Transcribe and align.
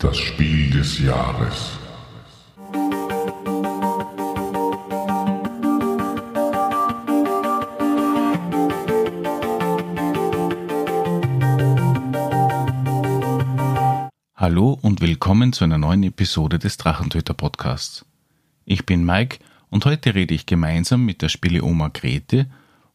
Das 0.00 0.16
Spiel 0.16 0.70
des 0.70 1.00
Jahres. 1.00 1.72
Hallo 14.36 14.78
und 14.80 15.00
willkommen 15.00 15.52
zu 15.52 15.64
einer 15.64 15.78
neuen 15.78 16.04
Episode 16.04 16.60
des 16.60 16.76
Drachentöter 16.76 17.34
Podcasts. 17.34 18.06
Ich 18.64 18.86
bin 18.86 19.04
Mike 19.04 19.40
und 19.68 19.84
heute 19.84 20.14
rede 20.14 20.32
ich 20.32 20.46
gemeinsam 20.46 21.04
mit 21.04 21.22
der 21.22 21.28
Spieleoma 21.28 21.88
Grete 21.88 22.46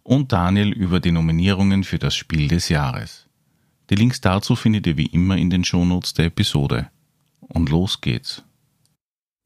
und 0.04 0.32
Daniel 0.32 0.72
über 0.72 1.02
die 1.02 1.12
Nominierungen 1.12 1.84
für 1.84 2.00
das 2.00 2.16
Spiel 2.16 2.48
des 2.48 2.70
Jahres. 2.70 3.23
Die 3.94 4.00
Links 4.00 4.21
dazu 4.21 4.55
findet 4.55 4.88
ihr 4.88 4.98
wie 4.98 5.05
immer 5.05 5.38
in 5.38 5.52
den 5.52 5.64
Shownotes 5.64 6.16
der 6.16 6.25
Episode. 6.25 6.89
Und 7.42 7.70
los 7.70 8.02
geht's. 8.02 8.42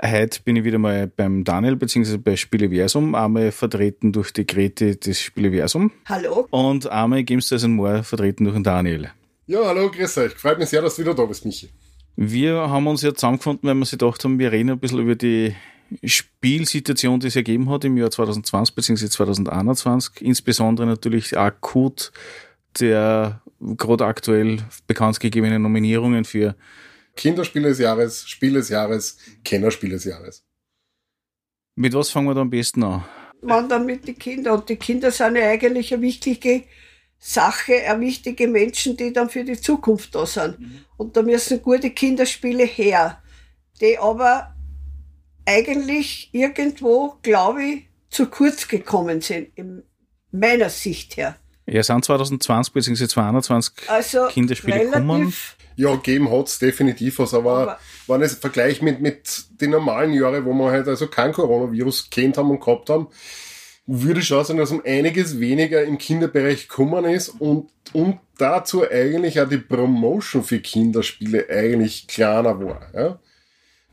Heute 0.01 0.41
bin 0.41 0.55
ich 0.55 0.63
wieder 0.63 0.77
mal 0.77 1.05
beim 1.05 1.43
Daniel 1.43 1.75
bzw. 1.75 2.15
bei 2.15 2.37
Spieleversum, 2.37 3.13
einmal 3.13 3.51
vertreten 3.51 4.13
durch 4.13 4.31
die 4.31 4.47
Grete 4.47 4.95
des 4.95 5.19
Spieleversum 5.19 5.91
Hallo. 6.05 6.47
und 6.49 6.87
einmal 6.87 7.25
Games 7.25 7.49
Days 7.49 7.67
More 7.67 8.03
vertreten 8.03 8.45
durch 8.45 8.55
den 8.55 8.63
Daniel. 8.63 9.09
Ja, 9.47 9.65
hallo, 9.65 9.91
grüß 9.91 10.17
euch. 10.19 10.31
Freut 10.31 10.59
mich 10.59 10.69
sehr, 10.69 10.81
dass 10.81 10.95
du 10.95 11.01
wieder 11.01 11.13
da 11.13 11.25
bist, 11.25 11.43
Michi. 11.43 11.67
Wir 12.15 12.55
haben 12.55 12.87
uns 12.87 13.01
ja 13.01 13.13
zusammengefunden, 13.13 13.67
weil 13.67 13.75
wir 13.75 13.83
sich 13.83 13.99
gedacht 13.99 14.23
haben, 14.23 14.39
wir 14.39 14.53
reden 14.53 14.69
ein 14.69 14.79
bisschen 14.79 14.99
über 14.99 15.15
die 15.15 15.55
Spielsituation, 16.05 17.19
die 17.19 17.27
es 17.27 17.35
ergeben 17.35 17.69
hat 17.69 17.83
im 17.83 17.97
Jahr 17.97 18.11
2020 18.11 18.73
bzw. 18.73 19.09
2021, 19.09 20.21
insbesondere 20.21 20.87
natürlich 20.87 21.37
akut 21.37 22.13
der 22.79 23.41
gerade 23.59 24.05
aktuell 24.05 24.59
bekannt 24.85 25.19
gegebenen 25.19 25.61
Nominierungen 25.61 26.25
für 26.25 26.55
Kinderspiel 27.15 27.63
des 27.63 27.79
Jahres, 27.79 28.27
Spiel 28.29 28.53
des 28.53 28.69
Jahres, 28.69 29.17
Kennerspiel 29.43 29.89
des 29.89 30.05
Jahres. 30.05 30.43
Mit 31.75 31.93
was 31.93 32.09
fangen 32.09 32.27
wir 32.27 32.35
da 32.35 32.41
am 32.41 32.49
besten 32.49 32.83
an? 32.83 33.03
Man 33.41 33.69
dann 33.69 33.85
mit 33.85 34.07
den 34.07 34.17
Kindern. 34.17 34.59
Und 34.59 34.69
die 34.69 34.77
Kinder 34.77 35.11
sind 35.11 35.35
ja 35.35 35.49
eigentlich 35.49 35.93
eine 35.93 36.01
wichtige 36.01 36.63
Sache, 37.19 37.73
eine 37.87 38.01
wichtige 38.01 38.47
Menschen, 38.47 38.97
die 38.97 39.13
dann 39.13 39.29
für 39.29 39.43
die 39.43 39.59
Zukunft 39.59 40.15
da 40.15 40.25
sind. 40.25 40.57
Und 40.97 41.17
da 41.17 41.21
müssen 41.21 41.61
gute 41.61 41.91
Kinderspiele 41.91 42.63
her, 42.63 43.21
die 43.81 43.97
aber 43.97 44.55
eigentlich 45.45 46.29
irgendwo, 46.31 47.17
glaube 47.21 47.63
ich, 47.63 47.83
zu 48.09 48.27
kurz 48.27 48.67
gekommen 48.67 49.21
sind, 49.21 49.49
in 49.55 49.83
meiner 50.31 50.69
Sicht 50.69 51.17
her. 51.17 51.37
Ja, 51.69 51.83
sind 51.83 52.03
2020 52.05 52.73
bzw. 52.73 53.07
2021 53.07 53.73
Also 53.89 54.27
Kinderspiele 54.27 54.85
gekommen. 54.85 55.33
Ja, 55.75 55.93
gegeben 55.95 56.31
hat's 56.31 56.57
definitiv 56.59 57.19
was, 57.19 57.33
aber, 57.33 57.51
Aber- 57.57 57.79
wenn 58.07 58.21
ich 58.21 58.31
es 58.31 58.37
vergleiche 58.39 58.83
mit, 58.83 59.01
mit 59.01 59.43
den 59.61 59.71
normalen 59.71 60.13
Jahren, 60.13 60.43
wo 60.45 60.53
wir 60.53 60.71
halt 60.71 60.87
also 60.87 61.07
kein 61.07 61.33
Coronavirus 61.33 62.09
kennt 62.09 62.37
haben 62.37 62.49
und 62.49 62.61
gehabt 62.61 62.89
haben, 62.89 63.07
würde 63.85 64.19
ich 64.21 64.27
schon 64.27 64.43
sagen, 64.43 64.59
dass 64.59 64.71
um 64.71 64.81
einiges 64.85 65.39
weniger 65.39 65.83
im 65.83 65.97
Kinderbereich 65.97 66.67
gekommen 66.67 67.05
ist 67.05 67.29
und, 67.29 67.69
und 67.93 68.19
dazu 68.37 68.83
eigentlich 68.89 69.39
auch 69.39 69.47
die 69.47 69.57
Promotion 69.59 70.43
für 70.43 70.59
Kinderspiele 70.59 71.47
eigentlich 71.49 72.07
kleiner 72.07 72.59
war. 72.63 72.81
Ja? 72.93 73.19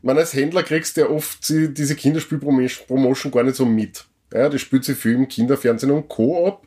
Meine, 0.01 0.19
als 0.21 0.33
Händler 0.33 0.63
kriegst 0.63 0.97
du 0.97 1.01
ja 1.01 1.09
oft 1.09 1.47
die- 1.49 1.73
diese 1.73 1.95
Kinderspiel-Promotion 1.95 3.31
gar 3.31 3.43
nicht 3.43 3.55
so 3.57 3.65
mit. 3.65 4.05
Ja, 4.33 4.49
das 4.49 4.61
spielt 4.61 4.85
sich 4.85 4.97
viel 4.97 5.13
im 5.15 5.27
Kinderfernsehen 5.27 5.91
und 5.91 6.07
Co. 6.09 6.47
ab. 6.47 6.63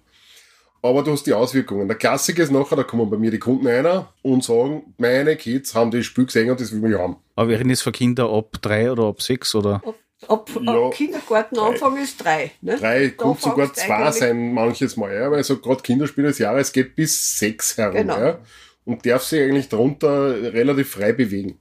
Aber 0.80 1.02
du 1.02 1.10
hast 1.12 1.24
die 1.26 1.32
Auswirkungen. 1.32 1.88
Der 1.88 1.96
Klassiker 1.96 2.42
ist 2.42 2.52
nachher, 2.52 2.76
da 2.76 2.84
kommen 2.84 3.10
bei 3.10 3.16
mir 3.16 3.30
die 3.32 3.38
Kunden 3.40 3.66
einer 3.66 4.12
und 4.22 4.44
sagen, 4.44 4.94
meine 4.96 5.34
Kids 5.36 5.74
haben 5.74 5.90
das 5.90 6.06
Spiel 6.06 6.26
gesehen 6.26 6.50
und 6.50 6.60
das 6.60 6.70
will 6.70 6.92
ich 6.92 6.98
haben. 6.98 7.16
Aber 7.34 7.48
wir 7.48 7.58
reden 7.58 7.70
jetzt 7.70 7.82
für 7.82 7.90
Kinder 7.92 8.30
ab 8.30 8.56
drei 8.62 8.90
oder 8.92 9.04
ab 9.04 9.20
sechs 9.20 9.54
oder? 9.56 9.82
ab, 9.84 9.94
ab, 10.28 10.50
Ja. 10.62 10.86
ab 10.86 10.94
Kindergartenanfang 10.94 11.96
ist 11.96 12.22
drei. 12.24 12.52
Ne? 12.60 12.76
Drei, 12.76 13.08
kommt 13.10 13.40
sogar 13.40 13.72
zwei 13.74 14.10
sein 14.12 14.52
manches 14.54 14.96
Mal, 14.96 15.14
ja, 15.14 15.30
weil 15.30 15.42
so 15.42 15.58
gerade 15.58 15.82
Kinderspiel 15.82 16.24
des 16.24 16.38
Jahres 16.38 16.72
geht 16.72 16.94
bis 16.94 17.38
sechs 17.38 17.76
herum, 17.76 17.96
Genau. 17.96 18.18
ja, 18.20 18.38
und 18.84 19.04
darf 19.04 19.24
sich 19.24 19.40
eigentlich 19.42 19.68
darunter 19.68 20.30
relativ 20.52 20.90
frei 20.90 21.12
bewegen. 21.12 21.58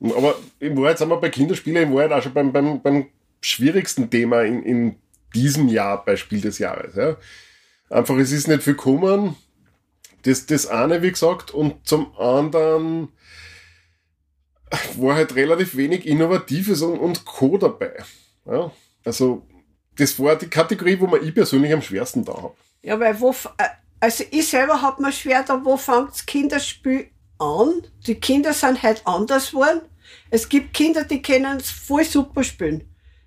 Aber 0.00 0.36
in 0.60 0.76
Wahrheit 0.76 0.98
sind 0.98 1.08
wir 1.08 1.16
bei 1.16 1.30
Kinderspielen 1.30 1.88
in 1.88 1.94
Wahrheit 1.94 2.12
auch 2.12 2.22
schon 2.22 2.34
beim, 2.34 2.52
beim, 2.52 2.80
beim 2.82 3.06
schwierigsten 3.40 4.10
Thema 4.10 4.42
in, 4.42 4.62
in 4.62 4.94
diesem 5.34 5.68
Jahr 5.68 6.04
bei 6.04 6.16
Spiel 6.16 6.40
des 6.40 6.58
Jahres, 6.58 6.94
ja. 6.94 7.16
Einfach, 7.88 8.16
es 8.16 8.32
ist 8.32 8.48
nicht 8.48 8.62
viel 8.62 8.74
gekommen, 8.74 9.36
das, 10.22 10.46
das 10.46 10.66
eine, 10.66 11.02
wie 11.02 11.12
gesagt, 11.12 11.52
und 11.52 11.86
zum 11.86 12.16
anderen 12.18 13.12
war 14.96 15.14
halt 15.14 15.36
relativ 15.36 15.76
wenig 15.76 16.06
Innovatives 16.06 16.82
und, 16.82 16.98
und 16.98 17.24
Co. 17.24 17.56
dabei. 17.58 17.96
Ja? 18.44 18.72
Also, 19.04 19.46
das 19.96 20.18
war 20.18 20.36
die 20.36 20.48
Kategorie, 20.48 20.98
wo 20.98 21.06
man 21.06 21.26
ich 21.26 21.34
persönlich 21.34 21.72
am 21.72 21.82
schwersten 21.82 22.24
da 22.24 22.34
habe. 22.34 22.54
Ja, 22.82 22.98
weil 22.98 23.18
wo, 23.20 23.30
äh, 23.30 23.68
also 24.00 24.24
ich 24.30 24.48
selber 24.48 24.82
hab 24.82 25.00
mir 25.00 25.12
schwer 25.12 25.42
da, 25.42 25.64
wo 25.64 25.76
fängt 25.76 26.10
das 26.10 26.26
Kinderspiel 26.26 27.08
an? 27.38 27.82
Die 28.06 28.16
Kinder 28.16 28.52
sind 28.52 28.82
halt 28.82 29.02
anders 29.04 29.52
geworden. 29.52 29.80
Es 30.30 30.48
gibt 30.48 30.74
Kinder, 30.74 31.04
die 31.04 31.22
können 31.22 31.58
es 31.58 31.70
voll 31.70 32.04
super 32.04 32.44
spielen. 32.44 32.84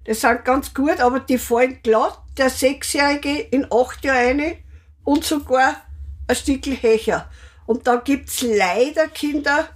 Die 0.10 0.16
sind 0.16 0.44
ganz 0.44 0.74
gut, 0.74 1.00
aber 1.02 1.20
die 1.20 1.38
fallen 1.38 1.84
glatt, 1.84 2.18
der 2.36 2.50
Sechsjährige 2.50 3.42
in 3.42 3.72
acht 3.72 4.04
Jahre 4.04 4.30
eine 4.30 4.58
und 5.04 5.24
sogar 5.24 5.86
ein 6.28 6.36
Stückel 6.36 6.74
Hecher. 6.74 7.30
Und 7.68 7.86
da 7.86 7.98
gibt's 7.98 8.42
leider 8.42 9.08
Kinder, 9.08 9.70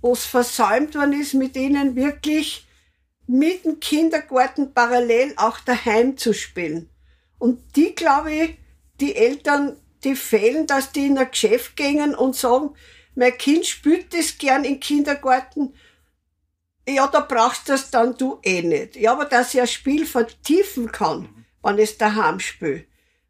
wo 0.00 0.14
es 0.14 0.24
versäumt 0.24 0.96
worden 0.96 1.12
ist, 1.12 1.34
mit 1.34 1.54
ihnen 1.54 1.94
wirklich 1.94 2.66
mit 3.28 3.64
dem 3.64 3.78
Kindergarten 3.78 4.74
parallel 4.74 5.34
auch 5.36 5.60
daheim 5.60 6.16
zu 6.16 6.34
spielen. 6.34 6.90
Und 7.38 7.76
die, 7.76 7.94
glaube 7.94 8.32
ich, 8.32 8.58
die 8.98 9.14
Eltern, 9.14 9.76
die 10.02 10.16
fehlen, 10.16 10.66
dass 10.66 10.90
die 10.90 11.06
in 11.06 11.18
ein 11.18 11.30
Geschäft 11.30 11.76
gehen 11.76 12.16
und 12.16 12.34
sagen, 12.34 12.70
mein 13.14 13.38
Kind 13.38 13.64
spielt 13.64 14.12
das 14.12 14.38
gern 14.38 14.64
im 14.64 14.80
Kindergarten. 14.80 15.72
Ja, 16.88 17.06
da 17.06 17.20
brauchst 17.20 17.68
du 17.68 17.72
das 17.72 17.90
dann 17.90 18.16
du 18.16 18.38
eh 18.42 18.62
nicht. 18.62 18.96
Ja, 18.96 19.12
aber 19.12 19.26
dass 19.26 19.54
ich 19.54 19.60
ein 19.60 19.66
Spiel 19.66 20.06
vertiefen 20.06 20.90
kann, 20.90 21.28
wenn 21.62 21.78
ich 21.78 21.90
es 21.90 21.98
daheim 21.98 22.40
spiele, 22.40 22.84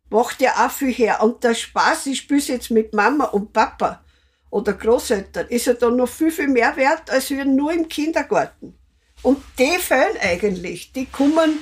macht 0.08 0.40
ja 0.40 0.66
auch 0.66 0.70
viel 0.70 0.92
her. 0.92 1.22
Und 1.22 1.44
der 1.44 1.54
Spaß, 1.54 2.06
ich 2.06 2.18
spiele 2.18 2.40
jetzt 2.40 2.70
mit 2.70 2.94
Mama 2.94 3.26
und 3.26 3.52
Papa 3.52 4.02
oder 4.50 4.72
Großeltern, 4.72 5.48
ist 5.48 5.66
ja 5.66 5.74
dann 5.74 5.96
noch 5.96 6.08
viel, 6.08 6.30
viel 6.30 6.48
mehr 6.48 6.76
wert, 6.76 7.10
als 7.10 7.30
wir 7.30 7.44
nur 7.44 7.72
im 7.72 7.88
Kindergarten. 7.88 8.74
Und 9.22 9.42
die 9.58 9.78
fehlen 9.78 10.16
eigentlich. 10.20 10.92
Die 10.92 11.06
kommen 11.06 11.58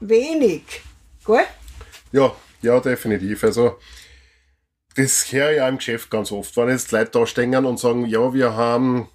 wenig. 0.00 0.82
Gell? 1.26 1.44
Ja, 2.12 2.34
ja, 2.62 2.80
definitiv. 2.80 3.44
Also, 3.44 3.78
das 4.96 5.30
höre 5.30 5.50
ich 5.50 5.56
ja 5.58 5.68
im 5.68 5.78
Geschäft 5.78 6.10
ganz 6.10 6.32
oft, 6.32 6.56
wenn 6.56 6.68
jetzt 6.68 6.92
Leute 6.92 7.10
da 7.12 7.26
stehen 7.26 7.54
und 7.54 7.78
sagen, 7.78 8.06
ja, 8.06 8.32
wir 8.32 8.54
haben, 8.54 9.08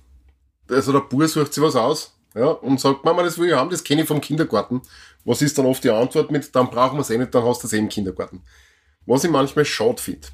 also 0.69 0.91
der 0.91 0.99
Bub 1.01 1.23
sucht 1.27 1.53
sich 1.53 1.63
was 1.63 1.75
aus, 1.75 2.13
ja, 2.35 2.47
und 2.47 2.79
sagt, 2.79 3.05
Mama, 3.05 3.23
das 3.23 3.37
will 3.37 3.49
ich 3.49 3.55
haben, 3.55 3.69
das 3.69 3.83
kenne 3.83 4.01
ich 4.01 4.07
vom 4.07 4.21
Kindergarten. 4.21 4.81
Was 5.23 5.41
ist 5.41 5.57
dann 5.57 5.65
oft 5.65 5.83
die 5.83 5.89
Antwort 5.89 6.31
mit, 6.31 6.55
dann 6.55 6.69
brauchen 6.69 6.97
wir 6.97 7.01
es 7.01 7.09
eh 7.09 7.17
nicht, 7.17 7.33
dann 7.33 7.43
hast 7.45 7.63
du 7.63 7.67
es 7.67 7.73
eh 7.73 7.77
im 7.77 7.89
Kindergarten. 7.89 8.43
Was 9.05 9.23
ich 9.23 9.31
manchmal 9.31 9.65
schade 9.65 10.01
finde. 10.01 10.27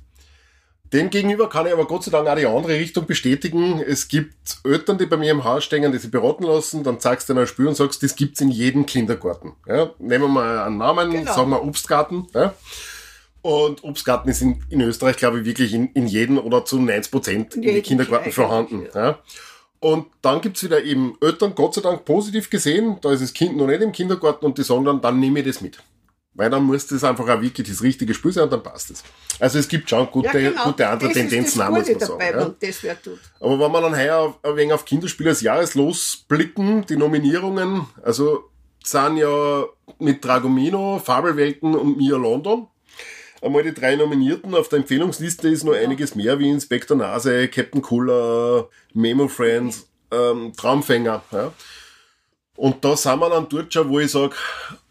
Demgegenüber 0.93 1.47
kann 1.47 1.67
ich 1.67 1.71
aber 1.73 1.85
Gott 1.85 2.03
sei 2.03 2.11
Dank 2.11 2.27
auch 2.27 2.35
die 2.35 2.45
andere 2.45 2.73
Richtung 2.73 3.05
bestätigen. 3.05 3.79
Es 3.79 4.09
gibt 4.09 4.57
Eltern, 4.65 4.97
die 4.97 5.05
bei 5.05 5.15
mir 5.15 5.31
im 5.31 5.45
Haus 5.45 5.63
stehen, 5.63 5.89
die 5.89 5.97
sich 5.97 6.11
beraten 6.11 6.43
lassen, 6.43 6.83
dann 6.83 6.99
zeigst 6.99 7.29
du 7.29 7.33
ihnen 7.33 7.41
ein 7.41 7.47
Spiel 7.47 7.67
und 7.67 7.75
sagst, 7.75 8.03
das 8.03 8.15
gibt's 8.17 8.41
in 8.41 8.49
jedem 8.49 8.85
Kindergarten. 8.85 9.53
Ja, 9.65 9.91
nehmen 9.99 10.25
wir 10.25 10.27
mal 10.27 10.59
einen 10.59 10.77
Namen, 10.77 11.11
Genau. 11.11 11.33
sagen 11.33 11.49
wir 11.49 11.63
Obstgarten. 11.63 12.27
Ja. 12.33 12.53
Und 13.41 13.83
Obstgarten 13.85 14.29
ist 14.29 14.41
in, 14.41 14.63
in 14.69 14.81
Österreich, 14.81 15.15
glaube 15.15 15.39
ich, 15.39 15.45
wirklich 15.45 15.73
in, 15.73 15.87
in 15.93 16.07
jedem 16.07 16.37
oder 16.37 16.65
zu 16.65 16.77
90 16.79 17.09
Prozent 17.11 17.55
in 17.55 17.61
den 17.61 17.83
Kindergarten 17.83 18.31
vorhanden. 18.33 18.85
Ja. 18.93 19.19
Und 19.81 20.05
dann 20.21 20.41
gibt's 20.41 20.63
wieder 20.63 20.83
eben 20.83 21.17
Eltern, 21.21 21.55
Gott 21.55 21.73
sei 21.73 21.81
Dank 21.81 22.05
positiv 22.05 22.49
gesehen, 22.51 22.97
da 23.01 23.11
ist 23.11 23.23
das 23.23 23.33
Kind 23.33 23.57
noch 23.57 23.65
nicht 23.65 23.81
im 23.81 23.91
Kindergarten 23.91 24.45
und 24.45 24.57
die 24.57 24.63
sagen 24.63 24.85
dann, 24.85 25.01
dann 25.01 25.19
nehme 25.19 25.39
ich 25.39 25.45
das 25.47 25.59
mit. 25.59 25.79
Weil 26.35 26.49
dann 26.51 26.63
muss 26.63 26.85
das 26.87 27.03
einfach 27.03 27.27
auch 27.27 27.41
wirklich 27.41 27.67
das 27.67 27.81
richtige 27.81 28.13
Spiel 28.13 28.31
sein 28.31 28.43
und 28.45 28.53
dann 28.53 28.63
passt 28.63 28.91
es. 28.91 29.03
Also 29.39 29.57
es 29.57 29.67
gibt 29.67 29.89
schon 29.89 30.09
gute, 30.11 30.53
gute 30.63 30.87
andere 30.87 31.09
genau. 31.09 31.13
Das 31.13 31.13
Tendenzen, 31.13 31.61
auch, 31.63 31.69
muss 31.71 31.89
man 31.89 31.99
sagen. 31.99 32.19
dabei, 32.19 32.39
Ja. 32.39 32.55
das 32.59 33.01
tut. 33.03 33.19
Aber 33.39 33.59
wenn 33.59 33.71
wir 33.71 33.81
dann 33.81 33.95
heuer 33.97 34.35
ein 34.43 34.55
wenig 34.55 34.73
auf 34.73 34.85
Kinderspiel 34.85 35.25
des 35.25 35.41
Jahres 35.41 35.73
losblicken, 35.75 36.85
die 36.85 36.95
Nominierungen, 36.95 37.87
also 38.03 38.51
sind 38.83 39.17
ja 39.17 39.65
mit 39.99 40.23
Dragomino, 40.23 40.99
Fabelwelten 40.99 41.75
und 41.75 41.97
Mia 41.97 42.17
London. 42.17 42.67
Einmal 43.41 43.63
die 43.63 43.73
drei 43.73 43.95
Nominierten. 43.95 44.53
Auf 44.53 44.69
der 44.69 44.79
Empfehlungsliste 44.79 45.49
ist 45.49 45.63
noch 45.63 45.73
einiges 45.73 46.15
mehr, 46.15 46.37
wie 46.39 46.49
Inspector 46.49 46.95
Nase, 46.95 47.47
Captain 47.47 47.81
Cooler, 47.81 48.69
Memo 48.93 49.27
Friends, 49.27 49.89
ähm, 50.11 50.53
Traumfänger. 50.55 51.23
Ja. 51.31 51.51
Und 52.55 52.85
da 52.85 52.95
sind 52.95 53.19
wir 53.19 53.29
dann 53.29 53.49
dort 53.49 53.73
schon, 53.73 53.89
wo 53.89 53.99
ich 53.99 54.11
sage, 54.11 54.35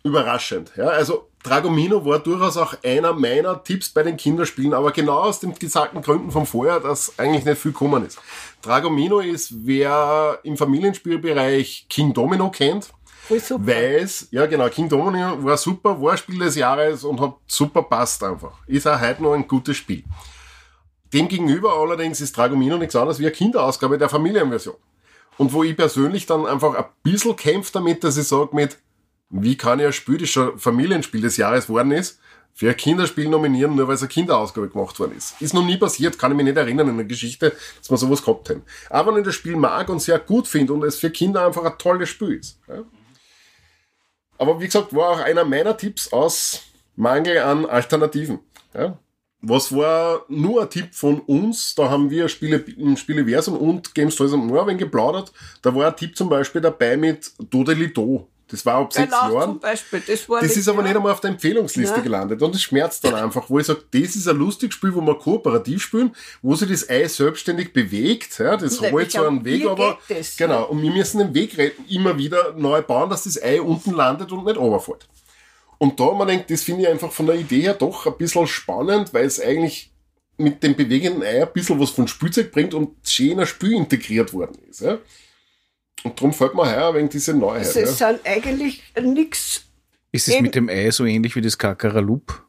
überraschend. 0.02 0.72
Ja, 0.76 0.88
also 0.88 1.28
Dragomino 1.42 2.04
war 2.04 2.18
durchaus 2.18 2.56
auch 2.56 2.74
einer 2.82 3.12
meiner 3.12 3.62
Tipps 3.62 3.88
bei 3.88 4.02
den 4.02 4.16
Kinderspielen, 4.16 4.74
aber 4.74 4.90
genau 4.92 5.20
aus 5.20 5.40
den 5.40 5.54
gesagten 5.54 6.02
Gründen 6.02 6.30
vom 6.30 6.46
Vorher, 6.46 6.80
dass 6.80 7.18
eigentlich 7.18 7.44
nicht 7.44 7.60
viel 7.60 7.72
gekommen 7.72 8.04
ist. 8.04 8.18
Dragomino 8.60 9.20
ist, 9.20 9.52
wer 9.64 10.38
im 10.42 10.56
Familienspielbereich 10.56 11.86
King 11.88 12.12
Domino 12.12 12.50
kennt, 12.50 12.90
super. 13.38 13.66
weiß, 13.66 14.28
ja 14.30 14.46
genau, 14.46 14.68
King 14.68 14.88
Domino 14.88 15.42
war 15.44 15.56
super, 15.56 16.00
war 16.00 16.16
Spiel 16.16 16.38
des 16.38 16.56
Jahres 16.56 17.04
und 17.04 17.20
hat 17.20 17.36
super 17.46 17.82
passt 17.82 18.22
einfach. 18.24 18.52
Ist 18.66 18.88
auch 18.88 19.00
heute 19.00 19.22
noch 19.22 19.34
ein 19.34 19.46
gutes 19.46 19.76
Spiel. 19.76 20.02
Demgegenüber 21.12 21.74
allerdings 21.74 22.20
ist 22.20 22.36
Dragomino 22.36 22.78
nichts 22.78 22.96
anderes 22.96 23.18
wie 23.18 23.24
eine 23.24 23.32
Kinderausgabe 23.32 23.98
der 23.98 24.08
Familienversion. 24.08 24.76
Und 25.38 25.52
wo 25.52 25.64
ich 25.64 25.76
persönlich 25.76 26.26
dann 26.26 26.46
einfach 26.46 26.74
ein 26.74 26.84
bisschen 27.02 27.36
kämpfe 27.36 27.72
damit, 27.72 28.04
dass 28.04 28.16
ich 28.16 28.28
sage 28.28 28.50
mit, 28.52 28.78
wie 29.30 29.56
kann 29.56 29.80
ich 29.80 29.86
ein 29.86 29.92
Spiel, 29.92 30.18
das 30.18 30.28
schon 30.28 30.58
Familienspiel 30.58 31.22
des 31.22 31.36
Jahres 31.36 31.68
worden 31.68 31.92
ist, 31.92 32.20
für 32.52 32.68
ein 32.68 32.76
Kinderspiel 32.76 33.28
nominieren, 33.28 33.74
nur 33.74 33.88
weil 33.88 33.94
es 33.94 34.02
eine 34.02 34.08
Kinderausgabe 34.08 34.68
gemacht 34.68 34.98
worden 34.98 35.16
ist. 35.16 35.40
Ist 35.40 35.54
noch 35.54 35.64
nie 35.64 35.76
passiert, 35.76 36.18
kann 36.18 36.32
ich 36.32 36.36
mich 36.36 36.44
nicht 36.44 36.56
erinnern 36.56 36.88
in 36.88 36.96
der 36.96 37.06
Geschichte, 37.06 37.56
dass 37.78 37.90
wir 37.90 37.96
sowas 37.96 38.22
gehabt 38.22 38.50
haben. 38.50 38.62
Aber 38.90 39.12
wenn 39.12 39.20
ich 39.20 39.26
das 39.26 39.34
Spiel 39.34 39.56
mag 39.56 39.88
und 39.88 40.00
sehr 40.00 40.18
gut 40.18 40.46
finde 40.46 40.72
und 40.72 40.84
es 40.84 40.96
für 40.96 41.10
Kinder 41.10 41.46
einfach 41.46 41.64
ein 41.64 41.78
tolles 41.78 42.08
Spiel 42.08 42.34
ist. 42.34 42.58
Ja. 42.68 42.82
Aber 44.40 44.58
wie 44.58 44.64
gesagt, 44.64 44.94
war 44.94 45.10
auch 45.10 45.20
einer 45.20 45.44
meiner 45.44 45.76
Tipps 45.76 46.14
aus 46.14 46.62
Mangel 46.96 47.40
an 47.40 47.66
Alternativen. 47.66 48.38
Ja. 48.72 48.98
Was 49.42 49.76
war 49.76 50.24
nur 50.28 50.62
ein 50.62 50.70
Tipp 50.70 50.94
von 50.94 51.20
uns? 51.20 51.74
Da 51.74 51.90
haben 51.90 52.08
wir 52.08 52.26
Spiele, 52.30 52.64
Spieleversum 52.96 53.58
und 53.58 53.94
Games 53.94 54.16
Toys 54.16 54.32
and 54.32 54.46
More 54.46 54.74
geplaudert. 54.76 55.30
Da 55.60 55.74
war 55.74 55.88
ein 55.88 55.96
Tipp 55.96 56.16
zum 56.16 56.30
Beispiel 56.30 56.62
dabei 56.62 56.96
mit 56.96 57.32
Dodelido. 57.38 58.28
Das 58.50 58.66
war 58.66 58.74
ab 58.76 58.92
sechs 58.92 59.10
Genau, 59.12 59.34
Jahren. 59.38 59.60
Das, 59.60 59.84
Das 59.90 60.56
ist 60.56 60.68
aber 60.68 60.78
ja. 60.82 60.88
nicht 60.88 60.96
einmal 60.96 61.12
auf 61.12 61.20
der 61.20 61.30
Empfehlungsliste 61.30 61.94
Nein. 61.94 62.02
gelandet. 62.02 62.42
Und 62.42 62.54
das 62.54 62.62
schmerzt 62.62 63.04
dann 63.04 63.14
einfach, 63.14 63.48
wo 63.48 63.58
ich 63.58 63.66
sage, 63.66 63.82
das 63.90 64.16
ist 64.16 64.26
ein 64.28 64.36
lustiges 64.36 64.74
Spiel, 64.74 64.94
wo 64.94 65.00
wir 65.00 65.14
kooperativ 65.18 65.82
spielen, 65.82 66.14
wo 66.42 66.54
sich 66.54 66.68
das 66.68 66.88
Ei 66.88 67.06
selbstständig 67.06 67.72
bewegt. 67.72 68.38
Ja, 68.38 68.56
das 68.56 68.80
Nein, 68.80 68.92
holt 68.92 69.10
so 69.12 69.24
einen 69.24 69.44
Weg, 69.44 69.66
aber 69.66 69.98
das, 70.08 70.36
genau. 70.36 70.54
ja. 70.54 70.60
Und 70.62 70.82
wir 70.82 70.90
müssen 70.90 71.18
den 71.18 71.34
Weg 71.34 71.56
re- 71.56 71.72
immer 71.88 72.16
wieder 72.18 72.54
neu 72.56 72.82
bauen, 72.82 73.08
dass 73.10 73.24
das 73.24 73.40
Ei 73.42 73.60
unten 73.60 73.92
landet 73.92 74.32
und 74.32 74.44
nicht 74.44 74.56
runterfällt. 74.56 75.08
Und 75.78 75.98
da, 75.98 76.12
man 76.12 76.28
denkt, 76.28 76.50
das 76.50 76.62
finde 76.62 76.82
ich 76.82 76.88
einfach 76.88 77.10
von 77.10 77.26
der 77.26 77.36
Idee 77.36 77.62
her 77.62 77.74
doch 77.74 78.06
ein 78.06 78.16
bisschen 78.18 78.46
spannend, 78.46 79.14
weil 79.14 79.24
es 79.24 79.40
eigentlich 79.40 79.90
mit 80.36 80.62
dem 80.62 80.74
bewegenden 80.74 81.22
Ei 81.22 81.42
ein 81.42 81.52
bisschen 81.52 81.78
was 81.80 81.90
von 81.90 82.08
Spielzeug 82.08 82.50
bringt 82.52 82.74
und 82.74 82.96
schön 83.06 83.38
ein 83.40 83.46
Spiel 83.46 83.72
integriert 83.72 84.32
worden 84.32 84.58
ist. 84.68 84.80
Ja. 84.80 84.98
Und 86.02 86.18
darum 86.18 86.32
fällt 86.32 86.54
mir 86.54 86.64
heuer 86.64 86.94
wegen 86.94 87.08
diese 87.08 87.34
Neuheit. 87.34 87.66
Also 87.66 87.80
ja. 87.80 87.86
es 87.86 87.98
sind 87.98 88.20
eigentlich 88.24 88.82
nichts. 89.02 89.62
Ist 90.12 90.28
es 90.28 90.40
mit 90.40 90.54
dem 90.54 90.68
Ei 90.68 90.90
so 90.90 91.04
ähnlich 91.04 91.36
wie 91.36 91.40
das 91.40 91.56
Kakaraloop? 91.58 92.46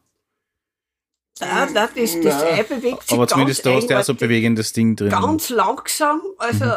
Da, 1.39 1.65
da, 1.65 1.87
das, 1.87 1.93
das 1.95 2.15
Nein. 2.15 2.53
Ei 2.59 2.63
bewegt 2.63 3.03
sich 3.03 3.11
Aber 3.13 3.27
zumindest 3.27 3.65
da 3.65 3.73
hast 3.73 3.87
du 3.87 3.93
ja 3.93 4.03
so 4.03 4.13
ein 4.13 4.17
bewegendes 4.17 4.73
Ding 4.73 4.95
drin. 4.95 5.09
ganz 5.09 5.49
langsam, 5.49 6.21
also 6.37 6.65
Mhm. 6.65 6.71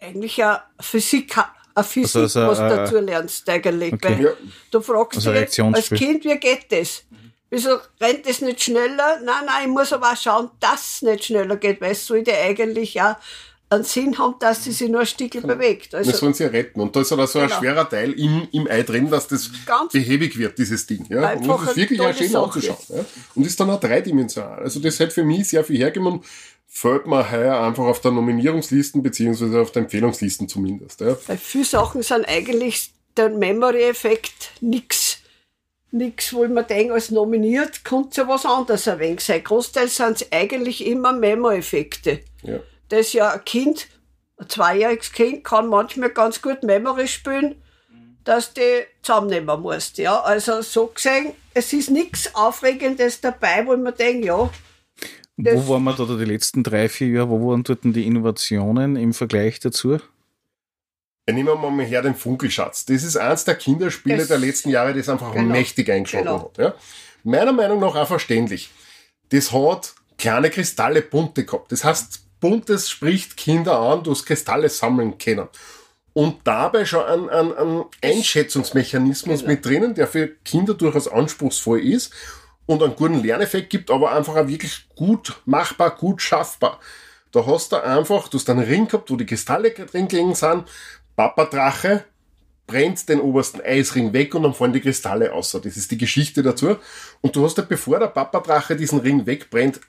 eigentlich 0.00 0.42
eine 0.44 0.62
Physik, 0.80 1.36
eine 1.74 1.84
Physik, 1.84 2.16
Also, 2.22 2.40
also, 2.40 2.46
was 2.50 2.58
du 2.58 2.76
dazu 2.76 2.98
lernst 2.98 3.48
eigentlich. 3.48 3.92
okay. 3.92 4.22
Ja. 4.22 4.30
du 4.70 4.80
fragst 4.80 5.16
Also 5.16 5.32
dich 5.32 5.60
als. 5.62 5.90
Kind, 5.90 6.24
wie 6.24 6.38
geht 6.38 6.70
das? 6.70 7.04
Wieso 7.50 7.78
rennt 8.00 8.26
das 8.28 8.40
nicht 8.40 8.62
schneller? 8.62 9.20
Nein, 9.24 9.44
nein, 9.46 9.62
ich 9.64 9.68
muss 9.68 9.92
aber 9.92 10.12
auch 10.12 10.16
schauen, 10.16 10.50
dass 10.60 10.96
es 10.96 11.02
nicht 11.02 11.24
schneller 11.24 11.56
geht, 11.56 11.80
weil 11.80 11.92
es 11.92 12.06
sollte 12.06 12.32
eigentlich 12.36 12.94
ja 12.94 13.18
einen 13.68 13.84
Sinn 13.84 14.16
haben, 14.18 14.36
dass 14.38 14.64
sie 14.64 14.72
sich 14.72 14.88
nur 14.88 15.00
ein 15.00 15.06
Stück 15.06 15.32
bewegt. 15.42 15.94
Also, 15.94 16.12
sollen 16.12 16.34
sie 16.34 16.44
ja 16.44 16.50
retten. 16.50 16.80
Und 16.80 16.94
da 16.94 17.00
ist 17.00 17.12
aber 17.12 17.26
so 17.26 17.40
ein 17.40 17.48
Genau. 17.48 17.58
schwerer 17.60 17.88
Teil 17.88 18.12
im, 18.12 18.46
im 18.52 18.66
Ei 18.68 18.82
drin, 18.82 19.10
dass 19.10 19.26
das 19.26 19.50
Ganz 19.66 19.92
behäbig 19.92 20.38
wird, 20.38 20.56
dieses 20.58 20.86
Ding. 20.86 21.04
Ja? 21.08 21.32
Und 21.32 21.46
das 21.48 21.62
ist 21.62 21.76
wirklich 21.76 22.00
auch 22.00 22.14
schön 22.14 22.36
anzuschauen. 22.36 22.78
Ja? 22.88 23.04
Und 23.34 23.46
ist 23.46 23.58
dann 23.58 23.70
auch 23.70 23.80
dreidimensional. 23.80 24.60
Also 24.60 24.78
das 24.80 25.00
hat 25.00 25.12
für 25.12 25.24
mich 25.24 25.48
sehr 25.48 25.64
viel 25.64 25.84
und 25.98 26.24
fällt 26.68 27.06
mir 27.06 27.30
heuer 27.30 27.60
einfach 27.60 27.84
auf 27.84 28.00
der 28.00 28.12
Nominierungslisten 28.12 29.02
beziehungsweise 29.02 29.60
auf 29.60 29.72
der 29.72 29.82
Empfehlungslisten 29.82 30.48
zumindest. 30.48 31.00
Ja? 31.00 31.16
Weil 31.26 31.38
viele 31.38 31.64
Sachen 31.64 32.02
sind 32.02 32.28
eigentlich 32.28 32.92
der 33.16 33.30
Memory-Effekt 33.30 34.50
nix. 34.60 35.18
Nix, 35.90 36.32
wo 36.34 36.44
ich 36.44 36.50
mir 36.50 36.64
denke, 36.64 36.94
als 36.94 37.10
nominiert 37.10 37.84
könnte 37.84 38.20
ja 38.20 38.28
was 38.28 38.44
anderes 38.44 38.86
ein 38.88 38.98
wenig 38.98 39.20
sein. 39.20 39.42
Großteil 39.42 39.88
sind 39.88 40.20
es 40.20 40.32
eigentlich 40.32 40.84
immer 40.86 41.12
Memo-Effekte. 41.12 42.20
Ja. 42.42 42.60
Das 42.88 43.12
ja 43.12 43.32
ein 43.32 43.44
Kind, 43.44 43.88
ein 44.38 44.48
zweijähriges 44.48 45.12
Kind, 45.12 45.44
kann 45.44 45.68
manchmal 45.68 46.10
ganz 46.10 46.40
gut 46.42 46.62
Memory 46.62 47.08
spielen, 47.08 47.62
dass 48.24 48.52
die 48.54 48.84
zusammennehmen 49.02 49.60
musst. 49.60 49.98
Ja, 49.98 50.20
also 50.20 50.62
so 50.62 50.86
gesehen, 50.88 51.32
es 51.54 51.72
ist 51.72 51.90
nichts 51.90 52.34
Aufregendes 52.34 53.20
dabei, 53.20 53.66
wo 53.66 53.74
ich 53.74 53.80
mir 53.80 53.92
denke, 53.92 54.26
ja, 54.26 54.50
Wo 55.38 55.68
waren 55.68 55.84
wir 55.84 55.92
da 55.94 56.04
die 56.04 56.24
letzten 56.24 56.62
drei, 56.62 56.88
vier 56.88 57.08
Jahre? 57.08 57.28
Wo 57.28 57.50
waren 57.50 57.62
dort 57.62 57.84
denn 57.84 57.92
die 57.92 58.06
Innovationen 58.06 58.96
im 58.96 59.12
Vergleich 59.12 59.60
dazu? 59.60 59.98
Ja, 61.28 61.34
nehmen 61.34 61.48
wir 61.48 61.56
mal 61.70 61.84
her 61.84 62.02
den 62.02 62.14
Funkelschatz. 62.14 62.84
Das 62.86 63.02
ist 63.02 63.16
eins 63.16 63.44
der 63.44 63.56
Kinderspiele 63.56 64.18
Das- 64.18 64.28
der 64.28 64.38
letzten 64.38 64.70
Jahre, 64.70 64.94
das 64.94 65.08
einfach 65.08 65.32
Genau. 65.34 65.52
mächtig 65.52 65.90
eingeschlagen 65.90 66.26
Genau. 66.26 66.44
hat. 66.44 66.58
Ja? 66.58 66.74
Meiner 67.24 67.52
Meinung 67.52 67.80
nach 67.80 67.94
auch 67.96 68.06
verständlich. 68.08 68.70
Das 69.30 69.50
hat 69.52 69.94
kleine 70.18 70.50
Kristalle 70.50 71.02
bunte 71.02 71.44
gehabt. 71.44 71.70
Das 71.72 71.84
heißt, 71.84 72.20
buntes 72.48 72.88
spricht 72.88 73.36
Kinder 73.36 73.76
an, 73.80 74.04
du 74.04 74.12
hast 74.12 74.24
Kristalle 74.24 74.68
sammeln 74.68 75.18
können. 75.18 75.48
Und 76.12 76.36
dabei 76.44 76.84
schon 76.84 77.04
ein, 77.04 77.28
ein, 77.28 77.56
ein 77.56 77.84
Einschätzungsmechanismus 78.02 79.40
Genau. 79.40 79.50
mit 79.50 79.64
drinnen, 79.64 79.94
der 79.94 80.06
für 80.06 80.28
Kinder 80.44 80.74
durchaus 80.74 81.08
anspruchsvoll 81.08 81.80
ist 81.80 82.12
und 82.66 82.84
einen 82.84 82.94
guten 82.94 83.20
Lerneffekt 83.22 83.70
gibt, 83.70 83.90
aber 83.90 84.12
einfach 84.12 84.36
auch 84.36 84.46
wirklich 84.46 84.86
gut 84.94 85.34
machbar, 85.44 85.96
gut 85.96 86.22
schaffbar. 86.22 86.78
Da 87.32 87.44
hast 87.44 87.72
du 87.72 87.82
einfach, 87.82 88.28
du 88.28 88.38
hast 88.38 88.48
einen 88.48 88.64
Ring 88.64 88.86
gehabt, 88.86 89.10
wo 89.10 89.16
die 89.16 89.26
Kristalle 89.26 89.72
drin 89.72 90.06
gelegen 90.06 90.36
sind, 90.36 90.64
Papadrache 91.16 92.04
brennt 92.68 93.08
den 93.08 93.20
obersten 93.20 93.60
Eisring 93.60 94.12
weg 94.12 94.34
und 94.36 94.44
dann 94.44 94.54
fallen 94.54 94.72
die 94.72 94.80
Kristalle 94.80 95.32
aus. 95.32 95.50
Das 95.50 95.76
ist 95.76 95.90
die 95.90 95.98
Geschichte 95.98 96.42
dazu. 96.44 96.76
Und 97.20 97.34
du 97.34 97.44
hast 97.44 97.58
ja, 97.58 97.64
bevor 97.64 97.98
der 97.98 98.06
Papadrache 98.06 98.76
diesen 98.76 99.00
Ring 99.00 99.26
wegbrennt, 99.26 99.80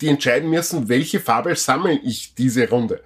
die 0.00 0.08
entscheiden 0.08 0.50
müssen, 0.50 0.88
welche 0.88 1.20
Farbe 1.20 1.54
sammle 1.56 1.98
ich 1.98 2.34
diese 2.34 2.68
Runde. 2.68 3.00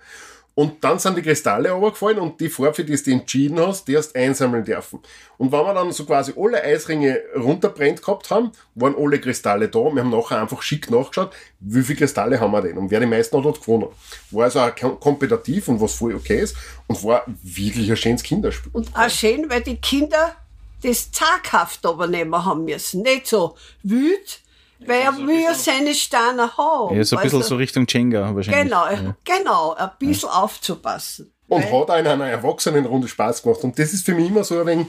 Und 0.54 0.82
dann 0.82 0.98
sind 0.98 1.16
die 1.16 1.22
Kristalle 1.22 1.70
runtergefallen 1.70 2.18
und 2.18 2.40
die 2.40 2.48
Farbe, 2.48 2.82
die 2.82 3.00
du 3.00 3.10
entschieden 3.12 3.60
hast, 3.60 3.86
die 3.86 3.96
hast 3.96 4.16
einsammeln 4.16 4.64
dürfen. 4.64 4.98
Und 5.36 5.52
wenn 5.52 5.60
wir 5.60 5.72
dann 5.72 5.92
so 5.92 6.04
quasi 6.04 6.32
alle 6.36 6.60
Eisringe 6.64 7.20
runterbrennt 7.36 8.02
gehabt 8.02 8.28
haben, 8.30 8.50
waren 8.74 8.96
alle 8.98 9.20
Kristalle 9.20 9.68
da. 9.68 9.78
Wir 9.78 10.02
haben 10.02 10.10
nachher 10.10 10.40
einfach 10.40 10.60
schick 10.62 10.90
nachgeschaut, 10.90 11.32
wie 11.60 11.82
viele 11.84 12.00
Kristalle 12.00 12.40
haben 12.40 12.50
wir 12.50 12.62
denn 12.62 12.76
und 12.76 12.90
wer 12.90 12.98
die 12.98 13.06
meisten 13.06 13.38
hat, 13.38 13.44
hat 13.44 13.60
gewonnen. 13.60 13.86
War 14.32 14.44
also 14.46 14.58
auch 14.58 14.70
kom- 14.70 14.98
kompetitiv 14.98 15.68
und 15.68 15.80
was 15.80 15.94
voll 15.94 16.16
okay 16.16 16.40
ist 16.40 16.56
und 16.88 17.04
war 17.04 17.24
wirklich 17.44 17.88
ein 17.88 17.96
schönes 17.96 18.24
Kinderspiel. 18.24 18.72
Und 18.72 18.88
auch 18.96 19.08
schön, 19.08 19.48
weil 19.48 19.62
die 19.62 19.76
Kinder 19.76 20.34
das 20.82 21.12
zaghaft 21.12 21.84
übernehmen 21.84 22.44
haben 22.44 22.64
müssen. 22.64 23.02
Nicht 23.02 23.28
so 23.28 23.54
wüt, 23.84 24.40
weil 24.86 25.00
er 25.02 25.16
will 25.16 25.42
ja 25.42 25.54
seine 25.54 25.94
Steine 25.94 26.56
haben. 26.56 26.96
Ja, 26.96 27.04
so 27.04 27.16
ein 27.16 27.22
bisschen 27.22 27.42
so 27.42 27.56
Richtung 27.56 27.86
Jenga 27.88 28.34
wahrscheinlich. 28.34 28.64
Genau, 28.64 28.86
Ja. 28.90 29.16
genau, 29.24 29.74
ein 29.74 29.90
bisschen 29.98 30.28
aufzupassen. 30.28 31.32
Und 31.48 31.62
Weil- 31.64 31.80
hat 31.80 31.90
auch 31.90 31.98
in 31.98 32.06
einer 32.06 32.26
Erwachsenenrunde 32.26 33.08
Spaß 33.08 33.42
gemacht. 33.42 33.64
Und 33.64 33.78
das 33.78 33.92
ist 33.92 34.04
für 34.04 34.14
mich 34.14 34.28
immer 34.28 34.44
so 34.44 34.60
ein 34.60 34.66
wenig 34.66 34.86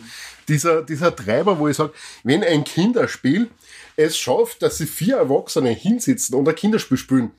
dieser, 0.47 0.81
dieser 0.81 1.15
Treiber, 1.15 1.57
wo 1.57 1.67
ich 1.67 1.77
sage, 1.77 1.93
wenn 2.23 2.43
ein 2.43 2.63
Kinderspiel 2.63 3.49
es 3.95 4.17
schafft, 4.17 4.61
dass 4.61 4.77
sie 4.77 4.85
vier 4.85 5.17
Erwachsene 5.17 5.69
hinsitzen 5.69 6.35
und 6.35 6.47
ein 6.49 6.55
Kinderspiel 6.55 6.97
spielen 6.97 7.31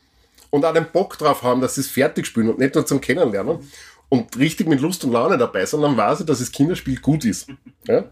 und 0.50 0.64
auch 0.64 0.72
den 0.72 0.86
Bock 0.90 1.18
drauf 1.18 1.42
haben, 1.42 1.60
dass 1.60 1.74
sie 1.74 1.82
es 1.82 1.88
fertig 1.88 2.26
spielen 2.26 2.48
und 2.48 2.58
nicht 2.58 2.74
nur 2.74 2.86
zum 2.86 3.00
Kennenlernen 3.00 3.58
und 4.08 4.36
richtig 4.38 4.68
mit 4.68 4.80
Lust 4.80 5.04
und 5.04 5.12
Laune 5.12 5.38
dabei 5.38 5.64
sind, 5.66 5.82
dann 5.82 5.96
weiß 5.96 6.20
ich, 6.20 6.26
dass 6.26 6.38
das 6.38 6.50
Kinderspiel 6.52 6.98
gut 7.00 7.24
ist. 7.24 7.48
Ja? 7.86 8.04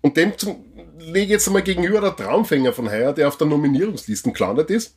Und 0.00 0.16
dem 0.16 0.36
zum, 0.38 0.64
lege 0.98 1.32
jetzt 1.32 1.46
einmal 1.46 1.62
gegenüber 1.62 2.00
der 2.00 2.16
Traumfänger 2.16 2.72
von 2.72 2.90
heuer, 2.90 3.12
der 3.12 3.28
auf 3.28 3.36
der 3.36 3.46
Nominierungsliste 3.46 4.32
gelandet 4.32 4.70
ist. 4.70 4.96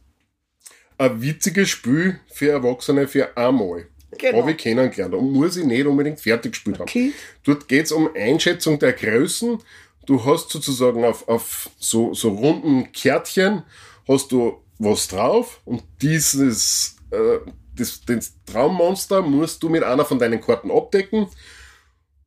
Ein 0.98 1.22
witziges 1.22 1.70
Spiel 1.70 2.20
für 2.32 2.52
Erwachsene 2.52 3.08
für 3.08 3.36
einmal. 3.38 3.88
Genau. 4.18 4.40
Habe 4.40 4.52
ich 4.52 4.58
kennengelernt 4.58 5.14
und 5.14 5.32
muss 5.32 5.56
ich 5.56 5.66
nicht 5.66 5.86
unbedingt 5.86 6.20
fertig 6.20 6.54
gespielt 6.54 6.80
haben. 6.80 6.90
Okay. 6.90 7.14
Dort 7.44 7.68
geht's 7.68 7.92
um 7.92 8.10
Einschätzung 8.16 8.80
der 8.80 8.94
Größen. 8.94 9.60
Du 10.06 10.26
hast 10.26 10.50
sozusagen 10.50 11.06
auf, 11.06 11.28
auf 11.28 11.70
so, 11.78 12.14
so 12.14 12.30
runden 12.30 12.92
Kärtchen 12.92 13.64
hast 14.08 14.32
du 14.32 14.64
was 14.80 15.08
drauf 15.08 15.62
und 15.66 15.84
dieses 16.02 16.96
äh, 17.12 17.40
das, 17.76 18.02
das 18.06 18.34
Traummonster 18.46 19.22
musst 19.22 19.64
du 19.64 19.70
mit 19.70 19.84
einer 19.84 20.06
von 20.06 20.20
deinen 20.20 20.42
Karten 20.42 20.72
abdecken. 20.72 21.28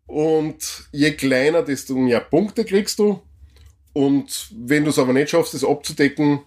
Und 0.06 0.88
je 0.92 1.12
kleiner, 1.12 1.62
desto 1.62 1.94
mehr 1.94 2.20
Punkte 2.20 2.64
kriegst 2.64 2.98
du. 2.98 3.20
Und 3.92 4.48
wenn 4.56 4.84
du 4.84 4.90
es 4.90 4.98
aber 4.98 5.12
nicht 5.12 5.30
schaffst, 5.30 5.54
das 5.54 5.64
abzudecken, 5.64 6.40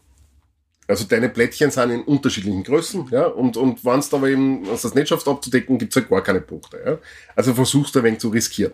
also 0.88 1.06
deine 1.06 1.30
Plättchen 1.30 1.72
sind 1.72 1.92
in 1.92 2.02
unterschiedlichen 2.04 2.64
Größen, 2.64 3.08
ja, 3.12 3.26
und, 3.28 3.58
und 3.58 3.84
wenn 3.84 4.02
du 4.02 4.16
aber 4.16 4.28
eben, 4.30 4.62
wenn 4.62 4.76
du 4.76 4.82
das 4.82 4.96
nicht 4.96 5.08
schaffst 5.08 5.28
abzudecken, 5.28 5.78
gibt's 5.78 5.96
halt 5.96 6.10
gar 6.10 6.24
keine 6.24 6.42
Punkte, 6.42 6.82
ja. 6.86 6.98
Also 7.36 7.54
versuchst 7.54 7.96
du 7.96 8.00
ein 8.00 8.06
wenig 8.06 8.20
zu 8.20 8.30
riskieren. 8.30 8.74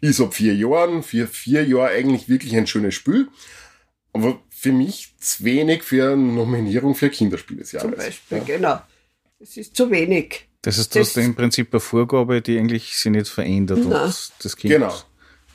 ist 0.00 0.20
ab 0.20 0.34
vier 0.34 0.54
Jahren, 0.54 1.02
für 1.02 1.26
vier 1.26 1.64
Jahre 1.64 1.90
eigentlich 1.90 2.28
wirklich 2.28 2.56
ein 2.56 2.66
schönes 2.66 2.94
Spiel. 2.94 3.28
Aber 4.12 4.40
für 4.50 4.72
mich 4.72 5.14
zu 5.20 5.44
wenig 5.44 5.82
für 5.82 6.12
eine 6.12 6.16
Nominierung 6.16 6.94
für 6.94 7.10
Kinderspiel 7.10 7.58
des 7.58 7.72
Jahres. 7.72 7.90
Zum 7.90 7.98
Beispiel, 7.98 8.38
ja. 8.38 8.44
genau. 8.44 8.80
Es 9.38 9.56
ist 9.58 9.76
zu 9.76 9.90
wenig. 9.90 10.48
Das 10.62 10.78
ist 10.78 10.96
das, 10.96 11.12
das 11.12 11.24
im 11.24 11.34
Prinzip 11.34 11.72
eine 11.72 11.80
Vorgabe, 11.80 12.40
die 12.40 12.58
eigentlich 12.58 12.96
sich 12.96 13.12
nicht 13.12 13.28
verändert. 13.28 13.84
Und 13.84 13.92
das 13.92 14.56
Kind 14.56 14.72
genau. 14.72 14.94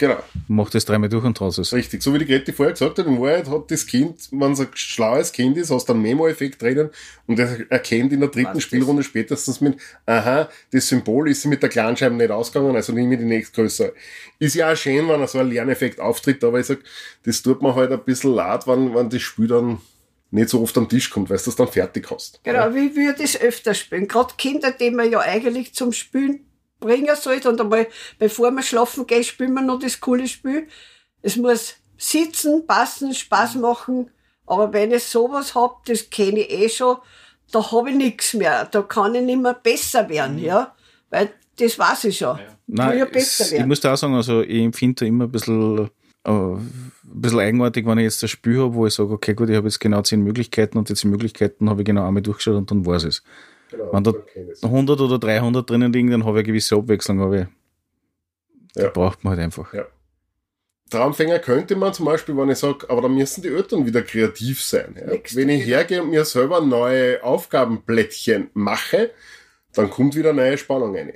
Genau. 0.01 0.17
Macht 0.47 0.73
das 0.73 0.83
dreimal 0.83 1.09
durch 1.09 1.23
und 1.23 1.39
draus 1.39 1.59
ist. 1.59 1.73
Richtig, 1.73 2.01
so 2.01 2.11
wie 2.11 2.17
die 2.17 2.25
Grete 2.25 2.51
vorher 2.53 2.73
gesagt 2.73 2.97
hat, 2.97 3.05
in 3.05 3.21
Wahrheit 3.21 3.47
hat 3.47 3.69
das 3.69 3.85
Kind, 3.85 4.29
wenn 4.31 4.53
es 4.53 4.59
ein 4.59 4.69
schlaues 4.73 5.31
Kind 5.31 5.57
ist, 5.57 5.69
hast 5.69 5.89
du 5.89 5.93
einen 5.93 6.01
Memo-Effekt 6.01 6.59
drinnen 6.59 6.89
und 7.27 7.37
er 7.37 7.69
erkennt 7.69 8.11
in 8.11 8.19
der 8.19 8.29
dritten 8.29 8.55
Was 8.55 8.63
Spielrunde 8.63 9.03
spätestens 9.03 9.61
mit, 9.61 9.77
aha, 10.07 10.49
das 10.71 10.87
Symbol 10.87 11.29
ist 11.29 11.45
mit 11.45 11.61
der 11.61 11.69
Kleinscheibe 11.69 12.15
nicht 12.15 12.31
ausgegangen, 12.31 12.75
also 12.75 12.93
nehme 12.93 13.13
ich 13.13 13.19
die 13.19 13.27
nächstgrößere. 13.27 13.93
Ist 14.39 14.55
ja 14.55 14.71
auch 14.71 14.75
schön, 14.75 15.07
wenn 15.07 15.27
so 15.27 15.37
ein 15.37 15.51
Lerneffekt 15.51 15.99
auftritt, 15.99 16.43
aber 16.43 16.59
ich 16.59 16.65
sag, 16.65 16.79
das 17.21 17.43
tut 17.43 17.61
mir 17.61 17.75
halt 17.75 17.91
ein 17.91 18.03
bisschen 18.03 18.33
leid, 18.33 18.65
wenn, 18.65 18.95
wenn 18.95 19.07
das 19.07 19.21
Spiel 19.21 19.49
dann 19.49 19.81
nicht 20.31 20.49
so 20.49 20.63
oft 20.63 20.75
am 20.79 20.89
Tisch 20.89 21.11
kommt, 21.11 21.29
weil 21.29 21.37
du 21.37 21.43
das 21.43 21.55
dann 21.55 21.67
fertig 21.67 22.09
hast. 22.09 22.43
Genau, 22.43 22.57
ja. 22.57 22.73
wie 22.73 22.95
würde 22.95 23.21
ich 23.21 23.39
öfter 23.39 23.75
spielen? 23.75 24.07
Gerade 24.07 24.33
Kinder, 24.35 24.71
die 24.71 24.89
man 24.89 25.11
ja 25.11 25.19
eigentlich 25.19 25.75
zum 25.75 25.93
Spielen 25.93 26.39
bringen 26.81 27.15
sollte 27.15 27.47
und 27.47 27.61
einmal, 27.61 27.87
bevor 28.19 28.51
man 28.51 28.63
schlafen 28.63 29.07
geht, 29.07 29.25
spielen 29.25 29.53
wir 29.53 29.61
noch 29.61 29.79
das 29.79 30.01
coole 30.01 30.27
Spiel. 30.27 30.67
Es 31.21 31.37
muss 31.37 31.75
sitzen, 31.97 32.67
passen, 32.67 33.13
Spaß 33.13 33.55
machen. 33.55 34.09
Aber 34.45 34.73
wenn 34.73 34.91
ich 34.91 35.03
sowas 35.03 35.55
hab, 35.55 35.85
das 35.85 36.09
kenne 36.09 36.41
ich 36.41 36.51
eh 36.51 36.67
schon, 36.67 36.97
da 37.51 37.71
habe 37.71 37.91
ich 37.91 37.95
nichts 37.95 38.33
mehr. 38.33 38.65
Da 38.65 38.81
kann 38.81 39.15
ich 39.15 39.21
nicht 39.21 39.41
mehr 39.41 39.53
besser 39.53 40.09
werden, 40.09 40.37
mhm. 40.37 40.43
ja. 40.43 40.75
Weil 41.09 41.29
das 41.57 41.77
weiß 41.77 42.05
ich 42.05 42.17
schon. 42.17 42.37
Ja. 42.37 42.43
Nein, 42.67 42.97
ja 42.97 43.05
es, 43.13 43.51
ich 43.51 43.65
muss 43.65 43.79
da 43.79 43.93
auch 43.93 43.97
sagen, 43.97 44.15
also 44.15 44.41
ich 44.41 44.61
empfinde 44.61 45.01
da 45.01 45.05
immer 45.05 45.25
ein 45.25 45.31
bisschen, 45.31 45.89
äh, 46.23 46.31
ein 46.31 46.91
bisschen 47.03 47.39
eigenartig, 47.39 47.85
wenn 47.85 47.99
ich 47.99 48.05
jetzt 48.05 48.23
das 48.23 48.31
Spiel 48.31 48.59
habe, 48.59 48.73
wo 48.73 48.87
ich 48.87 48.93
sage, 48.93 49.11
okay, 49.11 49.33
gut, 49.33 49.49
ich 49.49 49.55
habe 49.55 49.67
jetzt 49.67 49.79
genau 49.79 50.01
zehn 50.01 50.21
Möglichkeiten 50.21 50.77
und 50.77 50.89
die 50.89 50.95
zehn 50.95 51.11
Möglichkeiten 51.11 51.69
habe 51.69 51.81
ich 51.81 51.85
genau 51.85 52.07
einmal 52.07 52.23
durchgeschaut 52.23 52.55
und 52.55 52.71
dann 52.71 52.85
weiß 52.85 53.03
es. 53.03 53.23
Genau, 53.71 53.91
Wenn 53.91 54.03
da 54.03 54.13
100 54.61 54.99
oder 54.99 55.17
300 55.17 55.69
drinnen 55.69 55.93
liegen, 55.93 56.11
dann 56.11 56.25
habe 56.25 56.39
ich 56.39 56.43
eine 56.43 56.47
gewisse 56.47 56.75
Abwechslung, 56.75 57.21
aber 57.21 57.37
ja. 57.37 57.47
die 58.75 58.89
braucht 58.93 59.23
man 59.23 59.31
halt 59.31 59.45
einfach. 59.45 59.73
Ja. 59.73 59.85
Traumfänger 60.89 61.39
könnte 61.39 61.77
man 61.77 61.93
zum 61.93 62.05
Beispiel, 62.05 62.35
wenn 62.35 62.49
ich 62.49 62.57
sage, 62.57 62.89
aber 62.89 63.01
da 63.01 63.07
müssen 63.07 63.41
die 63.41 63.47
Eltern 63.47 63.85
wieder 63.85 64.01
kreativ 64.01 64.61
sein. 64.61 64.95
Ja. 64.99 65.17
Wenn 65.33 65.49
ich 65.49 65.65
hergehe 65.65 66.03
und 66.03 66.09
mir 66.09 66.25
selber 66.25 66.59
neue 66.59 67.23
Aufgabenblättchen 67.23 68.49
mache, 68.53 69.11
dann 69.73 69.89
kommt 69.89 70.15
wieder 70.15 70.33
neue 70.33 70.57
Spannung 70.57 70.95
rein. 70.95 71.13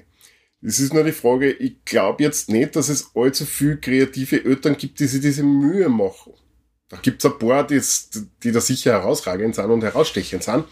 Es 0.61 0.79
ist 0.79 0.93
nur 0.93 1.03
die 1.03 1.11
Frage, 1.11 1.51
ich 1.51 1.83
glaube 1.83 2.23
jetzt 2.23 2.49
nicht, 2.49 2.75
dass 2.75 2.87
es 2.87 3.11
allzu 3.13 3.45
viel 3.45 3.77
kreative 3.77 4.45
Eltern 4.45 4.77
gibt, 4.77 4.99
die 4.99 5.07
sich 5.07 5.21
diese 5.21 5.43
Mühe 5.43 5.89
machen. 5.89 6.33
Da 6.87 6.97
gibt 6.97 7.23
es 7.23 7.31
ein 7.31 7.37
paar, 7.37 7.67
die, 7.67 7.81
die 8.43 8.51
da 8.51 8.61
sicher 8.61 8.93
herausragend 8.93 9.55
sind 9.55 9.69
und 9.69 9.83
herausstechend 9.83 10.43
sind. 10.43 10.63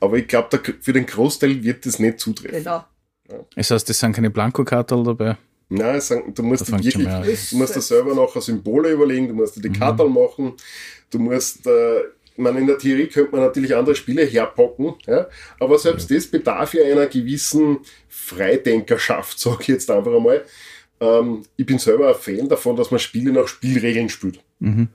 Aber 0.00 0.16
ich 0.16 0.28
glaube, 0.28 0.60
für 0.80 0.92
den 0.92 1.06
Großteil 1.06 1.62
wird 1.62 1.86
das 1.86 1.98
nicht 1.98 2.20
zutreffen. 2.20 2.58
Genau. 2.58 2.84
Ja. 3.30 3.38
Das 3.54 3.70
heißt, 3.70 3.90
es 3.90 3.98
sind 3.98 4.12
keine 4.12 4.30
Blankokartel 4.30 5.02
dabei? 5.02 5.36
Nein, 5.68 6.00
du 6.32 6.42
musst 6.42 6.70
wirklich, 6.70 6.94
du 6.94 7.56
musst 7.56 7.74
dir 7.74 7.80
selber 7.80 8.14
nachher 8.14 8.40
Symbole 8.40 8.92
überlegen, 8.92 9.28
du 9.28 9.34
musst 9.34 9.56
dir 9.56 9.62
die 9.62 9.70
mhm. 9.70 9.78
Kartel 9.78 10.08
machen, 10.08 10.52
du 11.10 11.18
musst, 11.18 11.66
äh, 11.66 11.98
ich 12.00 12.38
meine, 12.38 12.60
in 12.60 12.68
der 12.68 12.78
Theorie 12.78 13.08
könnte 13.08 13.32
man 13.32 13.40
natürlich 13.40 13.74
andere 13.74 13.96
Spiele 13.96 14.22
herpacken, 14.24 14.94
ja, 15.06 15.26
aber 15.58 15.78
selbst 15.78 16.08
ja. 16.08 16.16
das 16.16 16.28
bedarf 16.28 16.74
ja 16.74 16.84
einer 16.84 17.06
gewissen 17.06 17.78
Freidenkerschaft, 18.08 19.38
sag 19.40 19.60
ich 19.62 19.68
jetzt 19.68 19.90
einfach 19.90 20.14
einmal. 20.14 20.44
Ähm, 21.00 21.42
ich 21.56 21.66
bin 21.66 21.78
selber 21.78 22.08
ein 22.08 22.14
Fan 22.14 22.48
davon, 22.48 22.76
dass 22.76 22.92
man 22.92 23.00
Spiele 23.00 23.32
nach 23.32 23.48
Spielregeln 23.48 24.08
spielt. 24.08 24.40
Mhm. 24.60 24.88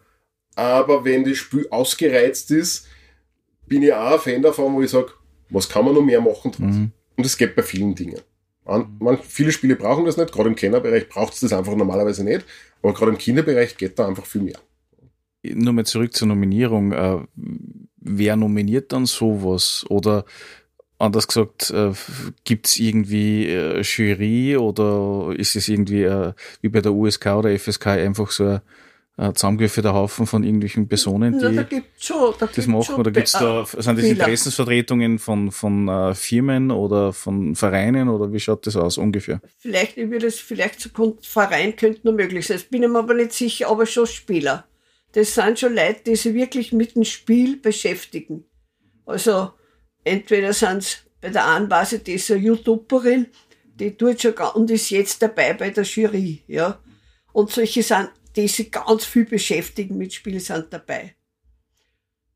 Aber 0.55 1.03
wenn 1.03 1.25
das 1.25 1.37
Spiel 1.37 1.67
ausgereizt 1.69 2.49
ist, 2.51 2.87
bin 3.71 3.83
ich 3.83 3.93
auch 3.93 4.11
ein 4.11 4.19
Fan 4.19 4.41
davon, 4.41 4.73
wo 4.73 4.81
ich 4.81 4.91
sage, 4.91 5.13
was 5.49 5.69
kann 5.69 5.85
man 5.85 5.93
noch 5.93 6.01
mehr 6.01 6.19
machen 6.19 6.51
draus? 6.51 6.75
Mhm. 6.75 6.91
Und 7.15 7.25
das 7.25 7.37
geht 7.37 7.55
bei 7.55 7.63
vielen 7.63 7.95
Dingen. 7.95 8.19
Man, 8.65 9.17
viele 9.17 9.53
Spiele 9.53 9.77
brauchen 9.77 10.03
das 10.03 10.17
nicht, 10.17 10.33
gerade 10.33 10.49
im 10.49 10.55
Kennerbereich 10.57 11.07
braucht 11.07 11.33
es 11.33 11.39
das 11.39 11.53
einfach 11.53 11.73
normalerweise 11.73 12.25
nicht, 12.25 12.45
aber 12.81 12.93
gerade 12.93 13.11
im 13.11 13.17
Kinderbereich 13.17 13.77
geht 13.77 13.97
da 13.97 14.09
einfach 14.09 14.25
viel 14.25 14.41
mehr. 14.41 14.59
Nur 15.43 15.71
mal 15.71 15.85
zurück 15.85 16.13
zur 16.13 16.27
Nominierung. 16.27 16.91
Äh, 16.91 17.19
wer 17.95 18.35
nominiert 18.35 18.91
dann 18.91 19.05
sowas? 19.05 19.85
Oder 19.87 20.25
anders 20.97 21.29
gesagt, 21.29 21.71
äh, 21.71 21.93
gibt 22.43 22.67
es 22.67 22.77
irgendwie 22.77 23.47
äh, 23.47 23.81
Jury 23.81 24.57
oder 24.57 25.33
ist 25.37 25.55
es 25.55 25.69
irgendwie 25.69 26.03
äh, 26.03 26.33
wie 26.59 26.69
bei 26.69 26.81
der 26.81 26.93
USK 26.93 27.25
oder 27.27 27.57
FSK 27.57 27.87
einfach 27.87 28.31
so 28.31 28.45
ein 28.45 28.61
äh, 29.17 29.33
zusammengewürfelter 29.33 29.93
Haufen 29.93 30.25
von 30.25 30.43
irgendwelchen 30.43 30.87
Personen, 30.87 31.37
die 31.37 31.45
ja, 31.55 31.63
da 31.63 31.77
schon, 31.97 32.33
da 32.39 32.47
das 32.47 32.67
machen? 32.67 32.95
Oder 32.95 33.11
gibt's 33.11 33.33
da, 33.33 33.65
sind 33.65 33.97
das 33.97 34.05
Interessensvertretungen 34.05 35.19
von, 35.19 35.51
von 35.51 35.87
äh, 35.87 36.15
Firmen 36.15 36.71
oder 36.71 37.13
von 37.13 37.55
Vereinen 37.55 38.09
oder 38.09 38.31
wie 38.31 38.39
schaut 38.39 38.65
das 38.65 38.75
aus 38.75 38.97
ungefähr? 38.97 39.41
Vielleicht, 39.59 39.97
ich 39.97 40.09
würde 40.09 40.27
es 40.27 40.39
vielleicht 40.39 40.79
zu 40.79 40.89
Verein 41.21 41.75
könnte 41.75 42.01
nur 42.03 42.13
möglich 42.13 42.47
sein. 42.47 42.57
Das 42.57 42.65
bin 42.65 42.83
ich 42.83 42.89
mir 42.89 42.99
aber 42.99 43.13
nicht 43.13 43.33
sicher, 43.33 43.69
aber 43.69 43.85
schon 43.85 44.07
Spieler. 44.07 44.65
Das 45.13 45.35
sind 45.35 45.59
schon 45.59 45.75
Leute, 45.75 46.01
die 46.05 46.15
sich 46.15 46.33
wirklich 46.33 46.71
mit 46.71 46.95
dem 46.95 47.03
Spiel 47.03 47.57
beschäftigen. 47.57 48.45
Also, 49.05 49.51
entweder 50.03 50.53
sind 50.53 50.77
es 50.77 50.97
bei 51.19 51.29
der 51.29 51.47
einen 51.47 51.69
Weise, 51.69 51.99
die 51.99 52.13
ist 52.13 52.31
eine 52.31 52.39
YouTuberin, 52.39 53.27
die 53.75 53.97
tut 53.97 54.21
schon 54.21 54.33
und 54.55 54.71
ist 54.71 54.89
jetzt 54.89 55.21
dabei 55.21 55.53
bei 55.53 55.69
der 55.69 55.83
Jury, 55.83 56.43
ja. 56.47 56.79
Und 57.33 57.51
solche 57.51 57.83
sind 57.83 58.09
die 58.35 58.47
sich 58.47 58.71
ganz 58.71 59.05
viel 59.05 59.25
beschäftigen 59.25 59.97
mit 59.97 60.13
Spielen, 60.13 60.39
sind 60.39 60.67
dabei. 60.71 61.15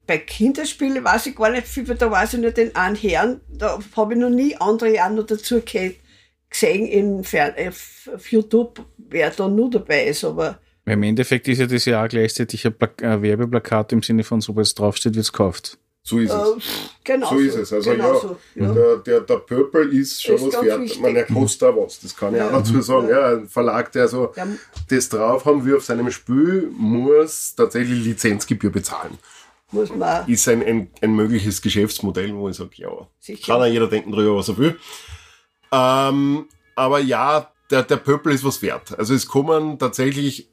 Bei 0.08 0.20
Kinderspielen 0.20 1.04
weiß 1.04 1.28
ich 1.28 1.36
gar 1.36 1.50
nicht 1.50 1.68
viel, 1.68 1.88
weil 1.88 1.96
da 1.96 2.12
weiß 2.12 2.36
ich 2.36 2.42
nur 2.42 2.52
den 2.52 2.76
einen 2.76 2.96
Herrn, 2.96 3.42
da 3.50 3.80
habe 3.96 4.14
ich 4.14 4.20
noch 4.20 4.30
nie 4.30 4.56
andere 4.58 5.04
auch 5.04 5.10
noch 5.10 5.26
dazu 5.26 5.62
gesehen 5.62 6.86
in 6.86 7.24
Fern 7.24 7.54
auf 7.68 8.32
YouTube, 8.32 8.86
wer 8.98 9.32
da 9.32 9.48
nur 9.48 9.70
dabei 9.70 10.06
ist, 10.06 10.24
aber 10.24 10.60
im 10.86 11.02
Endeffekt 11.02 11.48
ist 11.48 11.60
ja 11.60 11.66
das 11.66 11.86
ja 11.86 12.04
auch 12.04 12.08
gleichzeitig 12.08 12.66
ein, 12.68 12.76
ein 13.02 13.22
Werbeplakat 13.24 13.92
im 13.92 14.04
Sinne 14.04 14.24
von, 14.24 14.40
so 14.40 14.58
es 14.60 14.76
draufsteht, 14.76 15.16
wird 15.16 15.26
es 15.26 15.32
gekauft. 15.32 15.80
So 16.08 16.20
ist 16.20 16.32
es. 16.32 16.38
Äh, 16.38 16.62
genau 17.04 17.30
so, 17.30 17.38
ist 17.40 17.56
es. 17.56 17.74
Also 17.74 17.90
genau 17.90 18.14
ja, 18.14 18.20
so, 18.20 18.38
ja. 18.54 18.74
Der, 18.74 18.98
der, 18.98 19.22
der 19.22 19.38
Purple 19.38 19.86
ist 19.86 20.22
schon 20.22 20.36
ist 20.36 20.46
was 20.46 20.64
wert. 20.64 20.82
Wichtig. 20.82 21.02
Man, 21.02 21.16
er 21.16 21.26
kostet 21.26 21.64
da 21.64 21.76
was. 21.76 22.00
Das 22.00 22.16
kann 22.16 22.36
ich 22.36 22.40
ja. 22.40 22.48
auch 22.48 22.52
dazu 22.52 22.80
sagen. 22.80 23.10
Ja. 23.10 23.30
ein 23.30 23.48
Verlag, 23.48 23.92
der 23.92 24.08
so 24.08 24.32
das 24.88 25.10
drauf 25.10 25.46
haben 25.46 25.66
will 25.66 25.78
auf 25.78 25.84
seinem 25.84 26.12
Spiel, 26.12 26.70
muss 26.78 27.56
tatsächlich 27.56 28.06
Lizenzgebühr 28.06 28.72
bezahlen. 28.72 29.18
Muss 29.72 29.90
man. 29.96 30.28
Ist 30.30 30.48
ein, 30.48 30.64
ein, 30.64 30.92
ein 31.02 31.16
mögliches 31.16 31.60
Geschäftsmodell, 31.60 32.36
wo 32.36 32.50
ich 32.50 32.56
sage, 32.56 32.70
ja, 32.76 33.08
Sicher. 33.20 33.54
kann 33.54 33.62
ja 33.62 33.66
jeder 33.66 33.88
denken 33.88 34.12
drüber, 34.12 34.36
was 34.36 34.48
er 34.50 34.58
will. 34.60 34.80
Ähm, 35.72 36.48
aber 36.76 37.00
ja, 37.00 37.52
der, 37.72 37.82
der 37.82 37.98
Purple 37.98 38.32
ist 38.32 38.46
was 38.46 38.62
wert. 38.62 38.98
Also 39.00 39.16
es 39.16 39.26
kommen 39.26 39.80
tatsächlich 39.80 40.50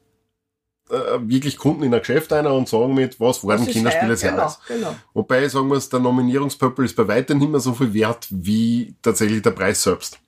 äh, 0.93 1.29
wirklich 1.29 1.57
Kunden 1.57 1.83
in 1.83 1.95
ein 1.95 2.01
Geschäft 2.01 2.33
einer 2.33 2.53
und 2.55 2.69
sagen 2.69 2.95
mit, 2.95 3.19
was 3.19 3.45
waren 3.47 3.67
Kinderspiele 3.67 4.13
des 4.13 4.23
Jahres. 4.23 4.61
Genau, 4.69 4.89
genau. 4.89 4.97
Wobei, 5.15 5.49
sagen 5.49 5.69
wir 5.69 5.77
es, 5.77 5.89
der 5.89 6.01
Nominierungspöppel 6.01 6.85
ist 6.85 6.97
bei 6.97 7.09
weitem 7.09 7.39
nicht 7.39 7.51
mehr 7.51 7.61
so 7.61 7.73
viel 7.73 7.95
wert 7.95 8.29
wie 8.31 8.95
tatsächlich 9.03 9.43
der 9.43 9.53
Preis 9.53 9.83
selbst. 9.83 10.21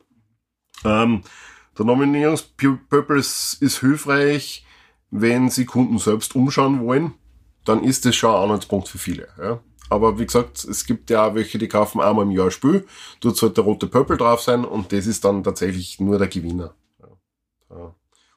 Ähm, 0.85 1.23
der 1.79 1.85
Nominierungspöppel 1.85 3.19
ist, 3.19 3.59
ist 3.61 3.81
hilfreich, 3.81 4.65
wenn 5.11 5.51
Sie 5.51 5.65
Kunden 5.65 5.99
selbst 5.99 6.35
umschauen 6.35 6.81
wollen, 6.85 7.15
dann 7.65 7.85
ist 7.85 8.05
das 8.05 8.17
schon 8.17 8.35
ein 8.35 8.43
Anhaltspunkt 8.43 8.89
für 8.89 8.99
viele. 8.99 9.29
Ja. 9.39 9.61
Aber 9.91 10.19
wie 10.19 10.27
gesagt, 10.27 10.65
es 10.65 10.87
gibt 10.87 11.11
ja 11.11 11.27
auch 11.27 11.35
welche, 11.35 11.59
die 11.59 11.69
kaufen 11.69 12.01
einmal 12.01 12.25
im 12.25 12.31
Jahr 12.31 12.51
Spiel, 12.51 12.87
dort 13.21 13.37
sollte 13.37 13.57
der 13.57 13.65
rote 13.65 13.87
Pöppel 13.87 14.17
drauf 14.17 14.41
sein 14.41 14.65
und 14.65 14.93
das 14.93 15.07
ist 15.07 15.25
dann 15.25 15.45
tatsächlich 15.45 16.01
nur 16.01 16.19
der 16.19 16.29
Gewinner. 16.29 16.75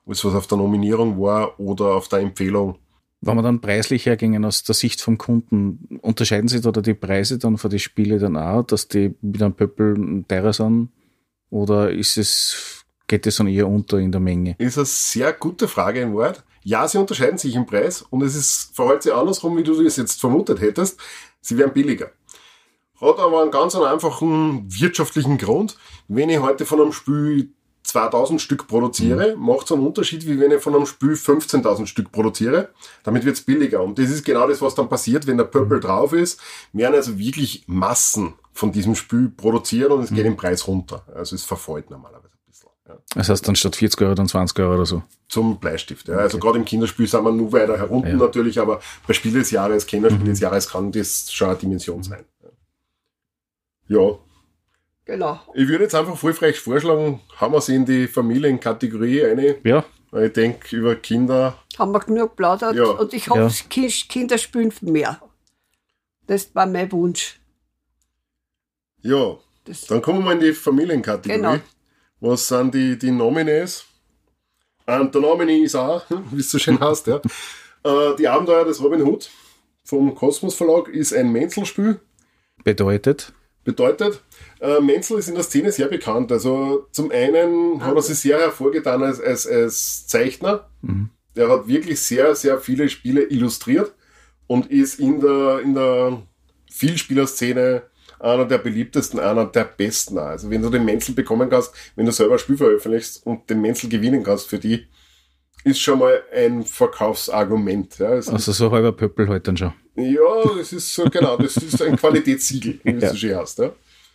Alles 0.08 0.24
was 0.24 0.36
auf 0.36 0.48
der 0.48 0.58
Nominierung 0.58 1.20
war 1.22 1.60
oder 1.60 1.96
auf 1.96 2.08
der 2.08 2.20
Empfehlung. 2.20 2.78
Wenn 3.20 3.36
wir 3.36 3.42
dann 3.42 3.62
preislich 3.62 4.06
hergingen 4.06 4.46
aus 4.46 4.64
der 4.64 4.76
Sicht 4.76 5.02
vom 5.02 5.18
Kunden, 5.18 6.00
unterscheiden 6.02 6.48
sich 6.48 6.62
da 6.62 6.72
die 6.72 6.94
Preise 6.94 7.38
dann 7.38 7.58
für 7.58 7.68
die 7.68 7.80
Spiele 7.80 8.18
dann 8.20 8.38
auch, 8.38 8.64
dass 8.64 8.88
die 8.88 9.16
mit 9.22 9.42
einem 9.42 9.54
Pöppel 9.54 10.24
teurer 10.28 10.54
sind? 10.54 10.90
Oder 11.50 11.92
ist 11.92 12.18
es, 12.18 12.86
geht 13.08 13.28
es 13.28 13.38
dann 13.38 13.48
eher 13.48 13.68
unter 13.68 13.98
in 13.98 14.12
der 14.12 14.22
Menge? 14.22 14.56
Ist 14.60 14.78
eine 14.78 14.86
sehr 14.86 15.34
gute 15.34 15.68
Frage 15.68 16.02
in 16.02 16.14
Wort. 16.14 16.44
Ja, 16.64 16.88
sie 16.88 17.00
unterscheiden 17.00 17.38
sich 17.38 17.56
im 17.56 17.66
Preis 17.66 18.02
und 18.02 18.22
es 18.22 18.36
ist, 18.36 18.76
verhält 18.76 19.04
sich 19.04 19.14
andersrum, 19.14 19.58
wie 19.58 19.64
du 19.64 19.82
es 19.82 19.96
jetzt 19.96 20.20
vermutet 20.20 20.62
hättest. 20.62 21.00
Sie 21.42 21.58
werden 21.58 21.74
billiger. 21.74 22.12
Hat 23.00 23.20
aber 23.20 23.42
einen 23.42 23.52
ganz 23.52 23.76
einfachen 23.76 24.66
wirtschaftlichen 24.68 25.38
Grund. 25.38 25.78
Wenn 26.08 26.30
ich 26.30 26.40
heute 26.40 26.66
von 26.66 26.82
einem 26.82 26.94
Spiel 26.94 27.54
2000 27.88 28.42
Stück 28.42 28.68
produziere, 28.68 29.36
mhm. 29.36 29.44
macht 29.44 29.66
es 29.66 29.72
einen 29.72 29.86
Unterschied, 29.86 30.26
wie 30.26 30.40
wenn 30.40 30.52
ich 30.52 30.62
von 30.62 30.76
einem 30.76 30.86
Spiel 30.86 31.14
15.000 31.14 31.86
Stück 31.88 32.12
produziere. 32.12 32.70
Damit 33.04 33.26
wird 33.26 33.36
es 33.36 33.42
billiger. 33.42 33.82
Und 33.82 33.98
das 33.98 34.10
ist 34.10 34.26
genau 34.26 34.48
das, 34.48 34.62
was 34.62 34.76
dann 34.76 34.90
passiert, 34.90 35.28
wenn 35.28 35.38
der 35.38 35.46
Purple 35.46 35.78
mhm. 35.78 35.82
drauf 35.82 36.14
ist. 36.14 36.40
werden 36.74 36.96
also 36.96 37.18
wirklich 37.18 37.64
Massen 37.68 38.34
von 38.54 38.72
diesem 38.72 38.96
Spiel 38.96 39.30
produziert 39.30 39.92
und 39.92 40.04
es 40.04 40.12
mhm. 40.12 40.16
geht 40.16 40.26
im 40.26 40.38
Preis 40.38 40.68
runter. 40.68 41.04
Also 41.14 41.36
es 41.36 41.44
verfällt 41.44 41.90
normalerweise 41.90 42.34
ein 42.34 42.50
bisschen. 42.50 42.70
Ja. 42.88 42.98
Das 43.16 43.30
heißt 43.30 43.48
dann 43.48 43.56
statt 43.56 43.76
40 43.76 44.02
Euro 44.02 44.16
dann 44.16 44.28
20 44.28 44.60
Euro 44.60 44.76
oder 44.76 44.86
so. 44.86 45.04
Zum 45.30 45.60
Bleistift. 45.60 46.08
Ja. 46.08 46.18
Also 46.18 46.40
gerade 46.40 46.58
im 46.58 46.66
Kinderspiel 46.66 47.08
sind 47.08 47.24
wir 47.24 47.32
nur 47.32 47.52
weiter 47.52 47.78
herunter 47.78 48.10
Ja. 48.10 48.16
Mhm. 48.16 48.22
natürlich, 48.22 48.60
aber 48.60 48.82
bei 49.08 49.14
Spiel 49.14 49.34
des 49.34 49.52
Jahres, 49.52 49.86
Kinderspiel 49.86 50.26
des 50.26 50.40
Jahres 50.40 50.70
kann 50.70 50.92
das 50.92 51.32
schon 51.32 51.50
eine 51.50 51.58
Dimension 51.58 52.04
sein. 52.04 52.24
Ja, 53.90 54.18
Genau. 55.08 55.40
ich 55.56 55.68
würde 55.68 55.86
jetzt 55.86 55.96
einfach 55.96 56.18
voll 56.18 56.34
frech 56.34 56.60
vorschlagen, 56.60 57.22
haben 57.38 57.54
wir 57.54 57.62
sie 57.62 57.76
in 57.76 57.86
die 57.86 58.08
Familienkategorie 58.08 59.24
eine, 59.26 59.56
Ja, 59.64 59.84
weil 60.12 60.28
ich 60.28 60.34
denke, 60.34 60.76
über 60.76 60.96
Kinder, 60.96 61.58
Haben 61.80 61.94
wir 61.94 62.00
genug 62.02 62.36
plaudert 62.36 62.76
Ja. 62.76 62.86
und 62.86 63.14
ich 63.14 63.30
hoffe, 63.30 63.50
Ja. 63.76 63.88
Kinder 64.10 64.38
spielen 64.38 64.74
mehr. 64.82 65.20
Das 66.28 66.54
war 66.54 66.66
mein 66.66 66.92
Wunsch. 66.92 67.40
ja, 69.02 69.38
Das, 69.64 69.86
dann 69.88 70.02
kommen 70.02 70.24
wir 70.26 70.34
in 70.34 70.40
die 70.42 70.54
Familienkategorie. 70.54 71.38
Genau. 71.42 71.58
Was 72.20 72.48
sind 72.48 72.74
die, 72.74 72.98
die 72.98 73.12
Nominees? 73.12 73.86
Und 74.86 75.14
der 75.14 75.22
Nominee 75.22 75.60
ist 75.60 75.76
auch, 75.76 76.04
wie 76.32 76.40
es 76.40 76.50
so 76.52 76.58
schön 76.60 76.80
heißt, 76.80 77.08
ja. 77.08 77.22
Äh, 77.84 78.16
die 78.18 78.28
Abenteuer 78.28 78.66
des 78.66 78.82
Robin 78.82 79.02
Hood 79.04 79.30
vom 79.84 80.14
Kosmos 80.16 80.56
Verlag 80.56 80.88
ist 80.90 81.14
ein 81.14 81.32
Menzelspiel. 81.32 82.00
bedeutet. 82.64 83.34
Bedeutet, 83.68 84.22
äh, 84.62 84.80
Menzel 84.80 85.20
ist 85.20 85.28
in 85.28 85.36
der 85.36 85.44
Szene 85.44 85.74
sehr 85.74 85.90
bekannt. 85.90 86.32
Also 86.32 86.88
zum 86.94 87.12
einen 87.12 87.84
hat 87.84 87.94
er 87.94 88.02
sich 88.02 88.18
sehr 88.18 88.40
hervorgetan 88.40 89.04
als, 89.04 89.20
als, 89.20 89.46
als 89.46 90.08
Zeichner. 90.08 90.70
Der 91.36 91.50
hat 91.50 91.68
wirklich 91.68 92.00
sehr, 92.00 92.34
sehr 92.34 92.60
viele 92.60 92.88
Spiele 92.88 93.24
illustriert 93.24 93.94
und 94.48 94.72
ist 94.72 95.02
in 95.02 95.20
der, 95.20 95.60
in 95.60 95.74
der 95.74 96.24
Vielspielerszene 96.72 97.82
einer 98.22 98.46
der 98.46 98.60
beliebtesten, 98.60 99.20
einer 99.20 99.46
der 99.46 99.66
besten. 99.66 100.18
Also 100.18 100.50
wenn 100.50 100.62
du 100.62 100.70
den 100.70 100.86
Menzel 100.86 101.14
bekommen 101.14 101.50
kannst, 101.50 101.74
wenn 101.98 102.06
du 102.06 102.14
selber 102.14 102.36
ein 102.36 102.40
Spiel 102.40 102.56
veröffentlichst 102.56 103.26
und 103.26 103.50
den 103.50 103.60
Menzel 103.60 103.90
gewinnen 103.90 104.24
kannst 104.24 104.48
für 104.48 104.60
die, 104.60 104.88
ist 105.64 105.80
schon 105.82 106.00
mal 106.00 106.22
ein 106.34 106.64
Verkaufsargument. 106.64 107.98
Ja, 108.00 108.14
es 108.14 108.30
Also 108.30 108.52
so 108.52 108.72
halber 108.72 108.92
Pöppel 108.92 109.28
halt 109.30 109.48
dann 109.48 109.58
schon. 109.58 109.74
ja, 109.96 110.56
das 110.58 110.74
ist 110.74 110.94
so, 110.94 111.06
genau, 111.06 111.38
das 111.38 111.58
ist 111.58 111.82
ein 111.82 111.96
Qualitätssiegel, 111.98 112.80
wie 112.84 112.92
Ja. 112.92 112.98
es 112.98 113.10
so 113.12 113.16
schön 113.18 113.36
heißt. 113.38 113.60
Ja. 113.60 113.72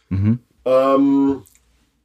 Mhm. 0.08 0.38
Ähm, 0.64 1.42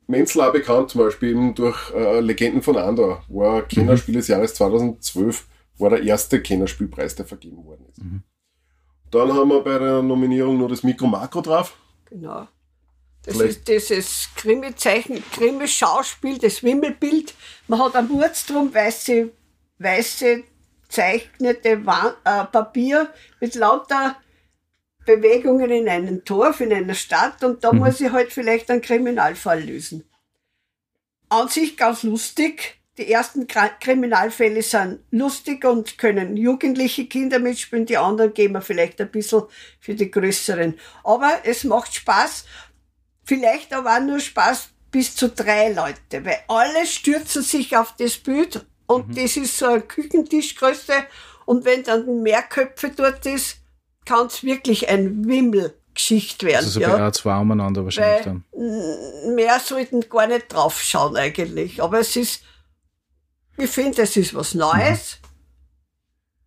Menzel 0.08 0.42
auch 0.42 0.54
bekannt 0.54 0.90
zum 0.90 1.02
Beispiel 1.02 1.30
eben 1.32 1.54
durch 1.54 1.92
äh, 1.94 2.20
Legenden 2.22 2.62
von 2.62 2.78
Andor, 2.78 3.24
war 3.28 3.62
Kennerspiel 3.64 4.16
des 4.16 4.28
Jahres 4.30 4.54
2012, 4.56 5.46
war 5.80 5.90
der 5.92 6.02
erste 6.04 6.42
Kennerspielpreis, 6.42 7.16
der 7.16 7.26
vergeben 7.26 7.64
worden 7.66 7.86
ist. 7.90 8.02
Mhm. 8.04 8.24
Dann 9.12 9.34
haben 9.34 9.50
wir 9.50 9.62
bei 9.62 9.78
der 9.80 10.02
Nominierung 10.02 10.58
nur 10.58 10.70
das 10.70 10.84
Mikro 10.84 11.08
Makro 11.08 11.42
drauf. 11.42 11.78
genau. 12.10 12.48
Das 13.28 13.36
Vielleicht- 13.36 13.58
ist 13.58 13.68
dieses 13.68 14.30
Krimi-Zeichen, 14.38 15.22
Krimi-Schauspiel, 15.34 16.38
das 16.38 16.64
Wimmelbild. 16.64 17.34
Man 17.68 17.84
hat 17.84 17.96
am 17.98 18.10
Wurz 18.10 18.46
drum 18.46 18.74
weiße, 18.74 19.30
weiße 19.80 20.44
zeichnete 20.88 21.86
Wa- 21.86 22.16
äh, 22.24 22.46
Papier 22.46 23.10
mit 23.42 23.56
lauter 23.56 24.16
Bewegungen 25.06 25.70
in 25.72 25.90
einem 25.90 26.24
Dorf, 26.24 26.62
in 26.62 26.72
einer 26.72 26.94
Stadt 26.94 27.44
und 27.44 27.66
da 27.66 27.74
muss 27.74 28.00
ich 28.00 28.12
halt 28.14 28.32
vielleicht 28.32 28.72
einen 28.72 28.82
Kriminalfall 28.82 29.62
lösen. 29.62 30.06
An 31.28 31.50
sich 31.50 31.76
ganz 31.76 32.04
lustig. 32.04 32.76
Die 32.98 33.12
ersten 33.12 33.46
Kriminalfälle 33.46 34.64
sind 34.64 35.02
lustig 35.12 35.64
und 35.66 36.00
können 36.00 36.36
jugendliche 36.36 37.06
Kinder 37.06 37.38
mitspielen, 37.38 37.86
die 37.86 37.98
anderen 37.98 38.34
gehen 38.34 38.54
wir 38.54 38.62
vielleicht 38.62 39.00
ein 39.00 39.12
bisschen 39.12 39.44
für 39.80 39.94
die 39.94 40.10
größeren. 40.10 40.80
Aber 41.04 41.42
es 41.44 41.64
macht 41.64 41.94
Spaß, 41.94 42.46
vielleicht 43.28 43.74
aber 43.74 43.98
auch 43.98 44.02
nur 44.02 44.20
Spaß 44.20 44.70
bis 44.90 45.16
zu 45.16 45.30
drei 45.30 45.72
Leute, 45.74 46.26
weil 46.26 46.40
alle 46.48 46.88
stürzen 46.88 47.44
sich 47.44 47.78
auf 47.78 47.94
das 47.98 48.18
Bild 48.18 48.66
und 48.88 49.18
das 49.18 49.38
ist 49.38 49.58
so 49.58 49.66
eine 49.68 49.82
Küchentischgröße 49.82 50.94
und 51.46 51.66
wenn 51.66 51.84
dann 51.84 52.24
mehr 52.24 52.42
Köpfe 52.42 52.90
dort 52.90 53.26
ist, 53.26 53.58
kann 54.06 54.28
es 54.28 54.44
wirklich 54.44 54.88
ein 54.90 55.28
Wimmelgeschicht 55.28 56.44
werden. 56.44 56.66
Also 56.66 56.72
so 56.72 56.80
ja. 56.80 56.96
bei 56.96 57.08
A2 57.08 57.42
umeinander 57.42 57.84
wahrscheinlich 57.84 58.26
Weil 58.26 58.42
dann. 58.54 59.36
mehr 59.36 59.60
sollten 59.60 60.10
gar 60.10 60.28
nicht 60.28 60.52
draufschauen 60.52 61.16
eigentlich. 61.18 61.84
Aber 61.84 62.00
es 62.00 62.16
ist, 62.16 62.44
ich 63.58 63.70
finde, 63.70 64.04
es 64.04 64.16
ist 64.16 64.34
was 64.34 64.54
Neues. 64.54 65.20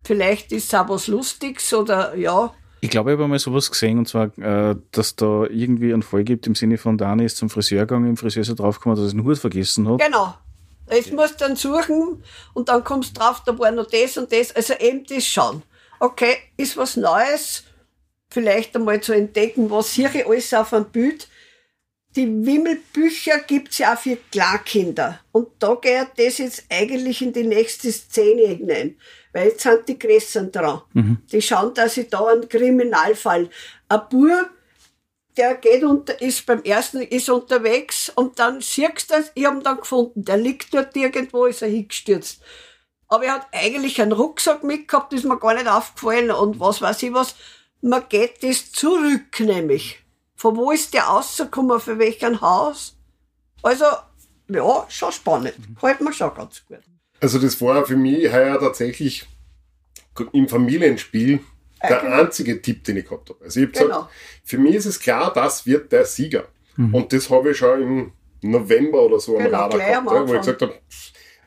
Vielleicht 0.03 0.51
ist 0.51 0.65
es 0.65 0.73
auch 0.73 0.89
was 0.89 1.07
Lustiges 1.07 1.73
oder 1.73 2.15
ja. 2.15 2.53
Ich 2.83 2.89
glaube, 2.89 3.11
ich 3.11 3.17
habe 3.17 3.27
mal 3.27 3.37
sowas 3.37 3.69
gesehen, 3.69 3.99
und 3.99 4.07
zwar, 4.07 4.35
äh, 4.39 4.75
dass 4.91 5.15
da 5.15 5.45
irgendwie 5.45 5.93
einen 5.93 6.01
Fall 6.01 6.23
gibt 6.23 6.47
im 6.47 6.55
Sinne 6.55 6.79
von 6.79 6.97
Dani 6.97 7.25
ist 7.25 7.37
zum 7.37 7.49
Friseur 7.49 7.81
gegangen, 7.81 8.09
im 8.09 8.17
Friseur 8.17 8.41
ist 8.41 8.49
er 8.49 8.55
draufgekommen, 8.55 8.97
dass 8.97 9.13
er 9.13 9.17
den 9.17 9.23
Hut 9.23 9.37
vergessen 9.37 9.87
hat. 9.87 10.01
Genau. 10.01 10.33
Jetzt 10.89 11.13
musst 11.13 11.39
du 11.39 11.45
dann 11.45 11.55
suchen 11.55 12.23
und 12.53 12.69
dann 12.69 12.83
kommst 12.83 13.15
du 13.15 13.19
drauf, 13.19 13.43
da 13.45 13.57
war 13.57 13.71
noch 13.71 13.85
das 13.85 14.17
und 14.17 14.31
das. 14.31 14.53
Also 14.55 14.73
eben 14.73 15.05
das 15.05 15.25
schauen. 15.25 15.61
Okay, 15.99 16.37
ist 16.57 16.75
was 16.75 16.97
Neues. 16.97 17.63
Vielleicht 18.29 18.75
einmal 18.75 18.99
zu 18.99 19.13
entdecken, 19.13 19.69
was 19.69 19.91
hier 19.91 20.09
alles 20.25 20.53
auf 20.53 20.73
einem 20.73 20.85
Bild. 20.85 21.27
Die 22.15 22.27
Wimmelbücher 22.27 23.39
gibt's 23.39 23.77
ja 23.77 23.93
auch 23.93 23.99
für 23.99 24.17
Klarkinder. 24.31 25.19
Und 25.31 25.49
da 25.59 25.75
geht 25.75 26.07
das 26.17 26.39
jetzt 26.39 26.65
eigentlich 26.69 27.21
in 27.21 27.31
die 27.31 27.43
nächste 27.43 27.91
Szene 27.91 28.47
hinein. 28.47 28.97
Weil 29.33 29.49
jetzt 29.49 29.63
sind 29.63 29.87
die 29.87 29.97
Größeren 29.97 30.51
dran. 30.51 30.81
Die 31.31 31.41
schauen, 31.41 31.73
dass 31.73 31.93
sie 31.93 32.07
da 32.07 32.25
einen 32.27 32.49
Kriminalfall. 32.49 33.49
Ein 33.87 34.01
Bub, 34.09 34.49
der 35.37 35.55
geht 35.55 35.83
unter, 35.83 36.21
ist 36.21 36.45
beim 36.45 36.61
ersten, 36.63 37.01
ist 37.01 37.29
unterwegs 37.29 38.11
und 38.13 38.39
dann 38.39 38.61
siehst 38.61 39.09
du 39.09 39.15
das, 39.15 39.31
ich 39.33 39.45
hab 39.45 39.55
ihn 39.55 39.63
dann 39.63 39.77
gefunden, 39.77 40.25
der 40.25 40.37
liegt 40.37 40.73
dort 40.73 40.95
irgendwo, 40.95 41.45
ist 41.45 41.61
er 41.61 41.69
hingestürzt. 41.69 42.41
Aber 43.07 43.25
er 43.25 43.33
hat 43.35 43.47
eigentlich 43.51 44.01
einen 44.01 44.11
Rucksack 44.11 44.63
mitgehabt, 44.63 45.13
ist 45.13 45.25
mir 45.25 45.39
gar 45.39 45.53
nicht 45.53 45.67
aufgefallen 45.67 46.31
und 46.31 46.59
was 46.59 46.81
weiß 46.81 47.03
ich 47.03 47.13
was. 47.13 47.35
Man 47.81 48.07
geht 48.09 48.43
das 48.43 48.71
zurück, 48.71 49.39
nämlich. 49.39 49.99
Von 50.35 50.55
wo 50.55 50.71
ist 50.71 50.93
der 50.93 51.03
rausgekommen, 51.03 51.79
für 51.79 51.99
welchen 51.99 52.41
Haus? 52.41 52.95
Also, 53.63 53.85
ja, 54.47 54.85
schon 54.89 55.11
spannend. 55.11 55.55
Halt 55.81 56.01
mir 56.01 56.13
schon 56.13 56.33
ganz 56.33 56.65
gut. 56.65 56.79
Also 57.21 57.39
das 57.39 57.61
war 57.61 57.85
für 57.85 57.95
mich 57.95 58.31
heuer 58.31 58.59
tatsächlich 58.59 59.25
im 60.33 60.47
Familienspiel 60.49 61.39
der 61.87 61.99
genau. 62.01 62.21
einzige 62.21 62.61
Tipp, 62.61 62.83
den 62.83 62.97
ich 62.97 63.05
gehabt 63.05 63.29
habe. 63.29 63.43
Also 63.43 63.59
ich 63.61 63.67
habe 63.67 63.77
Genau. 63.77 63.87
gesagt, 63.99 64.11
für 64.43 64.57
mich 64.57 64.75
ist 64.75 64.85
es 64.85 64.99
klar, 64.99 65.31
das 65.33 65.65
wird 65.65 65.91
der 65.91 66.05
Sieger. 66.05 66.45
Und 66.77 67.13
das 67.13 67.29
habe 67.29 67.51
ich 67.51 67.57
schon 67.57 67.81
im 67.81 68.11
November 68.41 69.03
oder 69.03 69.19
so 69.19 69.37
am 69.37 69.43
Genau, 69.43 69.57
Radar 69.63 69.79
gleich 69.79 69.95
am 69.97 70.05
gehabt, 70.05 70.19
ja, 70.21 70.27
wo 70.27 70.33
ich 70.33 70.39
gesagt 70.41 70.61
habe, 70.63 70.73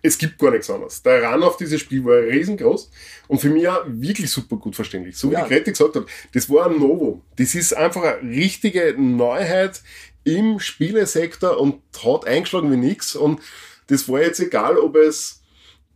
es 0.02 0.18
gibt 0.18 0.38
gar 0.38 0.50
nichts 0.52 0.70
anderes. 0.70 1.02
Der 1.02 1.24
Run 1.24 1.42
auf 1.42 1.56
dieses 1.56 1.80
Spiel 1.80 2.04
war 2.04 2.18
riesengroß 2.18 2.90
und 3.28 3.40
für 3.40 3.48
mich 3.48 3.66
auch 3.68 3.82
wirklich 3.86 4.30
super 4.30 4.56
gut 4.56 4.76
verständlich. 4.76 5.16
So 5.16 5.30
wie 5.30 5.34
Ja. 5.34 5.42
die 5.42 5.48
Grete 5.48 5.72
gesagt 5.72 5.96
hat, 5.96 6.04
das 6.34 6.48
war 6.50 6.66
ein 6.70 6.78
Novum. 6.78 7.22
Das 7.36 7.54
ist 7.56 7.76
einfach 7.76 8.02
eine 8.02 8.30
richtige 8.30 8.94
Neuheit 8.98 9.82
im 10.24 10.60
Spielesektor 10.60 11.58
und 11.58 11.80
hat 12.04 12.26
eingeschlagen 12.26 12.70
wie 12.70 12.76
nix. 12.76 13.16
Und 13.16 13.40
das 13.88 14.08
war 14.08 14.20
jetzt 14.20 14.40
egal, 14.40 14.78
ob 14.78 14.94
es 14.96 15.42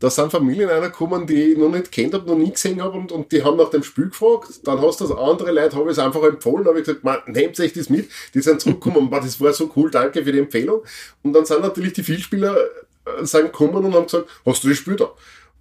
da 0.01 0.11
sind 0.11 0.31
Familien 0.31 0.69
reingekommen, 0.69 1.27
die 1.27 1.53
ich 1.53 1.59
noch 1.59 1.71
nicht 1.71 1.91
kennt 1.91 2.15
habe, 2.15 2.27
noch 2.27 2.37
nie 2.37 2.53
gesehen 2.53 2.81
habe 2.83 2.97
und, 2.97 3.11
und 3.11 3.33
die 3.33 3.43
haben 3.43 3.57
nach 3.57 3.71
dem 3.71 3.83
Spiel 3.83 4.09
gefragt. 4.09 4.61
Dann 4.65 4.81
hast 4.81 5.01
du 5.01 5.07
das 5.09 5.17
andere 5.17 5.51
Leute, 5.51 5.77
habe 5.77 5.87
ich 5.87 5.97
es 5.97 5.99
einfach 5.99 6.23
empfohlen, 6.23 6.67
habe 6.67 6.79
ich 6.79 6.87
gesagt, 6.87 7.05
man, 7.05 7.19
nehmt 7.27 7.59
euch 7.59 7.73
das 7.73 7.91
mit. 7.91 8.09
Die 8.35 8.41
sind 8.41 8.61
zurückgekommen 8.61 9.05
und 9.05 9.11
"Boah, 9.11 9.21
das 9.21 9.41
war 9.41 9.53
so 9.53 9.71
cool, 9.75 9.91
danke 9.91 10.23
für 10.25 10.33
die 10.33 10.39
Empfehlung. 10.39 10.83
Und 11.23 11.33
dann 11.33 11.45
sind 11.45 11.63
natürlich 11.63 11.95
die 11.95 12.03
Vielspieler 12.05 12.57
äh, 12.57 13.25
sind 13.25 13.47
gekommen 13.47 13.85
und 13.85 13.95
haben 13.95 14.05
gesagt, 14.05 14.29
hast 14.47 14.63
du 14.65 14.69
das 14.69 14.79
Spiel 14.79 14.97
da? 14.97 15.11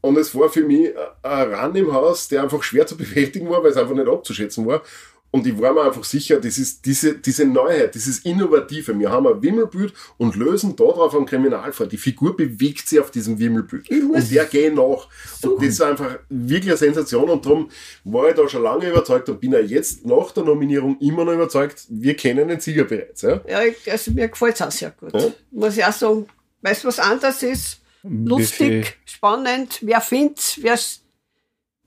Und 0.01 0.17
es 0.17 0.33
war 0.35 0.49
für 0.49 0.63
mich 0.63 0.91
ein 1.23 1.53
Run 1.53 1.75
im 1.75 1.93
Haus, 1.93 2.27
der 2.27 2.43
einfach 2.43 2.61
schwer 2.61 2.85
zu 2.85 2.95
bewältigen 2.97 3.49
war, 3.49 3.63
weil 3.63 3.71
es 3.71 3.77
einfach 3.77 3.95
nicht 3.95 4.07
abzuschätzen 4.07 4.65
war. 4.67 4.81
Und 5.29 5.45
ich 5.45 5.59
war 5.59 5.73
mir 5.73 5.81
einfach 5.83 6.05
sicher, 6.05 6.39
das 6.39 6.57
ist 6.57 6.85
diese, 6.85 7.17
diese 7.17 7.45
Neuheit, 7.45 7.93
dieses 7.95 8.19
Innovative. 8.19 8.97
Wir 8.97 9.11
haben 9.11 9.27
ein 9.27 9.41
Wimmelbild 9.41 9.93
und 10.17 10.35
lösen 10.35 10.75
darauf 10.75 11.13
einen 11.15 11.25
Kriminalfall. 11.25 11.87
Die 11.87 11.97
Figur 11.97 12.35
bewegt 12.35 12.87
sich 12.87 12.99
auf 12.99 13.11
diesem 13.11 13.37
Wimmelbild. 13.37 13.89
Und 13.91 14.31
der 14.31 14.45
geht 14.45 14.73
nach. 14.73 15.07
Und 15.43 15.57
das 15.57 15.67
ist 15.67 15.81
einfach 15.81 16.19
wirklich 16.29 16.71
eine 16.71 16.77
Sensation. 16.77 17.29
Und 17.29 17.45
darum 17.45 17.69
war 18.05 18.29
ich 18.29 18.35
da 18.35 18.47
schon 18.47 18.63
lange 18.63 18.89
überzeugt 18.89 19.27
und 19.27 19.41
bin 19.41 19.51
ja 19.51 19.59
jetzt 19.59 20.05
nach 20.05 20.31
der 20.31 20.43
Nominierung 20.43 20.97
immer 20.99 21.25
noch 21.25 21.33
überzeugt, 21.33 21.85
wir 21.89 22.15
kennen 22.15 22.47
den 22.47 22.61
Sieger 22.61 22.85
bereits. 22.85 23.21
Ja? 23.21 23.41
Ja, 23.47 23.63
ich, 23.63 23.91
also 23.91 24.11
mir 24.11 24.29
gefällt's 24.29 24.61
auch 24.61 24.71
sehr 24.71 24.91
gut. 24.91 25.13
Ja. 25.13 25.31
Muss 25.51 25.77
ich 25.77 25.83
auch 25.83 25.91
sagen, 25.91 26.25
weil 26.61 26.71
es 26.71 26.85
was 26.85 26.99
anderes 26.99 27.43
ist. 27.43 27.81
Wie 28.03 28.27
Lustig, 28.27 28.97
spannend. 29.05 29.79
Wer 29.81 29.99
findet's? 29.99 30.61
Wer's, 30.63 31.01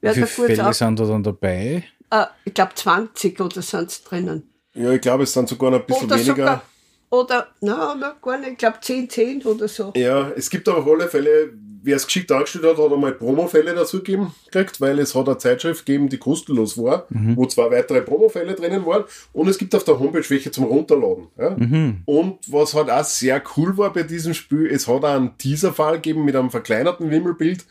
wer 0.01 0.15
Wie 0.15 0.21
da 0.21 0.27
viele 0.27 0.49
gut 0.49 0.57
Fälle 0.57 0.75
sind 0.75 0.99
da 1.01 1.05
dann 1.07 1.23
dabei? 1.23 1.85
Äh, 2.11 2.27
ich 2.45 2.55
glaube 2.55 2.75
20 2.75 3.41
oder 3.41 3.63
sind's 3.63 4.03
drinnen. 4.03 4.51
ja, 4.75 4.93
ich 4.93 5.01
glaube, 5.01 5.25
es 5.25 5.33
sind 5.33 5.49
sogar 5.49 5.71
noch 5.71 5.81
ein 5.81 5.87
bisschen 5.87 6.07
Oder 6.07 6.17
weniger. 6.17 6.35
sogar, 6.35 6.63
oder, 7.11 7.49
na, 7.61 7.95
na, 7.99 8.17
gar 8.23 8.39
nicht, 8.39 8.53
ich 8.53 8.59
glaube 8.59 8.79
10, 8.81 9.11
10 9.11 9.43
oder 9.45 9.69
so. 9.69 9.93
Ja, 9.97 10.31
es 10.37 10.49
gibt 10.49 10.69
aber 10.69 10.79
auf 10.79 10.87
alle 10.87 11.09
Fälle 11.09 11.53
wer 11.83 11.97
es 11.97 12.07
geschickt 12.07 12.31
dargestellt 12.31 12.65
hat, 12.65 12.79
hat 12.79 12.93
einmal 12.93 13.13
Promofälle 13.13 13.75
dazu 13.75 13.99
gegeben, 13.99 14.35
gekriegt, 14.47 14.81
weil 14.81 14.99
es 14.99 15.15
hat 15.15 15.29
eine 15.29 15.39
Zeitschrift 15.39 15.87
gegeben, 15.87 16.09
die 16.09 16.19
kostenlos 16.19 16.77
war, 16.79 17.07
wo 17.11 17.47
zwei 17.47 17.71
weitere 17.71 18.03
Promofälle 18.03 18.55
drinnen 18.55 18.85
waren. 18.87 19.05
Und 19.33 19.49
es 19.49 19.59
gibt 19.59 19.75
auf 19.75 19.85
der 19.85 19.99
Homepage 19.99 20.29
welche 20.29 20.51
zum 20.51 20.65
Runterladen. 20.65 21.29
Ja? 21.39 21.57
Und 22.05 22.39
was 22.49 22.75
halt 22.75 22.91
auch 22.91 23.05
sehr 23.05 23.43
cool 23.57 23.77
war 23.77 23.93
bei 23.93 24.03
diesem 24.03 24.35
Spiel, 24.35 24.67
es 24.67 24.89
hat 24.89 25.05
auch 25.05 25.15
einen 25.15 25.37
Teaser-Fall 25.39 25.97
gegeben 25.97 26.25
mit 26.25 26.37
einem 26.37 26.51
verkleinerten 26.51 27.11
Wimmelbild. 27.11 27.65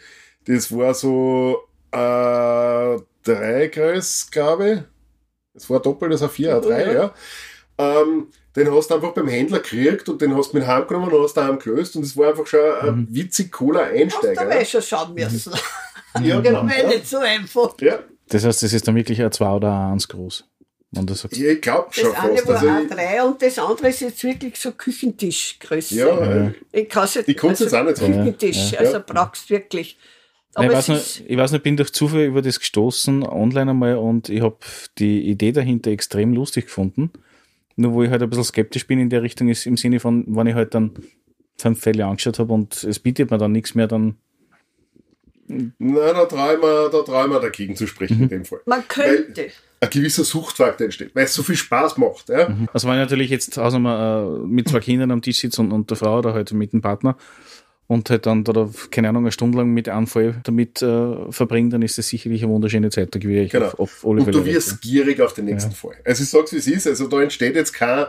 Das 0.45 0.75
war 0.75 0.93
so 0.93 1.57
äh, 1.91 2.97
drei 3.35 3.67
Kreis, 3.69 4.27
glaube 4.31 4.71
ich. 4.71 4.79
Es 5.55 5.69
war 5.69 5.79
doppelt, 5.81 6.13
das 6.13 6.21
war 6.21 6.29
vier, 6.29 6.55
ein 6.55 6.61
drei, 6.61 6.93
ja. 6.93 7.13
Ähm, 7.77 8.27
den 8.55 8.73
hast 8.73 8.89
du 8.89 8.95
einfach 8.95 9.13
beim 9.13 9.27
Händler 9.27 9.59
gekriegt 9.59 10.09
und 10.09 10.21
den 10.21 10.35
hast 10.35 10.51
du 10.53 10.57
mit 10.57 10.67
heimgenommen 10.67 11.11
und 11.11 11.23
hast 11.23 11.35
daheim 11.35 11.59
gelöst 11.59 11.95
und 11.95 12.03
es 12.03 12.15
war 12.17 12.29
einfach 12.29 12.45
schon 12.47 12.59
ein 12.81 13.07
witzig 13.09 13.51
cooler 13.51 13.85
Hast 13.85 13.91
du 13.93 13.97
Einsteiger. 14.01 14.41
aber 14.41 14.65
schon 14.65 14.81
schauen 14.81 15.13
müssen. 15.13 15.53
Ja, 16.23 16.39
genau. 16.39 16.67
Wäre 16.67 16.87
nicht 16.87 17.07
so 17.07 17.17
einfach. 17.19 17.75
Ja, 17.81 17.99
Das 18.29 18.43
heißt, 18.43 18.63
das 18.63 18.73
ist 18.73 18.87
dann 18.87 18.95
wirklich 18.95 19.21
ein 19.21 19.31
2 19.31 19.47
oder 19.51 19.71
ein 19.71 19.91
1 19.93 20.07
groß. 20.07 20.43
Wenn 20.91 21.05
du 21.05 21.13
sagst. 21.13 21.37
ich 21.37 21.61
glaube 21.61 21.89
schon 21.91 22.11
Das 22.11 22.19
eine 22.23 22.37
fast. 22.39 22.47
war 22.47 22.75
Also, 22.77 22.95
A3 22.95 23.21
und 23.27 23.41
das 23.43 23.59
andere 23.59 23.89
ist 23.89 23.99
jetzt 24.01 24.23
wirklich 24.23 24.59
so 24.59 24.71
Küchentischgröße. 24.71 25.93
ja, 25.95 26.07
äh, 26.47 26.51
Ich 26.71 26.89
kann's 26.89 27.13
jetzt, 27.13 27.29
Ich 27.29 27.37
kann's 27.37 27.59
jetzt 27.59 27.75
auch 27.75 27.83
nicht 27.83 27.97
sagen. 27.97 28.13
Küchentisch, 28.13 28.71
Ja. 28.71 28.79
also 28.79 28.99
brauchst 29.05 29.51
wirklich. 29.51 29.99
Aber 30.55 30.65
Nein, 30.65 30.71
ich, 30.71 30.77
weiß 30.77 30.87
nicht, 30.89 31.23
ich 31.27 31.37
weiß 31.37 31.51
nicht, 31.51 31.63
bin 31.63 31.77
durch 31.77 31.93
Zufall 31.93 32.25
über 32.25 32.41
das 32.41 32.59
gestoßen 32.59 33.23
online 33.23 33.71
einmal 33.71 33.95
und 33.97 34.29
ich 34.29 34.41
habe 34.41 34.57
die 34.97 35.29
Idee 35.29 35.51
dahinter 35.51 35.91
extrem 35.91 36.33
lustig 36.33 36.65
gefunden. 36.65 37.11
Nur 37.75 37.93
wo 37.93 38.03
ich 38.03 38.09
halt 38.09 38.21
ein 38.23 38.29
bisschen 38.29 38.43
skeptisch 38.43 38.87
bin 38.87 38.99
in 38.99 39.09
der 39.09 39.21
Richtung 39.21 39.47
ist 39.47 39.65
im 39.65 39.77
Sinne 39.77 39.99
von, 39.99 40.25
wenn 40.27 40.47
ich 40.47 40.55
halt 40.55 40.73
dann 40.73 40.91
fünf 41.57 41.79
Fälle 41.79 42.05
angeschaut 42.05 42.39
habe 42.39 42.53
und 42.53 42.83
es 42.83 42.99
bietet 42.99 43.31
mir 43.31 43.37
dann 43.37 43.51
nichts 43.51 43.75
mehr, 43.75 43.87
dann 43.87 44.15
nein, 45.47 45.73
da 46.29 46.57
mir, 46.57 46.89
da 46.89 47.39
dagegen 47.39 47.75
zu 47.75 47.87
sprechen 47.87 48.17
Mhm. 48.17 48.23
in 48.23 48.29
dem 48.29 48.45
Fall. 48.45 48.61
man 48.65 48.87
könnte. 48.87 49.47
Ein 49.81 49.89
gewisser 49.91 50.25
Suchtfaktor 50.25 50.85
entsteht, 50.85 51.15
weil 51.15 51.23
es 51.23 51.33
so 51.33 51.41
viel 51.41 51.55
Spaß 51.55 51.97
macht. 51.97 52.27
Ja? 52.27 52.53
Also 52.73 52.87
wenn 52.87 52.95
ich 52.95 52.99
natürlich 52.99 53.29
jetzt 53.29 53.57
außer 53.57 53.77
äh, 53.77 54.45
mit 54.45 54.67
zwei 54.67 54.81
Kindern 54.81 55.11
am 55.11 55.21
Tisch 55.21 55.39
sitze 55.39 55.61
und, 55.61 55.71
und 55.71 55.89
der 55.89 55.95
Frau 55.95 56.17
oder 56.17 56.33
halt 56.33 56.51
mit 56.51 56.73
dem 56.73 56.81
Partner 56.81 57.15
und 57.89 58.07
halt 58.11 58.25
dann 58.27 58.43
da, 58.43 58.69
keine 58.91 59.09
Ahnung, 59.09 59.23
eine 59.23 59.31
Stunde 59.31 59.57
lang 59.57 59.71
mit 59.73 59.89
einem 59.89 60.05
Fall 60.07 60.39
damit 60.43 60.81
äh, 60.83 61.31
verbringe, 61.31 61.69
dann 61.69 61.81
ist 61.81 61.97
das 61.97 62.07
sicherlich 62.07 62.43
eine 62.43 62.51
wunderschöne 62.53 62.91
Zeit. 62.91 63.13
Da 63.13 63.19
gebe 63.19 63.33
ich 63.33 63.51
Genau. 63.51 63.65
auf, 63.65 63.79
auf 63.79 64.05
alle 64.05 64.21
Und 64.23 64.31
du 64.33 64.45
wirst 64.45 64.79
gierig 64.81 65.19
auf 65.19 65.33
den 65.33 65.45
nächsten 65.45 65.71
Fall. 65.71 65.95
Also 66.05 66.23
ich 66.23 66.29
sag's 66.29 66.53
wie 66.53 66.57
es 66.57 66.67
ist, 66.67 66.85
also 66.87 67.07
da 67.07 67.19
entsteht 67.21 67.55
jetzt 67.55 67.73
kein 67.73 68.05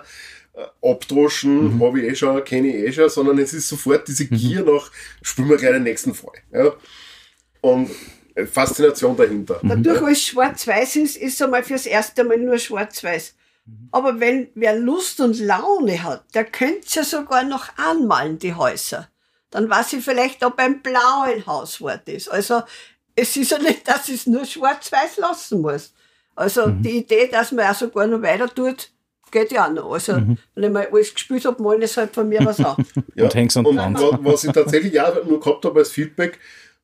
äh, 0.55 0.89
Abdroschen, 0.91 1.77
Mhm. 1.77 1.83
habe 1.83 2.01
ich 2.01 2.11
eh 2.11 2.15
schon, 2.15 2.45
kenne 2.45 2.69
ich 2.69 2.75
eh 2.89 2.93
schon, 2.93 3.09
sondern 3.09 3.39
es 3.39 3.55
ist 3.55 3.69
sofort 3.69 4.07
diese 4.07 4.27
Gier 4.27 4.63
nach, 4.65 4.91
spielen 5.23 5.49
wir 5.49 5.57
gleich 5.57 5.73
den 5.73 5.85
nächsten 5.85 6.13
Fall. 6.15 6.35
Ja? 6.53 6.73
Und 7.63 7.89
äh, 8.35 8.45
Faszination 8.45 9.17
dahinter. 9.17 9.61
Dadurch, 9.63 10.03
weil 10.03 10.13
es 10.13 10.23
schwarz-weiß 10.27 10.97
ist, 10.97 11.17
ist 11.17 11.35
es 11.35 11.43
einmal 11.43 11.63
fürs 11.63 11.87
erste 11.87 12.23
Mal 12.25 12.37
nur 12.39 12.59
schwarz-weiß. 12.59 13.35
Aber 13.93 14.21
wenn 14.21 14.49
wer 14.55 14.77
Lust 14.77 15.21
und 15.21 15.39
Laune 15.39 16.03
hat, 16.03 16.25
der 16.35 16.45
könnte 16.45 16.87
ja 16.91 17.05
sogar 17.05 17.45
noch 17.45 17.69
anmalen, 17.79 18.39
die 18.39 18.53
Häuser. 18.55 19.09
Dann 19.51 19.69
weiß 19.69 19.93
ich 19.95 20.05
vielleicht, 20.05 20.45
ob 20.45 20.59
ein 20.59 20.81
blauen 20.83 21.45
Hauswort 21.47 22.09
ist. 22.09 22.29
Also 22.29 22.63
es 23.17 23.37
ist 23.37 23.51
ja 23.51 23.59
nicht, 23.59 23.87
dass 23.89 24.09
ich 24.09 24.17
es 24.17 24.27
nur 24.27 24.45
schwarz-weiß 24.45 25.17
lassen 25.19 25.61
muss. 25.61 25.93
Also 26.37 26.69
die 26.69 26.99
Idee, 26.99 27.29
dass 27.31 27.53
man 27.53 27.67
auch 27.67 27.75
sogar 27.75 28.07
noch 28.07 28.23
weiter 28.23 28.49
tut, 28.49 28.91
geht 29.31 29.53
ja 29.53 29.67
auch 29.67 29.73
noch. 29.73 29.93
Also 29.93 30.15
wenn 30.55 30.65
ich 30.65 30.71
mal 30.71 30.87
alles 30.91 31.13
gespielt 31.13 31.45
habe, 31.45 31.63
malen 31.63 31.83
es 31.83 31.97
halt 31.97 32.15
von 32.15 32.29
mir 32.29 32.45
was 32.45 32.61
an. 32.61 32.77
Ja. 33.15 33.25
Und 33.25 33.35
hängst 33.35 33.57
an 33.57 33.67
und 33.67 33.77
wa- 33.77 34.19
was 34.23 34.45
ich 34.45 34.53
tatsächlich 34.53 35.01
auch 35.01 35.25
nur 35.25 35.41
gehabt 35.41 35.65
habe 35.65 35.81
als 35.81 35.91
Feedback, 35.91 36.39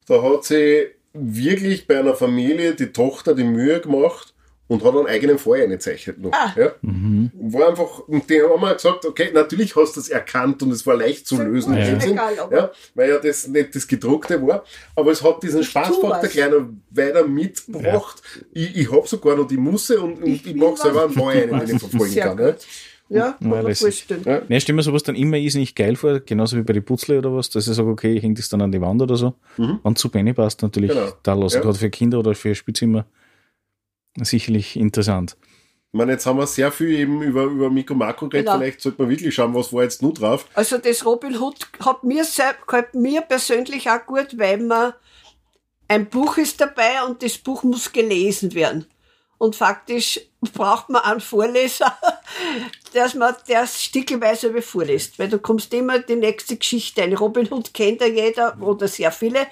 da 0.09 0.21
hat 0.23 0.45
sie 0.45 0.89
wirklich 1.13 1.87
bei 1.87 1.99
einer 2.01 2.15
Familie 2.15 2.75
die 2.75 2.93
Tochter 2.93 3.35
die 3.35 3.45
Mühe 3.45 3.81
gemacht 3.81 4.35
und 4.69 4.83
hat 4.85 4.95
einen 4.97 5.07
eigenen 5.07 5.39
Fall 5.39 5.63
eingezeichnet 5.63 6.19
noch. 6.19 6.33
Ah. 6.33 6.53
Ja. 6.57 6.73
War 6.83 7.69
einfach, 7.69 8.01
und 8.01 8.29
die 8.29 8.41
haben 8.43 8.61
mal 8.61 8.75
gesagt, 8.75 9.05
okay, 9.05 9.31
natürlich 9.33 9.77
hast 9.77 9.97
du 9.97 10.01
es 10.01 10.09
erkannt 10.09 10.63
und 10.63 10.73
es 10.73 10.85
war 10.87 10.97
leicht 10.97 11.27
zu 11.27 11.41
lösen. 11.41 11.75
in 11.75 11.79
Ja. 11.81 11.85
dem 11.91 12.01
Sinn, 12.01 12.13
Egal, 12.13 12.39
aber- 12.41 12.57
ja, 12.57 12.71
weil 12.95 13.09
ja 13.11 13.19
das 13.19 13.47
nicht 13.49 13.75
das 13.75 13.87
gedruckte 13.87 14.45
war, 14.47 14.65
aber 14.97 15.13
es 15.13 15.23
hat 15.23 15.43
diesen 15.43 15.63
Spaßfaktor 15.63 16.49
noch 16.51 16.67
weiter 16.91 17.27
mitgebracht. 17.27 18.23
Ich, 18.53 18.77
ich 18.77 18.91
habe 18.93 19.07
sogar 19.07 19.37
noch 19.37 19.47
die 19.47 19.57
Musse 19.57 20.01
und, 20.01 20.23
und 20.23 20.27
ich, 20.27 20.45
will 20.45 20.57
mache 20.57 20.77
selber 20.77 21.05
einen 21.05 21.21
ein, 21.53 21.67
den 21.67 21.77
ich 21.77 21.81
verfolgen 21.83 22.13
Sehr 22.13 22.25
kann. 22.25 22.39
Ja. 22.39 22.51
gut. 22.53 22.67
Ja, 23.09 23.37
kann 23.41 23.49
man 23.51 23.73
vorstellen. 23.77 24.23
Ja. 24.25 24.43
Ne, 24.49 24.61
stell 24.61 24.75
mir 24.75 24.83
sowas 24.83 25.05
dann 25.05 25.15
immer 25.15 25.39
ist 25.39 25.55
nicht 25.55 25.77
geil 25.77 25.95
vor, 25.95 26.19
genauso 26.19 26.57
wie 26.57 26.63
bei 26.63 26.73
den 26.73 26.85
Putzle 26.85 27.19
oder 27.19 27.33
was, 27.33 27.49
dass 27.51 27.69
ich 27.69 27.75
sage, 27.77 27.89
okay, 27.89 28.15
ich 28.17 28.23
hänge 28.25 28.35
das 28.35 28.49
dann 28.49 28.61
an 28.63 28.73
die 28.73 28.81
Wand 28.81 29.01
oder 29.01 29.15
so. 29.15 29.35
Wenn 29.57 29.79
es 29.85 30.01
zu 30.01 30.09
Benny 30.11 30.33
passt, 30.33 30.61
natürlich 30.63 30.91
Genau. 30.91 31.13
da 31.23 31.35
lassen, 31.35 31.55
Ja. 31.59 31.63
gerade 31.63 31.79
für 31.79 31.89
Kinder 31.89 32.19
oder 32.19 32.35
für 32.35 32.53
Spielzimmer. 32.57 33.07
Sicherlich 34.23 34.77
interessant. 34.77 35.37
Ich 35.93 35.99
meine, 35.99 36.13
jetzt 36.13 36.27
haben 36.27 36.39
wir 36.39 36.47
sehr 36.47 36.71
viel 36.73 36.91
eben 36.91 37.23
über, 37.23 37.45
über 37.45 37.71
Mikro 37.71 37.95
Makro 37.95 38.29
geredet. 38.29 38.47
Genau. 38.47 38.59
Vielleicht 38.59 38.81
sollte 38.81 39.01
man 39.01 39.11
wirklich 39.11 39.35
schauen, 39.35 39.55
was 39.55 39.73
war 39.73 39.83
jetzt 39.83 40.03
nur 40.03 40.13
drauf. 40.13 40.47
Also 40.55 40.79
das 40.79 41.05
Robin 41.07 41.41
Hood 41.41 41.67
hat 41.85 42.05
mir, 42.05 42.23
gefällt 42.23 42.95
mir 42.95 43.23
persönlich 43.23 43.89
auch 43.89 44.05
gut, 44.05 44.39
weil 44.39 44.59
man 44.59 44.93
ein 45.89 46.07
Buch 46.09 46.37
ist 46.37 46.61
dabei 46.61 47.03
und 47.07 47.23
das 47.23 47.39
Buch 47.39 47.63
muss 47.63 47.93
gelesen 47.93 48.55
werden. 48.55 48.87
Und 49.39 49.55
faktisch 49.55 50.21
braucht 50.55 50.89
man 50.89 51.03
einen 51.03 51.21
Vorleser, 51.21 51.97
dass 52.95 53.15
man 53.15 53.35
das 53.49 53.83
stickelweise 53.83 54.61
vorliest. 54.63 55.19
Weil 55.19 55.29
du 55.29 55.39
kommst 55.39 55.73
immer 55.75 55.99
die 55.99 56.17
nächste 56.17 56.57
Geschichte 56.57 57.03
ein. 57.03 57.15
Robin 57.15 57.51
Hood 57.51 57.75
kennt 57.75 58.01
ja 58.01 58.07
jeder 58.07 58.61
oder 58.61 58.89
sehr 58.89 59.13
viele 59.13 59.47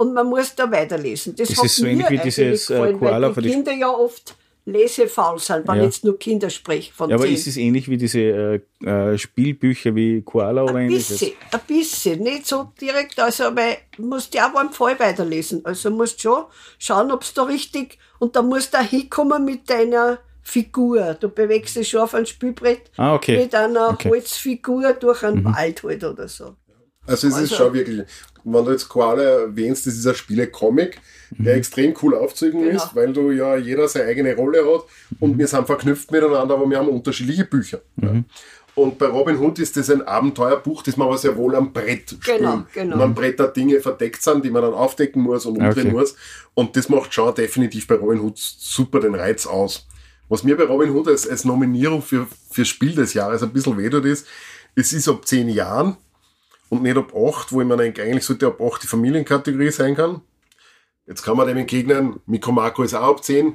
und 0.00 0.14
man 0.14 0.26
muss 0.26 0.54
da 0.54 0.70
weiterlesen. 0.70 1.34
Das, 1.36 1.48
Das 1.48 1.58
hat 1.58 1.64
ist 1.66 1.76
so 1.76 1.84
mir 1.84 1.90
ähnlich 1.90 2.10
wie 2.10 2.18
dieses, 2.18 2.70
äh, 2.70 2.74
gefallen, 2.74 2.98
Koala 2.98 3.26
weil 3.28 3.34
für 3.34 3.42
die 3.42 3.50
Kinder 3.50 3.72
ja 3.72 3.90
oft 3.90 4.34
lesefaul 4.64 5.38
sind, 5.38 5.66
wenn 5.68 5.76
Ja. 5.78 5.84
jetzt 5.84 6.04
nur 6.04 6.18
Kinder 6.18 6.48
sprechen 6.50 6.92
von 6.94 7.10
Ja, 7.10 7.16
aber 7.16 7.26
ist 7.26 7.46
es 7.46 7.56
ähnlich 7.56 7.88
wie 7.88 7.96
diese 7.96 8.20
äh, 8.20 8.60
äh, 8.84 9.18
Spielbücher 9.18 9.94
wie 9.94 10.22
Koala 10.22 10.62
oder 10.64 10.74
Ein 10.76 10.84
ähnliches? 10.86 11.08
bisschen, 11.08 11.32
ein 11.50 11.60
bisschen, 11.66 12.22
nicht 12.22 12.46
so 12.46 12.72
direkt, 12.80 13.18
also 13.18 13.44
aber 13.44 13.76
du 13.96 14.02
musst 14.06 14.34
ja 14.34 14.48
auch 14.48 14.54
beim 14.54 14.70
Fall 14.70 14.98
weiterlesen. 14.98 15.64
Also 15.64 15.90
musst 15.90 16.20
schon 16.20 16.44
schauen, 16.78 17.10
ob 17.10 17.22
es 17.22 17.34
da 17.34 17.42
richtig, 17.44 17.98
und 18.18 18.36
da 18.36 18.42
musst 18.42 18.72
du 18.74 18.78
auch 18.78 18.82
hinkommen 18.84 19.44
mit 19.44 19.68
deiner 19.68 20.18
Figur. 20.42 21.14
Du 21.20 21.28
bewegst 21.28 21.76
dich 21.76 21.88
schon 21.88 22.00
auf 22.00 22.14
ein 22.14 22.26
Spielbrett 22.26 22.90
Ah, 22.96 23.14
okay. 23.14 23.38
mit 23.38 23.54
einer 23.54 23.90
Okay. 23.90 24.08
Mhm. 24.08 24.12
Holzfigur 24.12 24.92
durch 24.94 25.22
einen 25.24 25.44
Wald 25.44 25.82
halt 25.82 26.04
oder 26.04 26.28
so. 26.28 26.56
Also 27.06 27.28
es 27.28 27.34
ist 27.34 27.40
Also- 27.40 27.54
schon 27.56 27.74
wirklich, 27.74 28.02
wenn 28.44 28.64
du 28.64 28.70
jetzt 28.72 28.88
Koala 28.88 29.22
erwähnst, 29.22 29.86
das 29.86 29.94
ist 29.94 30.06
ein 30.06 30.14
Spiele-Comic, 30.14 31.00
der 31.30 31.54
extrem 31.56 31.94
cool 32.02 32.14
aufzeigen 32.14 32.62
Genau. 32.62 32.76
ist, 32.76 32.94
weil 32.94 33.12
du 33.12 33.30
ja 33.30 33.56
jeder 33.56 33.86
seine 33.88 34.06
eigene 34.06 34.34
Rolle 34.34 34.58
hat 34.64 34.84
und 35.20 35.38
wir 35.38 35.46
sind 35.46 35.66
verknüpft 35.66 36.10
miteinander, 36.10 36.54
aber 36.54 36.68
wir 36.68 36.78
haben 36.78 36.88
unterschiedliche 36.88 37.44
Bücher. 37.44 37.80
Ja. 38.00 38.22
Und 38.76 38.98
bei 38.98 39.06
Robin 39.06 39.36
Hood 39.38 39.58
ist 39.58 39.76
das 39.76 39.90
ein 39.90 40.00
Abenteuerbuch, 40.02 40.82
das 40.82 40.96
man 40.96 41.08
aber 41.08 41.18
sehr 41.18 41.36
wohl 41.36 41.54
am 41.56 41.72
Brett 41.72 42.10
spielen. 42.20 42.38
Genau, 42.38 42.62
genau. 42.72 42.96
Und 42.96 43.02
am 43.02 43.14
Brett 43.14 43.38
da 43.40 43.48
Dinge 43.48 43.80
verdeckt 43.80 44.22
sind, 44.22 44.44
die 44.44 44.50
man 44.50 44.62
dann 44.62 44.72
aufdecken 44.74 45.22
muss 45.22 45.44
und 45.44 45.56
umdrehen 45.58 45.88
Okay. 45.88 45.90
muss. 45.90 46.14
Und 46.54 46.76
das 46.76 46.88
macht 46.88 47.12
schon 47.12 47.34
definitiv 47.34 47.86
bei 47.88 47.96
Robin 47.96 48.20
Hood 48.20 48.38
super 48.38 49.00
den 49.00 49.14
Reiz 49.14 49.44
aus. 49.46 49.86
Was 50.28 50.44
mir 50.44 50.56
bei 50.56 50.64
Robin 50.64 50.90
Hood 50.90 51.08
als, 51.08 51.28
als 51.28 51.44
Nominierung 51.44 52.00
für, 52.00 52.26
für 52.50 52.64
Spiel 52.64 52.94
des 52.94 53.12
Jahres 53.12 53.42
ein 53.42 53.52
bisschen 53.52 53.76
weh 53.76 53.90
tut, 53.90 54.04
ist, 54.04 54.26
es 54.76 54.92
ist 54.92 55.08
ab 55.08 55.26
zehn 55.26 55.48
Jahren 55.48 55.96
und 56.70 56.82
nicht 56.82 56.96
ab 56.96 57.12
acht, 57.14 57.52
wo 57.52 57.60
ich 57.60 57.66
mir 57.66 57.76
denke, 57.76 58.02
eigentlich 58.02 58.24
sollte 58.24 58.46
ab 58.46 58.60
acht 58.62 58.82
die 58.82 58.86
Familienkategorie 58.86 59.70
sein 59.70 59.94
kann. 59.94 60.22
Jetzt 61.06 61.22
kann 61.22 61.36
man 61.36 61.46
dem 61.48 61.58
entgegnen, 61.58 62.20
Mikro 62.26 62.52
Marco 62.52 62.82
ist 62.82 62.94
auch 62.94 63.16
ab 63.16 63.24
10, 63.24 63.54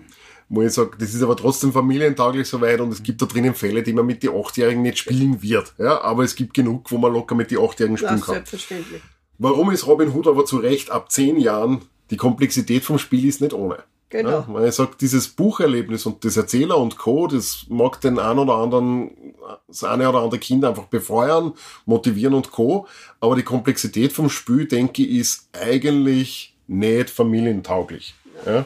wo 0.50 0.62
ich 0.62 0.74
sage, 0.74 0.92
das 1.00 1.14
ist 1.14 1.24
aber 1.24 1.38
trotzdem 1.38 1.72
familientauglich 1.72 2.48
soweit 2.48 2.82
und 2.82 2.92
es 2.92 3.02
gibt 3.02 3.22
da 3.22 3.26
drinnen 3.26 3.56
Fälle, 3.56 3.82
die 3.82 3.94
man 3.94 4.06
mit 4.06 4.22
den 4.24 4.32
Achtjährigen 4.36 4.82
nicht 4.82 4.98
spielen 4.98 5.42
wird. 5.42 5.74
Ja, 5.78 6.02
aber 6.02 6.24
es 6.24 6.36
gibt 6.36 6.54
genug, 6.54 6.92
wo 6.92 6.98
man 6.98 7.14
locker 7.14 7.34
mit 7.34 7.50
den 7.52 7.60
Achtjährigen 7.60 7.98
Ja, 7.98 8.08
spielen 8.10 8.22
kann. 8.22 8.36
selbstverständlich. 8.36 9.02
Warum 9.38 9.72
ist 9.72 9.88
Robin 9.88 10.14
Hood 10.14 10.28
aber 10.28 10.46
zu 10.46 10.58
Recht 10.58 10.92
ab 10.92 11.12
10 11.12 11.38
Jahren, 11.40 11.82
die 12.10 12.18
Komplexität 12.18 12.84
vom 12.84 13.00
Spiel 13.00 13.26
ist 13.26 13.42
nicht 13.42 13.54
ohne. 13.54 13.84
Genau. 14.10 14.46
Ja, 14.48 14.66
ich 14.66 14.76
sage, 14.76 14.92
dieses 15.00 15.28
Bucherlebnis 15.28 16.06
und 16.06 16.24
das 16.24 16.38
Erzähler 16.38 16.78
und 16.78 16.98
Co., 16.98 17.28
das 17.28 17.66
mag 17.70 18.00
den 18.02 18.20
einen 18.20 18.40
oder 18.40 18.56
anderen, 18.56 19.34
das 19.68 19.84
eine 19.84 20.08
oder 20.08 20.20
andere 20.20 20.40
Kind 20.40 20.64
einfach 20.64 20.86
befeuern, 20.86 21.54
motivieren 21.86 22.36
und 22.36 22.52
Co. 22.52 22.88
Aber 23.20 23.36
die 23.36 23.44
Komplexität 23.44 24.14
vom 24.14 24.30
Spiel, 24.30 24.68
denke 24.68 25.04
ich, 25.04 25.20
ist 25.20 25.50
eigentlich 25.54 26.56
nicht 26.68 27.10
familientauglich. 27.10 28.16
Ja. 28.46 28.66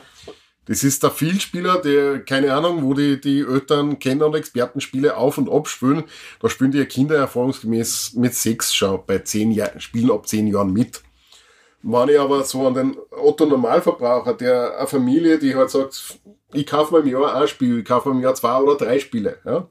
Das 0.66 0.84
ist 0.84 1.02
der 1.02 1.10
Vielspieler, 1.10 1.82
der, 1.82 2.20
keine 2.20 2.54
Ahnung, 2.54 2.84
wo 2.84 2.94
die, 2.94 3.20
die 3.20 3.40
Eltern 3.40 3.98
Kenner 3.98 4.28
und 4.28 4.36
Expertenspiele 4.36 5.18
auf 5.18 5.40
und 5.40 5.50
ab 5.50 5.68
spielen. 5.68 6.04
Da 6.42 6.48
spielen 6.48 6.72
die 6.72 6.86
Kinder 6.86 7.16
erfahrungsgemäß 7.16 8.14
mit 8.14 8.36
sechs 8.36 8.76
schon 8.76 9.00
bei 9.08 9.18
zehn 9.18 9.52
Jahren, 9.52 9.82
spielen 9.82 10.12
ab 10.12 10.28
zehn 10.28 10.46
Jahren 10.46 10.72
mit. 10.72 11.02
Wenn 11.82 12.10
ich 12.10 12.20
aber 12.20 12.44
so 12.44 12.68
an 12.68 12.74
den 12.74 12.98
Otto 13.12 13.46
Normalverbraucher, 13.46 14.34
der 14.34 14.78
eine 14.78 14.88
Familie, 14.88 15.40
die 15.40 15.56
halt 15.56 15.70
sagt, 15.70 16.20
ich 16.54 16.68
kaufe 16.68 16.94
mir 16.94 17.00
im 17.02 17.08
Jahr 17.08 17.36
ein 17.36 17.48
Spiel, 17.48 17.80
ich 17.80 17.86
kaufe 17.86 18.10
mir 18.10 18.16
im 18.16 18.22
Jahr 18.22 18.36
zwei 18.36 18.58
oder 18.58 18.76
drei 18.76 19.00
Spiele, 19.00 19.38
ja. 19.46 19.68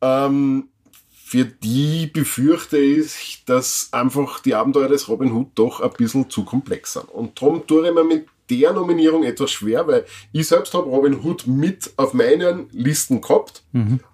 Ähm, 0.00 0.68
für 1.10 1.44
die 1.44 2.06
befürchte 2.06 2.78
ich, 2.78 3.42
dass 3.46 3.88
einfach 3.92 4.40
die 4.40 4.54
Abenteuer 4.54 4.88
des 4.88 5.08
Robin 5.08 5.32
Hood 5.32 5.48
doch 5.54 5.80
ein 5.80 5.90
bisschen 5.90 6.30
zu 6.30 6.44
komplex 6.44 6.92
sind. 6.92 7.08
Und 7.08 7.40
darum 7.40 7.66
tue 7.66 7.88
ich 7.88 7.94
mir 7.94 8.04
mit 8.04 8.26
der 8.50 8.72
Nominierung 8.72 9.24
etwas 9.24 9.50
schwer, 9.50 9.86
weil 9.86 10.04
ich 10.32 10.46
selbst 10.46 10.74
habe 10.74 10.88
Robin 10.88 11.24
Hood 11.24 11.46
mit 11.46 11.92
auf 11.96 12.12
meinen 12.12 12.68
Listen 12.72 13.20
gehabt, 13.20 13.64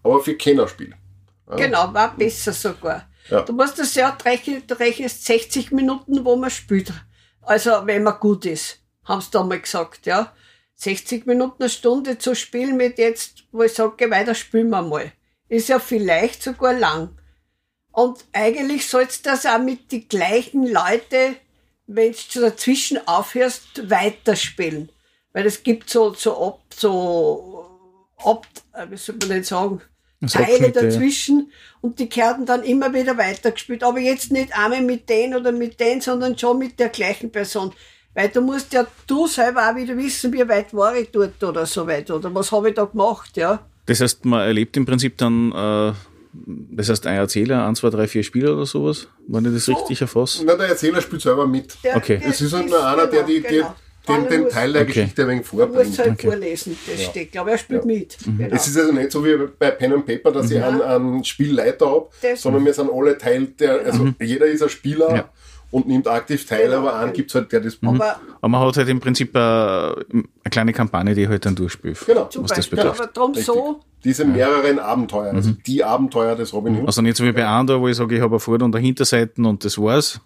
aber 0.03 0.21
für 0.21 0.35
Kennerspiel. 0.35 0.95
Genau, 1.57 1.93
war 1.93 2.17
besser 2.17 2.53
sogar. 2.53 3.10
Ja. 3.31 3.43
Du 3.43 3.53
musst 3.53 3.79
das 3.79 3.95
ja 3.95 4.17
rechnen, 4.25 4.67
du 4.67 4.79
rechnest 4.79 5.25
60 5.25 5.71
Minuten, 5.73 6.25
wo 6.25 6.37
man 6.37 6.51
spielt. 6.51 6.93
Also, 7.43 7.71
wenn 7.85 8.03
man 8.03 8.19
gut 8.19 8.45
ist, 8.45 8.81
haben 9.05 9.21
sie 9.21 9.31
da 9.31 9.43
mal 9.43 9.61
gesagt, 9.61 10.07
ja. 10.07 10.35
60 10.75 11.27
Minuten, 11.27 11.63
eine 11.63 11.71
Stunde 11.71 12.19
zu 12.19 12.35
spielen 12.35 12.77
mit 12.77 12.99
jetzt, 12.99 13.45
wo 13.53 13.63
ich 13.63 13.75
sage, 13.75 14.11
weiter, 14.11 14.35
spielen 14.35 14.71
wir 14.71 14.83
mal. 14.83 15.13
Ist 15.49 15.69
ja 15.69 15.79
vielleicht 15.79 16.43
sogar 16.43 16.73
lang. 16.73 17.19
Und 17.93 18.25
eigentlich 18.33 18.89
sollst 18.89 19.27
du 19.27 19.31
das 19.31 19.47
auch 19.47 19.59
mit 19.59 19.93
die 19.93 20.09
gleichen 20.09 20.67
Leute, 20.67 21.37
wenn 21.87 22.15
du 22.33 22.41
dazwischen 22.41 23.07
aufhörst, 23.07 23.91
weiterspielen. 23.91 24.91
Weil 25.33 25.47
es 25.47 25.63
gibt 25.63 25.91
so, 25.91 26.15
so, 26.15 26.47
ab, 26.47 26.61
so, 26.75 27.69
ab, 28.17 28.47
äh, 28.73 28.87
wie 28.91 28.97
soll 28.97 29.17
man 29.17 29.29
denn 29.29 29.45
sagen, 29.45 29.83
Teile 30.27 30.71
dazwischen 30.71 31.51
und 31.81 31.99
die 31.99 32.15
werden 32.15 32.45
dann 32.47 32.63
immer 32.63 32.93
wieder 32.93 33.17
weitergespielt. 33.17 33.83
Aber 33.83 33.99
jetzt 33.99 34.31
nicht 34.33 34.57
einmal 34.57 34.83
mit 34.83 35.09
denen 35.09 35.35
oder 35.35 35.53
mit 35.53 35.81
denen, 35.81 36.01
sondern 36.01 36.37
schon 36.37 36.59
mit 36.59 36.79
der 36.79 36.91
gleichen 36.91 37.31
Person. 37.33 37.73
Weil 38.15 38.29
du 38.29 38.41
musst 38.41 38.73
ja 38.73 38.87
du 39.07 39.27
selber 39.27 39.71
auch 39.71 39.77
wieder 39.77 39.97
wissen, 39.97 40.33
wie 40.33 40.47
weit 40.49 40.75
war 40.75 40.95
ich 40.97 41.11
dort 41.11 41.43
oder 41.43 41.65
so 41.65 41.87
weit 41.87 42.11
oder 42.11 42.35
was 42.35 42.51
habe 42.53 42.69
ich 42.71 42.75
da 42.75 42.85
gemacht, 42.85 43.37
ja. 43.37 43.61
Das 43.87 44.01
heißt, 44.01 44.25
man 44.25 44.41
erlebt 44.41 44.77
im 44.77 44.85
Prinzip 44.85 45.17
dann, 45.17 45.53
äh, 45.53 45.93
das 46.33 46.89
heißt, 46.91 47.07
ein 47.07 47.17
Erzähler, 47.17 47.67
ein, 47.67 47.75
zwei, 47.77 47.89
drei, 47.91 48.07
vier 48.09 48.23
Spieler 48.23 48.55
oder 48.55 48.67
sowas, 48.67 49.09
wenn 49.27 49.45
ich 49.47 49.53
das 49.53 49.65
So. 49.65 49.73
richtig 49.75 50.01
erfasse. 50.03 50.43
Na, 50.45 50.55
der 50.55 50.69
Erzähler 50.69 51.01
spielt 51.01 51.23
selber 51.23 51.47
mit. 51.47 51.77
Der, 51.83 51.97
Okay. 51.97 52.19
der 52.19 52.29
Es 52.29 52.41
ist 52.41 52.53
halt 52.53 52.69
nur 52.69 52.85
einer, 52.87 53.07
der 53.07 53.23
die, 53.23 53.37
die, 53.41 53.43
genau. 53.49 53.75
Den, 54.09 54.29
den 54.29 54.49
Teil 54.49 54.73
der 54.73 54.83
Okay. 54.83 54.93
Geschichte 54.93 55.23
ein 55.23 55.29
wenig 55.29 55.47
Er 55.53 55.57
muss 55.67 55.69
vorbringt. 55.73 55.99
halt 55.99 56.11
Okay. 56.13 56.27
vorlesen, 56.29 56.79
das 56.91 57.03
steht. 57.05 57.33
glaube 57.33 57.51
er 57.53 57.59
spielt 57.59 57.85
mit. 57.85 58.17
Mhm. 58.27 58.39
Genau. 58.39 58.55
Es 58.57 58.67
ist 58.67 58.77
also 58.79 58.93
nicht 58.93 59.13
so 59.13 59.25
wie 59.25 59.37
bei 59.59 59.71
Pen 59.71 59.93
and 59.93 60.07
Paper, 60.07 60.33
dass 60.33 60.51
ich 60.51 60.63
einen, 60.63 60.81
einen 60.83 61.25
Spielleiter 61.25 61.87
habe, 61.91 62.09
sondern 62.37 62.65
wir 62.65 62.73
sind 62.75 62.91
alle 62.93 63.17
Teil 63.19 63.47
der, 63.59 63.85
also 63.85 64.09
jeder 64.21 64.47
ist 64.47 64.63
ein 64.63 64.69
Spieler 64.69 65.15
Ja. 65.17 65.25
und 65.71 65.87
nimmt 65.87 66.09
aktiv 66.09 66.47
teil, 66.47 66.67
Genau. 66.67 66.79
aber 66.79 66.97
einen 66.97 67.13
gibt's 67.13 67.35
halt, 67.35 67.53
der 67.53 67.61
das 67.61 67.79
Aber 67.85 68.17
Aber 68.41 68.49
man 68.49 68.67
hat 68.67 68.77
halt 68.77 68.89
im 68.89 69.01
Prinzip 69.01 69.35
äh, 69.37 69.39
eine 69.39 69.95
kleine 70.51 70.73
Kampagne, 70.73 71.15
die 71.15 71.29
halt 71.29 71.45
dann 71.47 71.55
durchspielt. 71.55 71.99
Genau. 72.07 72.25
zum 72.27 72.45
was 72.45 72.51
das 72.51 72.59
Beispiel, 72.59 72.77
betrifft. 72.79 73.01
aber 73.01 73.11
drum 73.13 73.31
Richtig. 73.33 73.47
so, 73.47 73.81
Diese 74.03 74.25
mehreren 74.25 74.79
Abenteuer, 74.79 75.35
also 75.35 75.51
die 75.67 75.85
Abenteuer 75.85 76.35
des 76.35 76.53
Robin 76.55 76.79
Hood. 76.79 76.87
Also 76.87 77.03
nicht 77.03 77.17
so 77.19 77.25
wie 77.25 77.33
bei 77.33 77.45
Andor, 77.45 77.81
wo 77.83 77.87
ich 77.89 77.97
sage, 77.97 78.15
ich 78.17 78.23
habe 78.23 78.33
eine 78.37 78.41
Vorder- 78.41 78.65
und 78.65 78.75
eine 78.75 78.83
Hinterseiten 78.85 79.45
und 79.45 79.63
das 79.65 79.77
war's. 79.77 80.21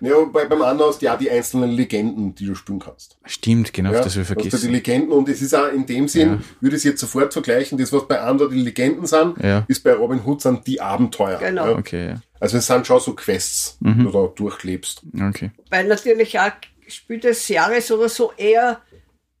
Ja, 0.00 0.14
bei, 0.30 0.44
beim 0.44 0.60
anderen 0.60 0.90
hast 0.90 1.00
du 1.00 1.06
ja 1.06 1.16
die 1.16 1.30
einzelnen 1.30 1.70
Legenden, 1.70 2.34
die 2.34 2.44
du 2.44 2.54
spielen 2.54 2.80
kannst. 2.80 3.16
Stimmt, 3.24 3.72
genau, 3.72 3.92
Ja, 3.92 4.02
das 4.02 4.14
will 4.16 4.24
ich 4.24 4.28
hast 4.28 4.36
du 4.36 4.42
die 4.44 4.50
vergessen. 4.50 4.72
Legenden 4.72 5.10
und 5.12 5.26
es 5.28 5.40
ist 5.40 5.54
auch 5.54 5.72
in 5.72 5.86
dem 5.86 6.06
Sinn, 6.06 6.44
würde 6.60 6.76
ich 6.76 6.80
es 6.80 6.84
jetzt 6.84 7.00
sofort 7.00 7.32
vergleichen, 7.32 7.78
das 7.78 7.92
was 7.94 8.06
bei 8.06 8.20
Andor 8.20 8.50
die 8.50 8.60
Legenden 8.60 9.06
sind, 9.06 9.38
Ja. 9.42 9.64
ist 9.68 9.82
bei 9.82 9.94
Robin 9.94 10.20
Hood 10.24 10.42
sind 10.42 10.66
die 10.66 10.80
Abenteuer. 10.82 11.38
Genau. 11.38 11.70
Ja. 11.70 11.78
Okay, 11.78 12.08
ja. 12.08 12.22
Also 12.40 12.58
es 12.58 12.66
sind 12.66 12.86
schon 12.86 13.00
so 13.00 13.14
Quests, 13.14 13.78
die 13.80 14.04
du 14.04 14.10
da 14.10 14.26
durchlebst. 14.26 15.00
Okay. 15.28 15.50
weil 15.70 15.86
natürlich 15.88 16.38
auch 16.38 16.50
Spiel 16.88 17.18
des 17.20 17.48
Jahres 17.48 17.90
oder 17.90 18.10
so 18.10 18.32
eher 18.36 18.82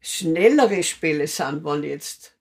schnellere 0.00 0.82
Spiele 0.82 1.26
sind, 1.26 1.64
wenn 1.64 1.82
ich 1.82 1.90
jetzt 1.90 2.32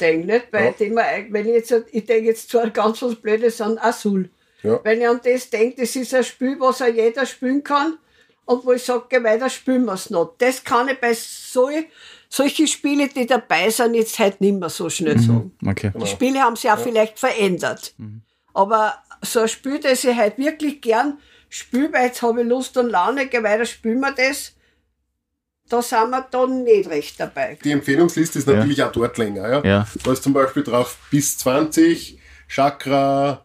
denke, 0.00 0.26
nicht? 0.26 0.46
Weil 0.50 0.74
Ja. 0.78 1.24
wenn 1.30 1.46
ich 1.46 1.52
jetzt, 1.54 1.74
ich 1.92 2.04
denke 2.06 2.26
jetzt 2.30 2.50
zwar 2.50 2.68
ganz 2.70 3.00
was 3.02 3.14
Blödes 3.14 3.60
an 3.60 3.78
Azul. 3.78 4.30
Ja. 4.62 4.80
Wenn 4.82 5.00
ich 5.00 5.08
an 5.08 5.20
das 5.24 5.50
denke, 5.50 5.80
das 5.82 5.96
ist 5.96 6.14
ein 6.14 6.24
Spiel, 6.24 6.58
was 6.60 6.82
auch 6.82 6.86
jeder 6.86 7.26
spielen 7.26 7.62
kann 7.62 7.98
und 8.44 8.64
wo 8.64 8.72
ich 8.72 8.84
sage, 8.84 9.22
weiter, 9.22 9.48
spielen 9.48 9.84
wir 9.84 9.94
es 9.94 10.10
noch. 10.10 10.34
Das 10.38 10.64
kann 10.64 10.88
ich 10.88 11.00
bei 11.00 11.14
so, 11.14 11.70
solchen 12.28 12.66
Spielen, 12.66 13.08
die 13.14 13.26
dabei 13.26 13.70
sind, 13.70 13.94
jetzt 13.94 14.18
halt 14.18 14.40
nicht 14.40 14.58
mehr 14.58 14.68
so 14.68 14.90
schnell 14.90 15.18
sagen. 15.18 15.52
Okay. 15.66 15.92
Die 15.94 16.06
Spiele 16.06 16.40
haben 16.40 16.56
sich 16.56 16.70
auch 16.70 16.78
vielleicht 16.78 17.18
verändert. 17.18 17.94
Aber 18.52 18.94
so 19.22 19.40
ein 19.40 19.48
Spiel, 19.48 19.78
das 19.80 20.04
ich 20.04 20.16
halt 20.16 20.38
wirklich 20.38 20.80
gern 20.80 21.18
spiele, 21.48 21.92
weil 21.92 22.06
jetzt 22.06 22.22
habe 22.22 22.42
ich 22.42 22.48
Lust 22.48 22.76
und 22.76 22.90
Laune, 22.90 23.26
geh 23.26 23.42
weiter, 23.42 23.64
spielen 23.64 24.00
wir 24.00 24.12
das. 24.12 24.54
Da 25.68 25.82
sind 25.82 26.10
wir 26.10 26.26
dann 26.30 26.64
nicht 26.64 26.90
recht 26.90 27.20
dabei. 27.20 27.56
Die 27.62 27.70
Empfehlungsliste 27.70 28.40
ist 28.40 28.48
natürlich 28.48 28.82
auch 28.82 28.90
dort 28.90 29.18
länger. 29.18 29.48
Ja? 29.48 29.64
Ja. 29.64 29.86
Da 30.02 30.12
ist 30.12 30.24
zum 30.24 30.32
Beispiel 30.32 30.64
drauf 30.64 30.98
bis 31.10 31.38
20, 31.38 32.18
Chakra, 32.48 33.44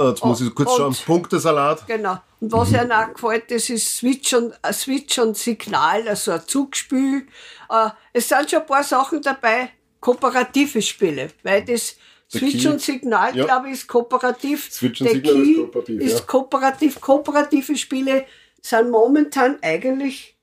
jetzt 0.00 0.24
muss 0.24 0.40
ich 0.40 0.54
kurz 0.54 0.70
und- 0.72 0.76
schauen, 0.78 0.96
Punktesalat. 1.06 1.86
Genau. 1.86 2.18
Und 2.40 2.52
was 2.52 2.70
Mhm. 2.70 2.76
ihnen 2.76 2.92
auch 2.92 3.12
gefällt, 3.14 3.50
das 3.50 3.70
ist 3.70 3.96
Switch 3.96 4.32
und, 4.34 4.52
ein 4.62 4.72
Switch 4.74 5.18
und 5.18 5.36
Signal, 5.36 6.06
also 6.08 6.32
ein 6.32 6.42
Zugspiel. 6.46 7.26
Äh, 7.70 7.88
es 8.12 8.28
sind 8.28 8.50
schon 8.50 8.60
ein 8.60 8.66
paar 8.66 8.82
Sachen 8.82 9.22
dabei, 9.22 9.70
kooperative 10.00 10.82
Spiele, 10.82 11.28
weil 11.42 11.64
das 11.64 11.96
Switch 12.30 12.62
Key- 12.62 12.68
und 12.68 12.80
Signal, 12.80 13.36
Ja. 13.36 13.44
glaube 13.44 13.68
ich, 13.68 13.74
ist 13.74 13.86
kooperativ. 13.86 14.70
Switch 14.72 15.00
und 15.00 15.06
Der 15.06 15.14
Signal 15.14 15.36
ist 15.36 15.44
Key 15.44 15.54
kooperativ, 15.62 16.00
Ist 16.00 16.18
ja. 16.18 16.24
kooperativ. 16.26 17.00
Kooperative 17.00 17.76
Spiele 17.76 18.26
sind 18.60 18.90
momentan 18.90 19.58
eigentlich 19.62 20.36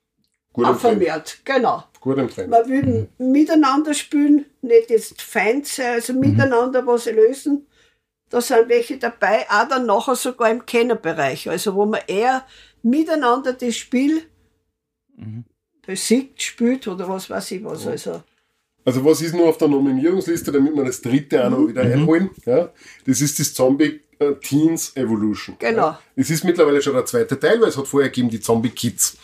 Gut 0.54 0.66
auch 0.66 0.78
vermehrt. 0.78 1.40
Genau. 1.46 1.84
Gut 2.00 2.18
im 2.18 2.30
Trend. 2.30 2.50
Man 2.50 2.68
will 2.68 3.10
miteinander 3.20 3.94
spielen, 3.94 4.46
nicht 4.62 4.90
jetzt 4.90 5.22
Feind 5.22 5.68
sein, 5.68 5.94
also 5.96 6.14
miteinander 6.14 6.86
was 6.88 7.06
lösen. 7.06 7.68
Da 8.32 8.42
sind 8.42 8.70
welche 8.70 8.98
dabei, 8.98 9.46
auch 9.50 9.68
dann 9.68 9.86
nachher 9.86 10.16
sogar 10.16 10.50
im 10.50 10.66
Kennerbereich, 10.66 11.50
also 11.50 11.76
wo 11.76 11.86
man 11.86 12.02
eher 12.08 12.46
miteinander 12.82 13.54
das 13.54 13.76
Spiel 13.76 14.24
besiegt, 15.86 16.42
spielt 16.42 16.88
oder 16.88 17.08
was 17.08 17.30
weiß 17.30 17.52
ich 17.52 17.64
was. 17.64 17.86
Also 17.86 18.24
Also 18.84 19.06
was 19.06 19.22
ist 19.22 19.36
nur 19.36 19.48
auf 19.48 19.58
der 19.58 19.68
Nominierungsliste, 19.68 20.52
damit 20.52 20.76
wir 20.76 20.86
das 20.86 21.02
dritte 21.02 21.46
auch 21.46 21.50
noch 21.50 21.68
wieder 21.68 21.82
einholen? 21.82 22.30
Ja? 22.46 22.72
Das 23.06 23.22
ist 23.22 23.40
das 23.40 23.54
Zombie 23.54 24.02
äh, 24.20 24.34
Teens 24.42 24.96
Evolution. 24.96 25.56
Genau. 25.60 25.88
Ja? 25.88 26.02
Das 26.16 26.30
ist 26.30 26.44
mittlerweile 26.44 26.82
schon 26.82 26.94
der 26.94 27.06
zweite 27.06 27.40
Teil, 27.40 27.62
weil 27.62 27.70
es 27.70 27.78
hat 27.78 27.88
vorher 27.88 28.10
gegeben 28.10 28.30
die 28.30 28.40
Zombie 28.40 28.70
Kids. 28.70 29.18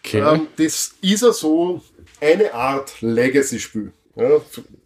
Okay. 0.00 0.20
Ähm, 0.20 0.48
das 0.56 0.94
ist 1.00 1.22
ja 1.22 1.32
so 1.32 1.82
eine 2.20 2.52
Art 2.52 3.00
Legacy-Spiel. 3.00 3.92
Ja, 4.16 4.40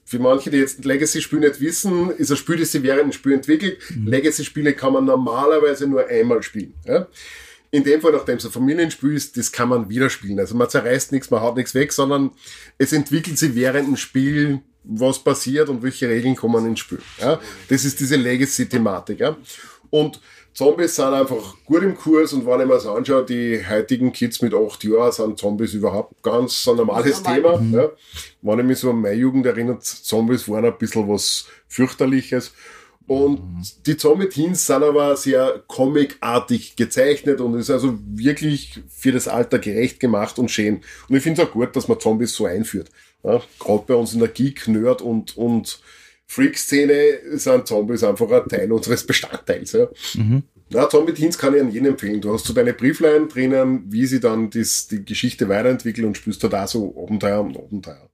für, 0.08 0.18
manche, 0.18 0.50
die 0.50 0.56
jetzt 0.56 0.86
Legacy-Spiel 0.86 1.40
nicht 1.40 1.60
wissen, 1.60 2.10
ist 2.12 2.30
ein 2.30 2.38
Spiel, 2.38 2.56
das 2.56 2.72
sie 2.72 2.82
während 2.82 3.02
dem 3.02 3.12
Spiel 3.12 3.34
entwickelt. 3.34 3.78
Legacy-Spiele 4.06 4.72
kann 4.72 4.94
man 4.94 5.04
normalerweise 5.04 5.86
nur 5.86 6.06
einmal 6.06 6.42
spielen. 6.42 6.72
Ja. 6.86 7.06
In 7.70 7.84
dem 7.84 8.00
Fall, 8.00 8.12
nachdem 8.12 8.38
es 8.38 8.46
ein 8.46 8.50
Familienspiel 8.50 9.14
ist, 9.14 9.36
das 9.36 9.52
kann 9.52 9.68
man 9.68 9.90
wieder 9.90 10.08
spielen. 10.08 10.40
Also 10.40 10.56
man 10.56 10.70
zerreißt 10.70 11.12
nichts, 11.12 11.30
man 11.30 11.42
haut 11.42 11.56
nichts 11.58 11.74
weg, 11.74 11.92
sondern 11.92 12.30
es 12.78 12.94
entwickelt 12.94 13.36
sich 13.36 13.54
während 13.54 13.86
dem 13.86 13.96
Spiel, 13.98 14.62
was 14.82 15.22
passiert 15.22 15.68
und 15.68 15.82
welche 15.82 16.08
Regeln 16.08 16.34
kommen 16.34 16.64
ins 16.64 16.80
Spiel. 16.80 17.02
Ja. 17.20 17.38
Das 17.68 17.84
ist 17.84 18.00
diese 18.00 18.16
Legacy-Thematik. 18.16 19.20
Ja. 19.20 19.36
Und 19.90 20.20
Zombies 20.52 20.96
sind 20.96 21.14
einfach 21.14 21.54
gut 21.64 21.82
im 21.82 21.96
Kurs 21.96 22.32
und 22.32 22.44
wenn 22.44 22.60
ich 22.60 22.66
mir 22.66 22.74
das 22.74 22.86
anschaue, 22.86 23.24
die 23.24 23.64
heutigen 23.64 24.12
Kids 24.12 24.42
mit 24.42 24.52
acht 24.52 24.82
Jahren 24.82 25.12
sind 25.12 25.38
Zombies 25.38 25.74
überhaupt 25.74 26.20
ganz 26.22 26.66
ein 26.66 26.76
normales 26.76 27.22
Normal. 27.22 27.58
Thema. 27.58 27.80
Ja. 27.80 27.90
Wenn 28.42 28.58
ich 28.58 28.64
mich 28.64 28.78
so 28.78 28.90
an 28.90 29.00
meine 29.00 29.14
Jugend 29.14 29.46
erinnert, 29.46 29.84
Zombies 29.84 30.48
waren 30.48 30.64
ein 30.64 30.76
bisschen 30.76 31.08
was 31.08 31.46
fürchterliches. 31.68 32.52
Und 33.06 33.40
die 33.86 33.96
Zombie-Teens 33.96 34.66
sind 34.66 34.82
aber 34.82 35.16
sehr 35.16 35.62
comicartig 35.66 36.76
gezeichnet 36.76 37.40
und 37.40 37.54
ist 37.54 37.70
also 37.70 37.96
wirklich 38.04 38.82
für 38.88 39.12
das 39.12 39.28
Alter 39.28 39.58
gerecht 39.58 39.98
gemacht 39.98 40.38
und 40.38 40.50
schön. 40.50 40.82
Und 41.08 41.16
ich 41.16 41.22
finde 41.22 41.40
es 41.40 41.48
auch 41.48 41.52
gut, 41.52 41.74
dass 41.74 41.88
man 41.88 41.98
Zombies 41.98 42.34
so 42.34 42.44
einführt. 42.44 42.90
Ja, 43.22 43.40
Gerade 43.58 43.84
bei 43.86 43.94
uns 43.94 44.12
in 44.12 44.20
der 44.20 44.28
Geek, 44.28 44.68
Nerd 44.68 45.00
und, 45.00 45.36
und 45.38 45.80
Freak-Szene 46.28 47.20
sind 47.38 47.66
Zombies 47.66 48.04
einfach 48.04 48.30
ein 48.30 48.48
Teil 48.48 48.70
unseres 48.70 49.04
Bestandteils. 49.04 49.72
Ja. 49.72 49.88
Na, 50.70 50.88
Zombie 50.90 51.14
Teens 51.14 51.38
kann 51.38 51.54
ich 51.54 51.60
an 51.62 51.70
jeden 51.70 51.86
empfehlen. 51.86 52.20
Du 52.20 52.32
hast 52.32 52.44
so 52.44 52.52
deine 52.52 52.74
Brieflein 52.74 53.28
drinnen, 53.28 53.84
wie 53.88 54.04
sie 54.06 54.20
dann 54.20 54.50
das, 54.50 54.86
die 54.88 55.02
Geschichte 55.04 55.48
weiterentwickeln 55.48 56.06
und 56.06 56.16
spielst 56.18 56.44
da 56.44 56.48
da 56.48 56.66
so 56.66 56.94
Abenteuer 57.02 57.40
und 57.40 57.56
Abenteuer. 57.56 58.10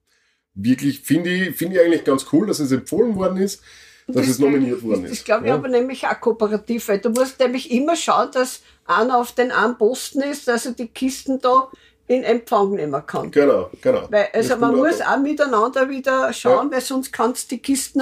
Wirklich, 0.53 1.01
finde 1.01 1.29
ich, 1.31 1.55
finde 1.57 1.75
ich 1.75 1.81
eigentlich 1.81 2.05
ganz 2.05 2.25
cool, 2.31 2.47
dass 2.47 2.59
es 2.59 2.71
empfohlen 2.71 3.15
worden 3.15 3.37
ist, 3.39 3.61
dass 4.07 4.27
es 4.29 4.39
nominiert 4.39 4.81
worden 4.83 5.01
Das, 5.03 5.11
ist. 5.11 5.19
das 5.19 5.25
glaube 5.25 5.43
ich 5.43 5.49
Ja. 5.49 5.55
aber 5.55 5.67
nämlich 5.67 6.05
auch 6.07 6.19
kooperativ, 6.21 6.87
weil 6.87 6.99
du 6.99 7.09
musst 7.09 7.37
nämlich 7.41 7.69
immer 7.71 7.97
schauen, 7.97 8.29
dass 8.31 8.61
einer 8.85 9.17
auf 9.17 9.33
den 9.33 9.51
einen 9.51 9.77
Posten 9.77 10.21
ist, 10.21 10.47
dass 10.47 10.65
er 10.65 10.71
die 10.71 10.87
Kisten 10.87 11.41
da 11.41 11.69
in 12.07 12.23
Empfang 12.23 12.71
nehmen 12.75 13.01
kann. 13.05 13.31
Genau, 13.31 13.69
genau. 13.81 14.03
Weil, 14.09 14.27
also 14.33 14.49
Das 14.49 14.59
man 14.59 14.75
muss 14.75 15.01
auch- 15.01 15.17
miteinander 15.19 15.89
wieder 15.89 16.31
schauen, 16.33 16.71
weil 16.71 16.81
sonst 16.81 17.11
kannst 17.11 17.49
die 17.51 17.57
Kisten, 17.59 18.01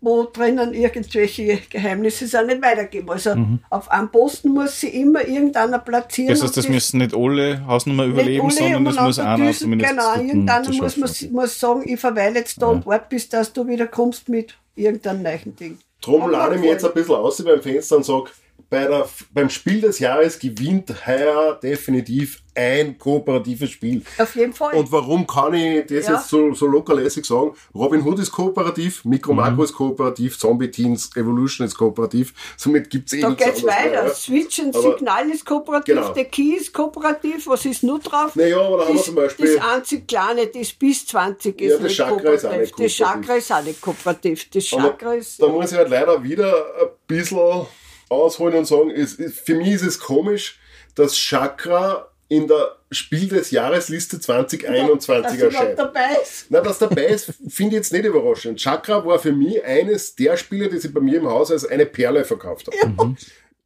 wo 0.00 0.24
drinnen 0.24 0.74
irgendwelche 0.74 1.58
Geheimnisse 1.70 2.26
sind, 2.26 2.48
nicht 2.48 2.62
weitergeben. 2.62 3.08
Also 3.10 3.34
auf 3.70 3.90
einem 3.90 4.10
Posten 4.10 4.50
muss 4.50 4.78
sie 4.80 4.88
immer 4.88 5.26
irgendeiner 5.26 5.78
platzieren. 5.78 6.28
Das 6.28 6.42
heißt, 6.42 6.56
das 6.56 6.68
müssen 6.68 6.98
nicht 6.98 7.14
alle 7.14 7.66
Hausnummer 7.66 8.04
überleben, 8.04 8.44
alle 8.44 8.52
sondern 8.52 8.86
es 8.88 9.00
muss 9.00 9.18
einer 9.18 9.36
düsen. 9.46 9.58
zumindest 9.60 9.90
Genau, 9.90 10.14
irgendeiner 10.16 10.68
muss, 10.72 10.96
muss, 10.96 11.22
muss 11.30 11.58
sagen, 11.58 11.82
ich 11.86 11.98
verweile 11.98 12.38
jetzt 12.40 12.60
da 12.60 12.66
und 12.66 12.84
warte, 12.86 13.06
bis 13.08 13.28
dass 13.28 13.52
du 13.52 13.66
wieder 13.66 13.86
kommst 13.86 14.28
mit 14.28 14.54
irgendeinem 14.74 15.22
neuen 15.22 15.56
Ding. 15.56 15.78
Drum 16.02 16.30
lade 16.30 16.56
ich 16.56 16.60
mich 16.60 16.70
jetzt 16.70 16.84
ein 16.84 16.92
bisschen 16.92 17.14
aus 17.14 17.42
beim 17.42 17.62
Fenster 17.62 17.96
und 17.96 18.04
sag, 18.04 18.30
bei 18.68 18.84
der, 18.86 19.08
beim 19.32 19.48
Spiel 19.48 19.80
des 19.80 20.00
Jahres 20.00 20.38
gewinnt 20.38 21.06
heuer 21.06 21.58
definitiv 21.62 22.42
ein 22.54 22.98
kooperatives 22.98 23.70
Spiel. 23.70 24.02
Auf 24.18 24.34
jeden 24.34 24.54
Fall. 24.54 24.74
Und 24.74 24.90
warum 24.90 25.26
kann 25.26 25.52
ich 25.54 25.86
das 25.86 26.06
Ja. 26.06 26.14
jetzt 26.14 26.28
so, 26.30 26.52
so 26.54 26.66
lockerlässig 26.66 27.24
sagen? 27.26 27.52
Robin 27.74 28.02
Hood 28.04 28.18
ist 28.18 28.32
kooperativ, 28.32 29.04
Micro 29.04 29.32
Mhm. 29.32 29.36
Macro 29.40 29.62
ist 29.62 29.74
kooperativ, 29.74 30.38
Zombie 30.38 30.70
Teens 30.70 31.10
Evolution 31.14 31.66
ist 31.66 31.76
kooperativ. 31.76 32.32
Somit 32.56 32.88
gibt's 32.90 33.12
eh 33.12 33.20
da 33.20 33.28
geht's 33.30 33.42
anderes 33.62 33.64
weiter. 33.66 34.02
mehr. 34.04 34.14
Switch 34.14 34.58
und 34.58 34.74
Aber- 34.74 34.96
Signal 34.96 35.30
ist 35.30 35.44
kooperativ, 35.46 35.94
Genau. 35.94 36.12
der 36.12 36.24
Key 36.24 36.54
ist 36.56 36.72
kooperativ, 36.72 37.46
was 37.46 37.64
ist 37.66 37.82
nur 37.84 38.00
drauf? 38.00 38.34
Naja, 38.34 38.58
aber 38.58 38.78
da 38.78 38.82
haben 38.84 38.88
wir 38.88 38.96
das, 38.96 39.04
zum 39.04 39.14
Beispiel- 39.14 39.56
das 39.56 39.64
einzig 39.64 40.08
kleine, 40.08 40.46
das 40.48 40.72
bis 40.72 41.06
20 41.06 41.60
ist 41.60 41.70
Ja, 41.70 41.76
das 41.76 41.82
nicht 41.84 41.96
Chakra 41.96 42.10
kooperativ. 42.14 42.36
ist 42.42 42.44
auch 42.46 42.56
nicht 42.58 42.80
Das 42.80 42.92
Chakra 42.92 43.12
kooperativ. 43.14 43.38
ist 43.44 43.52
auch 43.52 43.62
nicht 43.62 43.80
kooperativ. 43.80 44.50
Das 44.50 44.72
Aber 44.72 44.82
Chakra 44.82 45.14
ist. 45.14 45.42
da 45.42 45.46
muss 45.48 45.70
ich 45.72 45.78
halt 45.78 45.90
leider 45.90 46.22
wieder 46.22 46.52
ein 46.80 46.88
bisschen 47.06 47.66
ausholen 48.08 48.54
und 48.56 48.66
sagen, 48.66 48.90
es, 48.90 49.14
für 49.14 49.54
mich 49.54 49.68
ist 49.68 49.82
es 49.82 49.98
komisch, 49.98 50.58
dass 50.94 51.16
Chakra 51.16 52.10
in 52.28 52.48
der 52.48 52.76
Spiel 52.90 53.28
des 53.28 53.50
Jahresliste 53.50 54.20
2021 54.20 55.22
dass 55.22 55.34
überhaupt 55.34 55.54
erscheint. 55.54 55.78
dabei 55.78 56.16
ist. 56.22 56.46
Na, 56.48 56.60
dass 56.60 56.78
dabei 56.78 57.06
ist, 57.06 57.32
finde 57.48 57.76
ich 57.76 57.82
jetzt 57.82 57.92
nicht 57.92 58.04
überraschend. 58.04 58.58
Chakra 58.58 59.04
war 59.04 59.18
für 59.18 59.32
mich 59.32 59.64
eines 59.64 60.14
der 60.16 60.36
Spiele, 60.36 60.68
die 60.68 60.78
sich 60.78 60.92
bei 60.92 61.00
mir 61.00 61.18
im 61.18 61.28
Haus 61.28 61.50
als 61.50 61.66
eine 61.66 61.86
Perle 61.86 62.24
verkauft 62.24 62.68
haben. 62.82 63.16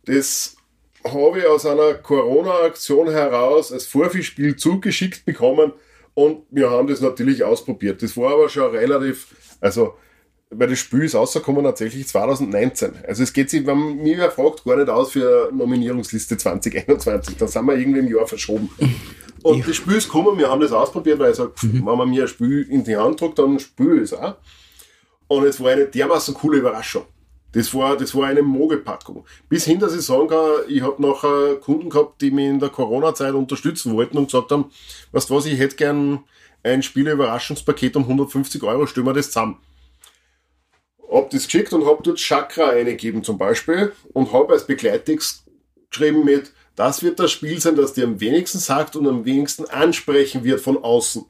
Das 0.05 0.57
habe 1.05 1.39
ich 1.39 1.47
aus 1.47 1.65
einer 1.65 1.95
Corona-Aktion 1.95 3.11
heraus 3.11 3.73
als 3.73 3.87
Vorführspiel 3.87 4.57
zugeschickt 4.57 5.25
bekommen 5.25 5.73
und 6.15 6.45
wir 6.51 6.71
haben 6.71 6.89
das 6.89 7.01
natürlich 7.01 7.45
ausprobiert. 7.45 8.03
Das 8.03 8.17
war 8.17 8.35
aber 8.35 8.49
schon 8.49 8.71
relativ, 8.71 9.29
also, 9.61 9.95
weil 10.51 10.69
das 10.69 10.81
Spiel 10.81 11.05
ist 11.05 11.15
rausgekommen 11.15 11.63
tatsächlich 11.63 12.09
2019. 12.09 12.93
Also 13.07 13.23
es 13.23 13.33
geht 13.33 13.51
sich, 13.51 13.65
wenn 13.67 13.79
man 13.79 13.97
mich 13.99 14.19
wer 14.19 14.31
fragt, 14.31 14.65
gar 14.65 14.77
nicht 14.77 14.89
aus 14.89 15.13
für 15.13 15.51
Nominierungsliste 15.53 16.37
2021. 16.37 17.37
Da 17.37 17.47
sind 17.47 17.65
wir 17.67 17.77
irgendwie 17.77 18.01
im 18.01 18.15
Jahr 18.15 18.27
verschoben. 18.27 18.69
Und 19.43 19.67
das 19.67 19.77
Spiel 19.77 19.97
ist 19.97 20.07
gekommen, 20.07 20.37
wir 20.39 20.51
haben 20.51 20.61
das 20.61 20.73
ausprobiert, 20.73 21.19
weil 21.19 21.31
ich 21.31 21.37
sage, 21.37 21.53
wenn 21.63 21.83
man 21.83 22.11
mir 22.11 22.23
ein 22.23 22.29
Spiel 22.29 22.67
in 22.69 22.85
die 22.85 22.97
Hand 22.97 23.21
drückt, 23.21 23.39
dann 23.39 23.59
spüre 23.59 23.97
ich 23.97 24.03
es 24.03 24.13
auch. 24.13 24.35
Und 25.29 25.45
es 25.45 25.59
war 25.63 25.71
eine 25.71 25.87
dermaßen 25.87 26.35
coole 26.35 26.59
Überraschung. 26.59 27.05
Das 27.53 27.73
war, 27.75 27.97
das 27.97 28.15
war 28.15 28.27
eine 28.27 28.43
Mogelpackung. 28.43 29.25
Bis 29.49 29.65
hin, 29.65 29.79
dass 29.79 29.95
ich 29.95 30.03
sagen 30.03 30.29
kann, 30.29 30.51
ich 30.69 30.83
habe 30.83 31.01
nachher 31.01 31.57
Kunden 31.57 31.89
gehabt, 31.89 32.21
die 32.21 32.31
mich 32.31 32.47
in 32.47 32.61
der 32.61 32.69
Corona-Zeit 32.69 33.33
unterstützen 33.33 33.95
wollten 33.95 34.19
und 34.19 34.27
gesagt 34.27 34.51
haben, 34.51 34.67
weißt 35.13 35.31
du 35.31 35.35
was, 35.35 35.47
ich 35.47 35.59
hätte 35.59 35.77
gern 35.77 36.21
ein 36.63 36.83
Spiele-Überraschungspaket 36.83 37.97
um 37.97 38.03
150 38.03 38.63
Euro, 38.63 38.87
stellen 38.87 39.07
wir 39.07 39.15
das 39.15 39.29
zusammen. 39.29 39.57
Hab 41.11 41.31
das 41.31 41.45
geschickt 41.45 41.73
und 41.73 41.87
hab 41.87 42.03
dort 42.05 42.19
Chakra 42.19 42.71
eingegeben 42.71 43.25
zum 43.25 43.37
Beispiel 43.37 43.93
und 44.13 44.33
hab 44.33 44.51
als 44.51 44.67
Begleittext 44.67 45.45
geschrieben 45.91 46.25
mit, 46.25 46.53
das 46.77 47.03
wird 47.03 47.19
das 47.19 47.33
Spiel 47.33 47.61
sein, 47.61 47.77
das 47.77 47.93
dir 47.93 48.05
am 48.05 48.21
wenigsten 48.21 48.59
sagt 48.59 48.97
und 48.97 49.07
am 49.07 49.25
wenigsten 49.25 49.65
ansprechen 49.67 50.45
wird 50.45 50.61
von 50.61 50.83
außen. 50.83 51.27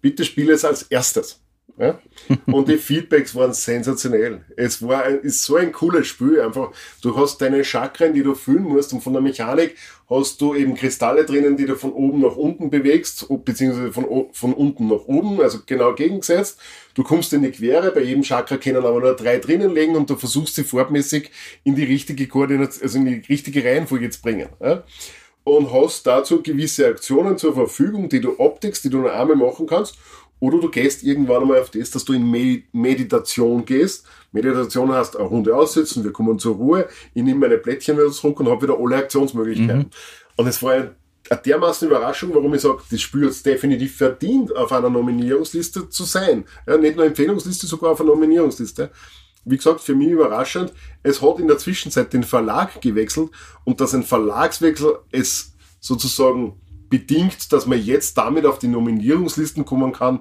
Bitte 0.00 0.24
spiele 0.24 0.52
es 0.52 0.64
als 0.64 0.82
erstes. 0.82 1.41
Ja? 1.82 1.98
Und 2.46 2.68
die 2.68 2.78
Feedbacks 2.78 3.34
waren 3.34 3.52
sensationell. 3.52 4.44
Es 4.56 4.86
war 4.86 5.02
ein, 5.02 5.18
ist 5.20 5.42
so 5.42 5.56
ein 5.56 5.72
cooles 5.72 6.06
Spiel. 6.06 6.40
Einfach, 6.40 6.70
du 7.02 7.16
hast 7.16 7.38
deine 7.40 7.64
Chakren, 7.64 8.14
die 8.14 8.22
du 8.22 8.36
füllen 8.36 8.62
musst, 8.62 8.92
und 8.92 9.00
von 9.00 9.12
der 9.12 9.20
Mechanik 9.20 9.74
hast 10.08 10.40
du 10.40 10.54
eben 10.54 10.76
Kristalle 10.76 11.24
drinnen, 11.24 11.56
die 11.56 11.66
du 11.66 11.74
von 11.74 11.92
oben 11.92 12.20
nach 12.20 12.36
unten 12.36 12.70
bewegst, 12.70 13.26
beziehungsweise 13.44 13.92
von, 13.92 14.26
von 14.32 14.52
unten 14.52 14.86
nach 14.86 15.06
oben, 15.06 15.40
also 15.40 15.58
genau 15.66 15.92
gegengesetzt. 15.94 16.60
Du 16.94 17.02
kommst 17.02 17.32
in 17.32 17.42
die 17.42 17.50
Quere, 17.50 17.90
bei 17.90 18.02
jedem 18.02 18.22
Chakra 18.22 18.58
können 18.58 18.84
aber 18.84 19.00
nur 19.00 19.16
drei 19.16 19.38
drinnen 19.38 19.74
liegen 19.74 19.96
und 19.96 20.08
du 20.08 20.14
versuchst 20.14 20.54
sie 20.54 20.64
farbmäßig 20.64 21.30
in 21.64 21.74
die 21.74 21.84
richtige 21.84 22.28
Koordination, 22.28 22.82
also 22.84 22.98
in 22.98 23.06
die 23.06 23.22
richtige 23.28 23.64
Reihenfolge 23.64 24.08
zu 24.10 24.22
bringen. 24.22 24.50
Ja? 24.60 24.84
und 25.44 25.72
hast 25.72 26.06
dazu 26.06 26.42
gewisse 26.42 26.86
Aktionen 26.86 27.36
zur 27.36 27.54
Verfügung, 27.54 28.08
die 28.08 28.20
du 28.20 28.36
abdeckst, 28.38 28.84
die 28.84 28.90
du 28.90 28.98
nur 28.98 29.12
einmal 29.12 29.36
machen 29.36 29.66
kannst. 29.66 29.96
Oder 30.42 30.58
du 30.58 30.68
gehst 30.68 31.04
irgendwann 31.04 31.42
einmal 31.42 31.60
auf 31.60 31.70
das, 31.70 31.92
dass 31.92 32.04
du 32.04 32.14
in 32.14 32.28
Medi- 32.28 32.64
Meditation 32.72 33.64
gehst. 33.64 34.04
Meditation 34.32 34.92
heißt 34.92 35.16
eine 35.16 35.28
Runde 35.28 35.54
aussitzen, 35.54 36.02
wir 36.02 36.10
kommen 36.10 36.36
zur 36.36 36.56
Ruhe, 36.56 36.88
ich 37.14 37.22
nehme 37.22 37.38
meine 37.38 37.58
Plättchen 37.58 37.96
wieder 37.96 38.10
zurück 38.10 38.40
und 38.40 38.48
habe 38.48 38.62
wieder 38.62 38.76
alle 38.76 38.96
Aktionsmöglichkeiten. 38.96 39.90
Und 40.34 40.46
es 40.48 40.60
war 40.60 40.72
ein, 40.72 40.90
eine 41.30 41.40
dermaßen 41.42 41.86
Überraschung, 41.86 42.34
warum 42.34 42.52
ich 42.54 42.62
sage, 42.62 42.78
das 42.90 43.00
Spiel 43.00 43.26
hat 43.26 43.30
es 43.30 43.44
definitiv 43.44 43.96
verdient, 43.96 44.56
auf 44.56 44.72
einer 44.72 44.90
Nominierungsliste 44.90 45.88
zu 45.88 46.02
sein. 46.02 46.44
Ja, 46.66 46.76
nicht 46.76 46.96
nur 46.96 47.06
Empfehlungsliste, 47.06 47.68
sogar 47.68 47.92
auf 47.92 48.00
einer 48.00 48.10
Nominierungsliste. 48.10 48.90
Wie 49.44 49.56
gesagt, 49.56 49.80
für 49.80 49.94
mich 49.94 50.08
überraschend. 50.08 50.72
Es 51.04 51.22
hat 51.22 51.38
in 51.38 51.46
der 51.46 51.58
Zwischenzeit 51.58 52.12
den 52.12 52.24
Verlag 52.24 52.80
gewechselt 52.80 53.30
und 53.62 53.80
dass 53.80 53.94
ein 53.94 54.02
Verlagswechsel 54.02 54.98
es 55.12 55.54
sozusagen 55.78 56.60
bedingt, 56.92 57.52
dass 57.54 57.66
man 57.66 57.82
jetzt 57.82 58.18
damit 58.18 58.44
auf 58.44 58.58
die 58.58 58.68
Nominierungslisten 58.68 59.64
kommen 59.64 59.92
kann, 59.92 60.20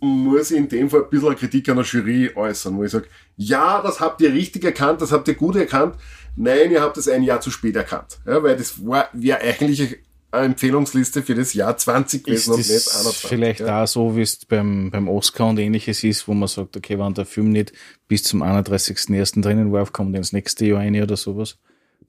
muss 0.00 0.50
ich 0.50 0.56
in 0.56 0.68
dem 0.68 0.88
Fall 0.88 1.04
ein 1.04 1.10
bisschen 1.10 1.36
Kritik 1.36 1.68
an 1.68 1.76
der 1.76 1.84
Jury 1.84 2.30
äußern, 2.34 2.76
wo 2.76 2.82
ich 2.82 2.90
sage, 2.90 3.06
ja, 3.36 3.82
das 3.82 4.00
habt 4.00 4.22
ihr 4.22 4.32
richtig 4.32 4.64
erkannt, 4.64 5.02
das 5.02 5.12
habt 5.12 5.28
ihr 5.28 5.34
gut 5.34 5.54
erkannt. 5.54 5.96
Nein, 6.34 6.70
ihr 6.70 6.80
habt 6.80 6.96
es 6.96 7.08
ein 7.08 7.22
Jahr 7.22 7.42
zu 7.42 7.50
spät 7.50 7.76
erkannt. 7.76 8.18
Ja, 8.26 8.42
weil 8.42 8.56
das 8.56 8.84
war, 8.84 9.10
wäre 9.12 9.42
eigentlich 9.42 9.98
eine 10.30 10.46
Empfehlungsliste 10.46 11.22
für 11.22 11.34
das 11.34 11.52
Jahr 11.52 11.76
20 11.76 12.20
Ist 12.20 12.24
gewesen 12.24 12.50
und 12.52 12.58
nicht 12.58 12.70
das 12.70 12.88
21. 12.88 13.28
vielleicht 13.28 13.60
ja. 13.60 13.82
auch 13.82 13.86
so, 13.86 14.16
wie 14.16 14.22
es 14.22 14.44
beim, 14.46 14.90
beim 14.90 15.08
Oscar 15.08 15.50
und 15.50 15.58
ähnliches 15.58 16.02
ist, 16.02 16.26
wo 16.26 16.32
man 16.32 16.48
sagt, 16.48 16.74
okay, 16.74 16.98
wenn 16.98 17.12
der 17.12 17.26
Film 17.26 17.50
nicht 17.50 17.74
bis 18.08 18.22
zum 18.22 18.42
31.01. 18.42 19.42
drinnen 19.42 19.72
war, 19.72 19.86
kommt 19.86 20.16
ins 20.16 20.32
nächste 20.32 20.64
Jahr 20.64 20.80
eine 20.80 21.02
oder 21.02 21.18
sowas, 21.18 21.58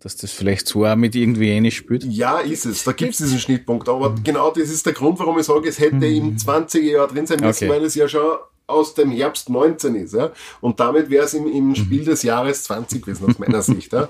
dass 0.03 0.15
das 0.17 0.31
vielleicht 0.31 0.67
so 0.67 0.85
auch 0.85 0.95
mit 0.95 1.15
irgendwie 1.15 1.49
ähnlich 1.49 1.75
spielt. 1.77 2.03
Ja, 2.05 2.39
ist 2.39 2.65
es. 2.65 2.83
Da 2.83 2.91
gibt 2.91 3.11
es 3.11 3.17
diesen 3.17 3.39
Schnittpunkt. 3.39 3.87
Aber 3.89 4.13
genau 4.23 4.51
das 4.51 4.69
ist 4.69 4.85
der 4.85 4.93
Grund, 4.93 5.17
warum 5.19 5.39
ich 5.39 5.45
sage, 5.45 5.67
es 5.69 5.79
hätte 5.79 6.05
im 6.05 6.35
20er 6.37 6.79
Jahr 6.81 7.07
drin 7.07 7.25
sein 7.25 7.39
müssen, 7.39 7.65
Okay. 7.65 7.69
weil 7.73 7.83
es 7.85 7.95
ja 7.95 8.07
schon 8.07 8.37
aus 8.67 8.93
dem 8.93 9.11
Herbst 9.11 9.49
19 9.49 9.95
ist. 9.95 10.13
Ja? 10.13 10.31
Und 10.61 10.79
damit 10.79 11.09
wäre 11.09 11.25
es 11.25 11.33
im, 11.33 11.47
im 11.47 11.75
Spiel 11.75 12.05
des 12.05 12.23
Jahres 12.23 12.63
20 12.63 13.01
gewesen, 13.03 13.29
aus 13.29 13.39
meiner 13.39 13.61
Sicht. 13.61 13.91
Ja? 13.93 14.07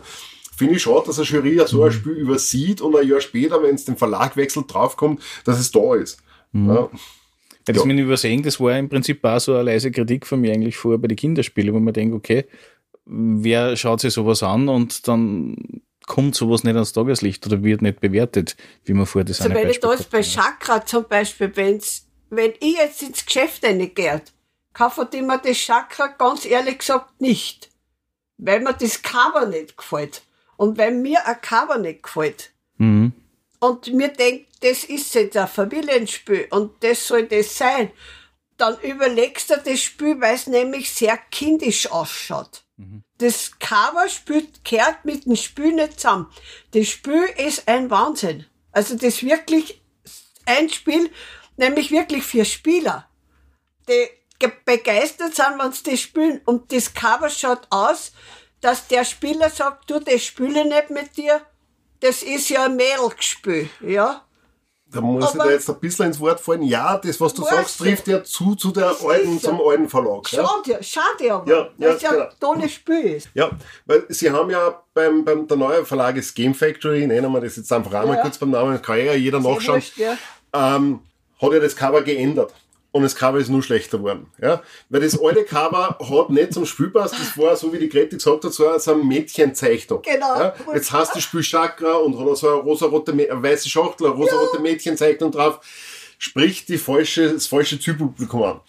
Finde 0.56 0.76
ich 0.76 0.84
schade, 0.84 1.04
dass 1.08 1.18
eine 1.18 1.28
Jury 1.28 1.56
ja 1.56 1.66
so 1.68 1.84
ein 1.84 1.92
Spiel 1.92 2.14
übersieht 2.14 2.80
und 2.82 2.96
ein 2.96 3.08
Jahr 3.08 3.22
später, 3.22 3.62
wenn 3.64 3.76
es 3.76 3.86
den 3.86 3.98
Verlag 3.98 4.36
wechselt, 4.38 4.72
draufkommt, 4.74 5.22
dass 5.46 5.60
es 5.60 5.72
da 5.72 5.96
ist. 5.96 6.20
Ja? 6.54 6.76
Ja, 6.76 6.90
das 7.66 7.78
Ja. 7.78 7.86
mit 7.86 7.98
dem 7.98 8.06
Übersehen, 8.06 8.44
das 8.44 8.60
war 8.60 8.78
im 8.78 8.90
Prinzip 8.90 9.24
auch 9.26 9.40
so 9.40 9.54
eine 9.54 9.64
leise 9.64 9.90
Kritik 9.90 10.28
von 10.28 10.42
mir 10.42 10.52
eigentlich 10.54 10.76
vorher 10.78 11.00
bei 11.00 11.08
den 11.08 11.18
Kinderspielen, 11.18 11.74
wo 11.74 11.80
man 11.80 11.94
denkt, 11.94 12.14
okay, 12.14 12.46
wer 13.06 13.76
schaut 13.76 14.02
sich 14.02 14.14
sowas 14.14 14.44
an 14.44 14.70
und 14.70 15.08
dann 15.08 15.82
kommt 16.06 16.36
sowas 16.36 16.64
nicht 16.64 16.76
ans 16.76 16.94
Tageslicht 16.94 17.46
oder 17.46 17.64
wird 17.64 17.82
nicht 17.82 18.00
bewertet, 18.00 18.56
wie 18.86 18.94
man 18.94 19.06
vorher 19.06 19.26
das 19.26 19.42
Also 19.42 19.54
wenn 19.54 19.70
ich 19.70 19.80
Beispiel 19.80 19.90
da 19.90 19.96
jetzt 19.96 20.12
bei. 20.12 20.22
Chakra 20.22 20.86
zum 20.86 21.08
Beispiel, 21.08 21.52
wenn's, 21.56 22.08
wenn 22.30 22.54
ich 22.60 22.78
jetzt 22.78 23.02
ins 23.02 23.26
Geschäft 23.26 23.66
reingehe, 23.66 24.22
kaufe 24.74 25.08
ich 25.12 25.22
mir 25.22 25.40
das 25.40 25.58
Chakra 25.58 26.08
ganz 26.08 26.46
ehrlich 26.46 26.80
gesagt 26.80 27.22
nicht. 27.22 27.70
Weil 28.38 28.62
mir 28.62 28.74
das 28.74 29.02
Cover 29.02 29.46
nicht 29.46 29.78
gefällt. 29.78 30.24
Und 30.58 30.78
weil 30.78 30.92
mir 30.92 31.26
ein 31.26 31.40
Cover 31.42 31.78
nicht 31.78 32.04
gefällt. 32.04 32.52
Mhm. 32.78 33.14
Und 33.60 33.94
mir 33.94 34.10
denkt, 34.10 34.48
das 34.62 34.84
ist 34.84 35.14
jetzt 35.16 35.38
ein 35.38 35.48
Familienspiel 35.48 36.48
und 36.50 36.84
das 36.84 37.08
soll 37.08 37.28
das 37.28 37.58
sein. 37.58 37.92
Dann 38.58 38.78
überlegst 38.82 39.50
du 39.50 39.56
das 39.64 39.80
Spiel, 39.82 40.20
weil 40.20 40.36
es 40.36 40.48
nämlich 40.48 40.92
sehr 40.92 41.18
kindisch 41.32 41.90
ausschaut. 41.90 42.63
Das 43.18 43.60
Cover 43.60 44.10
spielt, 44.10 44.64
kehrt 44.64 45.06
mit 45.06 45.26
dem 45.26 45.36
Spiel 45.36 45.74
nicht 45.74 46.00
zusammen. 46.00 46.28
Das 46.72 46.88
Spiel 46.88 47.24
ist 47.38 47.68
ein 47.68 47.90
Wahnsinn. 47.90 48.46
Also 48.72 48.96
das 48.96 49.04
ist 49.16 49.24
wirklich 49.24 49.82
ein 50.46 50.70
Spiel, 50.70 51.12
nämlich 51.56 51.92
wirklich 51.92 52.24
für 52.24 52.44
Spieler, 52.46 53.08
die 53.88 54.10
ge- 54.40 54.52
begeistert 54.66 55.36
sind, 55.36 55.60
wenn 55.60 55.72
sie 55.72 55.84
das 55.92 56.02
spielen. 56.02 56.42
Und 56.46 56.72
das 56.72 56.94
Cover 56.94 57.30
schaut 57.30 57.68
aus, 57.70 58.12
dass 58.60 58.88
der 58.88 59.06
Spieler 59.06 59.50
sagt, 59.50 59.90
du, 59.90 60.00
das 60.00 60.24
spiele 60.24 60.62
ich 60.62 60.68
nicht 60.68 60.90
mit 60.90 61.16
dir. 61.18 61.42
Das 62.00 62.24
ist 62.24 62.50
ja 62.50 62.66
ein 62.66 62.76
Mädelgespiel, 62.76 63.70
ja. 63.82 64.26
Da 64.94 65.02
muss 65.02 65.24
ich 65.26 65.30
Aber- 65.40 65.46
da 65.46 65.52
jetzt 65.52 65.70
ein 65.70 65.80
bisschen 65.80 66.06
ins 66.08 66.20
Wort 66.20 66.40
fallen. 66.40 66.62
Ja, 66.64 66.98
das, 66.98 67.20
was 67.20 67.34
du 67.34 67.44
sagst, 67.44 67.80
trifft 67.80 68.08
ja 68.08 68.24
zu, 68.24 68.56
zu 68.56 68.72
der 68.72 68.90
Das 68.90 69.04
alten, 69.04 69.40
zum 69.40 69.60
alten 69.62 69.90
Verlag. 69.90 70.32
Ja? 70.32 70.46
Schade, 70.48 70.84
schade 70.84 71.34
aber, 71.34 71.52
Ja, 71.52 71.68
ja, 71.78 71.90
es 71.96 72.02
ja 72.02 72.12
genau. 72.12 72.24
ein 72.26 72.30
tolles 72.40 72.72
Spiel 72.72 73.02
ist. 73.16 73.30
Ja, 73.34 73.50
weil 73.86 74.06
sie 74.10 74.30
haben 74.32 74.50
ja 74.50 74.82
beim, 74.94 75.26
beim 75.26 75.48
der 75.48 75.58
neue 75.58 75.86
Verlag 75.86 76.16
ist 76.18 76.36
Game 76.36 76.54
Factory, 76.54 77.08
nennen 77.08 77.32
wir 77.32 77.42
das 77.42 77.56
jetzt 77.56 77.72
einfach 77.74 77.94
einmal 77.94 78.18
Ja. 78.18 78.22
kurz 78.22 78.38
beim 78.38 78.52
Namen, 78.52 78.82
kann 78.82 78.98
ja 79.00 79.14
jeder 79.14 79.40
nachschauen, 79.40 79.76
wurscht, 79.78 79.98
ja. 79.98 80.16
ähm, 80.54 81.00
hat 81.42 81.52
ja 81.52 81.60
das 81.60 81.76
Cover 81.76 82.02
geändert. 82.04 82.54
Und 82.94 83.02
das 83.02 83.16
Cover 83.16 83.40
ist 83.40 83.50
nur 83.50 83.64
schlechter 83.64 83.98
geworden. 83.98 84.28
Ja? 84.40 84.62
Weil 84.90 85.02
das 85.02 85.20
alte 85.20 85.44
Cover 85.44 85.98
hat 86.00 86.30
nicht 86.30 86.54
zum 86.54 86.66
Spiel 86.68 86.90
passt. 86.90 87.16
Das 87.16 87.36
war, 87.38 87.56
so 87.56 87.74
wie 87.74 87.80
die 87.80 87.90
Grete 87.90 88.16
gesagt 88.18 88.46
hat, 88.46 88.54
so 88.54 88.68
eine- 88.68 89.04
Mädchenzeichnung. 89.04 90.04
Genau. 90.04 90.40
Ja? 90.40 90.54
Jetzt 90.76 90.92
hast 90.92 91.10
du 91.10 91.16
das 91.16 91.24
Spiel 91.24 91.42
Chakra 91.42 91.96
und 91.96 92.20
hat 92.20 92.38
so 92.38 92.48
eine 92.50 92.58
rosarote, 92.62 93.18
weiße 93.18 93.68
Schachtel, 93.68 94.06
eine 94.08 94.16
rosarote 94.16 94.60
Mädchenzeichnung 94.60 95.32
drauf. 95.32 95.60
Spricht 96.20 96.70
die 96.70 96.78
falsche, 96.78 97.34
das 97.34 97.48
falsche 97.48 97.80
Zielpublikum 97.80 98.44
an. 98.44 98.62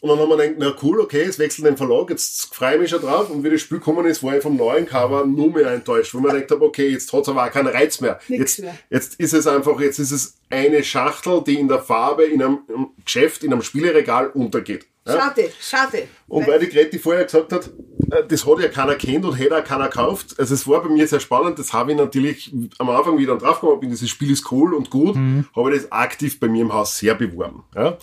Und 0.00 0.10
dann 0.10 0.18
haben 0.20 0.28
wir 0.28 0.36
gedacht, 0.36 0.56
na 0.58 0.74
cool, 0.82 1.00
okay, 1.00 1.24
jetzt 1.24 1.40
wechseln 1.40 1.64
den 1.64 1.76
Verlag, 1.76 2.08
jetzt 2.10 2.54
freue 2.54 2.74
ich 2.74 2.80
mich 2.82 2.90
schon 2.90 3.00
drauf. 3.00 3.30
Und 3.30 3.42
wie 3.42 3.50
das 3.50 3.60
Spiel 3.62 3.78
gekommen 3.78 4.06
ist, 4.06 4.22
war 4.22 4.36
ich 4.36 4.42
vom 4.42 4.56
neuen 4.56 4.86
Cover 4.86 5.26
nur 5.26 5.50
mehr 5.50 5.72
enttäuscht, 5.72 6.14
wo 6.14 6.20
man 6.20 6.32
gedacht 6.34 6.52
habe, 6.52 6.64
okay, 6.64 6.88
jetzt 6.88 7.12
hat 7.12 7.22
es 7.22 7.28
aber 7.28 7.44
auch 7.44 7.50
keinen 7.50 7.66
Reiz 7.68 8.00
mehr. 8.00 8.20
Nix 8.28 8.58
Jetzt, 8.58 8.60
mehr. 8.60 8.78
jetzt 8.90 9.14
ist 9.18 9.32
es 9.32 9.46
einfach, 9.48 9.80
jetzt 9.80 9.98
ist 9.98 10.12
es 10.12 10.36
eine 10.50 10.84
Schachtel, 10.84 11.42
die 11.44 11.58
in 11.58 11.66
der 11.66 11.80
Farbe 11.80 12.24
in 12.24 12.40
einem 12.40 12.58
Geschäft, 13.04 13.42
in 13.42 13.52
einem 13.52 13.62
Spieleregal 13.62 14.28
untergeht. 14.28 14.86
Ja? 15.04 15.14
Schade, 15.14 15.50
schade. 15.60 16.08
Und 16.28 16.46
weil 16.46 16.60
die 16.60 16.68
Greti 16.68 16.98
vorher 16.98 17.24
gesagt 17.24 17.52
hat, 17.52 17.70
äh, 18.10 18.22
das 18.28 18.46
hat 18.46 18.60
ja 18.60 18.68
keiner 18.68 18.94
kennt 18.94 19.24
und 19.24 19.34
hätte 19.34 19.58
auch 19.58 19.64
keiner 19.64 19.88
gekauft. 19.88 20.36
Also 20.38 20.54
es 20.54 20.68
war 20.68 20.82
bei 20.82 20.90
mir 20.90 21.08
sehr 21.08 21.20
spannend. 21.20 21.58
Das 21.58 21.72
habe 21.72 21.92
ich 21.92 21.98
natürlich 21.98 22.52
am 22.78 22.90
Anfang 22.90 23.18
wieder 23.18 23.36
draufgekommen 23.36 23.80
bin, 23.80 23.90
dieses 23.90 24.10
Spiel 24.10 24.30
ist 24.30 24.52
cool 24.52 24.74
und 24.74 24.90
gut, 24.90 25.16
habe 25.56 25.74
ich 25.74 25.82
das 25.82 25.90
aktiv 25.90 26.38
bei 26.38 26.46
mir 26.46 26.62
im 26.62 26.72
Haus 26.72 26.98
sehr 26.98 27.14
beworben. 27.14 27.64
Ja? 27.74 27.98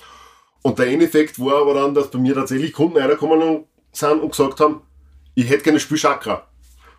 Und 0.65 0.79
der 0.79 0.87
Endeffekt 0.87 1.39
war 1.39 1.61
aber 1.61 1.75
dann, 1.75 1.93
dass 1.93 2.09
bei 2.09 2.17
mir 2.17 2.33
tatsächlich 2.33 2.73
Kunden 2.73 2.97
reingekommen 2.97 3.65
sind 3.91 4.19
und 4.19 4.31
gesagt 4.31 4.59
haben, 4.59 4.81
ich 5.35 5.47
hätte 5.47 5.61
gerne 5.61 5.77
ein 5.77 5.79
Spiel 5.79 5.99
Chakra. 5.99 6.47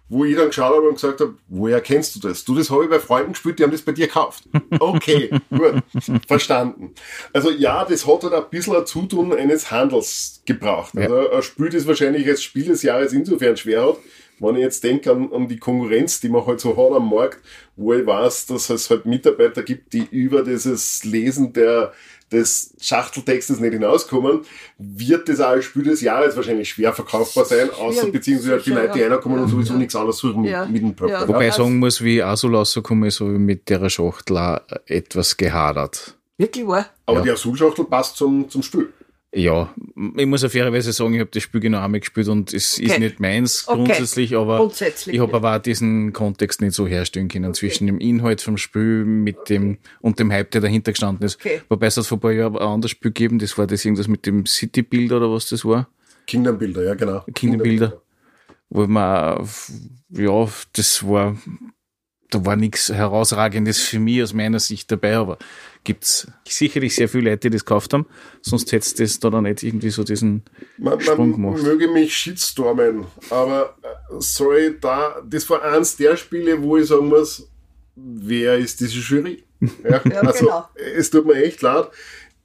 Wo 0.09 0.25
ich 0.25 0.37
dann 0.37 0.47
geschaut 0.47 0.77
habe 0.77 0.89
und 0.89 0.95
gesagt 0.95 1.21
habe, 1.21 1.35
woher 1.49 1.81
kennst 1.81 2.15
du 2.15 2.21
das? 2.21 2.45
Du, 2.45 2.55
das 2.55 2.71
habe 2.71 2.85
ich 2.85 2.91
bei 2.91 3.01
Freunden 3.01 3.33
gespielt, 3.33 3.59
die 3.59 3.65
haben 3.65 3.73
das 3.73 3.83
bei 3.83 3.91
dir 3.91 4.07
gekauft. 4.07 4.45
Okay, 4.79 5.31
gut, 5.51 5.83
verstanden. 6.29 6.95
Also 7.33 7.51
ja, 7.51 7.85
das 7.85 8.07
hat 8.07 8.23
halt 8.23 8.35
ein 8.35 8.45
bisschen 8.51 8.77
ein 8.77 8.87
Zutun 8.87 9.33
eines 9.33 9.69
Handels 9.69 10.43
gebraucht. 10.47 10.97
Also 10.97 11.29
ein 11.29 11.43
Spiel, 11.43 11.69
das 11.69 11.89
wahrscheinlich 11.89 12.25
als 12.29 12.45
Spiel 12.45 12.67
des 12.67 12.85
Jahres 12.85 13.13
insofern 13.13 13.57
schwer 13.57 13.85
hat, 13.85 13.97
wenn 14.39 14.55
ich 14.55 14.63
jetzt 14.63 14.85
denke 14.85 15.11
an, 15.11 15.33
an 15.33 15.49
die 15.49 15.59
Konkurrenz, 15.59 16.21
die 16.21 16.29
man 16.29 16.47
halt 16.47 16.61
so 16.61 16.77
hat 16.77 16.97
am 16.97 17.11
Markt, 17.11 17.41
wo 17.75 17.93
ich 17.95 18.07
weiß, 18.07 18.47
dass 18.47 18.71
es 18.71 18.91
halt 18.91 19.07
Mitarbeiter 19.07 19.65
gibt, 19.65 19.93
die 19.93 20.07
über 20.11 20.45
dieses 20.45 21.03
Lesen 21.03 21.53
der, 21.53 21.93
des 22.33 22.75
Schachteltextes 22.81 23.61
nicht 23.61 23.73
hinauskommen, 23.73 24.41
wird 24.79 25.29
das 25.29 25.41
auch 25.41 25.51
als 25.51 25.65
Spiel 25.65 25.85
des 25.85 26.01
Jahres 26.01 26.37
wahrscheinlich 26.37 26.69
schwer 26.69 26.93
verkaufbar 26.93 27.45
sein, 27.45 27.71
außer 27.71 28.09
beziehungsweise 28.09 28.63
die 28.65 28.71
Leute, 28.71 28.93
die 28.95 29.01
ja. 29.01 29.09
reinkommen 29.09 29.39
und 29.39 29.49
sowieso 29.49 29.75
nichts 29.75 29.95
anderes 29.95 30.19
suchen 30.19 30.43
mit, 30.43 30.51
Ja. 30.51 30.67
mit 30.67 30.83
dem. 30.83 31.09
Ja. 31.09 31.27
Wobei 31.29 31.49
ich 31.49 31.55
sagen 31.55 31.79
muss, 31.79 32.03
wie 32.03 32.17
ich 32.19 32.25
auch 32.25 32.37
so 32.37 32.49
rausgekommen 32.49 33.09
ist, 33.09 33.21
habe 33.21 33.33
ich 33.35 33.39
mit 33.39 33.69
der 33.69 33.89
Schachtel 33.89 34.37
auch 34.39 34.61
etwas 34.87 35.37
gehadert. 35.37 36.17
Wirklich 36.37 36.67
wahr? 36.67 36.87
Aber 37.07 37.19
Ja. 37.19 37.25
die 37.25 37.31
Azulschachtel 37.31 37.85
passt 37.85 38.17
zum, 38.17 38.49
zum 38.49 38.63
Spiel. 38.63 38.93
Ja, 39.35 39.75
ich 40.17 40.25
muss 40.27 40.45
auf 40.45 40.53
fairerweise 40.53 40.93
sagen, 40.93 41.13
ich 41.15 41.21
habe 41.21 41.31
das 41.31 41.43
Spiel 41.43 41.61
genau 41.61 41.81
einmal 41.83 42.01
gespielt 42.01 42.29
und 42.29 42.55
es 42.55 42.79
ist 42.79 42.91
Okay. 42.93 43.01
nicht 43.01 43.21
meins 43.21 43.65
Okay. 43.67 43.77
grundsätzlich, 43.77 44.35
aber 44.37 44.57
Grundsätzlich 44.59 45.15
ich 45.15 45.21
habe 45.21 45.29
nicht. 45.33 45.37
aber 45.37 45.57
auch 45.57 45.61
diesen 45.63 46.13
Kontext 46.15 46.63
nicht 46.63 46.73
so 46.75 46.87
herstellen 46.87 47.29
können 47.29 47.53
zwischen 47.53 47.87
dem 47.87 47.99
Inhalt 47.99 48.41
vom 48.41 48.57
Spiel 48.57 49.05
mit 49.05 49.51
dem 49.51 49.79
und 50.01 50.19
dem 50.21 50.33
Hype, 50.33 50.53
der 50.53 50.63
dahinter 50.63 50.93
gestanden 50.93 51.27
ist. 51.27 51.37
Okay. 51.37 51.61
Wobei 51.69 51.87
es 51.89 51.97
hat 51.99 52.07
vor 52.07 52.17
ein 52.17 52.21
paar 52.21 52.33
Jahren 52.33 52.57
ein 52.57 52.63
anderes 52.63 52.93
Spiel 52.93 53.11
gegeben, 53.11 53.39
das 53.39 53.59
war 53.59 53.67
das 53.67 53.85
irgendwas 53.85 54.09
mit 54.09 54.25
dem 54.25 54.47
City-Build 54.47 55.13
oder 55.13 55.31
was 55.31 55.49
das 55.49 55.65
war. 55.67 55.89
Kingdom 56.27 56.57
Builder, 56.59 56.85
ja 56.85 56.95
genau. 56.95 57.23
Kingdom 57.35 57.63
Builder. 57.63 58.01
wo 58.71 58.87
man, 58.87 59.47
ja, 60.11 60.49
das 60.73 61.07
war, 61.07 61.37
da 62.31 62.45
war 62.45 62.57
nichts 62.57 62.89
herausragendes 62.89 63.81
für 63.81 63.99
mich 63.99 64.23
aus 64.23 64.33
meiner 64.33 64.59
Sicht 64.61 64.91
dabei, 64.91 65.17
aber 65.17 65.39
gibt's 65.85 66.27
sicherlich 66.47 66.95
sehr 66.97 67.09
viele 67.09 67.31
Leute, 67.31 67.49
die 67.49 67.51
das 67.57 67.65
gekauft 67.65 67.93
haben, 67.93 68.07
sonst 68.43 68.73
hätte 68.73 68.85
es 68.87 68.95
das 68.95 69.21
da 69.21 69.31
dann 69.31 69.45
nicht 69.45 69.63
irgendwie 69.63 69.91
so 69.91 70.03
diesen 70.03 70.43
Man, 70.79 71.01
Sprung 71.01 71.31
man 71.31 71.33
gemacht. 71.33 71.63
möge 71.63 71.89
mich 71.89 72.17
shitstormen, 72.17 73.07
aber 73.31 73.77
äh, 73.83 73.87
sorry, 74.19 74.77
da, 74.81 75.23
das 75.29 75.49
war 75.49 75.63
eins 75.63 75.97
der 75.97 76.17
Spiele, 76.17 76.61
wo 76.63 76.77
ich 76.77 76.87
sagen 76.89 77.09
muss, 77.09 77.49
wer 77.95 78.59
ist 78.59 78.81
diese 78.81 78.99
Jury? 78.99 79.43
Ja, 79.85 80.03
Ja, 80.05 80.21
also, 80.21 80.45
genau. 80.45 80.69
es 80.97 81.09
tut 81.11 81.25
mir 81.27 81.43
echt 81.43 81.63
leid. 81.63 81.89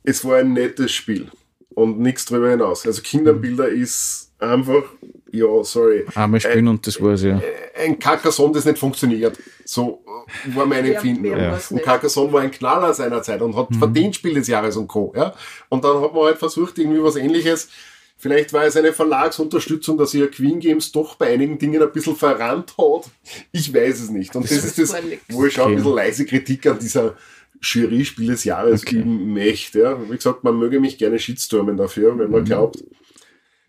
Es 0.03 0.23
war 0.23 0.37
ein 0.37 0.53
nettes 0.53 0.91
Spiel 0.93 1.29
und 1.73 1.99
nichts 1.99 2.25
drüber 2.25 2.49
hinaus. 2.51 2.85
Also 2.85 3.01
Kingdom 3.01 3.41
Builder 3.41 3.67
ist 3.67 4.31
einfach, 4.39 4.83
ja, 5.31 5.63
sorry, 5.63 6.05
einmal 6.15 6.39
spielen 6.39 6.67
und 6.67 6.85
das 6.85 7.01
war's 7.01 7.23
ja. 7.23 7.41
ein 7.83 7.97
Carcassonne, 7.97 8.53
das 8.53 8.65
nicht 8.65 8.77
funktioniert. 8.77 9.37
So 9.65 10.03
äh, 10.05 10.55
war 10.55 10.65
mein 10.65 10.85
Empfinden. 10.85 11.25
Ja. 11.25 11.57
Und. 11.69 11.81
Carcassonne 11.83 12.33
war 12.33 12.41
ein 12.41 12.51
Knaller 12.51 12.93
seiner 12.93 13.21
Zeit 13.21 13.41
und 13.41 13.55
hat 13.55 13.69
verdient 13.77 14.15
Spiel 14.15 14.33
des 14.33 14.47
Jahres 14.47 14.75
und 14.75 14.87
Co. 14.87 15.13
Ja? 15.15 15.33
Und 15.69 15.83
dann 15.83 16.01
hat 16.01 16.13
man 16.13 16.23
halt 16.23 16.37
versucht, 16.37 16.77
irgendwie 16.77 17.01
was 17.01 17.15
ähnliches. 17.15 17.69
Vielleicht 18.17 18.53
war 18.53 18.65
es 18.65 18.75
eine 18.77 18.93
Verlagsunterstützung, 18.93 19.97
dass 19.97 20.13
ihr 20.13 20.29
Queen 20.29 20.59
Games 20.59 20.91
doch 20.91 21.15
bei 21.15 21.33
einigen 21.33 21.57
Dingen 21.57 21.81
ein 21.81 21.91
bisschen 21.91 22.15
verrannt 22.15 22.75
hat. 22.77 23.09
Ich 23.51 23.73
weiß 23.73 23.99
es 24.01 24.09
nicht. 24.11 24.35
Und 24.35 24.43
das, 24.43 24.63
ist 24.63 24.77
das, 24.77 24.93
war 24.93 25.01
nix. 25.01 25.23
wo 25.29 25.45
ich 25.45 25.53
schon 25.53 25.63
Okay. 25.63 25.71
ein 25.73 25.77
bisschen 25.77 25.95
leise 25.95 26.25
Kritik 26.25 26.67
an 26.67 26.77
dieser 26.77 27.15
Jury 27.61 28.05
Spiel 28.05 28.27
des 28.27 28.43
Jahres 28.43 28.81
Okay. 28.81 28.97
üben 28.97 29.33
möchte. 29.33 29.79
Ja? 29.79 29.97
Wie 30.09 30.15
gesagt, 30.15 30.43
man 30.43 30.55
möge 30.57 30.79
mich 30.79 30.97
gerne 30.97 31.17
shitstormen 31.17 31.77
dafür, 31.77 32.17
wenn 32.19 32.29
man 32.29 32.43
glaubt. 32.43 32.83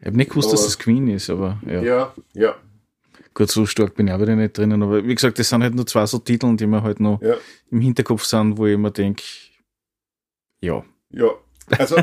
Ich 0.03 0.07
habe 0.09 0.17
nicht 0.17 0.31
gewusst, 0.31 0.53
dass 0.53 0.61
Aber- 0.61 0.69
das 0.69 0.79
Queen 0.79 1.09
ist, 1.09 1.31
aber 1.31 1.59
ja. 1.67 1.83
Ja, 1.83 2.15
ja, 2.35 2.57
Gut, 3.35 3.51
so 3.51 3.65
stark 3.65 3.95
bin 3.95 4.09
ich 4.09 4.13
auch 4.13 4.21
wieder 4.21 4.37
nicht 4.37 4.59
drinnen, 4.59 4.83
aber 4.83 5.03
wie 5.07 5.15
gesagt, 5.15 5.39
das 5.39 5.49
sind 5.49 5.63
halt 5.63 5.75
nur 5.75 5.87
zwei 5.87 6.05
so 6.05 6.19
Titel, 6.19 6.55
die 6.55 6.67
mir 6.67 6.83
halt 6.83 7.01
noch 7.01 7.21
ja. 7.23 7.37
im 7.71 7.81
Hinterkopf 7.81 8.25
sind, 8.25 8.59
wo 8.59 8.67
ich 8.67 8.75
immer 8.75 8.91
denke, 8.91 9.23
ja. 10.61 10.85
Ja, 11.11 11.31
also 11.79 11.97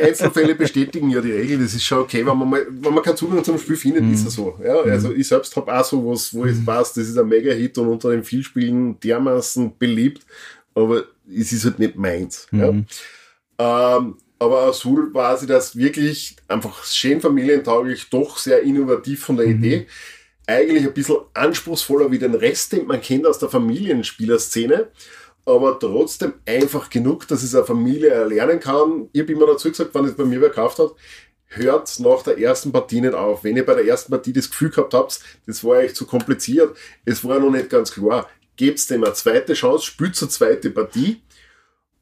Einzelfälle 0.00 0.54
bestätigen 0.54 1.10
ja 1.10 1.20
die 1.20 1.32
Regel, 1.32 1.58
das 1.58 1.74
ist 1.74 1.84
schon 1.84 1.98
okay, 1.98 2.24
wenn 2.24 2.36
man 2.36 2.48
mal, 2.48 2.66
wenn 2.68 2.94
man 2.94 3.02
keinen 3.02 3.16
Zugang 3.16 3.42
zum 3.42 3.58
Spiel 3.58 3.76
findet, 3.76 4.04
ist 4.12 4.26
es 4.26 4.34
so. 4.34 4.58
Ja, 4.62 4.80
also 4.82 5.12
ich 5.12 5.26
selbst 5.26 5.56
habe 5.56 5.72
auch 5.76 5.84
so 5.84 6.06
was, 6.10 6.32
wo 6.34 6.44
ich 6.44 6.64
weiß, 6.64 6.92
das 6.92 7.08
ist 7.08 7.18
ein 7.18 7.28
Mega-Hit 7.28 7.78
und 7.78 7.88
unter 7.88 8.10
den 8.10 8.22
Vielspielen 8.22 8.98
dermaßen 9.00 9.76
beliebt, 9.78 10.24
aber 10.74 11.04
es 11.28 11.52
ist 11.52 11.64
halt 11.64 11.78
nicht 11.78 11.96
meins. 11.96 12.46
Mhm. 12.50 12.86
Ja. 13.58 13.96
Ähm, 13.96 14.16
aber 14.42 14.62
Azul 14.62 15.12
war 15.14 15.36
sie 15.36 15.46
das 15.46 15.76
wirklich 15.76 16.36
einfach 16.48 16.84
schön 16.84 17.20
familientauglich, 17.20 18.10
doch 18.10 18.36
sehr 18.38 18.62
innovativ 18.62 19.24
von 19.24 19.36
der 19.36 19.46
Idee. 19.46 19.86
Eigentlich 20.46 20.84
ein 20.84 20.92
bisschen 20.94 21.18
anspruchsvoller 21.34 22.10
wie 22.10 22.18
den 22.18 22.34
Rest, 22.34 22.72
den 22.72 22.86
man 22.86 23.00
kennt 23.00 23.26
aus 23.26 23.38
der 23.38 23.48
Familienspielerszene 23.48 24.88
aber 25.44 25.78
trotzdem 25.78 26.34
einfach 26.46 26.88
genug, 26.88 27.26
dass 27.28 27.42
es 27.42 27.54
eine 27.54 27.64
Familie 27.64 28.10
erlernen 28.10 28.60
kann. 28.60 29.08
Ich 29.12 29.22
habe 29.22 29.32
immer 29.32 29.46
dazu 29.46 29.70
gesagt, 29.70 29.94
wenn 29.94 30.04
es 30.04 30.14
bei 30.14 30.24
mir 30.24 30.40
wer 30.40 30.50
gekauft 30.50 30.78
hat, 30.78 30.92
hört 31.48 31.98
nach 32.00 32.22
der 32.22 32.38
ersten 32.38 32.72
Partie 32.72 33.00
nicht 33.00 33.14
auf. 33.14 33.44
Wenn 33.44 33.56
ihr 33.56 33.66
bei 33.66 33.74
der 33.74 33.86
ersten 33.86 34.10
Partie 34.10 34.32
das 34.32 34.48
Gefühl 34.48 34.70
gehabt 34.70 34.94
habt, 34.94 35.20
das 35.46 35.62
war 35.64 35.78
euch 35.78 35.94
zu 35.94 36.06
kompliziert, 36.06 36.76
es 37.04 37.24
war 37.24 37.40
noch 37.40 37.50
nicht 37.50 37.70
ganz 37.70 37.92
klar, 37.92 38.28
gebt 38.56 38.88
dem 38.90 39.04
eine 39.04 39.14
zweite 39.14 39.54
Chance, 39.54 39.86
spielt 39.86 40.14
zur 40.14 40.30
zweite 40.30 40.70
Partie. 40.70 41.20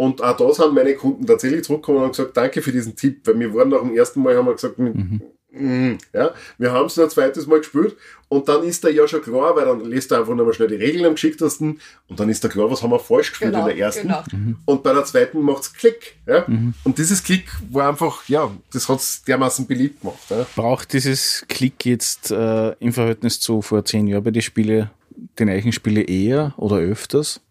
Und 0.01 0.23
auch 0.23 0.35
da 0.35 0.51
sind 0.55 0.73
meine 0.73 0.95
Kunden 0.95 1.27
tatsächlich 1.27 1.63
zurückgekommen 1.63 1.99
und 1.99 2.05
haben 2.05 2.13
gesagt, 2.13 2.35
danke 2.35 2.63
für 2.63 2.73
diesen 2.73 2.97
Tipp, 2.97 3.21
weil 3.27 3.39
wir 3.39 3.53
waren 3.53 3.69
nach 3.69 3.81
dem 3.81 3.95
ersten 3.95 4.23
Mal, 4.23 4.35
haben 4.35 4.47
wir 4.47 4.55
gesagt, 4.55 4.79
mm, 4.79 5.99
ja, 6.15 6.31
wir 6.57 6.73
haben 6.73 6.87
es 6.87 6.97
noch 6.97 7.05
ein 7.05 7.11
zweites 7.11 7.47
Mal 7.47 7.59
gespielt 7.59 7.99
und 8.31 8.49
dann 8.49 8.65
ist 8.65 8.83
da 8.83 8.89
ja 8.89 9.07
schon 9.07 9.21
klar, 9.21 9.55
weil 9.57 9.67
dann 9.67 9.85
lässt 9.85 10.11
er 10.11 10.21
einfach 10.21 10.35
nochmal 10.35 10.55
schnell 10.55 10.69
die 10.69 10.77
Regeln 10.77 11.05
am 11.05 11.17
geschicktesten 11.17 11.81
und 12.09 12.19
dann 12.19 12.31
ist 12.31 12.43
da 12.43 12.49
klar, 12.49 12.71
was 12.71 12.83
haben 12.83 12.93
wir 12.93 12.99
falsch 12.99 13.29
gespielt 13.33 13.53
Genau, 13.53 13.69
in 13.69 13.77
der 13.77 13.85
ersten. 13.85 14.09
genau. 14.09 14.25
Und 14.65 14.83
bei 14.83 14.95
der 14.95 15.05
zweiten 15.05 15.43
macht's 15.43 15.75
Klick. 15.75 16.17
Ja? 16.27 16.47
Und 16.47 16.97
dieses 16.97 17.23
Klick 17.23 17.51
war 17.71 17.91
einfach, 17.91 18.27
ja, 18.27 18.51
das 18.73 18.89
hat's 18.89 19.23
dermaßen 19.25 19.67
beliebt 19.67 20.01
gemacht. 20.01 20.31
Ja? 20.31 20.47
Braucht 20.57 20.95
dieses 20.95 21.45
Klick 21.47 21.85
jetzt 21.85 22.31
äh, 22.31 22.71
im 22.81 22.95
Verhältnis 22.95 23.39
zu 23.39 23.61
vor 23.61 23.85
zehn 23.85 24.07
Jahren 24.07 24.25
bei 24.25 24.31
den 24.31 24.41
Spiele, 24.41 24.93
den 25.39 25.51
Eichenspiele 25.51 26.01
eher 26.01 26.55
oder 26.57 26.77
öfters? 26.77 27.43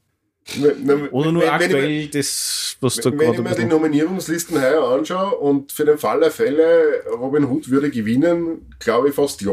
Wenn- 0.57 1.09
Oder 1.09 1.31
nur 1.31 1.41
wenn- 1.43 1.49
wenn 1.49 1.61
ich 1.61 1.67
mir- 1.69 1.75
aktuell 1.75 2.07
das, 2.07 2.77
was 2.81 2.95
da 2.95 3.11
Wenn 3.11 3.33
ich 3.33 3.39
mir 3.39 3.55
die. 3.55 3.65
Nominierungslisten 3.65 4.61
heuer 4.61 4.87
anschaue 4.87 5.35
und 5.37 5.71
für 5.71 5.85
den 5.85 5.97
Fall 5.97 6.19
der 6.21 6.31
Fälle 6.31 7.03
Robin 7.11 7.45
Hood 7.45 7.69
würde 7.69 7.89
gewinnen, 7.91 8.65
glaube 8.79 9.09
ich 9.09 9.15
fast 9.15 9.41
ja. 9.41 9.51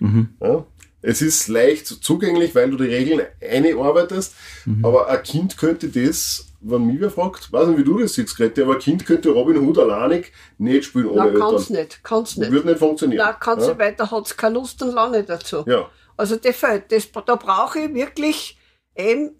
Mhm. 0.00 0.28
ja. 0.40 0.64
Es 1.00 1.22
ist 1.22 1.48
leicht 1.48 1.86
zugänglich, 1.86 2.54
weil 2.54 2.70
du 2.70 2.76
die 2.76 2.84
Regeln 2.92 3.22
einarbeitest, 3.40 4.34
Mhm. 4.66 4.84
aber 4.84 5.08
ein 5.08 5.22
Kind 5.22 5.56
könnte 5.56 5.88
das, 5.88 6.46
wenn 6.60 6.86
mich 6.86 7.00
wer 7.00 7.10
fragt, 7.10 7.52
weiß 7.52 7.68
nicht, 7.68 7.78
wie 7.78 7.84
du 7.84 7.98
das 7.98 8.14
siehst, 8.14 8.36
Grete, 8.36 8.64
aber 8.64 8.74
ein 8.74 8.78
Kind 8.80 9.06
könnte 9.06 9.30
Robin 9.30 9.58
Hood 9.58 9.78
alleinig 9.78 10.32
nicht 10.58 10.86
spielen 10.86 11.06
ohne 11.06 11.30
Nein, 11.30 11.34
kann's 11.38 11.70
Eltern. 11.70 11.76
nicht, 11.84 12.00
kann's 12.04 12.36
nicht. 12.36 12.50
Würde 12.50 12.68
nicht 12.68 12.78
funktionieren. 12.80 13.24
Nein, 13.24 13.34
kann's 13.38 13.62
ja? 13.64 13.68
nicht, 13.70 13.78
weil 13.78 13.94
da 13.94 14.10
hat's 14.10 14.36
keine 14.36 14.54
Lust 14.54 14.82
und 14.82 14.92
Laune 14.92 15.22
dazu. 15.22 15.62
Ja. 15.66 15.88
Also 16.16 16.34
das. 16.34 16.56
Das, 16.88 17.08
da 17.12 17.36
brauche 17.36 17.78
ich 17.78 17.94
wirklich 17.94 18.58
eben 18.96 19.36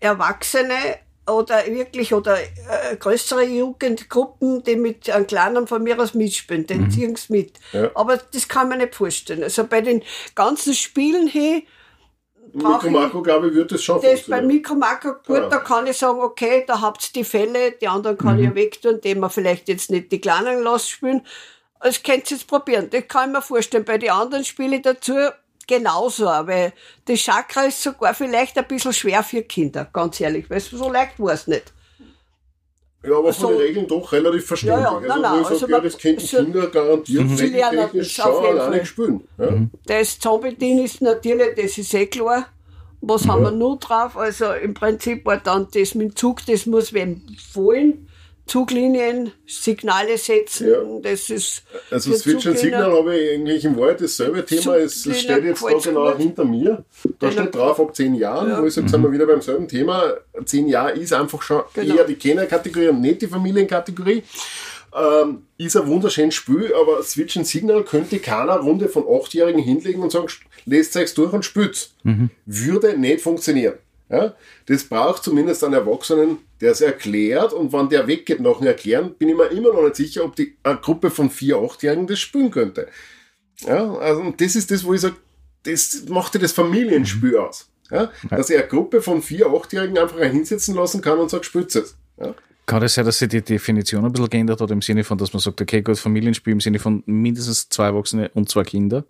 Erwachsene 0.00 0.74
oder 1.28 1.64
wirklich 1.66 2.12
oder 2.14 2.36
äh, 2.40 2.96
größere 2.98 3.44
Jugendgruppen, 3.44 4.64
die 4.64 4.76
mit 4.76 5.08
einem 5.10 5.26
Kleinen 5.26 5.66
von 5.66 5.82
mir 5.82 6.00
aus 6.00 6.14
mitspielen, 6.14 6.66
den 6.66 6.90
ziehen 6.90 7.14
sie 7.16 7.32
mit. 7.32 7.52
Ja. 7.72 7.90
Aber 7.94 8.16
das 8.16 8.48
kann 8.48 8.68
man 8.68 8.78
nicht 8.78 8.94
vorstellen. 8.94 9.42
Also 9.44 9.64
bei 9.66 9.80
den 9.80 10.02
ganzen 10.34 10.74
Spielen 10.74 11.28
hier, 11.28 11.62
Mikro 12.52 12.80
ich- 12.86 12.90
Marco, 12.90 13.22
glaube 13.22 13.48
ich, 13.48 13.54
wird 13.54 13.70
das 13.70 13.82
schon 13.84 14.00
das 14.02 14.22
bei. 14.22 14.42
Mikro 14.42 14.74
Makro 14.74 15.12
gut, 15.24 15.36
Ja. 15.36 15.48
da 15.48 15.58
kann 15.58 15.86
ich 15.86 15.96
sagen, 15.98 16.18
okay, 16.20 16.64
da 16.66 16.80
habt 16.80 17.04
ihr 17.08 17.12
die 17.20 17.24
Fälle, 17.24 17.72
die 17.72 17.86
anderen 17.86 18.18
kann 18.18 18.38
ich 18.40 18.46
ja 18.46 18.54
wegtun, 18.54 19.00
die 19.00 19.14
man 19.14 19.30
vielleicht 19.30 19.68
jetzt 19.68 19.90
nicht 19.90 20.10
die 20.10 20.20
Kleinen 20.20 20.62
lassen 20.64 20.88
spielen. 20.88 21.26
Das 21.80 22.02
könnt 22.02 22.28
ihr 22.30 22.36
jetzt 22.36 22.48
probieren. 22.48 22.90
Das 22.90 23.06
kann 23.06 23.30
ich 23.30 23.36
mir 23.36 23.42
vorstellen. 23.42 23.84
Bei 23.84 23.98
den 23.98 24.10
anderen 24.10 24.44
Spielen 24.44 24.82
dazu 24.82 25.14
genauso. 25.70 26.28
Aber 26.28 26.72
das 27.06 27.18
Chakra 27.20 27.62
ist 27.64 27.82
sogar 27.82 28.12
vielleicht 28.14 28.58
ein 28.58 28.66
bisschen 28.66 28.92
schwer 28.92 29.22
für 29.22 29.42
Kinder, 29.42 29.88
ganz 29.92 30.20
ehrlich. 30.20 30.50
Weil 30.50 30.60
so 30.60 30.90
leicht 30.92 31.18
war 31.18 31.32
es 31.32 31.46
nicht. 31.46 31.72
Ja, 33.02 33.16
aber 33.16 33.32
von 33.32 33.42
So. 33.42 33.48
den 33.48 33.56
Regeln 33.62 33.88
doch 33.88 34.12
relativ 34.12 34.46
verständlich. 34.46 34.84
Ja, 34.84 34.92
ja, 34.92 35.00
nein, 35.00 35.10
also, 35.10 35.22
nein, 35.22 35.44
also 35.46 35.56
sage, 35.56 35.72
ja, 35.72 35.80
das 35.80 35.96
kennt 35.96 36.20
die 36.20 36.26
so- 36.26 36.36
Kinder 36.36 36.66
garantiert 36.66 37.28
Sie 37.30 37.46
lernen 37.46 37.78
regeltechnisch 37.78 38.12
schon 38.14 38.44
alleine 38.44 38.84
spielen. 38.84 39.20
Ja. 39.38 39.48
Das 39.86 40.18
Zombie-Ding 40.18 40.84
ist 40.84 41.00
natürlich, 41.00 41.54
das 41.56 41.78
ist 41.78 41.94
eh 41.94 42.06
klar. 42.06 42.46
Was 43.00 43.26
haben 43.26 43.42
wir 43.42 43.50
noch 43.52 43.76
drauf? 43.76 44.18
Also 44.18 44.52
im 44.52 44.74
Prinzip 44.74 45.24
war 45.24 45.38
dann 45.38 45.68
das 45.72 45.94
mit 45.94 46.08
dem 46.10 46.16
Zug, 46.16 46.44
das 46.44 46.66
muss 46.66 46.92
wem 46.92 47.22
wollen. 47.54 48.06
Zuglinien, 48.46 49.30
Signale 49.46 50.18
setzen, 50.18 50.68
Ja. 50.70 50.78
das 51.02 51.30
ist. 51.30 51.62
Also 51.90 52.12
Switch 52.14 52.42
Signal 52.44 52.92
habe 52.92 53.16
ich 53.16 53.30
eigentlich 53.34 53.64
im 53.64 53.76
Wald 53.76 54.00
dasselbe 54.00 54.44
Thema. 54.44 54.76
Es 54.76 55.02
steht 55.02 55.44
jetzt 55.44 55.62
da 55.62 55.68
genau 55.78 56.10
gut. 56.10 56.16
hinter 56.20 56.44
mir. 56.44 56.84
Da 57.20 57.28
Genau. 57.28 57.42
steht 57.42 57.54
drauf 57.54 57.78
ab 57.80 57.94
10 57.94 58.14
Jahren, 58.16 58.60
wo 58.60 58.66
ich 58.66 58.74
sage, 58.74 58.88
sind 58.88 59.02
wir 59.02 59.12
wieder 59.12 59.26
beim 59.26 59.40
selben 59.40 59.68
Thema. 59.68 60.14
10 60.44 60.66
Jahre 60.68 60.92
ist 60.98 61.12
einfach 61.12 61.40
schon 61.42 61.62
Genau. 61.74 61.94
eher 61.96 62.04
die 62.04 62.16
Kennerkategorie 62.16 62.88
und 62.88 63.00
nicht 63.00 63.22
die 63.22 63.28
Familienkategorie. 63.28 64.24
Ähm, 64.92 65.42
ist 65.56 65.76
ein 65.76 65.86
wunderschönes 65.86 66.34
Spiel, 66.34 66.72
aber 66.74 67.04
Switch 67.04 67.36
and 67.36 67.46
Signal 67.46 67.84
könnte 67.84 68.18
keiner 68.18 68.56
Runde 68.56 68.88
von 68.88 69.04
8-Jährigen 69.04 69.62
hinlegen 69.62 70.02
und 70.02 70.10
sagen, 70.10 70.26
lest 70.66 70.96
euch 70.96 71.14
durch 71.14 71.32
und 71.32 71.44
spült's. 71.44 71.94
Würde 72.44 72.98
nicht 72.98 73.20
funktionieren. 73.20 73.74
Ja? 74.10 74.34
Das 74.66 74.84
braucht 74.84 75.22
zumindest 75.22 75.62
einen 75.62 75.74
Erwachsenen, 75.74 76.38
der 76.60 76.72
es 76.72 76.80
erklärt 76.80 77.52
und 77.52 77.72
wenn 77.72 77.88
der 77.88 78.06
weggeht 78.06 78.40
nach 78.40 78.58
dem 78.58 78.66
Erklären, 78.66 79.14
bin 79.14 79.28
ich 79.28 79.36
mir 79.36 79.46
immer 79.46 79.72
noch 79.72 79.82
nicht 79.82 79.96
sicher, 79.96 80.24
ob 80.24 80.36
die 80.36 80.56
eine 80.62 80.78
Gruppe 80.78 81.10
von 81.10 81.30
4-, 81.30 81.54
8-Jährigen 81.54 82.06
das 82.06 82.18
spielen 82.18 82.50
könnte. 82.50 82.88
Ja, 83.60 83.94
also 83.94 84.34
das 84.36 84.56
ist 84.56 84.70
das, 84.70 84.84
wo 84.84 84.94
ich 84.94 85.00
sage, 85.00 85.16
das 85.62 86.04
macht 86.08 86.34
ja 86.34 86.40
das 86.40 86.52
Familienspiel 86.52 87.36
aus. 87.36 87.70
Ja? 87.90 88.10
Dass 88.28 88.50
ich 88.50 88.58
eine 88.58 88.66
Gruppe 88.66 89.00
von 89.00 89.22
4-, 89.22 89.44
8-Jährigen 89.44 89.98
einfach 89.98 90.18
hinsetzen 90.18 90.74
lassen 90.74 91.00
kann 91.00 91.18
und 91.18 91.30
sagt, 91.30 91.46
spült 91.46 91.74
es. 91.74 91.96
Ja? 92.18 92.34
Kann 92.66 92.80
das 92.80 92.94
sein, 92.94 93.04
dass 93.04 93.18
sich 93.18 93.28
die 93.28 93.42
Definition 93.42 94.04
ein 94.04 94.12
bisschen 94.12 94.30
geändert 94.30 94.60
hat, 94.60 94.70
im 94.70 94.82
Sinne 94.82 95.04
von, 95.04 95.18
dass 95.18 95.32
man 95.32 95.40
sagt, 95.40 95.60
okay, 95.60 95.82
gut, 95.82 95.98
Familienspiel 95.98 96.52
im 96.52 96.60
Sinne 96.60 96.78
von 96.78 97.02
mindestens 97.06 97.68
zwei 97.68 97.86
Erwachsene 97.86 98.30
und 98.34 98.48
zwei 98.48 98.62
Kinder? 98.62 99.04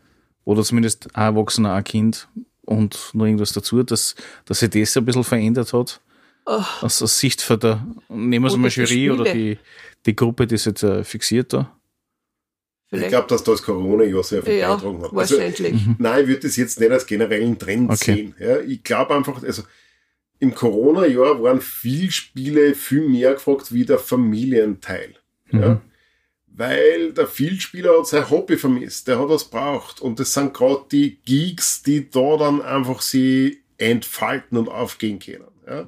Oder 0.45 0.63
zumindest 0.63 1.15
ein 1.15 1.35
Erwachsener, 1.35 1.75
ein 1.75 1.85
Kind 1.85 2.29
und 2.71 3.11
noch 3.15 3.25
irgendwas 3.27 3.53
dazu, 3.53 3.83
dass, 3.83 4.15
dass 4.45 4.61
sich 4.61 4.71
das 4.71 4.97
ein 4.97 5.05
bisschen 5.05 5.25
verändert 5.25 5.73
hat? 5.73 6.01
Aus, 6.47 7.03
aus 7.03 7.19
Sicht 7.19 7.43
von 7.43 7.61
der, 7.61 7.87
nehmen 8.09 8.45
wir 8.45 8.49
es 8.49 8.55
Oder 8.55 8.63
mal 8.63 8.71
die 8.71 8.81
Jury 8.81 9.11
oder 9.11 9.33
die, 9.33 9.59
die 10.07 10.17
Gruppe, 10.17 10.47
die 10.47 10.55
ist 10.55 10.65
jetzt 10.67 10.83
äh, 10.83 11.05
fixiert 11.05 11.53
da? 11.53 11.77
Ich 12.93 12.99
Vielleicht- 12.99 13.11
glaube, 13.11 13.29
dass 13.29 13.45
das 13.45 13.63
Corona-Jahr 13.63 14.25
sehr 14.25 14.43
viel 14.43 14.55
ja, 14.55 14.71
beigetragen 14.75 15.03
hat. 15.03 15.13
Also, 15.17 15.39
wahrscheinlich. 15.39 15.83
Nein, 15.99 16.23
ich 16.23 16.29
würde 16.29 16.41
das 16.41 16.57
jetzt 16.57 16.81
nicht 16.81 16.91
als 16.91 17.07
generellen 17.07 17.59
Trend 17.59 17.91
Okay. 17.91 18.15
sehen. 18.15 18.35
Ja, 18.41 18.59
ich 18.61 18.83
glaube 18.83 19.15
einfach, 19.15 19.43
also 19.45 19.63
im 20.41 20.55
Corona-Jahr 20.55 21.41
waren 21.43 21.61
viel 21.61 22.11
Spiele 22.11 22.75
viel 22.75 23.07
mehr 23.09 23.35
gefragt 23.35 23.73
wie 23.73 23.85
der 23.85 23.99
Familienteil. 23.99 25.15
Ja? 25.53 25.81
Weil 26.61 27.15
der 27.15 27.27
Vielspieler 27.27 28.01
hat 28.01 28.07
sein 28.07 28.29
Hobby 28.29 28.59
vermisst, 28.59 29.09
der 29.09 29.19
hat 29.19 29.31
was 29.31 29.49
braucht. 29.49 30.03
Und 30.03 30.21
das 30.21 30.35
sind 30.35 30.53
gerade 30.53 30.85
die 30.93 31.19
Geeks, 31.25 31.83
die 31.83 32.11
da 32.11 32.37
dann 32.37 32.61
einfach 32.61 33.01
sie 33.01 33.63
entfalten 33.79 34.59
und 34.59 34.69
aufgehen 34.69 35.21
können. 35.21 35.47
Ja? 35.67 35.87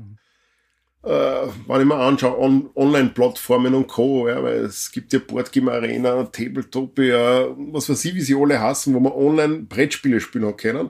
Äh, 1.03 1.49
wenn 1.67 1.81
ich 1.83 1.87
mir 1.87 1.97
anschaue, 1.97 2.39
on 2.39 2.71
Online-Plattformen 2.75 3.75
und 3.75 3.87
Co., 3.87 4.27
ja, 4.29 4.43
weil 4.43 4.61
es 4.61 4.91
gibt 4.91 5.13
ja 5.13 5.19
Boardgame 5.19 5.73
Arena, 5.73 6.25
Tabletop, 6.25 6.99
ja, 7.01 7.49
was 7.55 7.91
weiß 7.91 8.07
ich, 8.07 8.15
wie 8.15 8.23
sie 8.23 8.35
alle 8.35 8.59
hassen, 8.59 8.95
wo 8.95 9.01
man 9.01 9.13
online 9.13 9.65
Brettspiele 9.65 10.23
spielen 10.23 10.57
können. 10.57 10.89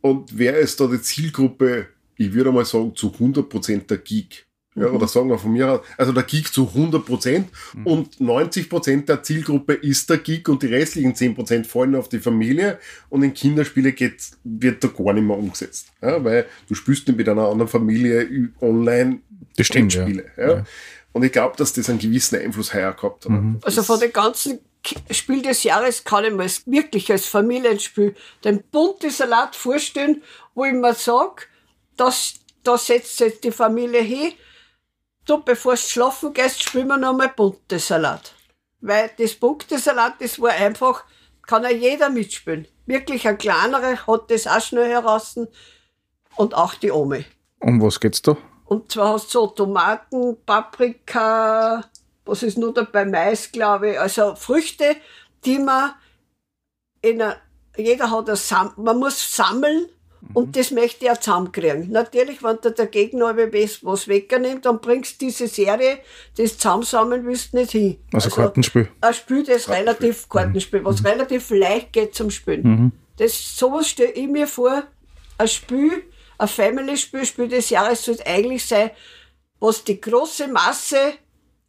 Und 0.00 0.38
wer 0.38 0.56
ist 0.56 0.80
da 0.80 0.86
die 0.86 1.02
Zielgruppe? 1.02 1.88
Ich 2.16 2.32
würde 2.32 2.50
mal 2.50 2.64
sagen, 2.64 2.96
zu 2.96 3.08
100% 3.08 3.88
der 3.88 3.98
Geek. 3.98 4.47
Ja, 4.80 4.90
oder 4.90 5.08
sagen 5.08 5.28
wir 5.28 5.38
von 5.38 5.52
mir 5.52 5.72
aus, 5.72 5.80
also 5.96 6.12
der 6.12 6.22
Geek 6.22 6.52
zu 6.52 6.70
100% 6.74 7.44
und 7.84 8.16
90% 8.16 9.06
der 9.06 9.22
Zielgruppe 9.22 9.74
ist 9.74 10.08
der 10.10 10.18
Geek 10.18 10.48
und 10.48 10.62
die 10.62 10.68
restlichen 10.68 11.14
10% 11.14 11.64
fallen 11.64 11.94
auf 11.94 12.08
die 12.08 12.18
Familie 12.18 12.78
und 13.08 13.22
in 13.22 13.34
Kinderspiele 13.34 13.92
geht, 13.92 14.30
wird 14.44 14.82
da 14.82 14.88
gar 14.88 15.12
nicht 15.12 15.24
mehr 15.24 15.36
umgesetzt. 15.36 15.88
Ja, 16.02 16.22
weil 16.22 16.46
du 16.68 16.74
spielst 16.74 17.06
nicht 17.08 17.16
mit 17.16 17.28
einer 17.28 17.48
anderen 17.48 17.68
Familie 17.68 18.50
online 18.60 19.20
Das 19.56 19.66
stimmt, 19.66 19.94
ja. 19.94 20.02
Spiele. 20.02 20.24
Ja. 20.36 20.64
Und 21.12 21.24
ich 21.24 21.32
glaube, 21.32 21.56
dass 21.56 21.72
das 21.72 21.88
einen 21.88 21.98
gewissen 21.98 22.36
Einfluss 22.36 22.72
heuer 22.74 22.92
gehabt 22.92 23.26
hat. 23.26 23.32
Also 23.62 23.82
von 23.82 23.98
den 23.98 24.12
ganzen 24.12 24.60
Spiel 25.10 25.42
des 25.42 25.64
Jahres 25.64 26.04
kann 26.04 26.24
ich 26.24 26.32
mir 26.32 26.44
es 26.44 26.66
wirklich 26.66 27.10
als 27.10 27.26
Familienspiel 27.26 28.14
den 28.44 28.62
bunten 28.70 29.10
Salat 29.10 29.56
vorstellen, 29.56 30.22
wo 30.54 30.64
ich 30.64 30.72
mir 30.72 30.94
sage, 30.94 31.42
das, 31.96 32.34
da 32.62 32.78
setzt 32.78 33.16
sich 33.16 33.40
die 33.40 33.50
Familie 33.50 34.02
hin, 34.02 34.32
du, 35.28 35.42
bevor 35.42 35.74
du 35.74 35.78
schlafen 35.78 36.32
gehst, 36.32 36.62
spielen 36.62 36.88
wir 36.88 36.96
noch 36.96 37.16
mal 37.16 37.28
bunte 37.28 37.78
Salat. 37.78 38.34
Weil 38.80 39.10
das 39.18 39.34
bunte 39.34 39.78
Salat, 39.78 40.14
das 40.20 40.40
war 40.40 40.50
einfach, 40.50 41.04
kann 41.42 41.64
ja 41.64 41.70
jeder 41.70 42.10
mitspielen. 42.10 42.68
Wirklich 42.86 43.26
ein 43.28 43.38
kleinerer 43.38 44.06
hat 44.06 44.30
das 44.30 44.46
auch 44.46 44.60
schnell 44.60 44.88
heraus 44.90 45.38
und 46.36 46.54
auch 46.54 46.74
die 46.74 46.90
Omi. 46.90 47.24
Um 47.60 47.82
was 47.82 48.00
geht's 48.00 48.22
da? 48.22 48.36
Und 48.64 48.92
zwar 48.92 49.14
hast 49.14 49.34
du 49.34 49.40
so 49.40 49.46
Tomaten, 49.48 50.36
Paprika, 50.44 51.84
was 52.24 52.42
ist 52.42 52.58
nur 52.58 52.72
dabei? 52.72 53.04
Mais, 53.04 53.50
glaube 53.50 53.92
ich. 53.92 54.00
Also 54.00 54.34
Früchte, 54.36 54.96
die 55.44 55.58
man 55.58 55.94
in 57.00 57.22
einer, 57.22 57.36
jeder 57.76 58.10
hat 58.10 58.28
Sam 58.36 58.72
man 58.76 58.98
muss 58.98 59.34
sammeln 59.34 59.88
und 60.34 60.56
das 60.56 60.70
möchte 60.70 61.04
ich 61.04 61.10
auch 61.10 61.18
zusammenkriegen. 61.18 61.90
Natürlich, 61.90 62.42
wenn 62.42 62.60
dir 62.60 62.72
der 62.72 62.86
Gegner 62.86 63.36
was, 63.36 63.84
was 63.84 64.08
wegnimmt, 64.08 64.66
dann 64.66 64.80
bringst 64.80 65.20
du 65.20 65.26
diese 65.26 65.46
Serie, 65.48 65.98
das 66.36 66.58
zusammensammeln 66.58 67.24
willst 67.24 67.54
nicht 67.54 67.72
hin. 67.72 67.98
Also, 68.12 68.30
Kartenspiel. 68.30 68.88
Ein 69.00 69.14
Spiel, 69.14 69.44
das 69.44 69.68
relativ, 69.68 70.28
Kartenspiel, 70.28 70.84
was 70.84 71.04
relativ 71.04 71.50
leicht 71.50 71.92
geht 71.92 72.14
zum 72.14 72.30
Spielen. 72.30 72.92
Das, 73.16 73.56
sowas 73.56 73.88
stelle 73.88 74.12
ich 74.12 74.28
mir 74.28 74.46
vor, 74.46 74.84
ein 75.38 75.48
Spiel, 75.48 76.04
ein 76.38 76.48
Family-Spiel, 76.48 77.24
Spiel 77.24 77.48
des 77.48 77.70
Jahres 77.70 78.04
sollte 78.04 78.26
eigentlich 78.26 78.64
sein, 78.64 78.90
was 79.60 79.84
die 79.84 80.00
große 80.00 80.48
Masse 80.48 81.14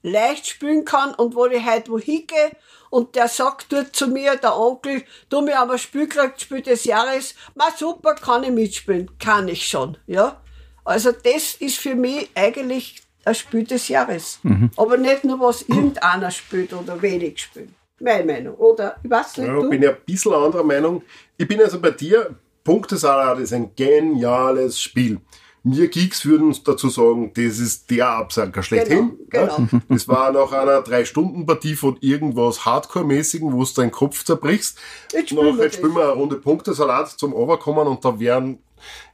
leicht 0.01 0.47
spielen 0.47 0.85
kann 0.85 1.13
und 1.15 1.35
wo 1.35 1.45
ich 1.45 1.65
heute 1.65 1.91
wohin 1.91 2.25
gehe 2.27 2.51
und 2.89 3.15
der 3.15 3.27
sagt 3.27 3.71
dort 3.71 3.95
zu 3.95 4.07
mir, 4.07 4.35
der 4.37 4.57
Onkel, 4.57 5.03
du, 5.29 5.47
haben 5.49 5.71
ein 5.71 5.77
Spiel 5.77 6.07
gekriegt, 6.07 6.41
Spiel 6.41 6.61
des 6.61 6.85
Jahres, 6.85 7.35
ma 7.55 7.65
super, 7.75 8.15
kann 8.15 8.43
ich 8.43 8.51
mitspielen, 8.51 9.11
kann 9.19 9.47
ich 9.47 9.67
schon, 9.67 9.97
ja. 10.07 10.41
Also 10.85 11.11
das 11.11 11.55
ist 11.55 11.77
für 11.77 11.95
mich 11.95 12.29
eigentlich 12.33 13.01
ein 13.25 13.35
Spiel 13.35 13.63
des 13.63 13.87
Jahres. 13.89 14.39
Aber 14.75 14.97
nicht 14.97 15.23
nur, 15.23 15.39
was 15.39 15.61
irgendeiner 15.63 16.31
spielt 16.31 16.73
oder 16.73 16.99
wenig 17.01 17.39
spielt. 17.39 17.69
Meine 17.99 18.23
Meinung. 18.23 18.55
Oder, 18.55 18.95
ich 19.03 19.09
weiß 19.09 19.37
nicht, 19.37 19.47
Ja, 19.47 19.53
du? 19.53 19.69
bin 19.69 19.83
ja 19.83 19.89
ein 19.91 19.97
bisschen 20.05 20.33
anderer 20.33 20.63
Meinung. 20.63 21.03
Ich 21.37 21.47
bin 21.47 21.61
also 21.61 21.79
bei 21.79 21.91
dir, 21.91 22.35
Punktesalat 22.63 23.39
ist 23.39 23.53
ein 23.53 23.75
geniales 23.75 24.79
Spiel. 24.79 25.19
Wir 25.63 25.89
Geeks 25.89 26.25
würden 26.25 26.47
uns 26.47 26.63
dazu 26.63 26.89
sagen, 26.89 27.31
das 27.33 27.59
ist 27.59 27.89
der 27.89 28.07
Absacker 28.07 28.63
schlechthin. 28.63 29.17
Genau, 29.29 29.57
genau. 29.57 29.67
Ja, 29.71 29.81
das 29.89 30.07
war 30.07 30.31
nach 30.31 30.51
einer 30.51 30.81
Drei-Stunden-Partie 30.81 31.75
von 31.75 31.97
irgendwas 31.99 32.65
Hardcore-mäßigen, 32.65 33.51
wo 33.51 33.63
du 33.63 33.73
deinen 33.73 33.91
Kopf 33.91 34.23
zerbrichst. 34.23 34.77
Jetzt 35.11 35.29
spielen 35.29 35.45
wir 35.45 35.51
Nachher 35.53 35.65
das. 35.65 35.75
spielen 35.75 35.93
wir 35.93 36.03
eine 36.03 36.11
Runde 36.13 36.37
Punktesalat 36.37 37.09
zum 37.09 37.33
Overkommen 37.33 37.87
und 37.87 38.03
da 38.05 38.19
werden, 38.19 38.59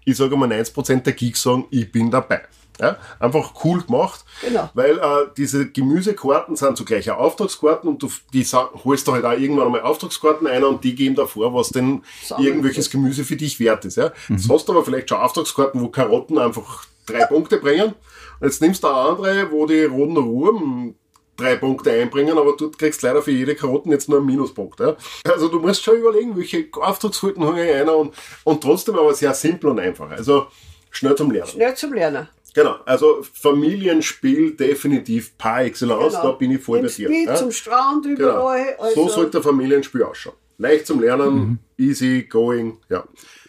ich 0.06 0.18
sage 0.18 0.36
mal 0.38 0.52
90% 0.52 1.02
der 1.02 1.14
Geeks 1.14 1.42
sagen, 1.42 1.66
ich 1.72 1.92
bin 1.92 2.12
dabei. 2.12 2.42
Ja, 2.80 2.98
einfach 3.20 3.54
cool 3.64 3.82
gemacht, 3.84 4.26
Genau. 4.42 4.70
weil 4.74 4.98
äh, 4.98 5.28
diese 5.38 5.70
Gemüsekarten 5.70 6.56
sind 6.58 6.76
zugleich 6.78 7.10
auch 7.10 7.20
Auftragskarten 7.20 7.90
und 7.90 8.04
du 8.04 8.10
die 8.34 8.44
holst 8.44 9.08
da 9.08 9.14
halt 9.14 9.24
auch 9.26 9.32
irgendwann 9.32 9.68
einmal 9.68 9.82
Auftragskarten 9.84 10.46
ein 10.48 10.64
und 10.64 10.84
die 10.84 10.94
geben 10.94 11.16
davor, 11.16 11.54
was 11.54 11.70
denn 11.70 12.04
Sammeln. 12.24 12.48
irgendwelches 12.48 12.90
Gemüse 12.90 13.24
für 13.24 13.38
dich 13.38 13.60
wert 13.62 13.86
ist. 13.86 13.96
Ja. 13.96 14.12
Jetzt 14.28 14.50
hast 14.50 14.68
du 14.68 14.74
aber 14.74 14.84
vielleicht 14.84 15.08
schon 15.10 15.20
Auftragskarten, 15.20 15.80
wo 15.82 15.88
Karotten 15.88 16.38
einfach 16.38 16.86
drei 17.06 17.26
Punkte 17.26 17.58
bringen. 17.58 17.94
Und 18.40 18.48
jetzt 18.48 18.62
nimmst 18.62 18.84
du 18.84 18.88
eine 18.88 18.98
andere, 18.98 19.52
wo 19.52 19.66
die 19.66 19.86
roten 19.86 20.18
Ruben 20.18 20.96
drei 21.38 21.56
Punkte 21.56 21.92
einbringen, 21.92 22.38
aber 22.38 22.56
du 22.58 22.72
kriegst 22.72 23.02
leider 23.02 23.22
für 23.22 23.32
jede 23.32 23.56
Karotten 23.56 23.92
jetzt 23.92 24.08
nur 24.10 24.18
einen 24.20 24.28
Minuspunkt. 24.28 24.80
Ja. 24.80 24.96
Also 25.32 25.48
du 25.50 25.60
musst 25.60 25.84
schon 25.84 25.98
überlegen, 25.98 26.36
welche 26.36 26.68
Auftragskarten 26.74 27.46
hole 27.46 27.66
ich 27.70 27.74
einer 27.76 27.96
und, 27.96 28.14
und 28.44 28.62
trotzdem 28.62 28.96
aber 28.96 29.14
sehr 29.14 29.34
simpel 29.34 29.70
und 29.72 29.80
einfach. 29.80 30.10
Also 30.12 30.48
schnell 30.92 31.16
zum 31.16 31.32
Lernen. 31.32 31.50
Schnell 31.52 31.76
zum 31.76 31.94
Lernen. 31.94 32.28
Genau, 32.56 32.78
also 32.86 33.22
Familienspiel 33.34 34.56
definitiv 34.56 35.38
par 35.38 35.66
excellence, 35.66 36.14
da 36.14 36.32
bin 36.32 36.52
ich 36.52 36.62
voll 36.62 36.80
Im 36.80 36.86
bei 36.86 36.92
dir. 36.92 37.08
Spiel 37.10 37.26
ja. 37.26 37.36
zum 37.36 37.52
Strand 37.52 38.06
Genau. 38.06 38.16
überall. 38.16 38.76
Also, 38.80 39.04
So 39.04 39.10
sollte 39.10 39.38
ein 39.40 39.44
Familienspiel 39.44 40.04
ausschauen. 40.04 40.36
Leicht 40.58 40.88
zum 40.88 41.02
Lernen, 41.02 41.60
easy 41.78 42.24
going, 42.30 42.78
ja. 42.90 43.04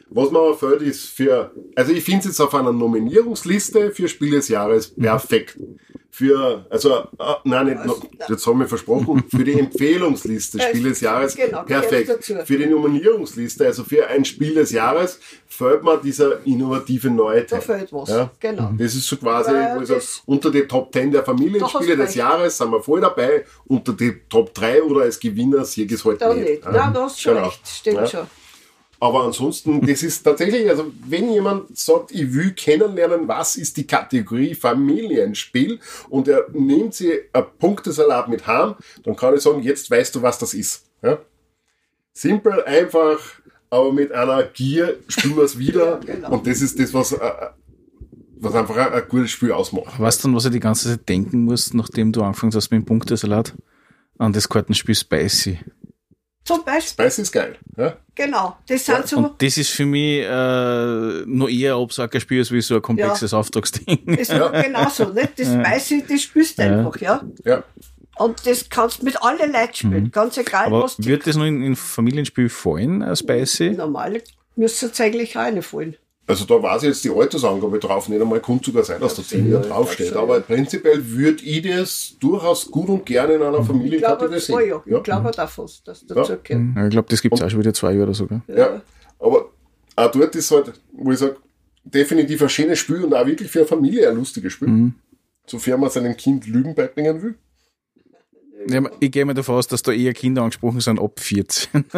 Was 0.08 0.30
mir 0.30 0.38
aber 0.38 0.54
fällt, 0.54 0.82
ist 0.82 1.06
für, 1.06 1.52
also 1.76 1.92
ich 1.92 2.04
finde 2.04 2.20
es 2.20 2.26
jetzt 2.26 2.40
auf 2.40 2.54
einer 2.54 2.72
Nominierungsliste 2.72 3.92
für 3.92 4.08
Spiel 4.08 4.32
des 4.32 4.48
Jahres 4.48 4.94
perfekt. 4.94 5.56
Für, 6.16 6.64
also, 6.70 6.94
äh, 6.94 7.04
nein, 7.44 7.66
nicht, 7.66 7.84
noch, 7.84 8.00
jetzt 8.26 8.46
haben 8.46 8.58
wir 8.60 8.66
versprochen, 8.66 9.22
für 9.28 9.44
die 9.44 9.60
Empfehlungsliste 9.60 10.58
Spiel 10.62 10.84
des 10.84 11.02
Jahres, 11.02 11.36
genau, 11.36 11.62
perfekt. 11.62 12.24
Für 12.46 12.56
die 12.56 12.64
Nominierungsliste, 12.64 13.66
also 13.66 13.84
für 13.84 14.06
ein 14.06 14.24
Spiel 14.24 14.54
des 14.54 14.70
Jahres, 14.72 15.18
fällt 15.46 15.84
mir 15.84 15.98
dieser 15.98 16.44
innovative 16.46 17.10
neue 17.10 17.42
Da 17.42 17.58
Teil. 17.58 17.60
fehlt 17.60 17.92
was. 17.92 18.08
Ja. 18.08 18.30
Genau. 18.40 18.72
Das 18.78 18.94
ist 18.94 19.06
so 19.06 19.18
quasi, 19.18 19.50
das- 19.86 20.22
unter 20.24 20.50
die 20.50 20.62
Top 20.66 20.90
10 20.90 21.10
der 21.10 21.20
Da 21.20 21.26
Familienspiele 21.26 21.98
des. 21.98 22.14
Jahres 22.14 22.56
sind 22.56 22.70
wir 22.70 22.82
voll 22.82 23.02
dabei, 23.02 23.44
unter 23.66 23.92
die 23.92 24.14
Top 24.30 24.54
3 24.54 24.82
oder 24.84 25.02
als 25.02 25.20
Gewinner 25.20 25.66
Sieg 25.66 25.92
ist 25.92 26.02
halt 26.06 26.22
Da 26.22 26.32
nicht. 26.32 26.48
nicht. 26.48 26.64
Ja. 26.64 26.70
Nein, 26.72 26.94
du 26.94 27.00
hast 27.00 27.20
schon 27.20 27.34
Genau. 27.34 27.46
recht. 27.48 27.60
Stimmt 27.68 27.96
Ja. 27.98 28.06
schon. 28.06 28.26
Aber 28.98 29.24
ansonsten, 29.24 29.80
das 29.86 30.02
ist 30.02 30.22
tatsächlich, 30.22 30.68
also 30.68 30.90
wenn 31.06 31.30
jemand 31.32 31.76
sagt, 31.76 32.12
ich 32.12 32.32
will 32.32 32.52
kennenlernen, 32.52 33.28
was 33.28 33.56
ist 33.56 33.76
die 33.76 33.86
Kategorie 33.86 34.54
Familienspiel 34.54 35.80
und 36.08 36.28
er 36.28 36.46
nimmt 36.52 36.94
sich 36.94 37.12
ein 37.32 37.44
Punktesalat 37.58 38.28
mit 38.28 38.46
heim, 38.46 38.74
dann 39.02 39.16
kann 39.16 39.34
ich 39.34 39.42
sagen, 39.42 39.62
jetzt 39.62 39.90
weißt 39.90 40.14
du, 40.14 40.22
was 40.22 40.38
das 40.38 40.54
ist. 40.54 40.86
Ja? 41.02 41.18
Simpel, 42.12 42.64
einfach, 42.64 43.18
aber 43.68 43.92
mit 43.92 44.12
einer 44.12 44.42
Gier 44.44 44.98
spielen 45.08 45.36
wir 45.36 45.44
es 45.44 45.58
wieder 45.58 46.00
genau. 46.06 46.32
und 46.32 46.46
das 46.46 46.62
ist 46.62 46.78
das, 46.78 46.94
was, 46.94 47.12
äh, 47.12 47.30
was 48.38 48.54
einfach 48.54 48.76
ein, 48.76 48.92
ein 48.92 49.08
gutes 49.08 49.30
Spiel 49.30 49.52
ausmacht. 49.52 49.98
Weißt 49.98 50.24
du, 50.24 50.34
was 50.34 50.46
ich 50.46 50.52
die 50.52 50.60
ganze 50.60 50.88
Zeit 50.88 51.08
denken 51.08 51.44
muss, 51.44 51.74
nachdem 51.74 52.12
du 52.12 52.22
angefangen 52.22 52.54
hast 52.54 52.70
mit 52.70 52.82
dem 52.82 52.86
Punktesalat? 52.86 53.54
An 54.18 54.32
das 54.32 54.48
Kartenspiel 54.48 54.94
Spicy. 54.94 55.58
Zum 56.46 56.64
Beispiel, 56.64 57.04
Spice 57.04 57.18
ist 57.18 57.32
geil. 57.32 57.56
Ja? 57.76 57.96
genau. 58.14 58.56
Das 58.68 58.86
sind 58.86 59.06
so, 59.08 59.16
Und 59.18 59.42
das 59.42 59.58
ist 59.58 59.70
für 59.70 59.84
mich 59.84 60.20
äh, 60.22 61.22
noch 61.26 61.48
eher 61.48 61.74
ein 61.76 61.82
Absackerspiel 61.82 62.38
als 62.38 62.52
wie 62.52 62.60
so 62.60 62.76
ein 62.76 62.82
komplexes 62.82 63.34
Auftragsding. 63.34 63.98
das 64.06 64.28
ist 64.28 64.30
genauso, 64.30 65.06
nicht? 65.12 65.38
Das 65.38 65.48
weiß 65.58 65.90
ich, 65.90 66.06
das 66.06 66.22
spielst 66.22 66.58
du 66.58 66.62
Ja. 66.62 66.78
einfach, 66.78 67.00
ja. 67.00 67.22
Ja. 67.44 67.64
Und 68.18 68.46
das 68.46 68.68
kannst 68.70 69.02
du 69.02 69.04
mit 69.04 69.20
allen 69.22 69.52
Leuten 69.52 69.74
spielen. 69.74 70.10
Ganz 70.10 70.38
egal, 70.38 70.68
Mhm. 70.68 70.74
Aber 70.74 70.84
was 70.84 70.96
die 70.96 71.04
wird 71.06 71.26
das 71.26 71.36
noch 71.36 71.44
in, 71.44 71.62
in 71.62 71.76
Familienspiel 71.76 72.48
fallen, 72.48 73.02
äh, 73.02 73.14
Spicy? 73.16 73.70
normale 73.70 74.22
müsste 74.54 74.86
es 74.86 75.00
eigentlich 75.00 75.36
auch 75.36 75.42
reinfallen. 75.42 75.96
Also 76.28 76.44
da 76.44 76.60
weiß 76.60 76.82
ich 76.82 76.88
jetzt 76.88 77.04
die 77.04 77.10
Altersangabe 77.10 77.78
drauf 77.78 78.08
nicht 78.08 78.20
einmal, 78.20 78.40
kann 78.40 78.58
sogar 78.64 78.82
sein, 78.82 79.00
dass 79.00 79.14
da 79.14 79.22
10 79.22 79.48
Jahre 79.50 79.68
draufsteht. 79.68 80.12
Aber 80.16 80.40
prinzipiell 80.40 81.00
würde 81.08 81.44
ich 81.44 81.62
das 81.62 82.16
durchaus 82.18 82.68
gut 82.68 82.88
und 82.88 83.06
gerne 83.06 83.34
in 83.34 83.42
einer 83.42 83.60
Ich 83.60 83.66
Familie 83.66 83.98
glaube, 84.00 84.16
kategorisieren. 84.28 84.60
oh 84.60 84.82
ja, 84.88 84.96
ich 84.98 85.02
glaube 85.04 85.30
auch 85.30 85.48
fast, 85.48 85.86
dass 85.86 86.04
dazu 86.04 86.32
Ja. 86.32 86.38
gehört. 86.42 86.76
Ja, 86.76 86.84
Ich 86.86 86.90
glaube, 86.90 87.08
das 87.10 87.22
gibt 87.22 87.34
es 87.36 87.42
auch 87.42 87.48
schon 87.50 87.60
wieder 87.60 87.72
zwei 87.74 87.92
Jahre 87.92 88.04
oder 88.04 88.14
sogar. 88.14 88.42
Ja. 88.48 88.82
Aber 89.20 89.50
auch 89.94 90.10
dort 90.10 90.34
ist 90.34 90.50
halt, 90.50 90.72
wo 90.92 91.12
ich 91.12 91.18
sage, 91.20 91.36
definitiv 91.84 92.42
ein 92.42 92.48
schönes 92.48 92.80
Spiel 92.80 93.04
und 93.04 93.14
auch 93.14 93.24
wirklich 93.24 93.48
für 93.48 93.60
eine 93.60 93.68
Familie 93.68 94.08
ein 94.10 94.16
lustiges 94.16 94.52
Spiel. 94.52 94.66
Mhm. 94.68 94.94
Sofern 95.46 95.78
man 95.78 95.90
seinem 95.90 96.16
Kind 96.16 96.48
Lügen 96.48 96.74
beibringen 96.74 97.22
will. 97.22 97.34
Ja, 98.68 98.82
ich 98.98 99.12
gehe 99.12 99.24
mal 99.24 99.32
davon 99.34 99.54
aus, 99.54 99.68
dass 99.68 99.80
da 99.82 99.92
eher 99.92 100.12
Kinder 100.12 100.42
angesprochen 100.42 100.80
sind 100.80 100.98
ab 100.98 101.20
14. 101.20 101.84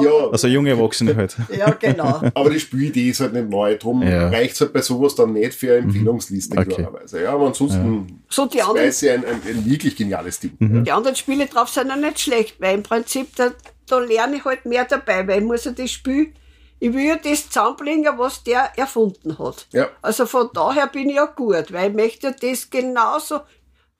Ja, 0.00 0.28
Also 0.30 0.48
junge 0.48 0.70
Erwachsene 0.70 1.14
halt. 1.16 1.36
Ja, 1.56 1.70
genau. 1.72 2.22
aber 2.34 2.50
die 2.50 2.60
Spielidee 2.60 3.10
ist 3.10 3.20
halt 3.20 3.32
nicht 3.32 3.48
neu. 3.50 3.76
Drum 3.76 4.02
Ja. 4.02 4.28
reicht 4.28 4.54
es 4.54 4.60
halt 4.62 4.72
bei 4.72 4.80
sowas 4.82 5.14
dann 5.14 5.32
nicht 5.34 5.54
für 5.54 5.72
eine 5.72 5.84
Empfehlungsliste, 5.84 6.56
Okay. 6.58 6.68
klarerweise. 6.74 7.22
Ja, 7.22 7.32
aber 7.34 7.46
ansonsten 7.48 8.22
So, 8.28 8.46
die 8.46 8.62
anderen, 8.62 8.88
ist 8.88 9.00
ja 9.02 9.14
ein, 9.14 9.24
ein, 9.24 9.40
ein 9.46 9.64
wirklich 9.70 9.96
geniales 9.96 10.40
Ding. 10.40 10.52
Mhm. 10.58 10.84
die 10.84 10.92
anderen 10.92 11.16
Spiele 11.16 11.46
drauf 11.46 11.68
sind 11.68 11.88
ja 11.88 11.96
nicht 11.96 12.20
schlecht, 12.20 12.60
weil 12.60 12.74
im 12.76 12.82
Prinzip, 12.82 13.34
da, 13.36 13.50
da 13.86 13.98
lerne 13.98 14.36
ich 14.36 14.44
halt 14.44 14.64
mehr 14.64 14.84
dabei, 14.84 15.26
weil 15.28 15.40
ich 15.40 15.44
muss 15.46 15.64
ja 15.64 15.72
das 15.72 15.90
Spiel, 15.90 16.32
ich 16.78 16.92
will 16.94 17.04
ja 17.04 17.16
das 17.16 17.48
zusammenbringen, 17.48 18.12
was 18.16 18.42
der 18.42 18.70
erfunden 18.76 19.38
hat. 19.38 19.66
Ja. 19.72 19.88
Also 20.00 20.26
von 20.26 20.48
daher 20.52 20.86
bin 20.88 21.10
ich 21.10 21.16
ja 21.16 21.26
gut, 21.26 21.72
weil 21.72 21.90
ich 21.90 21.94
möchte 21.96 22.28
ja 22.28 22.32
das 22.40 22.68
genauso, 22.70 23.40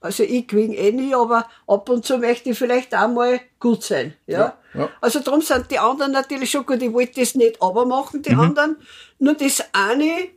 also 0.02 0.22
ich 0.22 0.46
gewinne 0.48 0.74
eh 0.76 0.92
nie, 0.92 1.14
aber 1.14 1.46
ab 1.66 1.88
und 1.88 2.04
zu 2.04 2.18
möchte 2.18 2.50
ich 2.50 2.58
vielleicht 2.58 2.94
auch 2.94 3.08
mal 3.08 3.40
gut 3.60 3.82
sein. 3.84 4.14
Ja. 4.26 4.38
Ja, 4.74 4.80
ja. 4.80 4.88
Also 5.00 5.20
darum 5.20 5.40
sind 5.40 5.70
die 5.70 5.78
anderen 5.78 6.12
natürlich 6.12 6.50
schon 6.50 6.66
gut. 6.66 6.82
Ich 6.82 6.92
wollte 6.92 7.20
das 7.20 7.34
nicht 7.34 7.60
aber 7.62 7.86
machen, 7.86 8.18
Mhm. 8.18 8.22
die 8.22 8.34
anderen. 8.34 8.76
Nur 9.18 9.34
das 9.34 9.62
eine, 9.72 10.28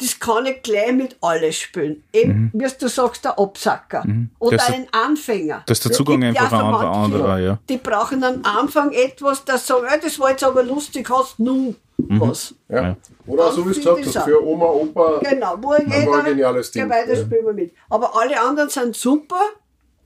das 0.00 0.18
kann 0.18 0.46
ich 0.46 0.62
gleich 0.62 0.92
mit 0.92 1.16
alles 1.20 1.56
spielen. 1.58 2.02
Eben, 2.12 2.50
wie 2.54 2.66
du 2.78 2.88
sagst, 2.88 3.24
der 3.24 3.38
Absacker. 3.38 4.00
Oder 4.00 4.08
Mhm. 4.08 4.30
Das 4.56 4.68
ist- 4.68 4.74
ein 4.74 4.86
Anfänger. 4.92 5.62
Da 5.66 5.72
ist 5.72 5.84
der 5.84 5.92
Zugang 5.92 6.22
ja 6.22 6.28
einfach 6.30 6.52
ein 6.52 6.64
anderer, 6.64 6.90
anderer, 6.92 7.38
ja. 7.38 7.58
Die 7.68 7.76
brauchen 7.76 8.24
am 8.24 8.40
Anfang 8.44 8.92
etwas, 8.92 9.44
das 9.44 9.66
sagen, 9.66 9.86
ja, 9.90 9.98
das 9.98 10.18
war 10.18 10.30
jetzt 10.30 10.42
aber 10.44 10.62
lustig, 10.62 11.08
hast 11.10 11.38
nun 11.38 11.76
was. 11.98 12.54
Ja. 12.68 12.82
Ja. 12.82 12.96
Oder 13.26 13.52
so 13.52 13.58
wie 13.68 13.74
Finde 13.74 13.94
gesagt 13.94 14.06
hast, 14.06 14.16
auch. 14.16 14.24
für 14.24 14.44
Oma, 14.46 14.66
Opa. 14.66 15.20
Genau, 15.22 15.56
wo 15.60 15.74
jeder, 15.74 16.14
ein 16.18 16.24
geniales 16.24 16.70
Ding. 16.70 16.88
weiter 16.88 17.14
Ja. 17.14 17.20
spielen 17.24 17.44
wir 17.44 17.52
mit. 17.52 17.74
Aber 17.90 18.16
alle 18.18 18.40
anderen 18.40 18.70
sind 18.70 18.96
super, 18.96 19.40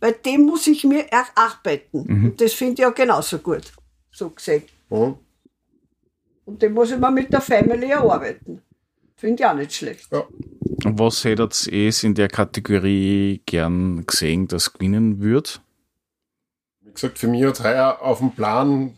weil 0.01 0.13
dem 0.13 0.43
muss 0.43 0.67
ich 0.67 0.83
mir 0.85 1.05
erarbeiten. 1.11 2.05
Mhm. 2.07 2.25
Und 2.31 2.41
das 2.41 2.53
finde 2.53 2.73
ich 2.75 2.79
ja 2.81 2.91
genauso 2.91 3.39
gut, 3.39 3.73
so 4.11 4.29
gesehen. 4.31 4.65
Mhm. 4.91 5.15
Und 6.47 6.61
den 6.61 6.73
muss 6.75 6.91
ich 6.91 6.99
mir 6.99 7.11
mit 7.11 7.33
der 7.33 7.41
Family 7.41 7.91
erarbeiten. 7.91 8.61
Finde 9.25 9.43
ich 9.43 9.49
auch 9.49 9.55
nicht 9.55 9.73
schlecht. 9.73 10.13
Ja. 10.13 10.25
Und 10.85 10.99
was 10.99 11.25
hättet 11.25 11.67
ihr 11.69 11.91
in 12.03 12.15
der 12.15 12.29
Kategorie 12.29 13.41
gern 13.47 14.05
gesehen, 14.05 14.49
das 14.49 14.75
gewinnen 14.75 15.23
wird? 15.23 15.63
Wie 16.83 16.93
gesagt, 16.93 17.19
für 17.19 17.29
mich 17.29 17.43
hat 17.43 17.65
heuer 17.65 18.03
auf 18.03 18.19
dem 18.19 18.33
Plan, 18.33 18.93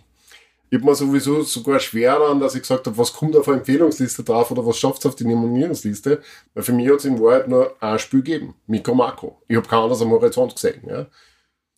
ich 0.69 0.79
habe 0.79 0.85
mir 0.85 0.97
sowieso 0.97 1.43
sogar 1.43 1.79
schwer 1.79 2.19
daran, 2.19 2.41
dass 2.41 2.57
ich 2.57 2.63
gesagt 2.63 2.89
habe, 2.89 2.99
was 2.99 3.13
kommt 3.13 3.37
auf 3.37 3.47
eine 3.47 3.59
Empfehlungsliste 3.59 4.25
drauf 4.25 4.51
oder 4.51 4.67
was 4.67 4.77
schafft 4.79 4.99
es 4.99 5.07
auf 5.07 5.15
die 5.15 5.27
Nominierungsliste. 5.27 6.21
Weil 6.55 6.65
für 6.65 6.73
mich 6.73 6.89
hat 6.89 6.97
es 6.97 7.05
in 7.05 7.21
Wahrheit 7.21 7.47
nur 7.47 7.81
ein 7.81 8.01
Spiel 8.01 8.25
gegeben. 8.25 8.57
Mikro 8.67 8.97
Makro. 8.97 9.41
Ich 9.47 9.57
habe 9.57 9.69
kein 9.69 9.79
anderes 9.79 10.03
am 10.03 10.11
Horizont 10.11 10.57
gesehen. 10.57 10.83
Ja. 10.89 11.07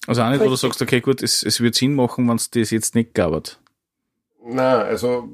Also 0.06 0.22
auch 0.22 0.30
nicht, 0.30 0.40
wo 0.40 0.48
du 0.48 0.56
sagst, 0.56 0.80
okay, 0.80 1.02
gut, 1.02 1.22
es, 1.22 1.42
es 1.42 1.60
wird 1.60 1.74
Sinn 1.74 1.94
machen, 1.94 2.26
wenn 2.26 2.36
es 2.36 2.48
das 2.48 2.70
jetzt 2.70 2.94
nicht 2.94 3.12
gab. 3.12 3.58
Nein, 4.42 4.86
also 4.86 5.28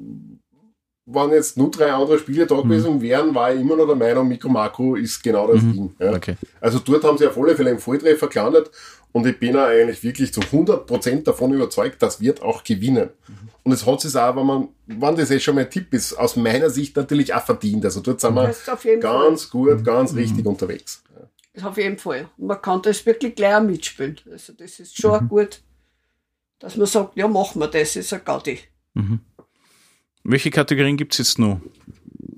wenn 1.07 1.31
jetzt 1.31 1.55
nur 1.57 1.69
drei 1.69 1.91
andere 1.93 2.17
Spiele 2.19 2.47
da 2.47 2.55
gewesen 2.61 2.99
wären, 3.01 3.35
war 3.35 3.53
ich 3.53 3.61
immer 3.61 3.75
noch 3.75 3.85
der 3.85 3.95
Meinung, 3.95 4.27
Mikro 4.27 4.49
Makro 4.49 4.95
ist 4.95 5.21
genau 5.21 5.51
das 5.51 5.61
Ding. 5.61 5.95
Ja. 5.99 6.13
Okay. 6.13 6.35
Also 6.59 6.79
dort 6.79 7.03
haben 7.03 7.17
sie 7.17 7.27
auf 7.27 7.37
alle 7.37 7.55
Fälle 7.55 7.69
einen 7.69 7.79
Volltreffer 7.79 8.27
gelandet 8.27 8.71
und 9.11 9.25
ich 9.27 9.39
bin 9.39 9.55
auch 9.55 9.67
eigentlich 9.67 10.03
wirklich 10.03 10.33
zu 10.33 10.41
100% 10.41 11.23
davon 11.23 11.53
überzeugt, 11.53 12.01
das 12.01 12.19
wird 12.21 12.41
auch 12.41 12.63
gewinnen. 12.63 13.09
Und 13.63 13.71
es 13.71 13.85
hat 13.85 14.01
sich 14.01 14.15
auch, 14.15 14.35
wenn 14.35 14.45
man, 14.45 14.67
wenn 14.87 15.15
das 15.15 15.31
eh 15.31 15.39
schon 15.39 15.55
mein 15.55 15.69
Tipp 15.69 15.93
ist, 15.93 16.13
aus 16.13 16.35
meiner 16.35 16.69
Sicht 16.69 16.95
natürlich 16.95 17.33
auch 17.33 17.43
verdient. 17.43 17.85
Also 17.85 17.99
dort 18.01 18.19
sind 18.21 18.35
wir 18.35 18.49
auf 18.49 18.85
jeden 18.85 19.01
ganz 19.01 19.49
gut, 19.49 19.83
ganz 19.83 20.13
richtig 20.15 20.45
unterwegs. 20.45 21.03
Fall. 21.53 21.69
Auf 21.69 21.77
jeden 21.77 21.97
Fall. 21.97 22.27
Und 22.37 22.47
man 22.47 22.61
kann 22.61 22.81
das 22.81 23.05
wirklich 23.05 23.35
gleich 23.35 23.55
auch 23.55 23.61
mitspielen. 23.63 24.19
Also 24.31 24.53
das 24.53 24.79
ist 24.79 24.99
schon 24.99 25.23
Mhm. 25.23 25.29
gut, 25.29 25.61
dass 26.59 26.75
man 26.75 26.85
sagt, 26.87 27.15
ja, 27.15 27.27
machen 27.27 27.59
wir 27.59 27.67
das, 27.67 27.95
ist 27.95 28.11
ein 28.13 28.21
Gaudi. 28.25 28.59
Welche 30.25 30.49
Kategorien 30.49 30.97
gibt 30.97 31.13
es 31.13 31.19
jetzt 31.19 31.39
noch? 31.39 31.59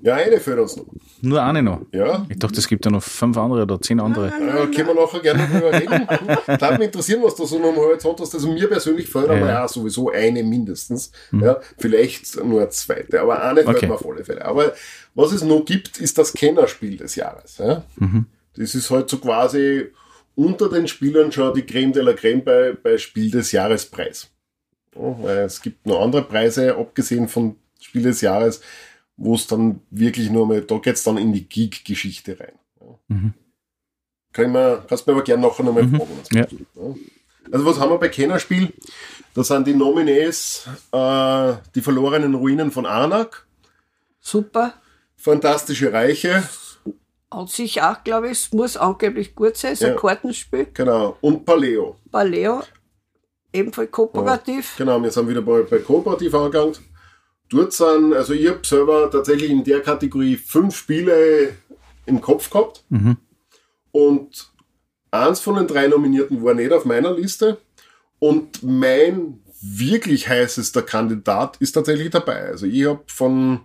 Ja, 0.02 0.14
eine 0.14 0.38
fehlt 0.38 0.58
uns 0.58 0.76
noch. 0.76 0.86
Nur 1.22 1.42
eine 1.42 1.62
noch. 1.62 1.80
Ja, 1.92 2.24
Ich 2.28 2.38
dachte, 2.38 2.58
es 2.60 2.68
gibt 2.68 2.84
ja 2.84 2.90
noch 2.90 3.02
fünf 3.02 3.36
andere 3.36 3.62
oder 3.62 3.80
zehn 3.80 3.98
andere. 3.98 4.28
Ja, 4.28 4.66
können 4.66 4.86
wir 4.88 4.94
nachher 4.94 5.20
gerne 5.20 5.48
drüber 5.48 5.72
reden. 5.72 6.06
Darf 6.58 6.78
mich 6.78 6.86
interessieren, 6.86 7.20
was 7.24 7.34
du 7.34 7.44
so 7.46 7.58
noch 7.58 7.70
am 7.70 7.76
Horizont 7.76 8.20
hast. 8.20 8.32
Also 8.34 8.52
mir 8.52 8.68
persönlich 8.68 9.08
fällt 9.08 9.28
aber 9.28 9.40
Ja. 9.40 9.46
ja 9.62 9.68
sowieso 9.68 10.10
eine 10.12 10.44
mindestens. 10.44 11.10
Ja, 11.32 11.58
vielleicht 11.78 12.36
nur 12.44 12.60
eine 12.60 12.68
zweite, 12.70 13.20
aber 13.20 13.42
eine 13.42 13.64
fällt 13.64 13.76
Okay. 13.78 13.86
mir 13.88 13.94
auf 13.94 14.08
alle 14.08 14.24
Fälle. 14.24 14.44
Aber 14.44 14.72
was 15.16 15.32
es 15.32 15.42
noch 15.42 15.64
gibt, 15.64 15.98
ist 15.98 16.16
das 16.18 16.32
Kennerspiel 16.32 16.96
des 16.96 17.16
Jahres. 17.16 17.58
Ja? 17.58 17.82
Das 18.56 18.74
ist 18.76 18.90
halt 18.90 19.10
so 19.10 19.18
quasi 19.18 19.86
unter 20.36 20.68
den 20.68 20.86
Spielern 20.86 21.32
schon 21.32 21.52
die 21.54 21.66
Creme 21.66 21.92
de 21.92 22.02
la 22.02 22.12
Creme 22.12 22.44
bei, 22.44 22.76
bei 22.80 22.96
Spiel 22.98 23.30
des 23.32 23.50
Jahres 23.50 23.86
Preis. 23.86 24.30
Ja, 24.94 25.16
weil 25.22 25.38
es 25.38 25.60
gibt 25.60 25.84
noch 25.86 26.00
andere 26.00 26.22
Preise, 26.22 26.76
abgesehen 26.76 27.26
von 27.26 27.56
Spiel 27.80 28.02
des 28.02 28.20
Jahres, 28.20 28.60
wo 29.16 29.34
es 29.34 29.46
dann 29.46 29.80
wirklich 29.90 30.30
nur 30.30 30.46
mal, 30.46 30.60
da 30.62 30.78
geht's 30.78 31.02
dann 31.04 31.18
in 31.18 31.32
die 31.32 31.48
Geek-Geschichte 31.48 32.38
rein. 32.38 32.58
Ja. 32.80 33.16
Kann 34.32 34.44
ich 34.46 34.52
mir, 34.52 34.84
kannst 34.88 35.06
du 35.06 35.10
mir 35.10 35.16
aber 35.16 35.24
gerne 35.24 35.42
nachher 35.46 35.62
nochmal 35.64 35.84
Mhm. 35.84 35.96
fragen. 35.96 36.18
was 36.20 36.28
Ja. 36.32 36.46
ja. 36.82 36.94
Also 37.50 37.64
was 37.64 37.80
haben 37.80 37.90
wir 37.90 37.98
bei 37.98 38.08
Kennerspiel? 38.10 38.72
Da 39.34 39.42
sind 39.42 39.66
die 39.66 39.74
Nominees 39.74 40.68
äh, 40.92 41.54
die 41.74 41.80
verlorenen 41.80 42.34
Ruinen 42.34 42.70
von 42.70 42.84
Anak, 42.86 43.46
Super. 44.20 44.74
Fantastische 45.16 45.92
Reiche, 45.92 46.42
An 47.30 47.46
sich 47.46 47.82
auch, 47.82 48.02
glaube 48.04 48.26
ich, 48.26 48.32
es 48.32 48.52
muss 48.52 48.76
angeblich 48.76 49.34
gut 49.34 49.56
sein. 49.56 49.72
Es 49.72 49.80
ist 49.80 49.86
Ja. 49.86 49.92
ein 49.94 49.98
Kartenspiel. 49.98 50.66
genau, 50.74 51.16
und 51.20 51.44
Paleo. 51.44 51.96
Paleo, 52.10 52.62
ebenfalls 53.52 53.90
kooperativ. 53.90 54.74
Genau, 54.78 55.02
wir 55.02 55.10
sind 55.10 55.28
wieder 55.28 55.42
bei, 55.42 55.62
bei 55.62 55.78
Kooperativ 55.78 56.34
angegangen. 56.34 56.74
Dort 57.50 57.72
sind, 57.72 58.14
also 58.14 58.32
ich 58.34 58.48
habe 58.48 58.60
selber 58.66 59.10
tatsächlich 59.10 59.50
in 59.50 59.64
der 59.64 59.80
Kategorie 59.80 60.36
fünf 60.36 60.76
Spiele 60.76 61.54
im 62.06 62.20
Kopf 62.20 62.50
gehabt. 62.50 62.84
Und 63.90 64.50
eins 65.10 65.40
von 65.40 65.56
den 65.56 65.66
drei 65.66 65.86
Nominierten 65.86 66.42
war 66.44 66.54
nicht 66.54 66.72
auf 66.72 66.84
meiner 66.84 67.12
Liste. 67.12 67.58
Und 68.18 68.62
mein 68.62 69.40
wirklich 69.60 70.28
heißester 70.28 70.82
Kandidat 70.82 71.56
ist 71.58 71.72
tatsächlich 71.72 72.10
dabei. 72.10 72.46
Also 72.46 72.66
ich 72.66 72.86
habe 72.86 73.02
von 73.06 73.60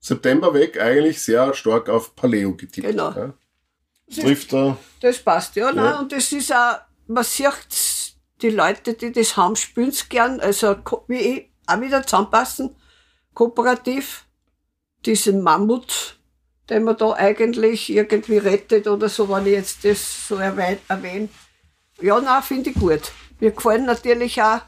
September 0.00 0.54
weg 0.54 0.80
eigentlich 0.80 1.20
sehr 1.22 1.52
stark 1.54 1.88
auf 1.88 2.16
Paleo 2.16 2.54
getippt. 2.56 2.86
Genau. 2.86 3.10
Ja. 3.10 3.34
Trifft 4.12 4.52
da. 4.52 4.76
Das 5.00 5.18
passt, 5.18 5.56
ja. 5.56 5.66
Ja. 5.68 5.72
Nein, 5.72 5.98
und 6.00 6.12
das 6.12 6.32
ist 6.32 6.52
auch, 6.52 6.78
man 7.06 7.22
sieht 7.22 8.14
die 8.42 8.50
Leute, 8.50 8.94
die 8.94 9.12
das 9.12 9.36
haben, 9.36 9.54
spüren's 9.54 10.08
gern. 10.08 10.40
Also 10.40 10.76
wie 11.06 11.16
ich, 11.16 11.50
auch 11.66 11.80
wieder 11.80 12.02
zusammenpassen. 12.04 12.74
Kooperativ. 13.34 14.26
Diesen 15.06 15.42
Mammut, 15.42 16.18
den 16.68 16.84
man 16.84 16.96
da 16.96 17.12
eigentlich 17.12 17.90
irgendwie 17.90 18.36
rettet 18.36 18.86
oder 18.86 19.08
so, 19.08 19.28
wenn 19.30 19.46
ich 19.46 19.52
jetzt 19.52 19.84
das 19.84 20.28
so 20.28 20.36
erwähne. 20.36 21.28
Ja, 22.00 22.20
nein, 22.20 22.42
finde 22.42 22.70
ich 22.70 22.76
gut. 22.76 23.12
Mir 23.40 23.52
gefallen 23.52 23.86
natürlich 23.86 24.42
auch, 24.42 24.60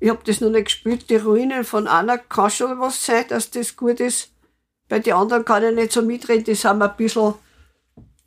ich 0.00 0.10
habe 0.10 0.20
das 0.24 0.40
noch 0.40 0.50
nicht 0.50 0.66
gespielt, 0.66 1.08
die 1.08 1.16
Ruinen 1.16 1.64
von 1.64 1.86
Anna 1.88 2.18
kann 2.18 2.50
schon 2.50 2.78
was 2.78 3.04
sein, 3.04 3.24
dass 3.28 3.50
das 3.50 3.74
gut 3.74 4.00
ist. 4.00 4.30
Bei 4.88 4.98
den 4.98 5.14
anderen 5.14 5.44
kann 5.44 5.64
ich 5.64 5.74
nicht 5.74 5.92
so 5.92 6.02
mitreden, 6.02 6.44
die 6.44 6.54
sind 6.54 6.82
ein 6.82 6.96
bisschen 6.96 7.34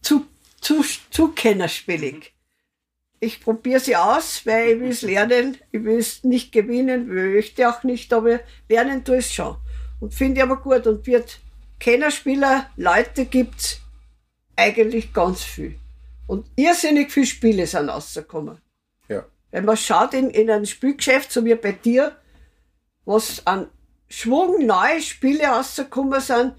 zu, 0.01 0.25
zu, 0.59 0.83
zu 1.11 1.29
kennerspielig. 1.29 2.33
Ich 3.19 3.41
probiere 3.41 3.79
sie 3.79 3.95
aus, 3.95 4.45
weil 4.45 4.69
ich 4.69 4.79
will 4.79 4.89
es 4.89 5.01
lernen. 5.01 5.57
Ich 5.71 5.83
will 5.83 5.97
es 5.97 6.23
nicht 6.23 6.51
gewinnen, 6.51 7.07
möchte 7.07 7.67
auch 7.67 7.83
nicht, 7.83 8.13
aber 8.13 8.39
lernen 8.69 9.03
tue 9.03 9.17
ich 9.17 9.33
schon. 9.33 9.57
Und 9.99 10.13
finde 10.13 10.39
ich 10.39 10.43
aber 10.43 10.57
gut. 10.57 10.85
Und 10.85 11.07
wird 11.07 11.39
Kennerspieler, 11.79 12.69
Leute 12.75 13.25
gibt's 13.25 13.81
eigentlich 14.55 15.13
ganz 15.13 15.43
viel. 15.43 15.79
Und 16.27 16.45
irrsinnig 16.55 17.11
viele 17.11 17.25
Spiele 17.25 17.67
sind 17.67 17.89
rausgekommen. 17.89 18.57
Ja. 19.07 19.25
Wenn 19.51 19.65
man 19.65 19.77
schaut 19.77 20.13
in, 20.13 20.29
in 20.29 20.51
ein 20.51 20.65
Spielgeschäft, 20.65 21.31
so 21.31 21.43
wie 21.45 21.55
bei 21.55 21.71
dir, 21.71 22.17
was 23.05 23.45
an 23.47 23.69
Schwung 24.09 24.65
neue 24.65 25.01
Spiele 25.01 25.45
rausgekommen 25.45 26.19
sind, 26.19 26.53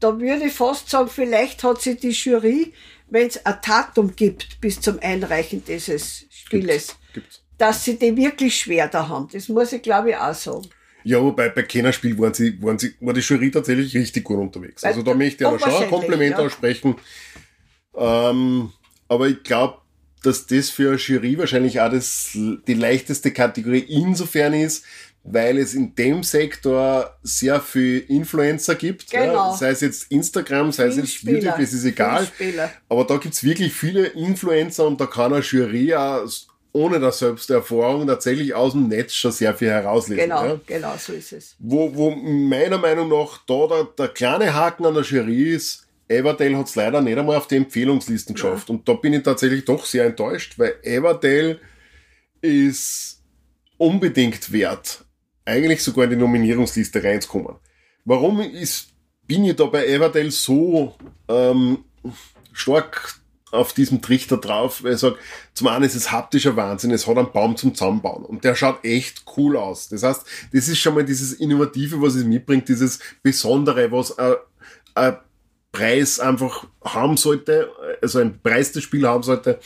da 0.00 0.18
würde 0.18 0.46
ich 0.46 0.52
fast 0.52 0.88
sagen, 0.88 1.08
vielleicht 1.08 1.62
hat 1.64 1.80
sie 1.80 1.96
die 1.96 2.10
Jury, 2.10 2.72
wenn 3.10 3.28
es 3.28 3.44
ein 3.44 3.56
Datum 3.64 4.14
gibt 4.14 4.60
bis 4.60 4.80
zum 4.80 4.98
Einreichen 5.00 5.64
dieses 5.64 6.26
Spieles, 6.30 6.96
Gibt's. 7.12 7.42
dass 7.56 7.84
sie 7.84 7.98
die 7.98 8.16
wirklich 8.16 8.56
schwer 8.56 8.88
da 8.88 9.08
haben. 9.08 9.28
Das 9.32 9.48
muss 9.48 9.72
ich 9.72 9.82
glaube 9.82 10.10
ich 10.10 10.16
auch 10.16 10.34
sagen. 10.34 10.68
Ja, 11.04 11.22
wobei 11.22 11.48
bei 11.48 11.62
Kennerspiel 11.62 12.18
waren 12.18 12.34
sie, 12.34 12.60
waren 12.62 12.78
sie, 12.78 12.94
war 13.00 13.14
die 13.14 13.20
Jury 13.20 13.50
tatsächlich 13.50 13.94
richtig 13.96 14.24
gut 14.24 14.38
unterwegs. 14.38 14.84
Also 14.84 15.02
da 15.02 15.14
möchte 15.14 15.44
ich 15.44 15.48
aber 15.48 15.58
schon 15.58 15.82
ein 15.82 15.88
Kompliment 15.88 16.32
ja. 16.32 16.38
aussprechen. 16.38 16.96
Ähm, 17.96 18.72
aber 19.08 19.28
ich 19.28 19.42
glaube, 19.42 19.78
dass 20.22 20.46
das 20.46 20.70
für 20.70 20.90
eine 20.90 20.98
Jury 20.98 21.38
wahrscheinlich 21.38 21.80
auch 21.80 21.90
das, 21.90 22.30
die 22.34 22.74
leichteste 22.74 23.32
Kategorie 23.32 23.86
insofern 23.88 24.52
ist, 24.54 24.84
weil 25.30 25.58
es 25.58 25.74
in 25.74 25.94
dem 25.94 26.22
Sektor 26.22 27.18
sehr 27.22 27.60
viel 27.60 28.00
Influencer 28.08 28.74
gibt. 28.74 29.12
Ja, 29.12 29.24
Genau. 29.26 29.54
sei 29.56 29.70
es 29.70 29.80
jetzt 29.80 30.10
Instagram, 30.10 30.72
sei 30.72 30.86
es 30.86 30.96
jetzt 30.96 31.22
YouTube, 31.22 31.56
das 31.58 31.72
ist 31.72 31.84
egal. 31.84 32.26
Filmspieler. 32.26 32.70
Aber 32.88 33.04
da 33.04 33.16
gibt's 33.16 33.42
wirklich 33.44 33.72
viele 33.72 34.06
Influencer 34.06 34.86
und 34.86 35.00
da 35.00 35.06
kann 35.06 35.32
eine 35.32 35.42
Jury 35.42 35.94
auch 35.94 36.26
ohne 36.72 37.00
der 37.00 37.12
selbst 37.12 37.48
Erfahrung 37.50 38.06
tatsächlich 38.06 38.54
aus 38.54 38.72
dem 38.72 38.88
Netz 38.88 39.14
schon 39.14 39.32
sehr 39.32 39.54
viel 39.54 39.70
herauslesen. 39.70 40.24
Genau, 40.24 40.44
Ja? 40.46 40.60
genau, 40.66 40.94
so 40.98 41.12
ist 41.14 41.32
es. 41.32 41.56
Wo, 41.58 41.92
wo 41.94 42.10
meiner 42.10 42.78
Meinung 42.78 43.08
nach 43.08 43.38
da 43.46 43.66
der, 43.66 43.84
der 43.98 44.08
kleine 44.08 44.54
Haken 44.54 44.84
an 44.84 44.94
der 44.94 45.02
Jury 45.02 45.54
ist, 45.54 45.86
Everdale 46.08 46.56
hat's 46.56 46.74
leider 46.76 47.00
nicht 47.00 47.18
einmal 47.18 47.36
auf 47.36 47.48
die 47.48 47.56
Empfehlungslisten 47.56 48.34
geschafft. 48.34 48.70
Und 48.70 48.88
da 48.88 48.94
bin 48.94 49.12
ich 49.14 49.22
tatsächlich 49.22 49.64
doch 49.64 49.84
sehr 49.84 50.04
enttäuscht, 50.06 50.58
weil 50.58 50.74
Everdale 50.82 51.58
ist 52.40 53.22
unbedingt 53.76 54.52
wert, 54.52 55.04
eigentlich 55.48 55.82
sogar 55.82 56.04
in 56.04 56.10
die 56.10 56.16
Nominierungsliste 56.16 57.02
reinzukommen. 57.02 57.56
Warum 58.04 58.40
ist, 58.40 58.88
bin 59.26 59.44
ich 59.44 59.56
da 59.56 59.64
bei 59.64 59.86
Everdale 59.86 60.30
so 60.30 60.94
ähm, 61.28 61.84
stark 62.52 63.18
auf 63.50 63.72
diesem 63.72 64.02
Trichter 64.02 64.36
drauf, 64.36 64.82
weil 64.82 64.94
ich 64.94 65.00
sage, 65.00 65.16
zum 65.54 65.68
einen 65.68 65.84
ist 65.84 65.94
es 65.94 66.12
haptischer 66.12 66.54
Wahnsinn, 66.56 66.90
es 66.90 67.06
hat 67.06 67.16
einen 67.16 67.32
Baum 67.32 67.56
zum 67.56 67.74
Zusammenbauen 67.74 68.24
und 68.24 68.44
der 68.44 68.54
schaut 68.54 68.84
echt 68.84 69.24
cool 69.36 69.56
aus. 69.56 69.88
Das 69.88 70.02
heißt, 70.02 70.24
das 70.52 70.68
ist 70.68 70.78
schon 70.78 70.94
mal 70.94 71.04
dieses 71.04 71.32
Innovative, 71.32 72.00
was 72.02 72.14
es 72.14 72.24
mitbringt, 72.24 72.68
dieses 72.68 72.98
Besondere, 73.22 73.90
was 73.90 74.18
ein, 74.18 74.34
ein 74.94 75.16
Preis 75.72 76.20
einfach 76.20 76.66
haben 76.84 77.16
sollte, 77.16 77.70
also 78.02 78.18
ein 78.18 78.40
Preis 78.42 78.72
des 78.72 78.84
Spiels 78.84 79.06
haben 79.06 79.22
sollte. 79.22 79.60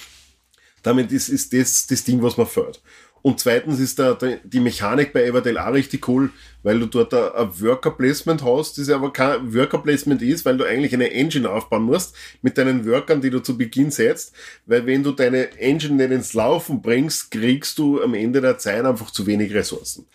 Damit 0.83 1.12
ist, 1.12 1.28
ist 1.28 1.53
das 1.53 1.87
das 1.87 2.05
Ding, 2.05 2.22
was 2.22 2.37
man 2.37 2.47
fördert. 2.47 2.83
Und 3.23 3.39
zweitens 3.39 3.79
ist 3.79 4.01
da, 4.01 4.18
die 4.43 4.59
Mechanik 4.59 5.12
bei 5.12 5.23
Everdale 5.25 5.64
auch 5.64 5.73
richtig 5.73 6.09
cool, 6.09 6.31
weil 6.64 6.81
du 6.81 6.87
dort 6.87 7.14
ein, 7.14 7.61
Worker 7.61 7.93
Placement 7.93 8.43
hast, 8.45 8.79
das 8.79 8.91
aber 8.91 9.12
kein 9.12 9.55
Worker 9.55 9.79
Placement 9.79 10.20
ist, 10.23 10.45
weil 10.45 10.57
du 10.57 10.64
eigentlich 10.64 10.93
eine 10.93 11.12
Engine 11.12 11.49
aufbauen 11.49 11.85
musst 11.85 12.16
mit 12.43 12.59
deinen 12.59 12.85
Workern, 12.85 13.20
die 13.20 13.31
du 13.31 13.39
zu 13.39 13.57
Beginn 13.57 13.93
setzt, 13.93 14.35
weil 14.66 14.87
wenn 14.87 15.05
du 15.05 15.12
deine 15.12 15.57
Engine 15.59 15.95
nicht 15.95 16.11
ins 16.11 16.35
Laufen 16.35 16.83
bringst, 16.83 17.31
kriegst 17.31 17.79
du 17.79 18.03
am 18.03 18.14
Ende 18.14 18.41
der 18.41 18.59
Zeit 18.59 18.85
einfach 18.85 19.12
zu 19.12 19.25
wenig 19.25 19.55
Ressourcen. 19.55 20.07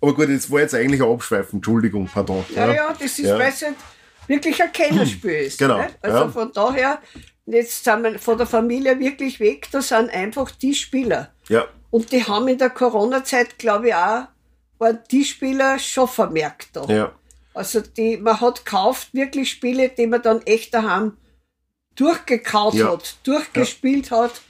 Aber 0.00 0.14
gut, 0.14 0.28
das 0.28 0.48
war 0.50 0.60
jetzt 0.60 0.74
eigentlich 0.74 1.02
ein 1.02 1.10
Abschweifen, 1.10 1.56
Entschuldigung, 1.56 2.06
pardon. 2.12 2.44
Ja, 2.54 2.72
ja, 2.72 2.92
das 2.92 3.18
ist, 3.18 3.26
Ja. 3.26 3.38
weil 3.38 3.48
es 3.48 3.62
halt 3.62 3.74
wirklich 4.28 4.62
ein 4.62 4.70
Kennerspiel 4.72 5.30
ist. 5.46 5.58
Genau, 5.58 5.78
Nicht? 5.82 5.98
Also 6.02 6.18
ja. 6.18 6.28
von 6.28 6.52
daher, 6.52 6.98
jetzt 7.46 7.82
sind 7.82 8.02
wir 8.04 8.18
von 8.20 8.38
der 8.38 8.46
Familie 8.46 8.98
wirklich 9.00 9.40
weg, 9.40 9.66
da 9.72 9.82
sind 9.82 10.10
einfach 10.10 10.52
die 10.52 10.74
Spieler. 10.74 11.32
Ja, 11.48 11.66
Und 11.94 12.10
die 12.10 12.24
haben 12.24 12.48
in 12.48 12.58
der 12.58 12.70
Corona-Zeit, 12.70 13.56
glaube 13.56 13.86
ich, 13.90 13.94
auch, 13.94 14.24
waren 14.78 14.98
die 15.12 15.24
Spieler 15.24 15.78
schon 15.78 16.08
vermerkt 16.08 16.70
da. 16.72 16.84
ja. 16.86 17.12
Also 17.54 17.80
die, 17.82 18.16
man 18.16 18.40
hat 18.40 18.64
gekauft 18.64 19.10
wirklich 19.14 19.48
Spiele, 19.48 19.88
die 19.90 20.08
man 20.08 20.20
dann 20.20 20.42
echt 20.42 20.74
daheim 20.74 21.16
durchgekaut 21.94 22.74
Ja. 22.74 22.90
hat, 22.90 23.14
durchgespielt 23.22 24.10
hat 24.10 24.40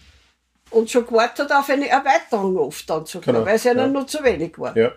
und 0.70 0.90
schon 0.90 1.06
gewartet 1.06 1.52
auf 1.52 1.68
eine 1.68 1.86
Erweiterung 1.86 2.56
oft 2.56 2.88
dann 2.88 3.04
sogar, 3.04 3.34
Genau, 3.34 3.44
weil 3.46 3.56
es 3.56 3.66
ihnen 3.66 3.76
ja. 3.76 3.88
nur 3.88 4.06
zu 4.06 4.24
wenig 4.24 4.58
war. 4.58 4.74
Ja. 4.74 4.92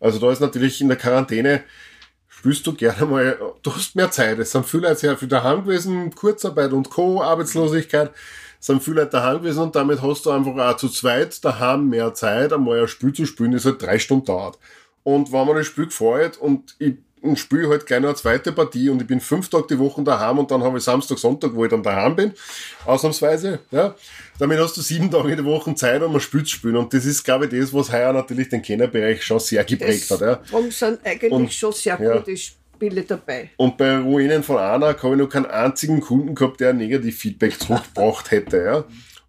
Also 0.00 0.18
da 0.18 0.32
ist 0.32 0.40
natürlich 0.40 0.80
in 0.80 0.88
der 0.88 0.96
Quarantäne, 0.96 1.64
spürst 2.28 2.66
du 2.66 2.72
gerne 2.72 3.04
mal, 3.04 3.38
du 3.62 3.76
hast 3.76 3.94
mehr 3.94 4.10
Zeit. 4.10 4.38
Es 4.38 4.52
sind 4.52 4.64
viele 4.64 4.88
Leute 4.88 5.00
sehr 5.00 5.18
viel 5.18 5.28
daheim 5.28 5.64
gewesen, 5.64 6.14
Kurzarbeit 6.14 6.72
und 6.72 6.88
Co., 6.88 7.22
Arbeitslosigkeit, 7.22 8.10
sind 8.64 8.82
viele 8.82 9.00
Leute 9.02 9.10
daheim 9.10 9.42
gewesen 9.42 9.62
und 9.64 9.76
damit 9.76 10.00
hast 10.00 10.24
du 10.24 10.30
einfach 10.30 10.56
auch 10.56 10.76
zu 10.78 10.88
zweit 10.88 11.44
daheim 11.44 11.86
mehr 11.90 12.14
Zeit, 12.14 12.50
einmal 12.50 12.80
ein 12.80 12.88
Spiel 12.88 13.12
zu 13.12 13.26
spielen, 13.26 13.52
das 13.52 13.66
halt 13.66 13.82
drei 13.82 13.98
Stunden 13.98 14.24
dauert. 14.24 14.58
Und 15.02 15.30
wenn 15.32 15.46
mir 15.46 15.56
das 15.56 15.66
Spiel 15.66 15.84
gefällt 15.84 16.38
und 16.38 16.74
ich 16.78 16.94
und 17.20 17.38
spiele 17.38 17.68
halt 17.70 17.86
gleich 17.86 18.00
noch 18.00 18.08
eine 18.08 18.16
zweite 18.16 18.52
Partie 18.52 18.90
und 18.90 19.00
ich 19.00 19.06
bin 19.06 19.18
fünf 19.18 19.48
Tage 19.48 19.66
die 19.70 19.78
Woche 19.78 20.02
daheim 20.02 20.38
und 20.38 20.50
dann 20.50 20.62
habe 20.62 20.76
ich 20.76 20.84
Samstag, 20.84 21.18
Sonntag, 21.18 21.54
wo 21.54 21.64
ich 21.64 21.70
dann 21.70 21.82
daheim 21.82 22.14
bin, 22.16 22.32
ausnahmsweise, 22.84 23.60
ja. 23.70 23.94
Damit 24.38 24.58
hast 24.58 24.76
du 24.76 24.82
sieben 24.82 25.10
Tage 25.10 25.30
in 25.30 25.36
der 25.36 25.44
Woche 25.44 25.74
Zeit, 25.74 26.02
um 26.02 26.14
ein 26.14 26.20
Spiel 26.20 26.42
zu 26.44 26.50
spielen. 26.56 26.76
Und 26.76 26.92
das 26.92 27.06
ist, 27.06 27.22
glaube 27.24 27.46
ich, 27.46 27.50
das, 27.58 27.72
was 27.72 27.90
heuer 27.90 28.12
natürlich 28.12 28.50
den 28.50 28.60
Kennerbereich 28.60 29.22
schon 29.22 29.40
sehr 29.40 29.64
geprägt 29.64 30.10
hat, 30.10 30.20
ja. 30.20 30.36
Darum 30.50 30.70
sind 30.70 31.00
eigentlich 31.04 31.32
Und- 31.32 31.52
schon 31.52 31.72
sehr 31.72 31.98
ja. 32.00 32.16
gute 32.18 32.36
Spiele 32.36 32.63
dabei. 32.78 33.50
Und 33.56 33.76
bei 33.76 33.98
Ruinen 33.98 34.42
von 34.42 34.58
Anna 34.58 34.88
habe 34.88 35.14
ich 35.14 35.20
noch 35.20 35.28
keinen 35.28 35.46
einzigen 35.46 36.00
Kunden 36.00 36.34
gehabt, 36.34 36.60
der 36.60 36.70
ein 36.70 36.78
Negativ-Feedback 36.78 37.58
zurückgebracht 37.60 38.30
hätte, 38.30 38.58
ja. 38.58 38.84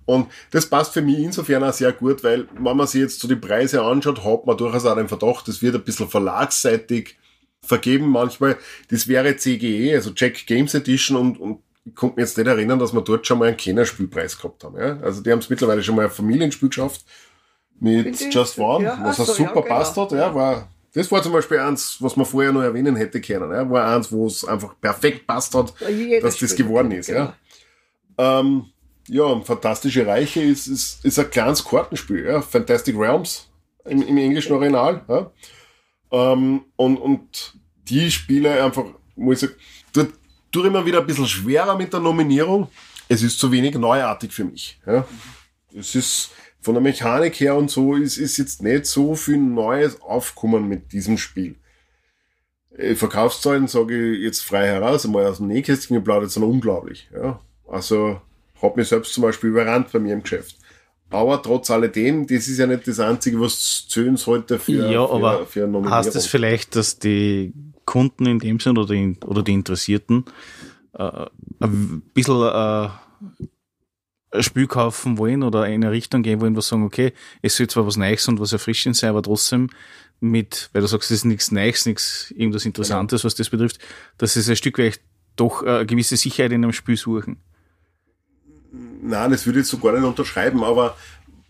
Und 0.05 0.27
das 0.51 0.67
passt 0.67 0.93
für 0.93 1.01
mich 1.01 1.17
insofern 1.17 1.63
auch 1.63 1.73
sehr 1.73 1.91
gut, 1.91 2.23
weil 2.23 2.47
wenn 2.53 2.77
man 2.77 2.85
sich 2.85 3.01
jetzt 3.01 3.19
so 3.19 3.27
die 3.27 3.35
Preise 3.35 3.81
anschaut, 3.81 4.23
hat 4.23 4.45
man 4.45 4.55
durchaus 4.55 4.85
auch 4.85 4.95
den 4.95 5.07
Verdacht, 5.07 5.47
das 5.47 5.63
wird 5.63 5.75
ein 5.75 5.83
bisschen 5.83 6.07
verlagsseitig 6.07 7.17
vergeben 7.61 8.07
manchmal. 8.09 8.57
Das 8.89 9.07
wäre 9.07 9.35
CGE, 9.35 9.95
also 9.95 10.11
Jack 10.15 10.45
Games 10.45 10.75
Edition 10.75 11.17
und, 11.17 11.39
und 11.39 11.59
ich 11.85 11.95
konnte 11.95 12.15
mich 12.15 12.27
jetzt 12.27 12.37
nicht 12.37 12.47
erinnern, 12.47 12.79
dass 12.79 12.93
wir 12.93 13.01
dort 13.01 13.25
schon 13.25 13.39
mal 13.39 13.47
einen 13.47 13.57
Kennerspielpreis 13.57 14.37
gehabt 14.37 14.63
haben. 14.63 14.77
Ja? 14.77 14.99
Also 15.01 15.21
die 15.21 15.31
haben 15.31 15.39
es 15.39 15.49
mittlerweile 15.49 15.83
schon 15.83 15.95
mal 15.95 16.05
ein 16.05 16.11
Familienspiel 16.11 16.69
geschafft 16.69 17.03
mit 17.79 18.33
Just 18.33 18.57
One, 18.57 18.85
ja, 18.85 18.99
was 19.03 19.19
ach 19.19 19.23
auch 19.23 19.27
so, 19.27 19.33
super 19.33 19.55
ja, 19.55 19.61
genau. 19.61 19.75
passt 19.75 19.97
hat. 19.97 20.11
Ja, 20.11 20.33
war, 20.33 20.69
das 20.95 21.11
war 21.11 21.21
zum 21.21 21.33
Beispiel 21.33 21.59
eins, 21.59 21.97
was 21.99 22.15
man 22.15 22.25
vorher 22.25 22.53
noch 22.53 22.61
erwähnen 22.61 22.95
hätte 22.95 23.19
können. 23.19 23.51
Ja? 23.51 23.69
War 23.69 23.93
eins, 23.93 24.11
wo 24.11 24.27
es 24.27 24.45
einfach 24.45 24.79
perfekt 24.79 25.27
passt 25.27 25.53
hat, 25.53 25.73
jeder 25.89 26.21
dass 26.21 26.37
das 26.37 26.55
geworden 26.55 26.91
ist. 26.91 27.07
genau. 27.07 27.33
Ja? 28.17 28.39
Ähm, 28.39 28.65
ja, 29.09 29.23
und 29.23 29.45
Fantastische 29.45 30.07
Reiche 30.07 30.41
ist, 30.41 30.67
ist, 30.67 31.03
ist 31.03 31.19
ein 31.19 31.29
kleines 31.29 31.63
Kartenspiel. 31.63 32.25
Ja? 32.25 32.41
Fantastic 32.41 32.97
Realms 32.97 33.49
im, 33.83 34.01
im 34.03 34.17
englischen 34.17 34.53
Original. 34.53 35.03
Ja? 35.09 35.31
Ähm, 36.11 36.61
und, 36.77 36.97
und 36.97 37.57
die 37.89 38.09
Spiele 38.09 38.63
einfach, 38.63 38.85
muss 39.17 39.43
ich 39.43 39.49
sagen, 39.49 39.59
tut, 39.91 40.13
tut 40.49 40.65
immer 40.65 40.85
wieder 40.85 41.01
ein 41.01 41.07
bisschen 41.07 41.27
schwerer 41.27 41.77
mit 41.77 41.91
der 41.91 41.99
Nominierung. 41.99 42.69
Es 43.09 43.21
ist 43.21 43.37
zu 43.37 43.51
wenig 43.51 43.75
neuartig 43.75 44.31
für 44.31 44.45
mich. 44.45 44.79
Ja? 44.87 45.05
Es 45.77 45.93
ist 45.93 46.31
von 46.65 46.73
der 46.73 46.81
Mechanik 46.81 47.39
her 47.39 47.55
und 47.55 47.69
so 47.69 47.93
ist, 47.93 48.17
ist 48.17 48.37
jetzt 48.37 48.63
nicht 48.63 48.87
so 48.87 49.13
viel 49.13 49.37
Neues 49.37 50.01
aufkommen 50.01 50.67
mit 50.67 50.91
diesem 50.93 51.19
Spiel. 51.19 51.55
Äh, 52.75 52.95
Verkaufszahlen 52.95 53.67
sage 53.67 54.13
ich 54.13 54.23
jetzt 54.23 54.41
frei 54.41 54.65
heraus, 54.65 55.05
einmal 55.05 55.27
aus 55.27 55.37
dem 55.37 55.47
Nähkästchen 55.47 55.95
geplaudert, 55.95 56.31
sind 56.31 56.41
unglaublich. 56.41 57.07
Ja? 57.13 57.39
Also 57.67 58.19
hat 58.59 58.75
mich 58.77 58.87
selbst 58.87 59.13
zum 59.13 59.21
Beispiel 59.21 59.51
überrannt 59.51 59.91
bei 59.91 59.99
mir 59.99 60.13
im 60.13 60.23
Geschäft. 60.23 60.57
Aber 61.11 61.39
trotz 61.39 61.69
alledem, 61.69 62.25
das 62.25 62.47
ist 62.47 62.57
ja 62.57 62.65
nicht 62.65 62.87
das 62.87 62.99
Einzige, 62.99 63.39
was 63.39 63.87
zählen 63.87 64.17
sollte 64.17 64.57
für, 64.57 64.91
ja, 64.91 65.05
für, 65.05 65.13
aber 65.13 65.45
für 65.45 65.63
eine 65.65 65.87
heißt 65.87 66.15
es 66.15 66.25
vielleicht, 66.25 66.75
dass 66.75 66.97
die 66.97 67.53
Kunden 67.85 68.25
in 68.25 68.39
dem 68.39 68.59
Sinn 68.59 68.75
oder 68.75 68.91
die, 68.91 69.15
oder 69.23 69.43
die 69.43 69.53
Interessierten 69.53 70.25
äh, 70.93 71.27
ein 71.59 72.01
bisschen 72.15 72.41
äh, 72.41 72.89
ein 74.35 74.43
Spiel 74.43 74.67
kaufen 74.67 75.17
wollen 75.17 75.43
oder 75.43 75.67
in 75.67 75.83
eine 75.83 75.91
Richtung 75.91 76.23
gehen 76.23 76.41
wollen, 76.41 76.55
wo 76.55 76.61
sie 76.61 76.69
sagen, 76.69 76.83
okay, 76.83 77.13
es 77.41 77.55
soll 77.55 77.67
zwar 77.67 77.87
was 77.87 77.97
Neues 77.97 78.27
und 78.27 78.39
was 78.39 78.53
Erfrischendes 78.53 78.99
sein, 78.99 79.09
aber 79.09 79.23
trotzdem 79.23 79.69
mit, 80.19 80.69
weil 80.73 80.81
du 80.81 80.87
sagst, 80.87 81.11
es 81.11 81.19
ist 81.19 81.25
nichts 81.25 81.51
Neues, 81.51 81.85
nichts 81.85 82.31
irgendwas 82.35 82.65
Interessantes, 82.65 83.23
was 83.23 83.35
das 83.35 83.49
betrifft, 83.49 83.79
dass 84.17 84.35
es 84.35 84.49
ein 84.49 84.55
Stück 84.55 84.77
weit 84.77 84.99
doch 85.35 85.63
eine 85.63 85.85
gewisse 85.85 86.17
Sicherheit 86.17 86.51
in 86.51 86.63
einem 86.63 86.73
Spiel 86.73 86.97
suchen. 86.97 87.37
Nein, 89.01 89.31
das 89.31 89.45
würde 89.45 89.59
ich 89.61 89.67
so 89.67 89.77
gar 89.77 89.93
nicht 89.93 90.03
unterschreiben, 90.03 90.63
aber 90.63 90.97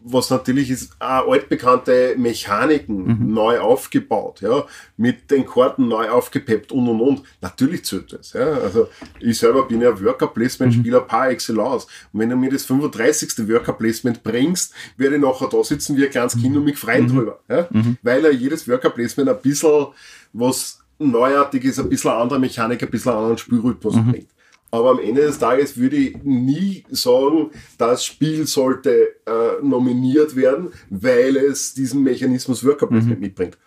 was 0.07 0.29
natürlich 0.29 0.69
ist, 0.69 0.95
auch 0.99 1.31
altbekannte 1.31 2.13
Mechaniken 2.15 3.05
mhm. 3.05 3.33
neu 3.33 3.59
aufgebaut, 3.59 4.41
ja, 4.41 4.65
mit 4.97 5.31
den 5.31 5.47
Karten 5.47 5.87
neu 5.87 6.09
aufgepeppt 6.09 6.71
und 6.71 6.87
und 6.87 7.01
und. 7.01 7.23
Natürlich 7.41 7.85
zählt 7.85 8.13
das, 8.13 8.33
ja. 8.33 8.45
Also, 8.45 8.87
ich 9.19 9.37
selber 9.39 9.67
bin 9.67 9.81
ja 9.81 9.99
Worker 9.99 10.27
Placement 10.27 10.75
Spieler 10.75 11.01
mhm. 11.01 11.07
par 11.07 11.29
excellence. 11.31 11.87
Und 12.13 12.19
wenn 12.19 12.29
du 12.29 12.35
mir 12.35 12.51
das 12.51 12.65
35. 12.65 13.49
Worker 13.49 13.73
Placement 13.73 14.21
bringst, 14.21 14.73
werde 14.95 15.15
ich 15.15 15.21
nachher 15.21 15.49
da 15.49 15.63
sitzen 15.63 15.97
wie 15.97 16.05
ein 16.05 16.11
kleines 16.11 16.39
Kind 16.39 16.55
und 16.55 16.65
mich 16.65 16.77
freuen 16.77 17.05
mhm. 17.05 17.09
drüber, 17.09 17.39
ja. 17.49 17.67
Mhm. 17.71 17.97
Weil 18.03 18.23
ja 18.23 18.29
jedes 18.29 18.67
Worker 18.67 18.91
Placement 18.91 19.29
ein 19.29 19.41
bisschen 19.41 19.87
was 20.33 20.79
neuartig 20.99 21.63
ist, 21.65 21.79
ein 21.79 21.89
bisschen 21.89 22.11
andere 22.11 22.39
Mechanik, 22.39 22.83
ein 22.83 22.91
bisschen 22.91 23.11
anderen 23.11 23.37
Spielrhythmus 23.39 23.95
mhm. 23.95 24.11
bringt. 24.11 24.34
Aber 24.75 24.91
am 24.91 24.99
Ende 24.99 25.21
des 25.21 25.39
Tages 25.39 25.77
würde 25.77 25.95
ich 25.95 26.17
nie 26.23 26.83
sagen, 26.89 27.51
das 27.77 28.03
Spiel 28.03 28.45
sollte 28.45 29.15
äh, 29.25 29.63
nominiert 29.63 30.35
werden, 30.35 30.73
weil 30.89 31.37
es 31.37 31.73
diesen 31.73 32.03
Mechanismus 32.03 32.65
Worker 32.65 32.91
mhm. 32.91 33.17
mitbringt. 33.19 33.57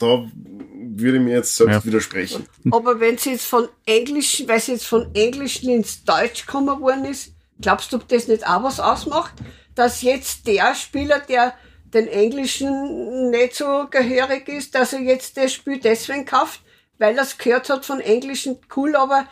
Da 0.00 0.26
würde 0.34 1.18
ich 1.18 1.22
mir 1.22 1.36
jetzt 1.36 1.54
selbst 1.54 1.74
ja. 1.74 1.84
widersprechen. 1.84 2.46
Aber 2.72 2.98
wenn 2.98 3.16
sie 3.16 3.32
jetzt 3.32 3.46
von 3.46 3.68
Englisch, 3.86 4.42
weil 4.46 4.58
sie 4.58 4.72
jetzt 4.72 4.86
von 4.86 5.14
Englischen 5.14 5.70
ins 5.70 6.04
Deutsch 6.04 6.46
gekommen 6.46 6.80
worden 6.80 7.04
ist, 7.04 7.32
glaubst 7.60 7.92
du, 7.92 7.96
ob 7.98 8.08
das 8.08 8.26
nicht 8.26 8.46
auch 8.46 8.64
was 8.64 8.80
ausmacht? 8.80 9.34
Dass 9.76 10.02
jetzt 10.02 10.46
der 10.48 10.74
Spieler, 10.74 11.20
der 11.20 11.54
den 11.94 12.08
Englischen 12.08 13.30
nicht 13.30 13.54
so 13.54 13.86
gehörig 13.90 14.48
ist, 14.48 14.74
dass 14.74 14.92
er 14.92 15.00
jetzt 15.00 15.36
das 15.36 15.52
Spiel 15.52 15.78
deswegen 15.78 16.24
kauft, 16.24 16.62
weil 16.98 17.16
er 17.16 17.22
es 17.22 17.38
gehört 17.38 17.68
hat 17.70 17.84
von 17.84 18.00
Englischen 18.00 18.58
cool, 18.76 18.96
aber 18.96 19.26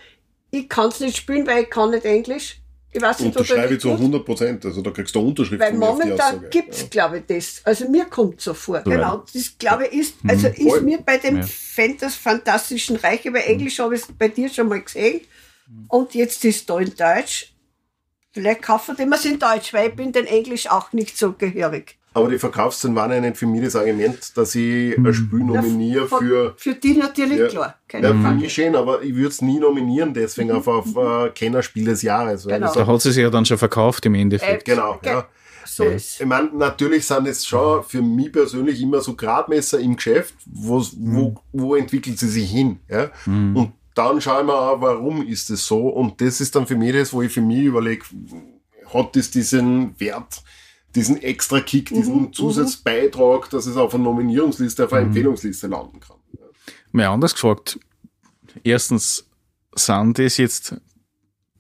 ich 0.50 0.68
kann 0.68 0.88
es 0.88 1.00
nicht 1.00 1.16
spielen, 1.16 1.46
weil 1.46 1.64
ich 1.64 1.70
kann 1.70 1.90
nicht 1.90 2.04
Englisch. 2.04 2.60
Ich 2.90 3.02
weiß 3.02 3.20
nicht, 3.20 3.36
Unterschreibe 3.36 3.74
ich 3.74 3.80
zu 3.80 3.90
100 3.90 4.24
Prozent. 4.24 4.64
Also 4.64 4.80
da 4.80 4.90
kriegst 4.90 5.14
du 5.14 5.20
Unterschrift 5.20 5.60
Weil 5.60 5.74
momentan 5.74 6.48
gibt's, 6.50 6.82
ja. 6.82 6.86
glaube 6.88 7.18
ich, 7.18 7.26
das. 7.26 7.60
Also 7.64 7.88
mir 7.88 8.06
kommt 8.06 8.40
so 8.40 8.54
vor. 8.54 8.76
Ja. 8.76 8.82
Genau. 8.82 9.24
Das, 9.32 9.58
glaube 9.58 9.88
ich, 9.88 10.00
ist, 10.00 10.24
mhm. 10.24 10.30
also 10.30 10.48
mhm. 10.48 10.54
ist 10.54 10.82
mir 10.82 10.98
bei 10.98 11.18
dem 11.18 11.38
ja. 11.38 11.46
Fantas 11.46 12.14
Fantastischen 12.14 12.96
Reich, 12.96 13.28
aber 13.28 13.44
Englisch 13.44 13.78
habe 13.78 13.94
ich 13.96 14.02
bei 14.18 14.28
dir 14.28 14.48
schon 14.48 14.68
mal 14.68 14.80
gesehen. 14.80 15.20
Und 15.88 16.14
jetzt 16.14 16.44
ist 16.46 16.68
da 16.70 16.78
in 16.78 16.94
Deutsch. 16.94 17.52
Vielleicht 18.32 18.62
kaufen 18.62 18.96
wir 18.96 19.12
es 19.12 19.24
in 19.26 19.38
Deutsch, 19.38 19.74
weil 19.74 19.90
ich 19.90 19.96
bin 19.96 20.12
den 20.12 20.26
Englisch 20.26 20.66
auch 20.68 20.92
nicht 20.92 21.18
so 21.18 21.32
gehörig. 21.32 21.97
Aber 22.14 22.28
die 22.28 22.38
Verkaufszahlen 22.38 22.96
waren 22.96 23.12
ja 23.12 23.20
nicht 23.20 23.36
für 23.36 23.46
mich 23.46 23.62
das 23.62 23.76
Argument, 23.76 24.36
dass 24.36 24.54
ich 24.54 24.96
ein 24.96 25.14
Spiel 25.14 25.44
nominiere 25.44 26.08
für. 26.08 26.54
Für 26.56 26.74
die 26.74 26.94
natürlich 26.94 27.38
ja, 27.38 27.48
klar. 27.48 27.74
Keine 27.86 28.08
ja, 28.08 28.14
Frage. 28.14 28.44
ich 28.46 28.52
schön, 28.52 28.74
aber 28.74 29.02
ich 29.02 29.14
würde 29.14 29.28
es 29.28 29.42
nie 29.42 29.58
nominieren, 29.58 30.14
deswegen 30.14 30.50
auf, 30.50 30.66
auf 30.66 30.96
uh, 30.96 31.28
Kennerspiel 31.34 31.84
des 31.84 32.02
Jahres. 32.02 32.46
Genau. 32.46 32.72
Da 32.72 32.86
hat 32.86 33.02
sie 33.02 33.12
sich 33.12 33.22
ja 33.22 33.30
dann 33.30 33.44
schon 33.44 33.58
verkauft 33.58 34.06
im 34.06 34.14
Endeffekt. 34.14 34.66
Äh, 34.66 34.74
genau, 34.74 34.98
ja. 35.04 35.26
So 35.66 35.84
ist. 35.84 36.20
Ich 36.20 36.26
meine, 36.26 36.50
natürlich 36.54 37.06
sind 37.06 37.28
es 37.28 37.46
schon 37.46 37.84
für 37.84 38.00
mich 38.00 38.32
persönlich 38.32 38.80
immer 38.80 39.00
so 39.00 39.14
Gradmesser 39.14 39.78
im 39.78 39.96
Geschäft, 39.96 40.34
wo, 40.46 40.82
wo, 40.96 41.34
wo 41.52 41.76
entwickelt 41.76 42.18
sie 42.18 42.28
sich 42.28 42.50
hin. 42.50 42.80
Ja? 42.88 43.10
Mhm. 43.26 43.56
Und 43.56 43.72
dann 43.94 44.20
schaue 44.20 44.40
ich 44.40 44.46
mir 44.46 44.54
an, 44.54 44.80
warum 44.80 45.26
ist 45.26 45.50
es 45.50 45.66
so? 45.66 45.88
Und 45.88 46.20
das 46.20 46.40
ist 46.40 46.54
dann 46.54 46.66
für 46.66 46.76
mich 46.76 46.92
das, 46.92 47.12
wo 47.12 47.20
ich 47.22 47.32
für 47.32 47.42
mich 47.42 47.64
überlege, 47.64 48.04
hat 48.92 49.14
das 49.14 49.30
diesen 49.30 49.98
Wert? 50.00 50.42
Diesen 50.94 51.22
extra 51.22 51.60
Kick, 51.60 51.90
diesen 51.90 52.14
mhm, 52.14 52.22
mhm, 52.22 52.32
Zusatzbeitrag, 52.32 53.50
dass 53.50 53.66
es 53.66 53.76
auf 53.76 53.94
einer 53.94 54.04
Nominierungsliste, 54.04 54.84
auf 54.84 54.92
einer 54.92 55.02
mhm. 55.02 55.08
Empfehlungsliste 55.08 55.66
landen 55.66 56.00
kann. 56.00 56.16
Mal 56.92 57.06
anders 57.06 57.34
gefragt. 57.34 57.78
Erstens, 58.64 59.28
sind 59.74 60.18
das 60.18 60.36
jetzt 60.38 60.76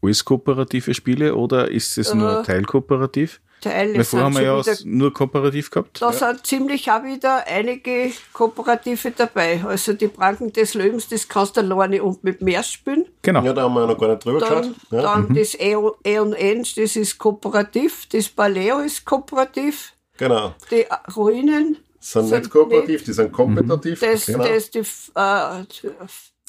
alles 0.02 0.24
kooperative 0.24 0.94
Spiele 0.94 1.34
oder 1.34 1.70
ist 1.70 1.98
es 1.98 2.14
nur 2.14 2.40
äh, 2.40 2.42
teilkooperativ? 2.42 3.40
Teile 3.60 3.94
Weil 3.94 4.04
vorher 4.04 4.26
haben 4.26 4.36
wir 4.36 4.42
ja 4.42 4.62
nur 4.84 5.12
kooperativ 5.12 5.70
gehabt. 5.70 6.00
Da 6.00 6.10
ja. 6.10 6.12
sind 6.12 6.46
ziemlich 6.46 6.90
auch 6.90 7.02
wieder 7.02 7.46
einige 7.46 8.12
Kooperative 8.32 9.10
dabei. 9.10 9.62
Also 9.66 9.92
die 9.92 10.08
Pranken 10.08 10.52
des 10.52 10.74
Löwens, 10.74 11.08
das 11.08 11.28
kannst 11.28 11.56
du 11.56 11.60
alleine 11.60 12.02
und 12.02 12.22
mit 12.24 12.40
mehr 12.40 12.62
spielen. 12.62 13.06
Genau. 13.22 13.42
Ja, 13.42 13.52
da 13.52 13.62
haben 13.62 13.74
wir 13.74 13.86
noch 13.86 13.98
gar 13.98 14.08
nicht 14.08 14.24
drüber 14.24 14.40
dann, 14.40 14.62
geschaut. 14.62 14.76
Ja. 14.90 15.02
Dann 15.02 15.28
mhm. 15.28 15.34
das 15.34 15.54
E&N, 15.54 16.66
das 16.76 16.96
ist 16.96 17.18
kooperativ. 17.18 18.06
Das 18.10 18.28
Paleo 18.28 18.78
ist 18.80 19.04
kooperativ. 19.04 19.92
Genau. 20.16 20.54
Die 20.70 20.84
Ruinen 21.16 21.78
sind, 22.00 22.26
sind 22.26 22.38
nicht 22.40 22.50
kooperativ, 22.50 22.88
nicht. 22.88 23.06
die 23.08 23.12
sind 23.12 23.32
kompetitiv. 23.32 24.00
Das, 24.00 24.26
genau. 24.26 24.44
das 24.44 24.70
die, 24.70 24.80
äh, 24.80 25.86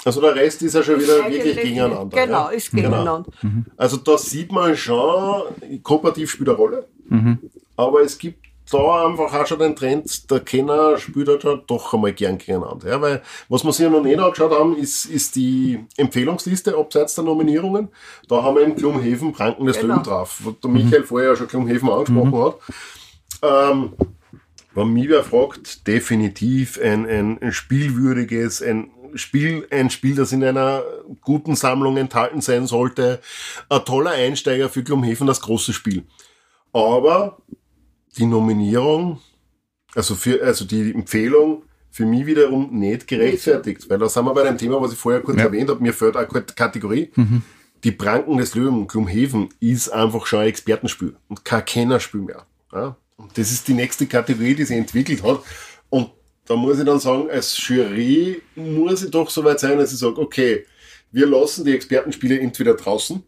also 0.05 0.21
der 0.21 0.35
Rest 0.35 0.61
ist 0.61 0.75
ja 0.75 0.83
schon 0.83 0.99
wieder 0.99 1.29
wirklich 1.29 1.57
gegeneinander. 1.57 2.25
Genau, 2.25 2.45
ja? 2.45 2.49
ist 2.49 2.71
gegeneinander. 2.71 3.25
Genau. 3.41 3.53
Mhm. 3.53 3.65
Also 3.75 3.97
da 3.97 4.17
sieht 4.17 4.51
man 4.51 4.75
schon, 4.75 5.43
kooperativ 5.83 6.31
spielt 6.31 6.49
eine 6.49 6.57
Rolle. 6.57 6.87
Mhm. 7.09 7.39
Aber 7.75 8.01
es 8.01 8.17
gibt 8.17 8.49
da 8.71 9.07
einfach 9.07 9.33
auch 9.33 9.47
schon 9.47 9.59
den 9.59 9.75
Trend, 9.75 10.29
der 10.29 10.41
Kenner 10.41 10.97
spielt 10.97 11.27
halt 11.27 11.63
doch 11.67 11.93
einmal 11.93 12.13
gern 12.13 12.37
gegeneinander. 12.37 12.87
Ja, 12.87 13.01
weil 13.01 13.21
was 13.47 13.63
wir 13.63 13.73
sich 13.73 13.83
ja 13.83 13.89
noch 13.89 14.03
nicht 14.03 14.19
angeschaut 14.19 14.51
haben, 14.51 14.77
ist, 14.77 15.05
ist 15.05 15.35
die 15.35 15.79
Empfehlungsliste 15.97 16.77
abseits 16.77 17.15
der 17.15 17.23
Nominierungen. 17.23 17.89
Da 18.27 18.43
haben 18.43 18.57
wir 18.57 18.63
eben 18.63 18.75
Klumhefen, 18.75 19.33
Pranken 19.33 19.65
des 19.65 19.79
genau. 19.79 19.95
Löwen 19.95 20.03
drauf, 20.03 20.39
wo 20.43 20.51
der 20.51 20.69
Michael 20.69 21.01
mhm. 21.01 21.05
vorher 21.05 21.29
ja 21.29 21.35
schon 21.35 21.47
Klumhefen 21.47 21.89
angesprochen 21.89 22.31
mhm. 22.31 22.43
hat. 22.43 22.57
Ähm, 23.41 23.93
wenn 24.75 24.93
mich 24.93 25.09
wer 25.09 25.23
fragt, 25.23 25.87
definitiv 25.87 26.79
ein, 26.79 27.07
ein, 27.07 27.41
ein 27.41 27.51
spielwürdiges, 27.51 28.61
ein 28.61 28.91
Spiel, 29.15 29.67
ein 29.71 29.89
Spiel, 29.89 30.15
das 30.15 30.31
in 30.31 30.43
einer 30.43 30.83
guten 31.21 31.55
Sammlung 31.55 31.97
enthalten 31.97 32.41
sein 32.41 32.67
sollte. 32.67 33.19
Ein 33.67 33.83
toller 33.83 34.11
Einsteiger 34.11 34.69
für 34.69 34.83
Glumhaven, 34.83 35.25
das 35.25 35.41
große 35.41 35.73
Spiel. 35.73 36.03
Aber 36.73 37.37
die 38.17 38.25
Nominierung, 38.25 39.19
also 39.95 40.15
für, 40.15 40.43
also 40.43 40.65
die 40.65 40.93
Empfehlung, 40.93 41.63
für 41.91 42.05
mich 42.05 42.25
wiederum 42.25 42.69
nicht 42.77 43.07
gerechtfertigt, 43.07 43.89
weil 43.89 43.97
da 43.97 44.07
sind 44.07 44.25
wir 44.25 44.33
bei 44.33 44.43
dem 44.43 44.57
Thema, 44.57 44.81
was 44.81 44.93
ich 44.93 44.97
vorher 44.97 45.21
kurz 45.21 45.37
ja. 45.37 45.45
erwähnt 45.45 45.69
habe, 45.69 45.81
mir 45.81 45.93
fällt 45.93 46.15
auch 46.15 46.29
eine 46.29 46.43
Kategorie. 46.43 47.11
Mhm. 47.15 47.41
Die 47.83 47.91
Pranken 47.91 48.37
des 48.37 48.55
Löwen, 48.55 48.87
Glumhaven, 48.87 49.49
ist 49.59 49.89
einfach 49.89 50.25
schon 50.25 50.39
ein 50.39 50.47
Expertenspiel 50.47 51.15
und 51.27 51.43
kein 51.45 51.65
Kennerspiel 51.65 52.21
mehr. 52.21 52.45
Ja? 52.71 52.95
Und 53.17 53.37
das 53.37 53.51
ist 53.51 53.67
die 53.67 53.73
nächste 53.73 54.05
Kategorie, 54.05 54.53
die 54.53 54.65
sich 54.65 54.77
entwickelt 54.77 55.23
hat. 55.23 55.41
Und 55.89 56.11
da 56.45 56.55
muss 56.55 56.79
ich 56.79 56.85
dann 56.85 56.99
sagen, 56.99 57.29
als 57.29 57.57
Jury 57.67 58.41
muss 58.55 59.03
ich 59.03 59.11
doch 59.11 59.29
so 59.29 59.43
weit 59.43 59.59
sein, 59.59 59.77
dass 59.77 59.93
ich 59.93 59.99
sage, 59.99 60.17
okay, 60.19 60.65
wir 61.11 61.27
lassen 61.27 61.65
die 61.65 61.73
Expertenspiele 61.73 62.39
entweder 62.39 62.75
draußen, 62.75 63.23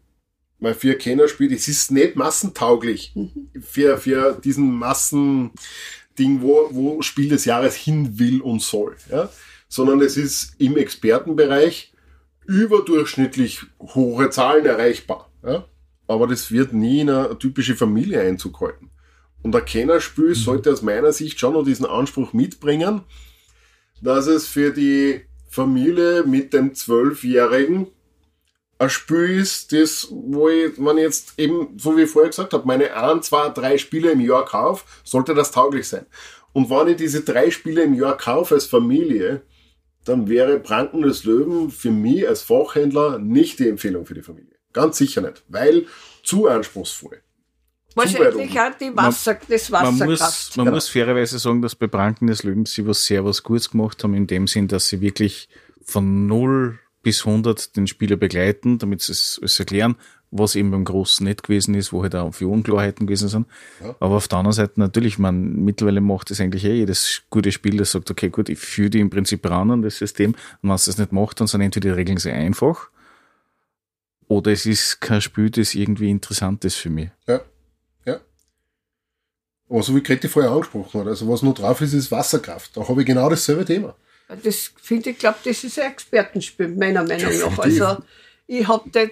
weil 0.62 0.74
für 0.74 0.94
Kennerspiel, 0.94 1.52
es 1.52 1.66
ist 1.66 1.90
nicht 1.90 2.14
massentauglich 2.14 3.12
mhm. 3.16 3.48
für, 3.60 3.98
für 3.98 4.40
diesen 4.42 4.72
Massending, 4.72 5.50
wo, 6.40 6.68
wo 6.70 7.02
Spiel 7.02 7.28
des 7.28 7.44
Jahres 7.44 7.74
hin 7.74 8.18
will 8.18 8.40
und 8.40 8.62
soll, 8.62 8.96
ja? 9.10 9.28
sondern 9.68 10.00
es 10.00 10.16
ist 10.16 10.54
im 10.58 10.76
Expertenbereich 10.76 11.92
überdurchschnittlich 12.46 13.62
hohe 13.80 14.30
Zahlen 14.30 14.64
erreichbar. 14.64 15.30
Ja? 15.44 15.66
Aber 16.06 16.28
das 16.28 16.52
wird 16.52 16.72
nie 16.72 17.00
in 17.00 17.10
eine 17.10 17.36
typische 17.38 17.74
Familie 17.74 18.20
Einzug 18.20 18.60
halten. 18.60 18.90
Und 19.42 19.56
ein 19.56 19.64
Kennerspiel 19.64 20.28
mhm. 20.28 20.34
sollte 20.34 20.70
aus 20.70 20.82
meiner 20.82 21.12
Sicht 21.12 21.40
schon 21.40 21.54
noch 21.54 21.64
diesen 21.64 21.86
Anspruch 21.86 22.32
mitbringen, 22.32 23.00
dass 24.00 24.28
es 24.28 24.46
für 24.46 24.70
die 24.70 25.22
Familie 25.48 26.22
mit 26.22 26.52
dem 26.52 26.72
Zwölfjährigen 26.74 27.88
ein 28.82 28.90
Spiel 28.90 29.38
ist, 29.40 29.72
das, 29.72 30.08
wo 30.10 30.48
ich, 30.48 30.76
man 30.78 30.98
jetzt 30.98 31.38
eben, 31.38 31.78
so 31.78 31.96
wie 31.96 32.02
ich 32.02 32.10
vorher 32.10 32.30
gesagt 32.30 32.52
habe, 32.52 32.66
meine 32.66 32.94
ein, 32.94 33.22
zwei, 33.22 33.48
drei 33.48 33.78
Spiele 33.78 34.10
im 34.10 34.20
Jahr 34.20 34.44
kaufe, 34.44 34.84
sollte 35.04 35.34
das 35.34 35.50
tauglich 35.50 35.88
sein. 35.88 36.06
Und 36.52 36.68
wenn 36.68 36.88
ich 36.88 36.96
diese 36.96 37.22
drei 37.22 37.50
Spiele 37.50 37.82
im 37.82 37.94
Jahr 37.94 38.16
kaufe 38.16 38.54
als 38.54 38.66
Familie, 38.66 39.42
dann 40.04 40.28
wäre 40.28 40.58
Pranken 40.58 41.02
des 41.02 41.24
Löwen 41.24 41.70
für 41.70 41.90
mich 41.90 42.28
als 42.28 42.42
Fachhändler 42.42 43.18
nicht 43.18 43.58
die 43.58 43.68
Empfehlung 43.68 44.04
für 44.04 44.14
die 44.14 44.22
Familie. 44.22 44.56
Ganz 44.72 44.98
sicher 44.98 45.20
nicht, 45.20 45.42
weil 45.48 45.86
zu 46.22 46.48
anspruchsvoll. 46.48 47.22
Wahrscheinlich 47.94 48.58
auch 48.58 48.74
die 48.80 48.96
Wasser, 48.96 49.34
man, 49.34 49.40
das 49.48 49.70
Wasserkraft. 49.70 49.98
Man, 49.98 50.08
muss, 50.08 50.56
man 50.56 50.64
genau. 50.64 50.74
muss 50.74 50.88
fairerweise 50.88 51.38
sagen, 51.38 51.62
dass 51.62 51.74
bei 51.74 51.86
Pranken 51.86 52.26
des 52.26 52.42
Löwens 52.42 52.72
sie 52.72 52.86
was 52.86 53.04
sehr 53.04 53.24
was 53.24 53.42
Gutes 53.42 53.70
gemacht 53.70 54.02
haben, 54.02 54.14
in 54.14 54.26
dem 54.26 54.46
Sinn, 54.46 54.66
dass 54.66 54.88
sie 54.88 55.00
wirklich 55.02 55.48
von 55.84 56.26
0 56.26 56.78
bis 57.02 57.26
100 57.26 57.76
den 57.76 57.86
Spieler 57.86 58.16
begleiten, 58.16 58.78
damit 58.78 59.02
sie 59.02 59.12
es 59.12 59.38
alles 59.40 59.58
erklären. 59.58 59.96
was 60.34 60.54
eben 60.54 60.70
beim 60.70 60.84
Großen 60.84 61.26
nicht 61.26 61.42
gewesen 61.42 61.74
ist, 61.74 61.92
wo 61.92 62.02
halt 62.02 62.14
auch 62.14 62.32
viele 62.32 62.50
Unklarheiten 62.50 63.06
gewesen 63.06 63.28
sind. 63.28 63.46
Ja. 63.82 63.94
Aber 64.00 64.16
auf 64.16 64.28
der 64.28 64.38
anderen 64.38 64.54
Seite 64.54 64.80
natürlich, 64.80 65.18
man 65.18 65.56
mittlerweile 65.56 66.00
macht 66.00 66.30
das 66.30 66.40
eigentlich 66.40 66.64
eh 66.64 66.74
jedes 66.74 67.22
gute 67.28 67.52
Spiel, 67.52 67.76
das 67.76 67.92
sagt, 67.92 68.10
okay, 68.10 68.30
gut, 68.30 68.48
ich 68.48 68.58
führe 68.58 68.88
die 68.88 69.00
im 69.00 69.10
Prinzip 69.10 69.48
ran 69.48 69.70
an 69.70 69.82
das 69.82 69.98
System. 69.98 70.32
Und 70.62 70.70
wenn 70.70 70.74
es 70.74 70.86
das 70.86 70.96
nicht 70.96 71.12
macht, 71.12 71.38
dann 71.38 71.48
sind 71.48 71.60
entweder 71.60 71.90
die 71.90 71.94
Regeln 71.94 72.16
sehr 72.16 72.34
einfach 72.34 72.88
oder 74.32 74.50
es 74.50 74.66
ist 74.66 75.00
kein 75.00 75.20
Spiel, 75.20 75.50
das 75.50 75.74
irgendwie 75.74 76.10
interessant 76.10 76.64
ist 76.64 76.76
für 76.76 76.88
mich. 76.88 77.10
Ja. 77.26 77.42
Ja. 78.06 78.20
Aber 79.68 79.82
so 79.82 79.94
wie 79.94 80.02
Grete 80.02 80.28
vorher 80.28 80.52
angesprochen 80.52 81.00
hat, 81.00 81.06
also 81.06 81.28
was 81.28 81.42
noch 81.42 81.54
drauf 81.54 81.80
ist, 81.82 81.92
ist 81.92 82.10
Wasserkraft. 82.10 82.76
Da 82.76 82.88
habe 82.88 83.00
ich 83.02 83.06
genau 83.06 83.28
dasselbe 83.28 83.64
Thema. 83.64 83.94
Das 84.42 84.70
finde 84.80 85.10
ich, 85.10 85.18
glaube 85.18 85.38
das 85.44 85.64
ist 85.64 85.78
ein 85.78 85.92
Expertenspiel, 85.92 86.68
meiner 86.68 87.02
Meinung 87.04 87.38
nach. 87.38 87.58
Also, 87.58 87.96
ich 88.46 88.66
habe 88.66 88.90
das 88.90 89.08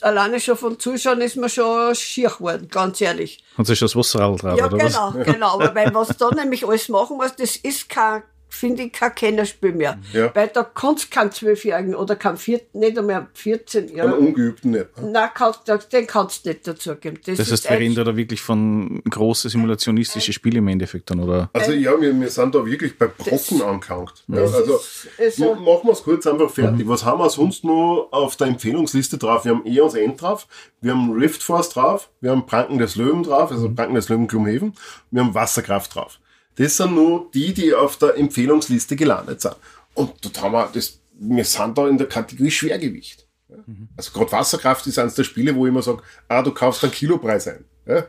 alleine 0.00 0.40
schon 0.40 0.56
von 0.56 0.78
Zuschauen 0.78 1.20
ist 1.20 1.36
mir 1.36 1.48
schon 1.48 1.94
schier 1.94 2.30
geworden, 2.30 2.68
ganz 2.70 3.00
ehrlich. 3.00 3.42
Hat 3.58 3.66
sich 3.66 3.78
das 3.78 3.94
Wasserrad 3.94 4.42
drauf, 4.42 4.58
Ja, 4.58 4.66
oder 4.66 4.78
was? 4.78 4.92
genau, 4.92 5.24
genau. 5.32 5.48
Aber 5.54 5.74
weil 5.74 5.94
was 5.94 6.08
da 6.18 6.30
nämlich 6.30 6.66
alles 6.66 6.88
machen 6.88 7.16
muss, 7.18 7.36
das 7.36 7.56
ist 7.56 7.88
kein, 7.88 8.22
finde 8.54 8.82
ich, 8.82 8.92
kein 8.92 9.14
Kennerspiel 9.14 9.72
mehr. 9.72 9.98
Ja. 10.12 10.30
Weil 10.34 10.48
da 10.48 10.62
kannst 10.62 11.04
du 11.04 11.08
keinen 11.10 11.32
Zwölfjährigen 11.32 11.94
oder 11.94 12.16
keinen 12.16 12.36
Vierten, 12.36 12.78
nicht 12.80 12.98
einmal 12.98 13.26
14 13.32 13.88
Einen 13.88 13.96
Jahre. 13.96 14.14
Ungeübten 14.16 14.72
nicht. 14.72 14.86
Nein, 15.02 15.30
kannst, 15.34 15.60
den 15.92 16.06
kannst 16.06 16.44
du 16.44 16.50
nicht 16.50 16.66
dazugeben. 16.66 17.18
Das, 17.24 17.38
Das 17.38 17.50
heißt, 17.50 17.70
wir 17.70 17.78
reden 17.78 17.94
da 17.94 18.14
wirklich 18.16 18.42
von 18.42 19.02
große 19.08 19.48
simulationistische 19.48 20.32
Spiele 20.32 20.58
im 20.58 20.68
Endeffekt 20.68 21.10
dann, 21.10 21.20
oder? 21.20 21.48
Also 21.54 21.72
ja, 21.72 21.98
wir, 22.00 22.18
wir 22.20 22.28
sind 22.28 22.54
da 22.54 22.64
wirklich 22.64 22.96
bei 22.98 23.06
Brocken 23.06 23.62
angelangt. 23.62 24.22
Ja, 24.28 24.36
das 24.40 24.54
also 24.54 24.74
ist, 24.76 25.08
also, 25.18 25.54
Ma- 25.54 25.60
Machen 25.72 25.88
wir 25.88 25.92
es 25.92 26.02
kurz 26.02 26.26
einfach 26.26 26.50
fertig. 26.50 26.86
Was 26.86 27.04
haben 27.04 27.18
wir 27.20 27.30
sonst 27.30 27.64
noch 27.64 28.08
auf 28.12 28.36
der 28.36 28.48
Empfehlungsliste 28.48 29.16
drauf? 29.18 29.44
Wir 29.44 29.52
haben 29.52 29.64
Eons 29.66 29.94
End 29.94 30.20
drauf, 30.20 30.46
wir 30.82 30.92
haben 30.92 31.10
Rift 31.12 31.42
Force 31.42 31.70
drauf, 31.70 32.10
wir 32.20 32.30
haben 32.30 32.44
Pranken 32.46 32.78
des 32.78 32.96
Löwen 32.96 33.22
drauf, 33.22 33.50
also 33.50 33.70
Pranken 33.72 33.94
des 33.94 34.08
Löwen 34.10 34.26
Gloomhaven, 34.28 34.74
wir 35.10 35.22
haben 35.24 35.34
Wasserkraft 35.34 35.94
drauf. 35.94 36.18
Das 36.56 36.76
sind 36.76 36.94
nur 36.94 37.30
die, 37.32 37.54
die 37.54 37.74
auf 37.74 37.96
der 37.96 38.16
Empfehlungsliste 38.16 38.96
gelandet 38.96 39.40
sind. 39.40 39.56
Und 39.94 40.12
dort 40.24 40.40
haben 40.42 40.52
wir 40.52 40.70
das, 40.72 41.00
wir 41.14 41.44
sind 41.44 41.76
da 41.78 41.88
in 41.88 41.98
der 41.98 42.08
Kategorie 42.08 42.50
Schwergewicht. 42.50 43.26
Ja. 43.48 43.56
Also 43.96 44.12
gerade 44.12 44.32
Wasserkraft 44.32 44.86
ist 44.86 44.98
eines 44.98 45.14
der 45.14 45.24
Spiele, 45.24 45.54
wo 45.54 45.66
ich 45.66 45.70
immer 45.70 45.82
sage, 45.82 46.02
ah, 46.28 46.42
du 46.42 46.52
kaufst 46.52 46.82
einen 46.84 46.92
Kilopreis 46.92 47.48
ein. 47.48 47.64
Ja. 47.86 48.06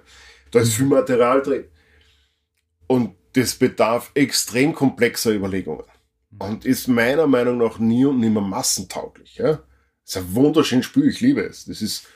Da 0.51 0.59
ist 0.59 0.73
viel 0.73 0.85
Material 0.85 1.41
drin. 1.41 1.65
Und 2.87 3.15
das 3.33 3.55
bedarf 3.55 4.11
extrem 4.13 4.73
komplexer 4.73 5.31
Überlegungen. 5.31 5.85
Und 6.39 6.65
ist 6.65 6.87
meiner 6.87 7.27
Meinung 7.27 7.57
nach 7.57 7.79
nie 7.79 8.05
und 8.05 8.19
nimmer 8.19 8.41
massentauglich. 8.41 9.35
Ja? 9.35 9.59
ist 10.05 10.17
ein 10.17 10.35
wunderschönes 10.35 10.85
Spiel, 10.85 11.07
ich 11.07 11.21
liebe 11.21 11.41
es. 11.41 11.65
Das 11.65 11.81
ist 11.81 12.07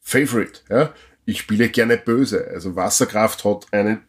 Favorite. 0.00 0.60
Ja? 0.68 0.92
Ich 1.24 1.40
spiele 1.40 1.68
gerne 1.68 1.96
böse. 1.96 2.48
Also 2.48 2.76
Wasserkraft 2.76 3.44
hat 3.44 3.66
einen 3.72 4.02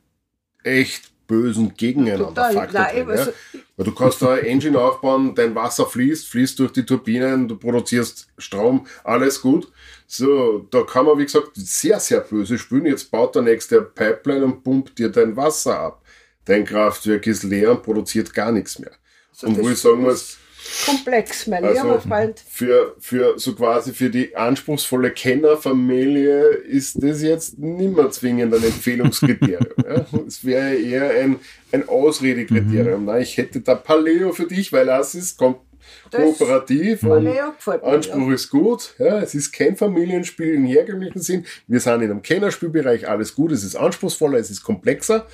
echt 0.63 1.11
bösen 1.27 1.73
Gegeneinander-Faktor 1.75 2.81
Nein, 2.81 2.95
drin. 2.95 3.07
Ja? 3.09 3.13
also, 3.15 3.31
Weil 3.75 3.85
du 3.85 3.93
kannst 3.93 4.21
da 4.21 4.33
eine 4.33 4.41
Engine 4.41 4.79
aufbauen, 4.79 5.35
dein 5.35 5.53
Wasser 5.53 5.85
fließt, 5.85 6.27
fließt 6.27 6.59
durch 6.59 6.71
die 6.71 6.85
Turbinen, 6.85 7.47
du 7.47 7.57
produzierst 7.57 8.27
Strom, 8.37 8.87
alles 9.03 9.41
gut. 9.41 9.71
So, 10.07 10.65
da 10.71 10.83
kann 10.83 11.05
man, 11.05 11.17
wie 11.17 11.25
gesagt, 11.25 11.51
sehr, 11.55 11.99
sehr 11.99 12.21
böse 12.21 12.57
spielen. 12.57 12.85
Jetzt 12.85 13.11
baut 13.11 13.35
der 13.35 13.41
nächste 13.41 13.81
Pipeline 13.81 14.45
und 14.45 14.63
pumpt 14.63 14.97
dir 14.97 15.09
dein 15.09 15.35
Wasser 15.35 15.77
ab. 15.77 16.01
Dein 16.45 16.63
Kraftwerk 16.63 17.27
ist 17.27 17.43
leer 17.43 17.71
und 17.71 17.83
produziert 17.83 18.33
gar 18.33 18.53
nichts 18.53 18.79
mehr. 18.79 18.91
so 19.33 19.47
und 19.47 19.61
wo 19.61 19.69
ich 19.69 19.77
sagen 19.77 20.01
muss, 20.01 20.37
komplex, 20.85 21.47
mein 21.47 21.63
Also- 21.63 21.83
lieber 21.83 22.01
Freund. 22.01 22.43
für, 22.49 22.95
für 22.99 23.37
so 23.39 23.55
quasi 23.55 23.93
für 23.93 24.09
die 24.09 24.35
anspruchsvolle 24.35 25.11
Kennerfamilie 25.11 26.41
ist 26.49 27.01
das 27.03 27.21
jetzt 27.21 27.57
nimmer 27.59 28.09
zwingend 28.11 28.53
ein 28.53 28.63
Empfehlungskriterium. 28.63 29.65
ja. 29.85 30.05
Es 30.27 30.43
wäre 30.45 30.75
eher 30.75 31.09
ein, 31.23 31.39
ein 31.71 31.87
Ausredekriterium. 31.87 33.05
Nein, 33.05 33.21
ich 33.21 33.37
hätte 33.37 33.61
da 33.61 33.75
Paleo 33.75 34.31
für 34.33 34.45
dich, 34.47 34.71
weil 34.73 34.85
das 34.85 35.15
ist 35.15 35.37
kom 35.37 35.55
Das- 36.11 36.21
kooperativ 36.21 37.03
mir, 37.03 37.53
Anspruch 37.81 38.31
ist 38.31 38.49
gut. 38.49 38.95
Ja, 38.99 39.19
es 39.21 39.35
ist 39.35 39.51
kein 39.51 39.75
Familienspiel 39.77 40.53
im 40.55 40.65
herkömmlichen 40.65 41.21
Sinn. 41.21 41.45
Wir 41.67 41.79
sind 41.79 42.01
in 42.01 42.11
einem 42.11 42.21
Kennerspielbereich, 42.21 43.07
alles 43.07 43.33
gut. 43.35 43.51
Es 43.51 43.63
ist 43.63 43.75
anspruchsvoller, 43.75 44.37
es 44.37 44.49
ist 44.49 44.63
komplexer 44.63 45.27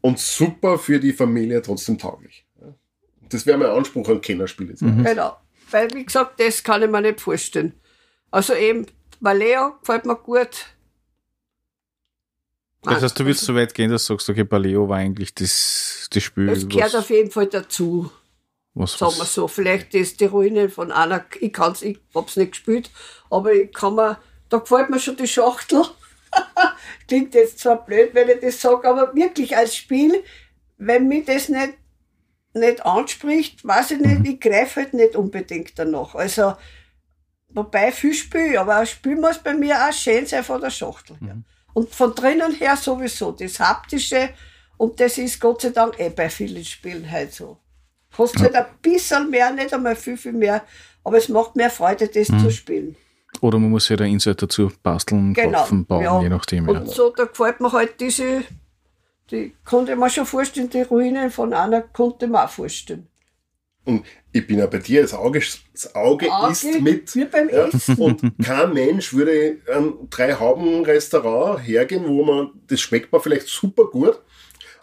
und 0.00 0.18
super 0.18 0.78
für 0.78 0.98
die 0.98 1.12
Familie 1.12 1.62
trotzdem 1.62 1.98
tauglich. 1.98 2.41
Das 3.32 3.46
wäre 3.46 3.58
mein 3.58 3.70
Anspruch 3.70 4.08
an 4.08 4.20
Kennerspiele. 4.20 4.74
Genau. 4.74 5.36
Weil, 5.70 5.92
wie 5.94 6.04
gesagt, 6.04 6.38
das 6.38 6.62
kann 6.62 6.82
ich 6.82 6.90
mir 6.90 7.00
nicht 7.00 7.20
vorstellen. 7.20 7.72
Also 8.30 8.54
eben, 8.54 8.86
Valeo 9.20 9.78
gefällt 9.80 10.04
mir 10.04 10.16
gut. 10.16 10.66
Das 12.82 13.02
heißt, 13.02 13.18
du 13.18 13.24
willst 13.24 13.44
so 13.44 13.54
weit 13.54 13.74
gehen, 13.74 13.90
dass 13.90 14.06
du 14.06 14.14
sagst, 14.14 14.28
okay, 14.28 14.44
Paleo 14.44 14.88
war 14.88 14.98
eigentlich 14.98 15.34
das, 15.34 16.08
das 16.12 16.22
Spiel, 16.22 16.48
Es 16.48 16.68
gehört 16.68 16.96
auf 16.96 17.10
jeden 17.10 17.30
Fall 17.30 17.46
dazu, 17.46 18.10
was, 18.74 18.98
sagen 18.98 19.16
wir 19.16 19.24
so. 19.24 19.46
Vielleicht 19.46 19.94
ist 19.94 20.20
die 20.20 20.24
Ruinen 20.24 20.68
von 20.68 20.90
einer, 20.90 21.24
ich 21.40 21.52
kann's, 21.52 21.82
ich 21.82 22.00
hab's 22.14 22.36
nicht 22.36 22.52
gespielt, 22.52 22.90
aber 23.30 23.52
ich 23.52 23.72
kann 23.72 23.94
mir, 23.94 24.18
da 24.48 24.58
gefällt 24.58 24.90
mir 24.90 24.98
schon 24.98 25.16
die 25.16 25.28
Schachtel. 25.28 25.84
Klingt 27.08 27.34
jetzt 27.34 27.60
zwar 27.60 27.84
blöd, 27.84 28.10
wenn 28.14 28.28
ich 28.28 28.40
das 28.40 28.60
sage, 28.60 28.88
aber 28.88 29.14
wirklich 29.14 29.56
als 29.56 29.76
Spiel, 29.76 30.24
wenn 30.78 31.06
mich 31.06 31.26
das 31.26 31.48
nicht, 31.48 31.74
nicht 32.54 32.84
anspricht, 32.84 33.66
weiß 33.66 33.92
ich 33.92 34.00
nicht, 34.00 34.26
ich 34.26 34.40
greife 34.40 34.80
halt 34.82 34.94
nicht 34.94 35.16
unbedingt 35.16 35.78
danach. 35.78 36.14
Also, 36.14 36.54
wobei 37.48 37.92
viel 37.92 38.14
Spiel, 38.14 38.58
aber 38.58 38.76
ein 38.76 38.86
Spiel 38.86 39.16
muss 39.16 39.38
bei 39.38 39.54
mir 39.54 39.76
auch 39.88 39.92
schön 39.92 40.26
sein 40.26 40.44
von 40.44 40.60
der 40.60 40.70
Schachtel 40.70 41.16
her. 41.20 41.36
Und 41.74 41.94
von 41.94 42.14
drinnen 42.14 42.52
her 42.54 42.76
sowieso, 42.76 43.32
das 43.32 43.58
Haptische, 43.58 44.30
und 44.76 44.98
das 45.00 45.16
ist 45.18 45.40
Gott 45.40 45.62
sei 45.62 45.70
Dank 45.70 45.98
eh 45.98 46.10
bei 46.10 46.28
vielen 46.28 46.64
Spielen 46.64 47.10
halt 47.10 47.32
so. 47.32 47.56
Kostet 48.14 48.42
halt 48.42 48.54
ein 48.56 48.66
bisschen 48.82 49.30
mehr, 49.30 49.50
nicht 49.52 49.72
einmal 49.72 49.96
viel, 49.96 50.16
viel 50.18 50.32
mehr, 50.32 50.62
aber 51.04 51.16
es 51.16 51.28
macht 51.30 51.56
mehr 51.56 51.70
Freude, 51.70 52.08
das 52.08 52.26
zu 52.26 52.50
spielen. 52.50 52.96
oder 53.40 53.58
man 53.58 53.70
muss 53.70 53.88
ja 53.88 53.96
da 53.96 54.04
Insert 54.04 54.42
dazu 54.42 54.70
basteln, 54.82 55.32
Genau. 55.32 55.60
kaufen, 55.60 55.86
bauen, 55.86 56.02
ja. 56.04 56.20
je 56.22 56.28
nachdem. 56.28 56.68
Ja. 56.68 56.80
Und 56.80 56.90
so, 56.90 57.10
da 57.10 57.24
gefällt 57.24 57.60
mir 57.60 57.72
halt 57.72 57.98
diese, 58.00 58.42
die 59.30 59.54
konnte 59.64 59.96
man 59.96 60.10
schon 60.10 60.26
vorstellen, 60.26 60.68
die 60.70 60.82
Ruinen 60.82 61.30
von 61.30 61.52
einer 61.54 61.80
konnte 61.82 62.26
man 62.26 62.46
auch 62.46 62.50
vorstellen. 62.50 63.06
Und 63.84 64.04
ich 64.30 64.46
bin 64.46 64.58
ja 64.60 64.66
bei 64.66 64.78
dir, 64.78 65.02
das 65.02 65.12
Auge, 65.12 65.40
das 65.72 65.94
Auge, 65.96 66.30
Auge 66.30 66.52
isst 66.52 66.80
mit. 66.80 67.14
wie 67.16 67.24
beim 67.24 67.48
Essen. 67.48 67.96
Und 67.96 68.22
kein 68.44 68.72
Mensch 68.72 69.12
würde 69.12 69.58
ein 69.74 69.94
Drei-Hauben-Restaurant 70.08 71.66
hergehen, 71.66 72.04
wo 72.06 72.24
man, 72.24 72.50
das 72.68 72.80
schmeckt 72.80 73.10
man 73.12 73.20
vielleicht 73.20 73.48
super 73.48 73.86
gut, 73.86 74.20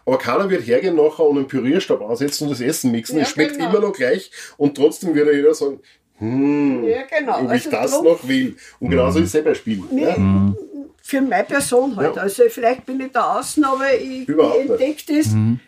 aber 0.05 0.17
keiner 0.17 0.49
wird 0.49 0.65
hergehen 0.67 0.95
nachher 0.95 1.23
und 1.25 1.37
einen 1.37 1.47
Pürierstab 1.47 2.01
ansetzen 2.01 2.45
und 2.45 2.49
das 2.51 2.61
Essen 2.61 2.91
mixen. 2.91 3.17
Ja, 3.17 3.23
es 3.23 3.29
schmeckt 3.29 3.53
genau. 3.57 3.69
immer 3.69 3.79
noch 3.79 3.93
gleich 3.93 4.31
und 4.57 4.75
trotzdem 4.75 5.15
würde 5.15 5.33
jeder 5.35 5.53
sagen, 5.53 5.79
hm, 6.17 6.83
Ja, 6.85 7.03
genau. 7.03 7.37
ob 7.39 7.43
ich 7.45 7.51
Also 7.51 7.71
das 7.71 7.91
drum- 7.91 8.05
noch 8.05 8.27
will. 8.27 8.55
Und 8.79 8.89
genauso 8.89 9.19
ist 9.19 9.27
es 9.27 9.35
eh 9.35 9.41
bei 9.41 9.53
Spielen. 9.53 9.85
Nee, 9.91 10.03
Ja? 10.03 10.15
Für 11.09 11.21
meine 11.21 11.43
Person 11.43 11.95
halt. 11.95 12.15
Ja. 12.15 12.21
Also 12.21 12.43
vielleicht 12.49 12.85
bin 12.85 12.99
ich 12.99 13.11
da 13.11 13.39
außen, 13.39 13.63
aber 13.63 13.93
ich, 13.95 14.21
ich 14.21 14.27
Überhaupt 14.29 14.59
entdecke 14.69 15.17
das, 15.17 15.27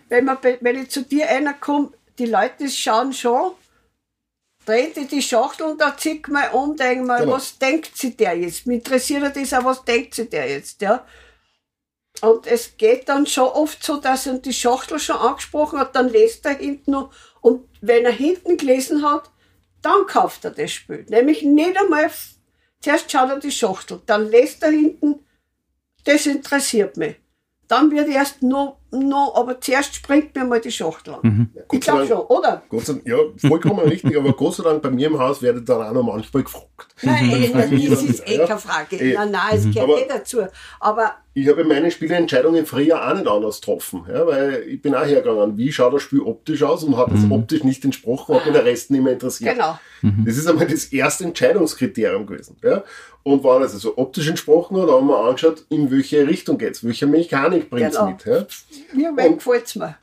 wenn, 0.10 0.26
man, 0.26 0.38
wenn 0.62 0.82
ich 0.82 0.89
zu 0.89 1.02
dir 1.04 1.28
einer 1.30 1.54
komme, 1.54 1.92
die 2.20 2.28
Leute 2.28 2.70
schauen 2.70 3.12
schon, 3.14 3.52
dreht 4.66 4.96
die 4.96 5.08
die 5.08 5.22
Schachtel 5.22 5.66
und 5.68 5.82
da 5.82 5.98
zieht 5.98 6.28
mal 6.28 6.50
um, 6.52 6.76
denke 6.78 7.06
mal, 7.06 7.22
Genau. 7.22 7.34
was 7.34 7.58
denkt 7.58 7.98
sie 7.98 8.16
der 8.16 8.38
jetzt? 8.38 8.68
Mich 8.68 8.78
interessiert 8.78 9.36
das 9.36 9.54
auch, 9.54 9.66
was 9.66 9.84
denkt 9.84 10.14
sie 10.16 10.30
der 10.30 10.48
jetzt, 10.50 10.82
ja? 10.82 11.06
Und 12.22 12.46
es 12.46 12.78
geht 12.78 13.10
dann 13.10 13.26
schon 13.26 13.48
oft 13.48 13.84
so, 13.84 13.98
dass 13.98 14.28
er 14.28 14.38
die 14.38 14.54
Schachtel 14.54 15.00
schon 15.00 15.16
angesprochen 15.16 15.80
hat, 15.80 15.96
dann 15.96 16.10
lest 16.10 16.46
er 16.46 16.56
hinten 16.58 16.92
noch. 16.92 17.12
Und 17.42 17.68
wenn 17.82 18.06
er 18.06 18.12
hinten 18.12 18.58
gelesen 18.58 19.04
hat, 19.04 19.32
dann 19.82 20.06
kauft 20.06 20.46
er 20.46 20.52
das 20.52 20.72
Spiel. 20.72 21.06
Nämlich 21.10 21.42
nicht 21.42 21.76
einmal, 21.80 22.12
zuerst 22.82 23.12
schaut 23.12 23.30
er 23.30 23.39
die 23.39 23.52
Schachtel, 23.52 24.02
dann 24.06 24.30
lest 24.30 24.62
er 24.62 24.70
hinten, 24.70 25.26
das 26.04 26.26
interessiert 26.26 26.97
mich. 26.97 27.16
Dann 27.68 27.91
wird 27.91 28.10
erst 28.10 28.43
noch, 28.43 28.81
noch 28.92 29.34
aber 29.36 29.60
zuerst 29.62 29.96
springt 29.96 30.36
mir 30.36 30.44
mal 30.46 30.60
die 30.62 30.72
Schachtel 30.72 31.14
an. 31.16 31.50
Ich 31.56 31.62
Gott 31.68 31.84
sei 31.84 31.92
glaube 31.92 32.08
schon, 32.08 32.20
oder? 32.38 32.62
Gott 32.70 32.86
sei 32.86 32.94
Dank, 32.94 33.08
ja, 33.08 33.18
vollkommen 33.50 33.80
richtig, 33.80 34.18
aber 34.18 34.34
Gott 34.34 34.56
sei 34.56 34.64
Dank 34.64 34.82
bei 34.82 34.89
mir 34.92 35.08
im 35.08 35.18
Haus 35.20 35.42
werde 35.42 35.60
ich 35.60 35.66
dann 35.66 35.82
auch 35.82 35.94
noch 35.94 36.04
manchmal 36.04 36.44
gefragt. 36.44 36.68
Nein, 37.02 37.30
eh, 37.32 37.88
das 37.89 38.04
ist 38.04 38.28
eh 38.28 38.38
keine 38.39 38.60
Frage. 38.60 38.98
Eh. 38.98 39.14
Nein, 39.14 39.32
nein, 39.32 39.42
es 39.58 39.64
gehört 39.66 39.89
Aber- 39.89 40.00
eh 40.02 40.08
dazu. 40.08 40.42
Aber 40.80 41.16
Ich 41.34 41.48
habe 41.48 41.64
meine 41.64 41.89
Spieleentscheidungen 41.92 42.66
früher 42.66 43.08
auch 43.08 43.14
nicht 43.14 43.28
anders 43.28 43.62
getroffen, 43.62 44.04
ja, 44.12 44.28
weil 44.28 44.64
ich 44.68 44.82
bin 44.82 44.94
auch 44.94 45.06
hergegangen, 45.06 45.58
wie 45.58 45.72
schaut 45.72 45.94
das 45.94 46.02
Spiel 46.02 46.22
optisch 46.22 46.62
aus 46.64 46.84
und 46.84 46.98
hat 46.98 47.12
es 47.14 47.30
optisch 47.32 47.64
nicht 47.64 47.86
entsprochen, 47.86 48.36
hat 48.36 48.46
mich 48.46 48.54
der 48.54 48.66
Rest 48.66 48.92
nicht 48.92 49.02
mehr 49.04 49.14
interessiert. 49.14 49.56
genau. 49.56 49.80
Das 50.26 50.36
ist 50.36 50.48
einmal 50.48 50.68
das 50.68 50.86
erste 50.86 51.24
Entscheidungskriterium 51.26 52.26
gewesen. 52.26 52.58
Ja. 52.64 52.84
Und 53.24 53.44
wenn 53.44 53.62
es 53.62 53.74
also 53.74 53.96
optisch 53.98 54.28
entsprochen 54.28 54.82
hat, 54.82 54.89
haben 54.89 55.06
wir 55.08 55.20
angeschaut, 55.20 55.64
in 55.70 55.92
welche 55.92 56.28
Richtung 56.28 56.58
geht's, 56.58 56.84
welche 56.84 57.06
Mechanik 57.06 57.70
bringt's 57.70 57.96
Genau. 57.96 58.10
mit. 58.10 58.26
Ja. 58.26 58.46
Mir 58.94 59.16
wem 59.16 59.38
gefällt's 59.38 59.76
mir. 59.76 59.98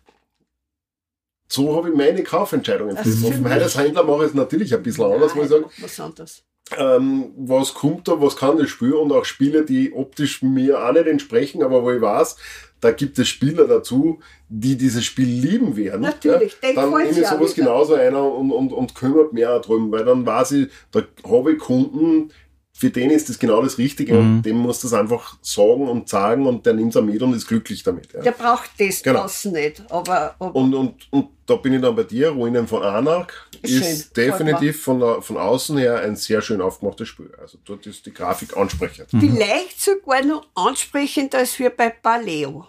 So 1.51 1.75
habe 1.77 1.89
ich 1.89 1.95
meine 1.97 2.23
Kaufentscheidungen 2.23 2.95
getroffen. 2.95 3.47
als 3.47 3.79
Händler 3.79 4.05
mache 4.05 4.25
ich 4.25 4.29
es 4.31 4.35
natürlich 4.35 4.75
ein 4.75 4.83
bisschen 4.83 5.05
anders, 5.05 5.35
wo 5.35 5.43
ich 5.43 5.49
sage, 5.49 5.65
was 5.81 5.99
anderes. 5.99 6.45
ähm, 6.77 7.33
was 7.39 7.73
kommt 7.73 8.07
da, 8.07 8.21
was 8.21 8.37
kann 8.37 8.59
das 8.59 8.69
Spiel 8.69 8.93
und 8.93 9.11
auch 9.13 9.25
Spiele, 9.25 9.65
die 9.65 9.93
optisch 9.95 10.43
mir 10.43 10.85
auch 10.85 10.93
nicht 10.93 11.07
entsprechen, 11.07 11.63
aber 11.63 11.83
wo 11.83 11.91
ich 11.91 12.03
weiß, 12.03 12.37
da 12.81 12.91
gibt 12.91 13.19
es 13.19 13.29
Spieler 13.29 13.67
dazu, 13.67 14.21
die 14.49 14.77
dieses 14.77 15.05
Spiel 15.05 15.27
lieben 15.27 15.77
werden. 15.77 16.03
Natürlich, 16.03 16.59
ja, 16.63 16.75
dann 16.75 16.91
nehme 16.91 17.09
ich 17.11 17.27
sowas 17.27 17.57
wieder. 17.57 17.67
genauso 17.67 17.95
einer 17.95 18.23
und, 18.23 18.53
und, 18.53 18.73
und 18.73 18.95
kümmert 18.95 19.33
mehr 19.33 19.59
drum, 19.61 19.91
weil 19.91 20.05
dann 20.05 20.27
weiß 20.27 20.53
ich, 20.53 20.69
da 20.93 21.03
habe 21.27 21.53
ich 21.53 21.59
Kunden, 21.59 22.31
für 22.79 22.91
den 22.91 23.11
ist 23.11 23.29
das 23.29 23.39
genau 23.41 23.61
das 23.63 23.77
Richtige 23.77 24.15
Mhm. 24.15 24.37
und 24.37 24.43
dem 24.43 24.57
muss 24.57 24.81
das 24.81 24.93
einfach 24.93 25.37
sagen 25.43 25.89
und 25.89 26.09
sagen 26.09 26.47
und 26.47 26.65
der 26.65 26.75
nimmt 26.75 26.91
es 26.93 26.97
auch 26.97 27.03
mit 27.03 27.21
und 27.21 27.35
ist 27.35 27.49
glücklich 27.49 27.83
damit. 27.83 28.13
Ja. 28.13 28.21
Der 28.23 28.31
braucht 28.31 28.71
das 28.79 29.03
Genau. 29.03 29.21
draußen 29.23 29.51
nicht. 29.53 29.83
Aber, 29.91 30.37
aber 30.39 30.55
Und, 30.55 30.75
und, 30.75 30.95
und 31.11 31.29
da 31.47 31.57
bin 31.57 31.73
ich 31.75 31.81
dann 31.83 31.97
bei 31.97 32.05
dir, 32.05 32.29
Ruinen 32.31 32.69
von 32.69 32.83
Anark 32.85 33.49
Schön, 33.65 33.83
ist 33.83 34.15
gefällt 34.15 34.17
definitiv 34.41 34.83
von, 34.83 35.01
der, 35.01 35.21
von 35.23 35.37
außen 35.37 35.77
her 35.79 35.99
ein 36.01 36.15
sehr 36.15 36.41
schön 36.41 36.61
aufgemachtes 36.61 37.09
Spiel. 37.09 37.33
Also 37.41 37.59
dort 37.65 37.85
ist 37.87 38.07
die 38.07 38.15
Grafik 38.15 38.57
ansprechend. 38.57 39.09
vielleicht 39.11 39.81
sogar 39.81 40.23
noch 40.25 40.47
ansprechender 40.55 41.39
als 41.39 41.59
wir 41.59 41.71
bei 41.71 41.91
Paleo. 41.91 42.67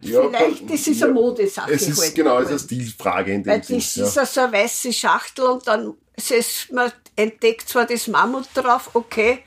Ja, 0.00 0.28
vielleicht, 0.28 0.68
das 0.70 0.86
ist 0.88 1.02
eine 1.02 1.12
Modesache. 1.12 1.70
Es 1.72 1.86
ist 1.86 2.00
halt. 2.02 2.14
genau, 2.14 2.38
es 2.38 2.50
ist 2.50 2.70
eine 2.72 2.80
Stilfrage 2.80 3.32
in 3.34 3.46
Weil 3.46 3.60
dem 3.60 3.76
das 3.78 3.94
Sinn. 3.94 4.04
ist 4.04 4.16
Ja. 4.16 4.22
ja 4.22 4.26
so 4.26 4.40
eine 4.40 4.52
weiße 4.52 4.92
Schachtel 4.92 5.44
und 5.44 5.66
dann 5.68 5.94
es 6.14 6.30
ist, 6.30 6.72
man 6.72 6.90
entdeckt 7.16 7.68
zwar 7.68 7.86
das 7.86 8.06
Mammut 8.08 8.46
drauf, 8.54 8.90
okay, 8.94 9.40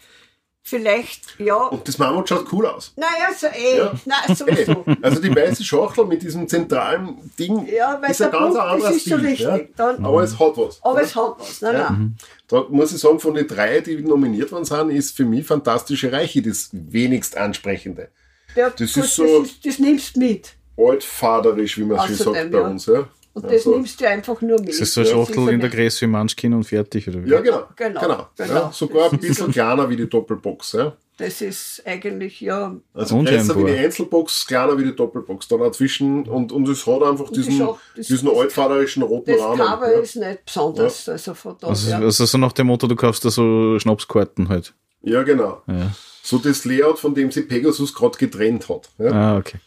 vielleicht, 0.64 1.22
ja. 1.40 1.56
Und 1.56 1.88
das 1.88 1.98
Mammut 2.00 2.28
schaut 2.30 2.52
cool 2.52 2.66
aus. 2.66 2.94
Naja, 2.96 3.32
so 3.38 3.48
eh, 3.48 3.78
Ja. 3.78 3.94
nein, 4.06 4.36
sowieso. 4.36 4.84
Also 5.02 5.22
die 5.22 5.36
weiße 5.36 5.64
Schachtel 5.64 6.06
mit 6.06 6.24
diesem 6.24 6.48
zentralen 6.48 7.32
Ding 7.38 7.68
Ja, 7.68 7.94
ist 7.96 8.22
ein 8.22 8.32
ganz 8.32 8.56
Punkt, 8.56 9.00
Stil. 9.02 9.16
richtig. 9.18 9.40
Ja? 9.42 9.60
Dann, 9.76 10.04
Aber 10.06 10.24
es 10.24 10.38
hat 10.40 10.58
was. 10.58 10.80
aber 10.84 11.02
es 11.02 11.16
hat 11.16 11.36
was. 11.40 11.62
Nein, 11.62 11.74
Ja. 11.76 11.90
nein. 11.92 12.18
Da 12.48 12.66
muss 12.70 12.92
ich 12.94 13.00
sagen, 13.00 13.20
von 13.20 13.34
den 13.36 13.48
drei, 13.48 13.80
die 13.82 13.98
nominiert 13.98 14.52
worden 14.52 14.66
sind, 14.66 14.90
ist 14.90 15.16
für 15.16 15.26
mich 15.26 15.46
Fantastische 15.46 16.12
Reiche 16.12 16.42
das 16.42 16.70
wenigst 16.72 17.38
ansprechende. 17.38 18.10
Ja, 18.56 18.70
Das 18.70 18.94
gut, 18.94 19.04
ist 19.04 19.16
so- 19.16 19.42
das, 19.42 19.52
ist, 19.52 19.66
das 19.66 19.80
nimmst 19.80 20.18
mit. 20.18 20.54
Altfaderisch, 20.78 21.78
wie 21.78 21.84
man 21.86 21.98
es 22.10 22.20
Außerdem, 22.22 22.34
sagt 22.34 22.52
bei 22.52 22.58
ja. 22.60 22.68
uns. 22.68 22.86
Ja, 22.88 23.08
Und 23.36 23.44
das 23.44 23.52
Also- 23.52 23.76
nimmst 23.76 24.00
du 24.02 24.08
einfach 24.10 24.42
nur 24.42 24.60
mit. 24.60 24.70
Das 24.70 24.80
ist 24.80 24.94
so 24.94 25.02
eine 25.02 25.10
Ja, 25.10 25.16
Schachtel 25.18 25.50
in 25.50 25.60
der 25.60 25.70
Größe 25.70 26.02
wie 26.02 26.08
Munchkin 26.08 26.54
und 26.54 26.64
fertig, 26.64 27.08
oder 27.08 27.24
wie? 27.24 27.30
ja 27.30 27.42
genau. 27.42 27.64
Genau, 27.76 28.00
genau. 28.02 28.28
genau. 28.38 28.54
Ja, 28.54 28.72
sogar 28.74 29.12
ein 29.14 29.20
bisschen 29.20 29.52
kleiner 29.52 29.88
wie 29.90 29.98
die 29.98 30.10
Doppelbox. 30.10 30.72
Ja. 30.72 30.96
Das 31.18 31.42
ist 31.42 31.82
eigentlich, 31.86 32.42
ja, 32.42 32.76
Also 32.94 33.16
Und 33.18 33.26
größer 33.30 33.58
wie 33.58 33.66
die 33.72 33.78
Einzelbox, 33.78 34.48
kleiner 34.48 34.78
wie 34.78 34.84
die 34.86 34.96
Doppelbox. 34.96 35.48
Da 35.48 35.58
dazwischen 35.58 36.24
und, 36.28 36.52
und 36.52 36.68
es 36.68 36.86
hat 36.88 37.04
einfach 37.04 37.30
diesen, 37.30 37.58
Schach- 37.58 37.78
das- 37.96 38.08
diesen 38.08 38.28
das- 38.30 38.38
altvaterischen 38.38 39.04
roten 39.04 39.32
das 39.32 39.42
Rahmen. 39.42 39.58
Cover 39.66 39.92
ja. 39.94 40.00
ist 40.00 40.16
nicht 40.16 40.46
besonders. 40.46 41.08
Also 41.10 41.34
von 41.34 41.56
Also, 41.62 41.90
daher. 41.92 42.06
also 42.06 42.26
so 42.26 42.38
nach 42.38 42.52
dem 42.54 42.68
Motto, 42.68 42.88
du 42.88 42.96
kaufst 42.96 43.24
da 43.26 43.30
so 43.30 43.78
Schnapskarten 43.80 44.50
halt. 44.50 44.74
ja, 45.04 45.24
genau. 45.24 45.62
Ja. 45.68 45.92
So 46.24 46.38
das 46.40 46.66
Layout, 46.66 47.00
von 47.00 47.14
dem 47.14 47.32
sie 47.32 47.42
Pegasus 47.44 47.94
gerade 47.94 48.18
getrennt 48.18 48.68
hat. 48.70 48.90
Ja, 48.98 49.12
Ah, 49.12 49.38
okay. 49.38 49.60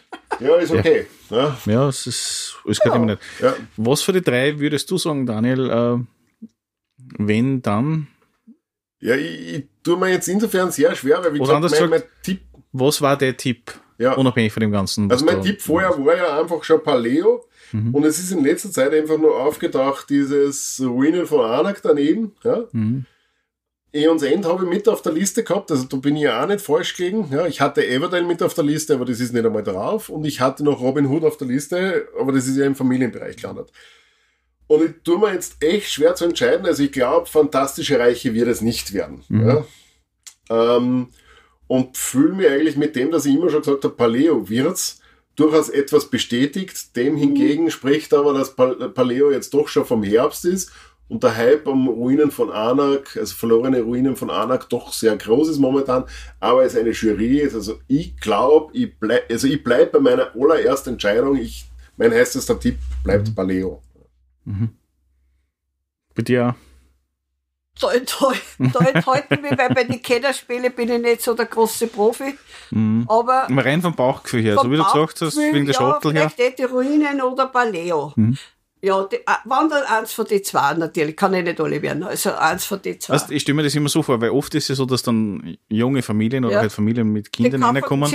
ja 0.40 0.56
ist 0.56 0.70
okay. 0.72 1.06
Ja. 1.30 1.56
Ja, 1.66 1.88
es 1.88 2.06
ist, 2.06 2.56
es 2.68 2.78
geht 2.80 2.92
Ja. 2.92 2.96
immer 2.96 3.06
nicht. 3.06 3.18
Ja. 3.40 3.54
Was 3.76 4.02
für 4.02 4.12
die 4.12 4.22
drei 4.22 4.58
würdest 4.58 4.90
du 4.90 4.98
sagen, 4.98 5.26
Daniel, 5.26 5.70
äh, 5.70 5.98
wenn 7.18 7.62
dann, 7.62 8.06
Ja, 9.00 9.14
ich, 9.16 9.54
ich 9.56 9.64
tue 9.82 9.96
mir 9.96 10.08
jetzt 10.10 10.28
insofern 10.28 10.70
sehr 10.70 10.94
schwer, 10.94 11.22
weil 11.24 11.34
wie 11.34 11.40
Oder 11.40 11.60
gesagt, 11.60 11.80
mein, 11.80 11.90
mein 11.90 12.02
Tipp, 12.22 12.40
was 12.72 13.00
war 13.02 13.16
der 13.16 13.36
Tipp? 13.36 13.72
ja, 13.98 14.14
Unabhängig 14.14 14.52
von 14.52 14.60
dem 14.62 14.72
Ganzen. 14.72 15.10
also 15.10 15.24
mein 15.24 15.42
Tipp 15.42 15.60
vorher 15.60 15.90
war 15.90 16.16
ja 16.16 16.40
einfach 16.40 16.62
schon 16.64 16.82
Paleo 16.82 17.44
Mhm. 17.74 17.94
und 17.94 18.04
es 18.04 18.18
ist 18.18 18.32
in 18.32 18.44
letzter 18.44 18.70
Zeit 18.70 18.92
einfach 18.92 19.16
nur 19.16 19.34
aufgetaucht, 19.34 20.10
dieses 20.10 20.78
Ruinen 20.84 21.24
von 21.26 21.40
Anak 21.50 21.80
daneben, 21.82 22.32
ja. 22.44 22.64
Mhm. 22.72 23.06
Eons 23.94 24.22
End 24.22 24.46
habe 24.46 24.64
ich 24.64 24.70
mit 24.70 24.88
auf 24.88 25.02
der 25.02 25.12
Liste 25.12 25.44
gehabt, 25.44 25.70
also 25.70 25.84
da 25.84 25.98
bin 25.98 26.16
ich 26.16 26.22
ja 26.22 26.42
auch 26.42 26.48
nicht 26.48 26.62
falsch 26.62 26.96
gelegen. 26.96 27.28
Ja, 27.30 27.46
ich 27.46 27.60
hatte 27.60 27.86
Everdale 27.86 28.24
mit 28.24 28.42
auf 28.42 28.54
der 28.54 28.64
Liste, 28.64 28.94
aber 28.94 29.04
das 29.04 29.20
ist 29.20 29.34
nicht 29.34 29.44
einmal 29.44 29.62
drauf. 29.62 30.08
Und 30.08 30.24
ich 30.24 30.40
hatte 30.40 30.64
noch 30.64 30.80
Robin 30.80 31.06
Hood 31.06 31.24
auf 31.24 31.36
der 31.36 31.48
Liste, 31.48 32.08
aber 32.18 32.32
das 32.32 32.46
ist 32.46 32.56
ja 32.56 32.64
im 32.64 32.74
Familienbereich 32.74 33.36
gelandet. 33.36 33.70
Und 34.66 34.82
ich 34.84 34.92
tue 35.04 35.18
mir 35.18 35.34
jetzt 35.34 35.62
echt 35.62 35.90
schwer 35.90 36.14
zu 36.14 36.24
entscheiden. 36.24 36.64
Also 36.64 36.82
ich 36.82 36.92
glaube, 36.92 37.26
Fantastische 37.26 37.98
Reiche 37.98 38.32
wird 38.32 38.48
es 38.48 38.62
nicht 38.62 38.94
werden. 38.94 39.22
Mhm. 39.28 39.46
Ja. 39.46 39.64
Ähm, 40.48 41.08
und 41.66 41.98
fühle 41.98 42.32
mich 42.32 42.48
eigentlich 42.48 42.76
mit 42.76 42.96
dem, 42.96 43.10
dass 43.10 43.26
ich 43.26 43.34
immer 43.34 43.50
schon 43.50 43.60
gesagt 43.60 43.84
habe, 43.84 43.94
Paleo 43.94 44.48
wird's, 44.48 45.00
durchaus 45.36 45.68
etwas 45.68 46.08
bestätigt. 46.08 46.96
Dem 46.96 47.16
hingegen 47.16 47.70
spricht 47.70 48.14
aber, 48.14 48.32
dass 48.32 48.56
Pal- 48.56 48.88
Paleo 48.90 49.30
jetzt 49.30 49.52
doch 49.52 49.68
schon 49.68 49.84
vom 49.84 50.02
Herbst 50.02 50.46
ist 50.46 50.72
und 51.12 51.22
der 51.22 51.36
Hype 51.36 51.68
am 51.68 51.88
Ruinen 51.88 52.30
von 52.30 52.50
Anak, 52.50 53.18
also 53.18 53.34
verlorene 53.34 53.82
Ruinen 53.82 54.16
von 54.16 54.30
Anak, 54.30 54.70
doch 54.70 54.94
sehr 54.94 55.14
groß 55.14 55.50
ist 55.50 55.58
momentan, 55.58 56.04
aber 56.40 56.64
es 56.64 56.74
eine 56.74 56.92
Jury 56.92 57.40
ist. 57.40 57.54
Also 57.54 57.80
ich 57.86 58.16
glaube, 58.16 58.70
ich 58.72 58.98
bleib, 58.98 59.30
also 59.30 59.46
ich 59.46 59.62
bleib 59.62 59.92
bei 59.92 60.00
meiner 60.00 60.34
allerersten 60.34 60.94
Entscheidung. 60.94 61.36
Ich, 61.36 61.66
mein 61.98 62.12
heißester 62.12 62.58
Tipp 62.58 62.78
bleibt 63.04 63.34
Paleo. 63.34 63.82
Mhm. 64.46 64.70
Bei 66.14 66.22
dir 66.22 66.56
Da, 67.78 67.88
da, 67.92 68.32
da 68.72 68.78
enthalten 68.86 69.42
mich, 69.42 69.58
weil 69.58 69.68
bei 69.74 69.84
den 69.84 70.00
Kennerspielen 70.00 70.72
bin 70.72 70.88
ich 70.88 71.02
nicht 71.02 71.20
so 71.20 71.34
der 71.34 71.44
große 71.44 71.88
Profi. 71.88 72.38
Mhm. 72.70 73.04
Aber 73.06 73.48
rein 73.50 73.82
vom 73.82 73.94
Bauchgefühl 73.94 74.40
her, 74.40 74.56
so 74.56 74.70
wie 74.70 74.78
du 74.78 74.84
gesagt 74.84 75.20
hast, 75.20 75.36
wegen 75.36 75.66
der 75.66 75.74
ja, 75.74 75.78
Schachtel 75.78 76.14
her. 76.14 76.30
Vielleicht 76.30 76.58
die 76.58 76.64
Ruinen 76.64 77.20
oder 77.20 77.48
Paleo. 77.48 78.14
Mhm. 78.16 78.38
Ja, 78.84 79.04
die, 79.04 79.14
äh, 79.16 79.20
wann 79.44 79.68
dann 79.70 79.84
eins 79.84 80.12
von 80.12 80.26
den 80.26 80.42
zwei 80.42 80.74
natürlich, 80.74 81.16
kann 81.16 81.32
ich 81.34 81.44
nicht 81.44 81.60
alle 81.60 81.80
werden. 81.82 82.02
Also 82.02 82.32
eins 82.32 82.64
von 82.64 82.82
den 82.82 82.98
zwei. 82.98 83.14
Weißt, 83.14 83.30
ich 83.30 83.42
stelle 83.42 83.54
mir 83.54 83.62
das 83.62 83.74
immer 83.76 83.88
so 83.88 84.02
vor, 84.02 84.20
weil 84.20 84.30
oft 84.30 84.52
ist 84.56 84.70
es 84.70 84.76
so, 84.78 84.84
dass 84.86 85.02
dann 85.04 85.56
junge 85.68 86.02
Familien 86.02 86.44
oder 86.44 86.54
Ja. 86.54 86.60
halt 86.62 86.72
Familien 86.72 87.08
mit 87.12 87.30
Kindern 87.32 87.62
reinkommen 87.62 88.12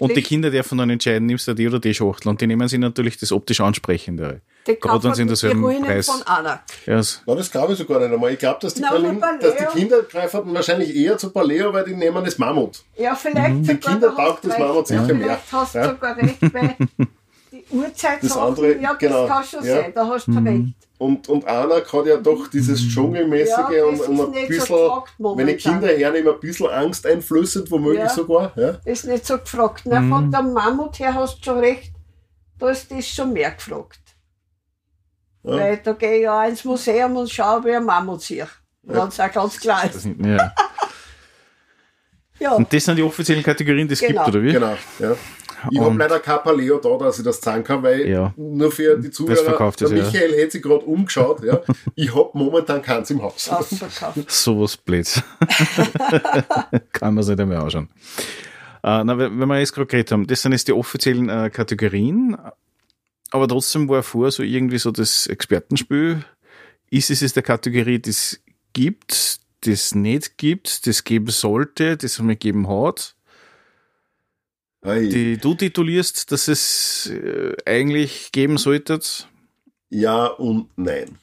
und 0.00 0.16
die 0.16 0.22
Kinder 0.22 0.50
dürfen 0.50 0.76
dann 0.78 0.90
entscheiden, 0.90 1.26
nimmst 1.26 1.46
du 1.46 1.54
die 1.54 1.68
oder 1.68 1.78
die 1.78 1.94
Schachtel 1.94 2.28
und 2.30 2.40
die 2.40 2.48
nehmen 2.48 2.66
sich 2.66 2.80
natürlich 2.80 3.16
das 3.18 3.30
optisch 3.30 3.60
ansprechendere. 3.60 4.40
die 4.66 4.74
Gerade 4.78 5.04
wenn 5.04 5.14
sie 5.14 5.22
in 5.22 5.28
die 5.28 5.32
derselben 5.32 5.62
Preis. 5.84 6.06
von 6.06 6.22
Anak. 6.24 6.62
Ja, 6.84 6.98
es- 6.98 7.22
Na, 7.24 7.34
das 7.36 7.50
glaube 7.50 7.72
ich 7.74 7.78
sogar 7.78 8.00
nicht 8.00 8.12
einmal. 8.12 8.32
Ich 8.32 8.38
glaube, 8.40 8.58
dass, 8.60 8.74
die 8.74 8.82
Berlin- 8.82 9.20
dass 9.40 9.54
die 9.56 9.64
Kinder 9.78 10.02
greifen 10.02 10.52
wahrscheinlich 10.52 10.94
eher 10.96 11.16
zu 11.16 11.30
Paleo, 11.30 11.72
weil 11.72 11.84
die 11.84 11.94
nehmen 11.94 12.24
das 12.24 12.36
Mammut. 12.38 12.82
Ja, 12.96 13.14
vielleicht 13.14 13.54
Mhm. 13.54 13.64
sogar. 13.64 13.74
Die 13.76 13.88
Kinder 13.88 14.16
taugt 14.16 14.44
das. 14.44 14.58
Mammut 14.58 14.88
sicher 14.88 15.06
ja, 15.06 15.14
mehr. 15.14 15.38
Vielleicht 15.38 15.52
hast 15.52 15.74
du 15.74 15.78
Ja. 15.78 15.88
sogar 15.90 16.16
recht, 16.16 16.36
weil 16.52 16.74
die 16.98 17.06
Uhrzeit 17.70 18.22
Das 18.22 18.36
andere, 18.36 18.76
ja, 18.80 18.90
das 18.90 18.98
genau, 18.98 19.26
kann 19.26 19.44
schon 19.44 19.64
ja. 19.64 19.74
sein, 19.76 19.92
da 19.94 20.06
hast 20.06 20.26
du 20.26 20.32
Mhm. 20.32 20.46
recht. 20.46 20.74
Und, 20.98 21.28
und 21.28 21.46
Anak 21.46 21.92
hat 21.92 22.06
ja 22.06 22.16
doch 22.16 22.48
dieses 22.48 22.80
Dschungelmäßige 22.88 23.50
Ja, 23.56 23.68
das 23.70 23.82
und, 23.84 23.94
ist 23.94 24.08
und 24.08 24.20
ein 24.20 24.30
nicht 24.32 24.42
so 24.42 24.48
bisschen, 24.48 24.76
gefragt 24.76 25.12
wenn 25.18 25.46
die. 25.46 25.56
Kinder 25.56 25.88
hernehmen, 25.88 26.34
ein 26.34 26.40
bisschen 26.40 26.66
Angst 26.68 27.06
einflößend, 27.06 27.70
womöglich 27.70 28.00
Ja. 28.00 28.08
sogar. 28.08 28.52
Ja? 28.56 28.78
Ist 28.84 29.04
nicht 29.04 29.24
so 29.26 29.38
gefragt. 29.38 29.82
Na, 29.84 30.00
Mhm. 30.00 30.10
von 30.10 30.30
der 30.30 30.42
Mammut 30.42 30.98
her 30.98 31.14
hast 31.14 31.38
du 31.38 31.44
schon 31.44 31.58
recht, 31.60 31.92
da 32.58 32.70
ist 32.70 32.90
das 32.90 33.06
schon 33.08 33.32
mehr 33.32 33.52
gefragt. 33.52 34.00
Ja. 35.44 35.52
Weil 35.56 35.76
da 35.78 35.92
gehe 35.92 36.16
ich 36.16 36.22
ja 36.22 36.44
ins 36.46 36.64
Museum 36.64 37.16
und 37.16 37.30
schaue, 37.30 37.64
wie 37.64 37.72
ein 37.76 37.84
Mammut 37.84 38.22
sehe. 38.22 38.48
Wenn 38.82 39.06
es 39.08 39.20
auch 39.20 39.30
ganz 39.32 39.58
klar 39.60 39.82
das 39.86 39.96
ist. 39.96 40.02
sind- 40.02 40.24
ja. 40.26 40.52
Ja, 42.40 42.52
Und 42.52 42.72
das 42.72 42.84
sind 42.84 42.94
die 42.96 43.02
offiziellen 43.02 43.42
Kategorien, 43.42 43.88
die 43.88 43.94
es 43.94 44.00
Genau. 44.00 44.24
gibt, 44.24 44.36
oder 44.36 44.44
wie? 44.44 44.52
Genau. 44.52 44.76
Ja. 45.00 45.16
Ich 45.70 45.80
habe 45.80 45.96
leider 45.98 46.18
kein 46.20 46.42
Paleo 46.42 46.78
da, 46.78 46.96
dass 46.98 47.18
ich 47.18 47.24
das 47.24 47.40
sagen 47.40 47.64
kann, 47.64 47.82
weil 47.82 48.08
Ja. 48.08 48.32
nur 48.36 48.70
für 48.72 48.96
die 48.98 49.10
Zuhörer, 49.10 49.36
verkauft 49.44 49.80
der 49.80 49.88
ist, 49.90 49.96
ja. 49.96 50.04
Michael 50.04 50.32
hätte 50.36 50.50
sich 50.52 50.62
gerade 50.62 50.84
umgeschaut. 50.84 51.42
Ja. 51.44 51.60
Ich 51.94 52.14
habe 52.14 52.30
momentan 52.34 52.80
keins 52.82 53.10
im 53.10 53.22
Haus. 53.22 53.48
ausverkauft. 53.48 54.18
Sowas 54.30 54.76
blöd. 54.76 55.22
Kann 56.92 57.14
man 57.14 57.24
sich 57.24 57.36
nicht 57.36 57.46
mehr 57.48 57.60
anschauen. 57.62 57.88
Äh, 58.82 59.02
na, 59.04 59.18
wenn 59.18 59.36
wir 59.48 59.58
jetzt 59.58 59.72
gerade 59.74 59.86
geredet 59.86 60.12
haben, 60.12 60.26
das 60.26 60.42
sind 60.42 60.52
jetzt 60.52 60.68
die 60.68 60.72
offiziellen 60.72 61.28
äh, 61.28 61.50
Kategorien, 61.50 62.36
aber 63.30 63.48
trotzdem 63.48 63.88
war 63.88 64.02
vor 64.02 64.30
so 64.30 64.42
irgendwie 64.42 64.78
so 64.78 64.90
das 64.90 65.26
Expertenspiel. 65.26 66.24
Ist 66.90 67.10
es 67.10 67.20
jetzt 67.20 67.36
der 67.36 67.42
Kategorie, 67.42 67.98
das 68.00 68.40
gibt, 68.72 69.40
das 69.62 69.94
nicht 69.94 70.38
gibt, 70.38 70.86
das 70.86 71.04
geben 71.04 71.28
sollte, 71.28 71.96
das 71.96 72.18
man 72.20 72.38
geben 72.38 72.68
hat, 72.68 73.16
Ei. 74.82 75.06
die 75.06 75.36
du 75.38 75.54
titulierst, 75.54 76.30
dass 76.30 76.48
es 76.48 77.06
äh, 77.06 77.56
eigentlich 77.66 78.30
geben 78.32 78.58
sollte? 78.58 79.00
Ja 79.90 80.26
und 80.26 80.68
nein. 80.76 81.18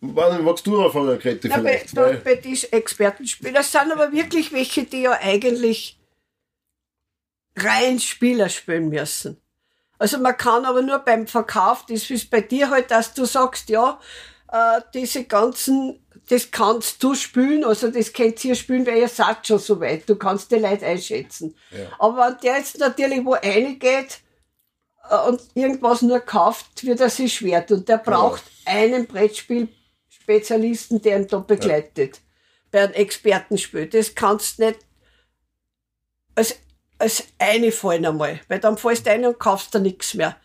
Wann 0.00 0.44
magst 0.44 0.66
du 0.66 0.82
anfangen, 0.82 1.18
Grete, 1.18 1.48
Na, 1.48 1.58
bei, 1.58 1.84
da, 1.92 2.12
bei 2.24 2.34
diesen 2.34 2.72
Expertenspielen, 2.72 3.54
das 3.54 3.70
sind 3.70 3.92
aber 3.92 4.10
wirklich 4.10 4.52
welche, 4.52 4.82
die 4.84 5.02
ja 5.02 5.12
eigentlich 5.12 5.96
rein 7.56 8.00
Spieler 8.00 8.48
spielen 8.48 8.88
müssen. 8.88 9.36
Also 9.98 10.18
man 10.18 10.36
kann 10.36 10.64
aber 10.64 10.82
nur 10.82 10.98
beim 10.98 11.28
Verkauf, 11.28 11.86
das 11.86 12.10
ist 12.10 12.30
bei 12.30 12.40
dir 12.40 12.70
halt, 12.70 12.90
dass 12.90 13.14
du 13.14 13.24
sagst, 13.24 13.68
ja, 13.68 14.00
äh, 14.50 14.80
diese 14.92 15.24
ganzen, 15.24 16.01
das 16.28 16.50
kannst 16.50 17.02
du 17.02 17.14
spielen, 17.14 17.64
also 17.64 17.90
das 17.90 18.12
könnt 18.12 18.44
ihr 18.44 18.54
spielen, 18.54 18.86
weil 18.86 18.98
ihr 18.98 19.08
seid 19.08 19.46
schon 19.46 19.58
so 19.58 19.80
weit, 19.80 20.08
du 20.08 20.16
kannst 20.16 20.50
die 20.50 20.56
Leute 20.56 20.86
einschätzen. 20.86 21.56
Ja. 21.70 21.86
Aber 21.98 22.28
wenn 22.28 22.38
der 22.42 22.58
jetzt 22.58 22.78
natürlich 22.78 23.24
wo 23.24 23.32
reingeht 23.32 24.20
äh, 25.10 25.28
und 25.28 25.40
irgendwas 25.54 26.02
nur 26.02 26.20
kauft, 26.20 26.84
wird 26.84 27.00
er 27.00 27.10
sich 27.10 27.34
schwer. 27.34 27.66
Und 27.68 27.88
der 27.88 27.98
braucht 27.98 28.42
einen 28.64 29.06
Brettspielspezialisten, 29.06 31.02
der 31.02 31.18
ihn 31.18 31.26
da 31.26 31.38
begleitet. 31.38 32.20
bei 32.70 32.82
einem 32.82 32.94
Expertenspiel. 32.94 33.86
Das 33.86 34.14
kannst 34.14 34.58
du 34.58 34.66
nicht 34.66 34.78
als, 36.34 36.56
als 36.98 37.24
eine 37.38 37.72
fallen 37.72 38.06
einmal, 38.06 38.40
weil 38.48 38.60
dann 38.60 38.78
fallst 38.78 39.06
du 39.06 39.10
ein 39.10 39.26
und 39.26 39.38
kaufst 39.38 39.74
da 39.74 39.78
nichts 39.78 40.14
mehr. 40.14 40.36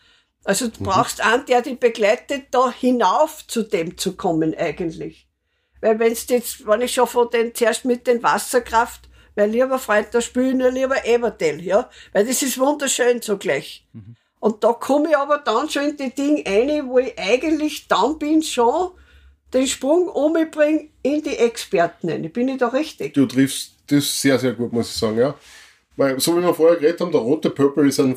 Also 0.44 0.68
du 0.68 0.80
mhm. 0.80 0.84
brauchst 0.84 1.20
einen, 1.20 1.46
der 1.46 1.62
dich 1.62 1.78
begleitet, 1.78 2.48
da 2.50 2.70
hinauf 2.70 3.46
zu 3.46 3.62
dem 3.62 3.96
zu 3.96 4.16
kommen 4.16 4.54
eigentlich. 4.56 5.27
Weil 5.80 5.98
wenn's 5.98 6.26
jetzt, 6.28 6.66
wenn 6.66 6.82
ich 6.82 6.94
schon 6.94 7.06
von 7.06 7.30
den, 7.30 7.54
zuerst 7.54 7.84
mit 7.84 8.06
den 8.06 8.22
Wasserkraft, 8.22 9.08
weil 9.34 9.50
lieber 9.50 9.78
Freund, 9.78 10.08
da 10.12 10.20
spiele 10.20 10.48
ich 10.48 10.54
nur 10.54 10.70
lieber 10.70 11.06
Everdell, 11.06 11.62
ja. 11.62 11.88
Weil 12.12 12.26
das 12.26 12.42
ist 12.42 12.58
wunderschön 12.58 13.22
zugleich. 13.22 13.86
Mhm. 13.92 14.16
Und 14.40 14.64
da 14.64 14.72
komme 14.72 15.10
ich 15.10 15.16
aber 15.16 15.38
dann 15.38 15.68
schon 15.68 15.90
in 15.90 15.96
die 15.96 16.14
Dinge 16.14 16.44
ein, 16.46 16.88
wo 16.88 16.98
ich 16.98 17.18
eigentlich 17.18 17.88
dann 17.88 18.18
bin 18.18 18.42
schon 18.42 18.90
den 19.52 19.66
Sprung 19.66 20.08
umbringe 20.08 20.88
in 21.02 21.22
die 21.22 21.36
Experten 21.36 22.10
rein. 22.10 22.30
Bin 22.32 22.48
ich 22.48 22.58
da 22.58 22.68
richtig? 22.68 23.14
Du 23.14 23.26
triffst 23.26 23.74
das 23.86 24.20
sehr, 24.20 24.38
sehr 24.38 24.52
gut, 24.52 24.72
muss 24.72 24.90
ich 24.90 24.96
sagen, 24.96 25.18
ja. 25.18 25.34
Weil, 25.96 26.20
so 26.20 26.36
wie 26.36 26.42
wir 26.42 26.54
vorher 26.54 26.78
geredet 26.78 27.00
haben, 27.00 27.10
der 27.10 27.20
rote 27.20 27.50
Purple 27.50 27.88
ist 27.88 27.98
ein 27.98 28.16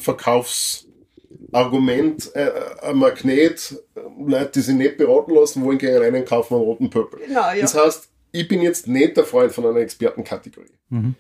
Verkaufsargument, 1.51 2.35
äh, 2.35 2.51
ein 2.81 2.97
Magnet, 2.97 3.75
Leute, 4.17 4.51
die 4.55 4.61
sich 4.61 4.75
nicht 4.75 4.97
beraten 4.97 5.33
lassen 5.35 5.63
wollen, 5.63 5.77
gehen 5.77 6.01
rein 6.01 6.15
und 6.15 6.25
kaufen 6.25 6.55
einen 6.55 6.63
roten 6.63 6.89
Purple. 6.89 7.25
Genau, 7.25 7.51
ja. 7.51 7.61
Das 7.61 7.75
heißt, 7.75 8.09
ich 8.31 8.47
bin 8.47 8.61
jetzt 8.61 8.87
nicht 8.87 9.17
der 9.17 9.25
Freund 9.25 9.51
von 9.51 9.65
einer 9.65 9.79
Expertenkategorie. 9.79 10.77
Mhm. 10.89 11.15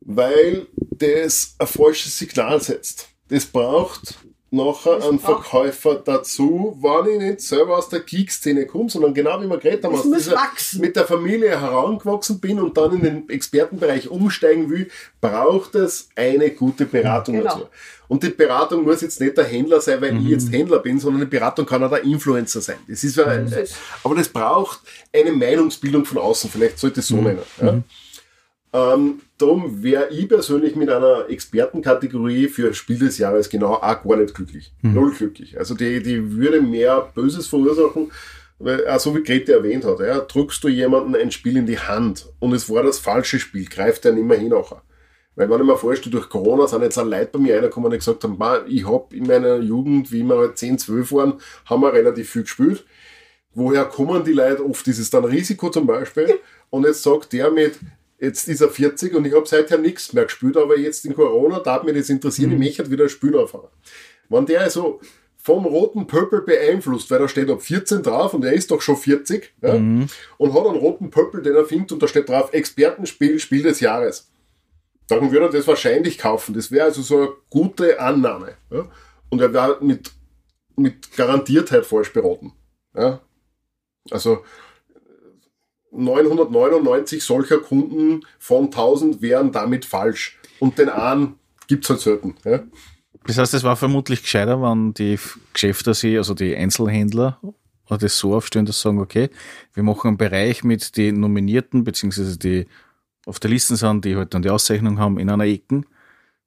Weil 0.00 0.66
das 0.76 1.54
ein 1.58 1.66
falsches 1.66 2.18
Signal 2.18 2.60
setzt. 2.60 3.08
Das 3.28 3.46
braucht 3.46 4.16
nachher 4.50 5.02
einen 5.04 5.20
Verkäufer 5.20 5.94
dazu, 6.04 6.76
wenn 6.80 7.14
ich 7.14 7.20
nicht 7.20 7.40
selber 7.40 7.78
aus 7.78 7.88
der 7.88 8.00
Geek-Szene 8.00 8.66
komme, 8.66 8.90
sondern 8.90 9.14
genau 9.14 9.40
wie 9.40 9.46
wir 9.46 9.58
geredet 9.58 9.84
haben, 9.84 9.94
aus 9.94 10.02
dieser, 10.02 10.36
mit 10.80 10.96
der 10.96 11.04
Familie 11.04 11.60
herangewachsen 11.60 12.40
bin 12.40 12.58
und 12.58 12.76
dann 12.76 12.94
in 12.94 13.02
den 13.02 13.28
Expertenbereich 13.28 14.08
umsteigen 14.08 14.68
will, 14.68 14.90
braucht 15.20 15.76
es 15.76 16.08
eine 16.16 16.50
gute 16.50 16.84
Beratung 16.86 17.36
genau. 17.36 17.50
dazu. 17.50 17.66
Und 18.08 18.24
die 18.24 18.30
Beratung 18.30 18.82
muss 18.82 19.02
jetzt 19.02 19.20
nicht 19.20 19.36
der 19.36 19.44
Händler 19.44 19.80
sein, 19.80 20.00
weil 20.00 20.12
mhm. 20.12 20.22
ich 20.22 20.28
jetzt 20.30 20.52
Händler 20.52 20.80
bin, 20.80 20.98
sondern 20.98 21.20
die 21.20 21.28
Beratung 21.28 21.64
kann 21.64 21.84
auch 21.84 21.90
der 21.90 22.02
Influencer 22.02 22.60
sein. 22.60 22.78
Das 22.88 23.04
ist, 23.04 23.16
ja, 23.16 23.26
mhm. 23.26 23.54
aber 24.02 24.16
das 24.16 24.28
braucht 24.28 24.80
eine 25.14 25.30
Meinungsbildung 25.30 26.04
von 26.04 26.18
außen. 26.18 26.50
Vielleicht 26.50 26.80
sollte 26.80 27.00
es 27.00 27.06
so 27.06 27.18
mhm. 27.18 27.22
nennen. 27.22 27.42
Ja. 27.62 27.82
Ähm, 28.72 29.20
darum 29.36 29.82
wäre 29.82 30.10
ich 30.10 30.28
persönlich 30.28 30.76
mit 30.76 30.90
einer 30.90 31.28
Expertenkategorie 31.28 32.46
für 32.46 32.72
Spiel 32.72 32.98
des 32.98 33.18
Jahres 33.18 33.48
genau 33.48 33.74
auch 33.74 33.80
gar 33.80 34.16
nicht 34.16 34.34
glücklich. 34.34 34.72
Mhm. 34.82 34.94
Null 34.94 35.12
glücklich. 35.12 35.58
Also 35.58 35.74
die, 35.74 36.02
die 36.02 36.36
würde 36.36 36.60
mehr 36.60 37.10
Böses 37.14 37.48
verursachen, 37.48 38.12
weil, 38.60 38.86
auch 38.86 39.00
so 39.00 39.16
wie 39.16 39.22
Grete 39.22 39.54
erwähnt 39.54 39.84
hat, 39.84 40.00
ja, 40.00 40.20
drückst 40.20 40.62
du 40.62 40.68
jemanden 40.68 41.16
ein 41.16 41.32
Spiel 41.32 41.56
in 41.56 41.66
die 41.66 41.78
Hand 41.78 42.28
und 42.38 42.52
es 42.52 42.70
war 42.70 42.82
das 42.82 42.98
falsche 42.98 43.40
Spiel, 43.40 43.64
greift 43.64 44.04
er 44.04 44.12
nicht 44.12 44.26
mehr 44.26 44.38
hin 44.38 44.50
nachher. 44.50 44.82
Weil 45.34 45.48
wenn 45.48 45.60
ich 45.60 45.66
mir 45.66 45.76
vorstelle, 45.76 46.12
durch 46.12 46.28
Corona 46.28 46.66
sind 46.66 46.82
jetzt 46.82 46.98
auch 46.98 47.06
Leute 47.06 47.30
bei 47.32 47.38
mir 47.38 47.54
reingekommen 47.56 47.90
und 47.90 47.98
gesagt 47.98 48.22
haben, 48.24 48.38
ich 48.68 48.86
hab 48.86 49.12
in 49.12 49.26
meiner 49.26 49.56
Jugend, 49.56 50.12
wie 50.12 50.22
wir 50.22 50.36
halt 50.36 50.58
10, 50.58 50.78
12 50.78 51.12
waren, 51.12 51.34
haben 51.64 51.82
wir 51.82 51.92
relativ 51.92 52.30
viel 52.30 52.42
gespielt. 52.42 52.84
Woher 53.54 53.84
kommen 53.86 54.22
die 54.22 54.32
Leute? 54.32 54.64
Oft 54.64 54.86
ist 54.86 54.98
es 54.98 55.10
dann 55.10 55.24
Risiko 55.24 55.70
zum 55.70 55.86
Beispiel. 55.86 56.38
Und 56.68 56.84
jetzt 56.84 57.02
sagt 57.02 57.32
der 57.32 57.50
mit, 57.50 57.78
Jetzt 58.20 58.48
ist 58.48 58.60
er 58.60 58.68
40 58.68 59.14
und 59.14 59.26
ich 59.26 59.34
habe 59.34 59.46
seither 59.46 59.78
nichts 59.78 60.12
mehr 60.12 60.24
gespielt, 60.24 60.56
aber 60.58 60.78
jetzt 60.78 61.06
in 61.06 61.14
Corona 61.14 61.60
darf 61.60 61.84
mich 61.84 61.94
das 61.94 62.10
interessieren, 62.10 62.50
mhm. 62.50 62.60
ich 62.60 62.78
möchte 62.78 62.90
wieder 62.90 63.08
Spiel 63.08 63.36
anfangen. 63.36 63.68
Wenn 64.28 64.46
der 64.46 64.60
also 64.60 65.00
vom 65.38 65.64
roten 65.64 66.06
Pöppel 66.06 66.42
beeinflusst, 66.42 67.10
weil 67.10 67.18
da 67.18 67.28
steht 67.28 67.48
ab 67.48 67.62
14 67.62 68.02
drauf 68.02 68.34
und 68.34 68.44
er 68.44 68.52
ist 68.52 68.70
doch 68.70 68.82
schon 68.82 68.96
40 68.96 69.54
ja, 69.62 69.74
mhm. 69.74 70.06
und 70.36 70.52
hat 70.52 70.66
einen 70.66 70.76
roten 70.76 71.10
Pöppel, 71.10 71.42
den 71.42 71.56
er 71.56 71.64
findet 71.64 71.92
und 71.92 72.02
da 72.02 72.08
steht 72.08 72.28
drauf 72.28 72.52
Expertenspiel, 72.52 73.38
Spiel 73.38 73.62
des 73.62 73.80
Jahres. 73.80 74.30
Dann 75.08 75.32
würde 75.32 75.46
er 75.46 75.50
das 75.50 75.66
wahrscheinlich 75.66 76.18
kaufen. 76.18 76.54
Das 76.54 76.70
wäre 76.70 76.84
also 76.84 77.00
so 77.00 77.16
eine 77.16 77.28
gute 77.48 77.98
Annahme. 77.98 78.54
Ja. 78.70 78.86
Und 79.30 79.40
er 79.40 79.52
wäre 79.52 79.78
mit, 79.80 80.12
mit 80.76 81.16
Garantiertheit 81.16 81.86
falsch 81.86 82.12
beraten. 82.12 82.52
Ja. 82.94 83.20
Also 84.10 84.44
999 85.92 87.22
solcher 87.22 87.58
Kunden 87.58 88.22
von 88.38 88.66
1000 88.66 89.22
wären 89.22 89.52
damit 89.52 89.84
falsch. 89.84 90.38
Und 90.58 90.78
den 90.78 90.88
einen 90.88 91.34
gibt's 91.66 91.90
halt 91.90 92.00
selten. 92.00 92.34
Ja? 92.44 92.60
Das 93.26 93.38
heißt, 93.38 93.54
es 93.54 93.64
war 93.64 93.76
vermutlich 93.76 94.22
gescheiter, 94.22 94.62
wenn 94.62 94.94
die 94.94 95.18
Geschäfte 95.52 95.90
also 95.90 96.34
die 96.34 96.56
Einzelhändler, 96.56 97.40
das 97.88 98.18
so 98.18 98.36
aufstellen, 98.36 98.66
dass 98.66 98.76
sie 98.76 98.82
sagen, 98.82 99.00
okay, 99.00 99.30
wir 99.74 99.82
machen 99.82 100.08
einen 100.08 100.16
Bereich 100.16 100.62
mit 100.62 100.96
den 100.96 101.18
Nominierten, 101.18 101.82
beziehungsweise 101.82 102.38
die 102.38 102.66
auf 103.26 103.40
der 103.40 103.50
Liste 103.50 103.74
sind, 103.74 104.04
die 104.04 104.16
halt 104.16 104.32
dann 104.32 104.42
die 104.42 104.50
Auszeichnung 104.50 104.98
haben, 105.00 105.18
in 105.18 105.28
einer 105.28 105.44
Ecke. 105.44 105.82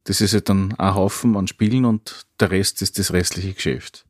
Das 0.05 0.21
ist 0.21 0.33
halt 0.33 0.47
dann 0.47 0.73
ein 0.77 0.95
Haufen 0.95 1.35
an 1.35 1.47
Spielen 1.47 1.85
und 1.85 2.25
der 2.39 2.51
Rest 2.51 2.81
ist 2.81 2.97
das 2.97 3.11
restliche 3.11 3.53
Geschäft 3.53 4.05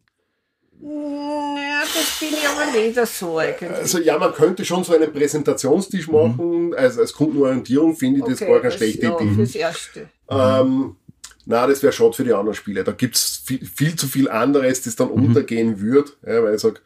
bin 2.30 2.38
ich 2.38 2.48
aber 2.48 2.72
nicht 2.72 3.08
so 3.08 3.38
eigentlich. 3.38 3.72
Also 3.72 4.00
ja, 4.00 4.18
man 4.18 4.34
könnte 4.34 4.66
schon 4.66 4.84
so 4.84 4.94
einen 4.94 5.12
Präsentationstisch 5.12 6.08
mhm. 6.08 6.14
machen. 6.14 6.68
Mhm. 6.68 6.76
Also 6.78 7.02
als 7.02 7.14
Kundenorientierung 7.14 7.96
finde 7.96 8.18
ich 8.18 8.24
okay, 8.24 8.32
das 8.32 8.40
gar 8.40 8.60
keine 8.60 8.72
schlechte 8.72 9.06
ja, 9.06 9.20
Idee. 9.20 9.36
Das 9.38 9.56
erste. 9.56 10.10
Ähm, 10.30 10.96
na, 11.46 11.68
das 11.68 11.84
wäre 11.84 11.92
schade 11.92 12.14
für 12.14 12.24
die 12.24 12.34
anderen 12.34 12.56
Spiele. 12.56 12.84
Da 12.84 12.94
gibt's 12.94 13.42
viel, 13.46 13.66
viel 13.66 13.96
zu 13.96 14.08
viel 14.08 14.30
anderes, 14.30 14.82
das 14.82 14.96
dann 14.96 15.10
mhm. 15.10 15.28
untergehen 15.28 15.82
wird. 15.82 16.18
Ja, 16.26 16.44
weil 16.44 16.56
ich 16.56 16.62
sage, 16.62 16.80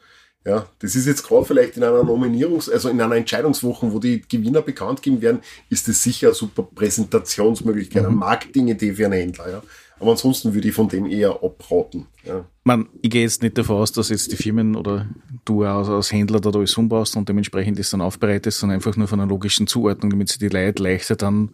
ja, 0.45 0.65
das 0.79 0.95
ist 0.95 1.05
jetzt 1.05 1.27
gerade 1.27 1.45
vielleicht 1.45 1.77
in 1.77 1.83
einer 1.83 2.03
Nominierungs-, 2.03 2.71
also 2.71 2.89
in 2.89 3.01
einer 3.01 3.15
Entscheidungswoche, 3.15 3.91
wo 3.91 3.99
die 3.99 4.21
Gewinner 4.21 4.61
bekannt 4.61 5.01
geben 5.01 5.21
werden, 5.21 5.41
ist 5.69 5.87
das 5.87 6.01
sicher 6.01 6.27
eine 6.27 6.35
super 6.35 6.63
Präsentationsmöglichkeit, 6.63 8.03
mhm. 8.03 8.09
eine 8.09 8.17
Marketing-Idee 8.17 8.93
für 8.93 9.05
einen 9.05 9.13
Händler. 9.13 9.49
Ja. 9.49 9.63
Aber 9.99 10.11
ansonsten 10.11 10.53
würde 10.53 10.67
ich 10.69 10.73
von 10.73 10.87
dem 10.87 11.05
eher 11.05 11.31
abraten. 11.31 12.07
Ja. 12.23 12.45
Man, 12.67 12.89
ich 13.01 13.11
gehe 13.11 13.21
jetzt 13.21 13.41
nicht 13.41 13.57
davon 13.57 13.77
aus, 13.77 13.93
dass 13.93 14.09
jetzt 14.09 14.29
die 14.29 14.35
Firmen 14.35 14.75
oder 14.75 15.07
du 15.45 15.63
als, 15.63 15.87
als 15.87 16.11
Händler 16.11 16.41
da 16.41 16.49
alles 16.49 16.75
umbaust 16.75 17.15
und 17.15 17.29
dementsprechend 17.29 17.79
das 17.79 17.91
dann 17.91 18.01
aufbereitest, 18.01 18.59
sondern 18.59 18.75
einfach 18.75 18.97
nur 18.97 19.07
von 19.07 19.21
einer 19.21 19.29
logischen 19.29 19.67
Zuordnung, 19.67 20.09
damit 20.09 20.27
sie 20.27 20.37
die 20.37 20.49
Leute 20.49 20.83
leichter 20.83 21.15
dann, 21.15 21.51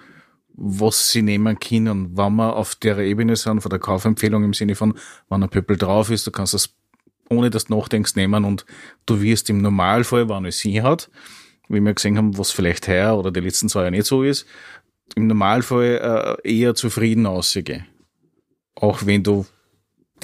was 0.56 1.12
sie 1.12 1.22
nehmen 1.22 1.60
können. 1.60 2.18
Wenn 2.18 2.36
wir 2.38 2.56
auf 2.56 2.74
der 2.74 2.98
Ebene 2.98 3.36
sind, 3.36 3.62
von 3.62 3.70
der 3.70 3.78
Kaufempfehlung 3.78 4.44
im 4.44 4.56
Sinne 4.56 4.74
von, 4.74 4.96
wenn 5.30 5.44
ein 5.44 5.50
Pöppel 5.50 5.78
drauf 5.78 6.10
ist, 6.10 6.26
du 6.26 6.32
kannst 6.32 6.56
das 6.56 6.76
ohne 7.30 7.52
dass 7.52 7.66
du 7.66 7.78
nachdenkst 7.78 8.16
nehmen 8.16 8.44
und 8.44 8.66
du 9.06 9.22
wirst 9.22 9.52
im 9.52 9.60
Normalfall, 9.60 10.30
wenn 10.30 10.46
es 10.46 10.58
sie 10.58 10.82
hat, 10.82 11.12
wie 11.70 11.80
wir 11.80 11.94
gesehen 11.94 12.18
haben, 12.18 12.40
was 12.40 12.50
vielleicht 12.50 12.88
heuer 12.88 13.18
oder 13.20 13.32
die 13.32 13.40
letzten 13.40 13.70
zwei 13.70 13.82
Jahre 13.82 13.92
nicht 13.92 14.08
so 14.08 14.24
ist, 14.24 14.48
im 15.16 15.28
Normalfall 15.28 16.40
äh, 16.44 16.58
eher 16.58 16.74
zufrieden 16.74 17.28
aussehen 17.28 17.86
auch 18.76 19.06
wenn 19.06 19.24
du 19.24 19.46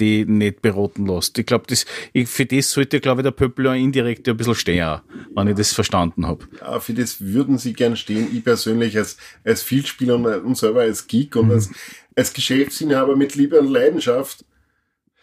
die 0.00 0.24
nicht 0.24 0.62
beraten 0.62 1.06
lässt. 1.06 1.38
Ich 1.38 1.46
glaube, 1.46 1.64
das, 1.68 1.84
ich, 2.12 2.28
für 2.28 2.46
das 2.46 2.70
sollte, 2.70 3.00
glaube 3.00 3.20
ich, 3.20 3.24
der 3.24 3.30
Pöppel 3.32 3.66
indirekt 3.66 4.28
ein 4.28 4.36
bisschen 4.36 4.54
stehen, 4.54 5.00
wenn 5.34 5.48
ich 5.48 5.56
das 5.56 5.72
verstanden 5.72 6.26
habe. 6.26 6.46
Ja, 6.60 6.80
für 6.80 6.94
das 6.94 7.20
würden 7.20 7.58
sie 7.58 7.72
gern 7.72 7.96
stehen. 7.96 8.28
Ich 8.34 8.42
persönlich 8.42 8.96
als, 8.96 9.16
als 9.44 9.62
Vielspieler 9.62 10.16
und, 10.16 10.56
selber 10.56 10.80
als 10.80 11.06
Geek 11.06 11.36
und 11.36 11.46
mhm. 11.46 11.52
als, 11.52 11.70
als 12.16 12.32
Geschäftsinhaber 12.32 13.16
mit 13.16 13.34
Liebe 13.34 13.60
und 13.60 13.68
Leidenschaft 13.70 14.44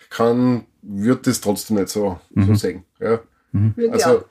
kann, 0.10 0.66
wird 0.82 1.28
das 1.28 1.41
trotzdem 1.41 1.78
nicht 1.78 1.90
so, 1.90 2.20
mhm. 2.34 2.45
so 2.45 2.56
sagen. 2.56 2.86
Ja. 2.99 3.20
Mhm. 3.52 3.74
Also, 3.91 4.24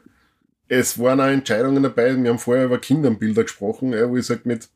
es 0.69 0.99
waren 0.99 1.21
auch 1.21 1.27
Entscheidungen 1.27 1.83
dabei. 1.83 2.17
Wir 2.17 2.31
haben 2.31 2.39
vorher 2.39 2.65
über 2.65 2.79
Kinderbilder 2.79 3.43
gesprochen, 3.43 3.93
ja, 3.93 4.09
wo 4.09 4.17
ich 4.17 4.27
sage 4.27 4.43
mit, 4.45 4.69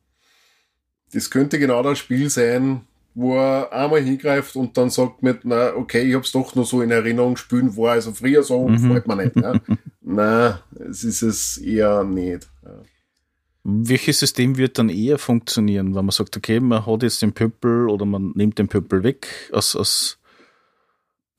das 1.13 1.29
könnte 1.29 1.59
genau 1.59 1.83
das 1.83 1.99
Spiel 1.99 2.29
sein, 2.29 2.81
wo 3.13 3.35
er 3.35 3.71
einmal 3.73 4.01
hingreift 4.01 4.55
und 4.55 4.77
dann 4.77 4.89
sagt 4.89 5.21
mit, 5.21 5.43
na, 5.43 5.73
okay, 5.75 6.01
ich 6.01 6.15
hab's 6.15 6.31
doch 6.31 6.55
nur 6.55 6.65
so 6.65 6.81
in 6.81 6.91
Erinnerung 6.91 7.35
spülen, 7.35 7.75
war 7.75 7.93
also 7.93 8.13
früher 8.13 8.43
so, 8.43 8.67
mhm. 8.67 8.79
freut 8.79 9.07
man 9.07 9.17
nicht. 9.17 9.35
Ja. 9.35 9.59
na, 10.01 10.63
es 10.71 11.03
ist 11.03 11.21
es 11.21 11.57
eher 11.57 12.03
nicht. 12.03 12.49
Ja. 12.63 12.83
Welches 13.63 14.19
System 14.19 14.57
wird 14.57 14.79
dann 14.79 14.89
eher 14.89 15.19
funktionieren, 15.19 15.93
wenn 15.93 16.05
man 16.05 16.11
sagt, 16.11 16.35
okay, 16.35 16.59
man 16.59 16.85
hat 16.85 17.03
jetzt 17.03 17.21
den 17.21 17.33
Pöppel 17.33 17.89
oder 17.89 18.05
man 18.05 18.31
nimmt 18.35 18.57
den 18.57 18.67
Pöppel 18.67 19.03
weg 19.03 19.27
als, 19.51 19.75
als, 19.75 20.17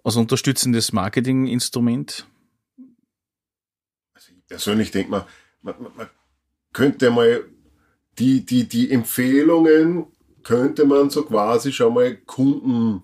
als 0.04 0.16
unterstützendes 0.16 0.92
Marketinginstrument? 0.92 2.26
Also 4.14 4.32
ich 4.36 4.46
persönlich 4.46 4.92
denke 4.92 5.10
mal, 5.10 5.26
man, 5.62 5.74
man, 5.82 5.92
man 5.96 6.06
könnte 6.72 7.10
mal 7.10 7.44
die, 8.18 8.44
die, 8.46 8.68
die 8.68 8.92
Empfehlungen 8.92 10.06
könnte 10.43 10.85
man 10.85 11.10
so 11.10 11.23
quasi 11.24 11.73
schon 11.73 11.94
mal 11.94 12.16
Kunden 12.16 13.02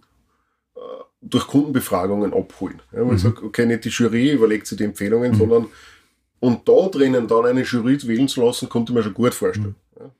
äh, 0.74 0.80
durch 1.20 1.46
Kundenbefragungen 1.46 2.32
abholen. 2.32 2.80
Ja, 2.92 3.00
man 3.00 3.14
mhm. 3.14 3.18
sagt, 3.18 3.42
okay, 3.42 3.66
nicht 3.66 3.84
die 3.84 3.90
Jury 3.90 4.32
überlegt 4.32 4.66
sich 4.66 4.78
die 4.78 4.84
Empfehlungen, 4.84 5.32
mhm. 5.32 5.36
sondern 5.36 5.66
und 6.40 6.68
da 6.68 6.88
drinnen 6.88 7.26
dann 7.26 7.46
eine 7.46 7.62
Jury 7.62 7.98
wählen 8.06 8.28
zu 8.28 8.44
lassen, 8.44 8.68
konnte 8.68 8.92
man 8.92 9.02
schon 9.02 9.14
gut 9.14 9.34
vorstellen. 9.34 9.74
Mhm. 9.96 10.02
Ja. 10.02 10.10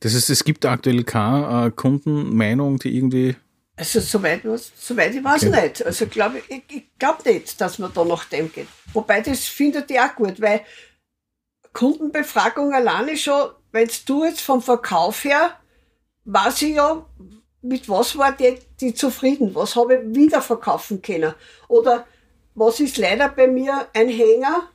Das 0.00 0.14
heißt, 0.14 0.30
es 0.30 0.44
gibt 0.44 0.64
aktuell 0.64 1.02
keine 1.04 1.66
äh, 1.66 1.70
Kundenmeinung, 1.70 2.78
die 2.78 2.96
irgendwie. 2.96 3.36
Also 3.76 4.00
soweit, 4.00 4.42
soweit 4.76 5.14
ich 5.14 5.22
weiß 5.22 5.46
okay. 5.46 5.62
nicht. 5.62 5.84
Also 5.84 6.06
glaube 6.06 6.40
ich, 6.48 6.62
ich 6.68 6.98
glaube 6.98 7.28
nicht, 7.30 7.60
dass 7.60 7.78
man 7.78 7.92
da 7.92 8.04
nach 8.04 8.24
dem 8.26 8.50
geht. 8.50 8.68
Wobei 8.92 9.20
das 9.20 9.44
findet 9.44 9.90
ich 9.90 10.00
auch 10.00 10.14
gut, 10.14 10.40
weil 10.40 10.62
Kundenbefragung 11.72 12.72
alleine 12.72 13.18
schon, 13.18 13.50
wenn 13.72 13.88
du 14.06 14.24
jetzt 14.24 14.40
vom 14.40 14.62
Verkauf 14.62 15.24
her, 15.24 15.58
weiß 16.26 16.62
ich 16.62 16.76
ja, 16.76 17.04
mit 17.62 17.88
was 17.88 18.16
war 18.16 18.32
die, 18.32 18.58
die 18.80 18.94
zufrieden, 18.94 19.54
was 19.54 19.76
habe 19.76 19.96
ich 19.96 20.14
wieder 20.14 20.42
verkaufen 20.42 21.02
können. 21.02 21.34
Oder 21.68 22.06
was 22.54 22.80
ist 22.80 22.98
leider 22.98 23.28
bei 23.28 23.48
mir 23.48 23.86
ein 23.92 24.08
Hänger, 24.08 24.68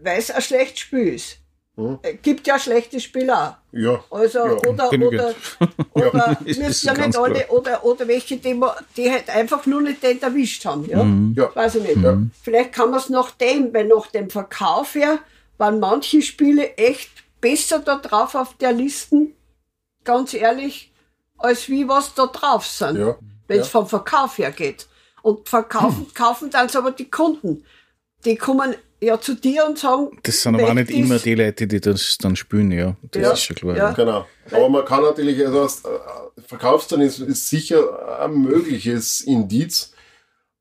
weil 0.00 0.18
es 0.18 0.30
ein 0.30 0.42
schlechtes 0.42 0.80
Spiel 0.80 1.14
ist. 1.14 1.38
Hm. 1.76 1.98
Äh, 2.02 2.14
Gibt 2.14 2.46
ja 2.46 2.58
schlechte 2.58 2.98
Spieler. 2.98 3.62
Ja. 3.70 4.02
Also, 4.10 4.38
Ja, 4.38 4.52
oder, 4.68 4.92
oder, 4.92 5.34
oder, 5.92 6.14
ja 6.16 6.36
nicht 6.44 7.16
alle, 7.16 7.46
oder, 7.48 7.84
oder 7.84 8.08
welche, 8.08 8.36
die, 8.36 8.60
die 8.96 9.10
halt 9.10 9.30
einfach 9.30 9.64
nur 9.66 9.82
nicht 9.82 10.02
den 10.02 10.20
erwischt 10.20 10.64
haben, 10.64 10.88
ja? 10.88 11.06
Ja. 11.36 11.54
Weiß 11.54 11.76
ich 11.76 11.82
nicht. 11.82 11.98
Vielleicht 12.42 12.72
kann 12.72 12.90
man 12.90 12.98
es 12.98 13.08
nach 13.10 13.30
dem, 13.30 13.72
weil 13.72 13.86
nach 13.86 14.08
dem 14.08 14.28
Verkauf 14.28 14.96
her 14.96 15.20
waren 15.56 15.78
manche 15.78 16.20
Spiele 16.20 16.76
echt 16.76 17.10
besser 17.40 17.78
da 17.78 17.96
drauf 17.96 18.34
auf 18.34 18.54
der 18.54 18.72
Listen, 18.72 19.34
ganz 20.04 20.34
ehrlich, 20.34 20.92
als 21.38 21.68
wie 21.68 21.88
was 21.88 22.14
da 22.14 22.26
drauf 22.26 22.66
sind. 22.66 22.98
Ja. 22.98 23.16
Wenn 23.46 23.60
es 23.60 23.66
Ja. 23.68 23.70
vom 23.80 23.86
Verkauf 23.88 24.38
her 24.38 24.50
geht. 24.50 24.86
Und 25.22 25.48
verkaufen, 25.48 26.06
kaufen 26.14 26.50
dann 26.50 26.68
aber 26.74 26.90
die 26.92 27.10
Kunden. 27.10 27.64
Die 28.24 28.36
kommen 28.36 28.74
ja 29.00 29.20
zu 29.20 29.34
dir 29.34 29.66
und 29.66 29.78
sagen, 29.78 30.18
Das 30.22 30.42
sind 30.42 30.54
aber 30.56 30.68
auch 30.70 30.74
nicht 30.74 30.90
immer 30.90 31.18
die 31.18 31.34
Leute, 31.34 31.66
die 31.66 31.80
das 31.80 32.16
dann 32.20 32.34
spielen, 32.36 32.70
ja. 32.72 32.96
Das 33.10 33.22
Ja, 33.22 33.32
ist 33.32 33.42
schon 33.42 33.56
klar. 33.56 33.76
ja. 33.76 33.90
Genau. 33.92 34.26
Aber 34.50 34.68
man 34.68 34.84
kann 34.84 35.02
natürlich, 35.02 35.44
also 35.46 35.64
äh, 35.88 36.40
Verkaufszahlen 36.46 37.06
ist, 37.06 37.20
ist 37.20 37.48
sicher 37.48 38.20
ein 38.20 38.34
mögliches 38.42 39.20
Indiz. 39.22 39.92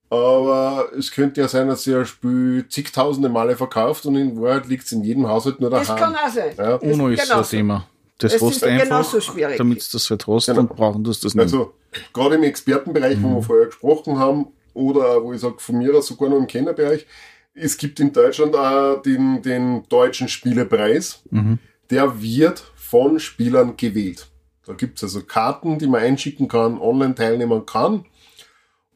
Aber 0.10 0.90
es 0.98 1.12
könnte 1.12 1.42
ja 1.42 1.48
sein, 1.50 1.68
dass 1.68 1.86
ihr 1.86 2.00
ein 2.00 2.06
Spiel 2.06 2.66
zigtausende 2.70 3.28
Male 3.30 3.58
verkauft 3.58 4.06
und 4.06 4.16
in 4.16 4.40
Wahrheit 4.42 4.68
liegt 4.68 4.86
es 4.86 4.92
in 4.94 5.04
jedem 5.04 5.28
Haushalt 5.28 5.60
nur 5.60 5.70
Das 5.70 5.88
daheim. 5.88 6.14
kann 6.14 6.16
auch 6.16 6.34
sein. 6.34 6.54
Ja. 6.58 6.76
UNO 6.76 7.10
ist 7.10 7.22
ein 7.22 7.28
genauso. 7.28 7.50
Thema. 7.50 7.88
Das 8.20 8.34
Es 8.34 8.42
hast 8.42 8.52
ist 8.54 8.62
du 8.64 8.66
einfach, 8.68 8.84
genauso 8.86 9.22
schwierig. 9.22 9.58
damit 9.58 9.80
du 9.82 9.86
das 9.92 10.10
halt 10.10 10.26
hast, 10.28 10.46
Genau. 10.48 10.58
dann 10.64 10.68
brauchen 10.68 11.04
du 11.04 11.12
das 11.12 11.24
nicht. 11.24 11.38
Also 11.40 11.74
gerade 12.14 12.36
im 12.36 12.44
Expertenbereich, 12.44 13.22
wo 13.22 13.36
wir 13.36 13.42
vorher 13.44 13.66
gesprochen 13.68 14.18
haben, 14.18 14.48
oder 14.74 15.24
wo 15.24 15.34
ich 15.34 15.42
sage, 15.42 15.56
von 15.60 15.78
mir 15.78 15.94
aus 15.96 16.08
sogar 16.08 16.30
noch 16.30 16.38
im 16.38 16.48
Kennerbereich, 16.48 17.06
es 17.54 17.78
gibt 17.78 18.00
in 18.00 18.14
Deutschland 18.14 18.56
auch 18.56 19.02
den, 19.02 19.42
den 19.42 19.84
deutschen 19.90 20.28
Spielepreis. 20.28 21.22
Mhm. 21.32 21.58
Der 21.90 22.22
wird 22.22 22.64
von 22.76 23.20
Spielern 23.20 23.76
gewählt. 23.78 24.28
Da 24.66 24.74
gibt 24.74 24.98
es 24.98 25.04
also 25.04 25.22
Karten, 25.22 25.80
die 25.80 25.88
man 25.88 26.02
einschicken 26.02 26.48
kann, 26.48 26.80
online 26.80 27.16
teilnehmen 27.16 27.66
kann 27.66 28.06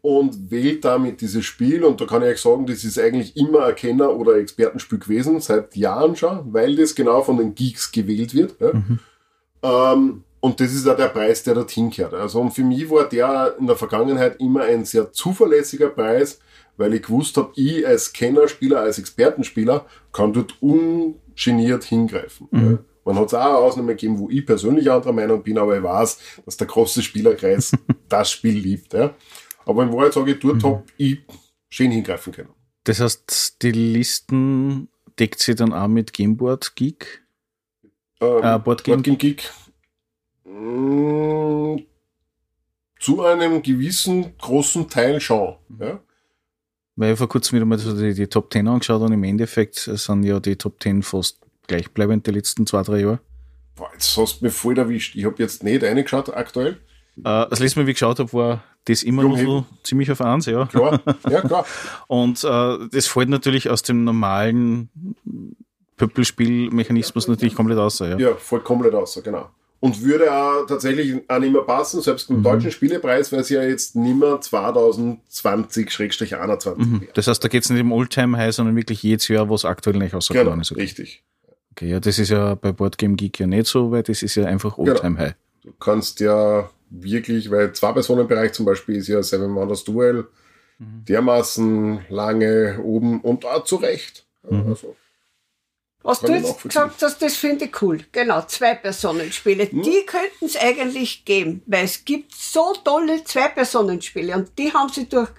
und 0.01 0.51
wählt 0.51 0.83
damit 0.83 1.21
dieses 1.21 1.45
Spiel. 1.45 1.83
Und 1.83 2.01
da 2.01 2.05
kann 2.05 2.21
ich 2.23 2.29
euch 2.29 2.41
sagen, 2.41 2.65
das 2.65 2.83
ist 2.83 2.99
eigentlich 2.99 3.35
immer 3.37 3.65
ein 3.65 3.75
Kenner- 3.75 4.15
oder 4.15 4.35
Expertenspiel 4.35 4.99
gewesen, 4.99 5.39
seit 5.41 5.75
Jahren 5.75 6.15
schon, 6.15 6.53
weil 6.53 6.75
das 6.75 6.93
genau 6.95 7.21
von 7.23 7.37
den 7.37 7.55
Geeks 7.55 7.91
gewählt 7.91 8.33
wird. 8.35 8.55
Ja. 8.59 8.71
Ähm, 9.63 10.23
und 10.39 10.59
das 10.59 10.73
ist 10.73 10.87
auch 10.87 10.97
der 10.97 11.09
Preis, 11.09 11.43
der 11.43 11.53
dorthin 11.53 11.91
gehört. 11.91 12.15
Also 12.15 12.41
und 12.41 12.51
für 12.51 12.63
mich 12.63 12.89
war 12.89 13.07
der 13.07 13.55
in 13.59 13.67
der 13.67 13.75
Vergangenheit 13.75 14.39
immer 14.39 14.63
ein 14.63 14.85
sehr 14.85 15.11
zuverlässiger 15.11 15.89
Preis, 15.89 16.39
weil 16.77 16.95
ich 16.95 17.03
gewusst 17.03 17.37
habe, 17.37 17.51
ich 17.55 17.85
als 17.85 18.11
Kennerspieler, 18.11 18.79
als 18.79 18.97
Expertenspieler 18.97 19.85
kann 20.11 20.33
dort 20.33 20.55
ungeniert 20.61 21.83
hingreifen. 21.83 22.47
Ja. 22.51 22.79
Man 23.05 23.15
hat 23.17 23.27
es 23.27 23.33
auch 23.33 23.63
Ausnahmen 23.63 23.89
gegeben, 23.89 24.17
wo 24.19 24.29
ich 24.29 24.45
persönlich 24.45 24.89
anderer 24.91 25.13
Meinung 25.13 25.41
bin, 25.41 25.57
aber 25.57 25.77
ich 25.77 25.83
weiß, 25.83 26.19
dass 26.45 26.57
der 26.57 26.67
große 26.67 27.01
Spielerkreis 27.01 27.71
das 28.09 28.31
Spiel 28.31 28.57
liebt. 28.57 28.93
Ja. 28.93 29.13
Aber 29.65 29.83
in 29.83 29.93
Wahrheit 29.93 30.13
sage 30.13 30.31
ich, 30.31 30.39
dort 30.39 30.63
hab 30.63 30.83
ich 30.97 31.19
schön 31.69 31.91
hingreifen 31.91 32.33
können. 32.33 32.49
Das 32.83 32.99
heißt, 32.99 33.61
die 33.61 33.71
Listen 33.71 34.87
deckt 35.19 35.39
sie 35.39 35.55
dann 35.55 35.73
auch 35.73 35.87
mit 35.87 36.13
Gameboard 36.13 36.75
Geek. 36.75 37.23
Ähm, 38.21 38.43
Äh, 38.43 38.59
Board 38.59 38.83
Game 38.83 39.01
Board 39.01 39.19
Geek. 39.19 39.51
Mm, 40.45 41.77
Zu 42.99 43.23
einem 43.23 43.61
gewissen 43.63 44.37
großen 44.37 44.87
Teil 44.87 45.19
schon. 45.19 45.55
Ja? 45.79 45.99
Weil 46.95 47.13
ich 47.13 47.17
vor 47.17 47.27
kurzem 47.29 47.55
wieder 47.55 47.65
mal 47.65 47.79
so 47.79 47.97
die, 47.99 48.13
die 48.13 48.27
Top 48.27 48.51
10 48.53 48.67
angeschaut 48.67 49.01
und 49.01 49.11
im 49.11 49.23
Endeffekt 49.23 49.75
sind 49.75 50.23
ja 50.23 50.39
die 50.39 50.55
Top 50.55 50.81
10 50.81 51.01
fast 51.01 51.39
gleichbleibend 51.67 52.27
die 52.27 52.31
letzten 52.31 52.67
zwei, 52.67 52.83
drei 52.83 52.99
Jahre. 52.99 53.19
Boah, 53.75 53.89
jetzt 53.93 54.15
hast 54.17 54.41
du 54.41 54.45
mich 54.45 54.53
voll 54.53 54.77
erwischt. 54.77 55.15
Ich 55.15 55.25
habe 55.25 55.35
jetzt 55.39 55.63
nicht 55.63 55.83
reingeschaut 55.83 56.29
aktuell. 56.35 56.73
Äh, 57.17 57.47
das 57.49 57.59
letzte 57.59 57.79
Mal, 57.79 57.87
wie 57.87 57.91
ich 57.91 57.95
geschaut 57.95 58.19
habe, 58.19 58.31
war 58.33 58.63
das 58.85 59.03
immer 59.03 59.23
noch 59.23 59.37
so 59.37 59.65
ziemlich 59.83 60.11
auf 60.11 60.21
eins, 60.21 60.45
ja. 60.45 60.65
Klar, 60.67 61.01
ja 61.29 61.41
klar. 61.41 61.65
Und 62.07 62.43
äh, 62.43 62.77
das 62.91 63.07
fällt 63.07 63.29
natürlich 63.29 63.69
aus 63.69 63.81
dem 63.83 64.03
normalen 64.03 64.89
Pöppelspielmechanismus 66.07 67.27
natürlich 67.27 67.55
komplett 67.55 67.77
aus. 67.77 67.99
Ja. 67.99 68.17
Ja, 68.17 68.35
voll 68.35 68.61
komplett 68.61 68.93
aus, 68.93 69.19
genau. 69.23 69.49
Und 69.79 70.03
würde 70.03 70.31
auch 70.31 70.65
tatsächlich 70.67 71.15
auch 71.27 71.39
nicht 71.39 71.53
mehr 71.53 71.63
passen, 71.63 72.01
selbst 72.01 72.29
im 72.29 72.43
deutschen 72.43 72.69
Spielepreis, 72.69 73.31
weil 73.31 73.39
es 73.39 73.49
ja 73.49 73.63
jetzt 73.63 73.95
nicht 73.95 74.15
mehr 74.15 74.39
2020-21 74.39 76.77
Mhm. 76.77 77.07
Das 77.13 77.27
heißt, 77.27 77.43
da 77.43 77.47
geht 77.47 77.63
es 77.63 77.69
nicht 77.71 77.81
um 77.81 77.91
Oldtime 77.91 78.37
High, 78.37 78.53
sondern 78.53 78.75
wirklich 78.75 79.01
jedes 79.01 79.27
Jahr, 79.27 79.49
was 79.49 79.65
aktuell 79.65 79.97
nicht 79.97 80.11
Genau, 80.11 80.17
rausgekommen 80.17 80.61
ist. 80.61 80.71
Okay. 80.71 80.81
richtig. 80.81 81.23
okay, 81.71 81.89
ja, 81.89 81.99
das 81.99 82.19
ist 82.19 82.29
ja 82.29 82.53
bei 82.55 82.71
Boardgame 82.71 83.15
Geek 83.15 83.39
ja 83.39 83.47
nicht 83.47 83.65
so, 83.65 83.89
weil 83.91 84.03
das 84.03 84.21
ist 84.21 84.35
ja 84.35 84.45
einfach 84.45 84.75
Genau. 84.75 84.91
Oldtime 84.91 85.17
High. 85.17 85.33
Du 85.63 85.71
kannst 85.79 86.19
ja 86.19 86.69
wirklich, 86.91 87.49
weil 87.49 87.73
Zwei-Personen-Bereich 87.73 88.51
zum 88.53 88.65
Beispiel 88.65 88.97
ist 88.97 89.07
ja 89.07 89.23
Seven 89.23 89.55
Wonders 89.55 89.83
Duel 89.83 90.27
dermaßen 90.79 92.05
lange 92.09 92.79
oben 92.83 93.21
und 93.21 93.45
auch 93.45 93.63
zu 93.63 93.77
Recht. 93.77 94.25
Also, 94.43 94.95
Was 96.03 96.21
du 96.21 96.33
jetzt 96.33 96.63
gesagt 96.63 97.01
hast, 97.01 97.21
das 97.21 97.35
finde 97.35 97.65
ich 97.65 97.81
cool. 97.81 98.03
Genau, 98.11 98.41
Zwei-Personen-Spiele. 98.41 99.69
Hm? 99.69 99.83
Die 99.83 100.05
könnten 100.05 100.45
es 100.45 100.57
eigentlich 100.57 101.25
geben, 101.25 101.61
weil 101.67 101.85
es 101.85 102.05
gibt 102.05 102.33
so 102.33 102.73
tolle 102.83 103.23
Zwei-Personen-Spiele 103.23 104.35
und 104.35 104.57
die 104.57 104.73
haben 104.73 104.89
sie 104.89 105.07
durch 105.07 105.29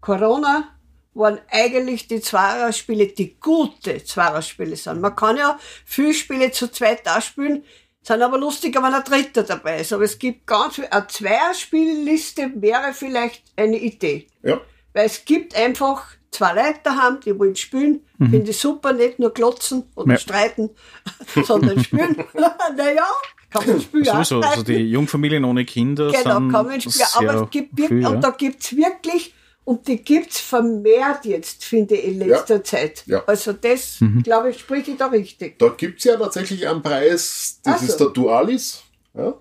Corona 0.00 0.68
waren 1.14 1.40
eigentlich 1.50 2.08
die 2.08 2.20
Zweierspiele, 2.20 3.08
die 3.08 3.38
gute 3.38 4.02
Zweierspiele 4.02 4.76
sind. 4.76 5.00
Man 5.00 5.14
kann 5.14 5.36
ja 5.36 5.58
viele 5.84 6.14
Spiele 6.14 6.50
zu 6.52 6.70
zweit 6.70 7.06
auch 7.06 7.20
spielen, 7.20 7.64
sind 8.02 8.22
aber 8.22 8.38
lustiger, 8.38 8.82
wenn 8.82 8.94
ein 8.94 9.04
Dritter 9.04 9.42
dabei 9.42 9.80
ist. 9.80 9.92
Aber 9.92 10.04
es 10.04 10.18
gibt 10.18 10.46
ganz 10.46 10.76
viel, 10.76 10.86
eine 10.86 11.06
Zweierspielliste 11.06 12.52
wäre 12.56 12.94
vielleicht 12.94 13.44
eine 13.56 13.78
Idee. 13.78 14.26
ja, 14.42 14.60
Weil 14.92 15.06
es 15.06 15.24
gibt 15.24 15.54
einfach 15.54 16.06
zwei 16.32 16.52
Leute 16.54 16.80
daheim, 16.82 17.20
die 17.24 17.38
wollen 17.38 17.54
spielen. 17.54 18.00
Finde 18.18 18.50
ich 18.50 18.58
super, 18.58 18.92
nicht 18.92 19.18
nur 19.18 19.30
glotzen 19.32 19.84
oder 19.94 20.06
Mhm. 20.06 20.10
Ja. 20.12 20.18
streiten, 20.18 20.70
sondern 21.44 21.82
spielen. 21.84 22.16
naja, 22.76 23.06
kann 23.50 23.66
man 23.66 23.80
spielen. 23.80 24.08
auch 24.08 24.14
Sowieso, 24.24 24.36
also 24.40 24.48
streiten. 24.62 24.64
die 24.64 24.90
Jungfamilien 24.90 25.44
ohne 25.44 25.64
Kinder 25.64 26.10
Genau, 26.10 26.38
sind 26.38 26.50
kann 26.52 26.66
man 26.66 26.80
spielen. 26.80 27.06
Aber 27.14 27.42
es 27.44 27.50
gibt 27.50 27.70
wirklich, 27.76 27.88
viel, 27.88 28.02
ja. 28.02 28.08
und 28.08 28.20
da 28.24 28.30
gibt's 28.30 28.74
wirklich, 28.76 29.34
und 29.64 29.86
die 29.86 29.96
gibt's 29.98 30.40
vermehrt 30.40 31.24
jetzt, 31.24 31.64
finde 31.64 31.94
ich, 31.96 32.04
in 32.14 32.18
letzter 32.20 32.64
Zeit. 32.64 33.02
Ja. 33.06 33.22
Also 33.26 33.52
das, 33.52 34.00
Mhm. 34.00 34.22
glaube 34.22 34.50
ich, 34.50 34.58
spreche 34.58 34.92
ich 34.92 34.96
da 34.96 35.06
richtig. 35.06 35.58
da 35.58 35.68
gibt's 35.68 36.04
ja 36.04 36.16
tatsächlich 36.16 36.66
einen 36.66 36.82
Preis, 36.82 37.60
das 37.62 37.74
Ach 37.74 37.78
so. 37.80 37.86
ist 37.86 37.96
der 37.98 38.06
Dualis. 38.08 38.82
Ja? 39.14 39.34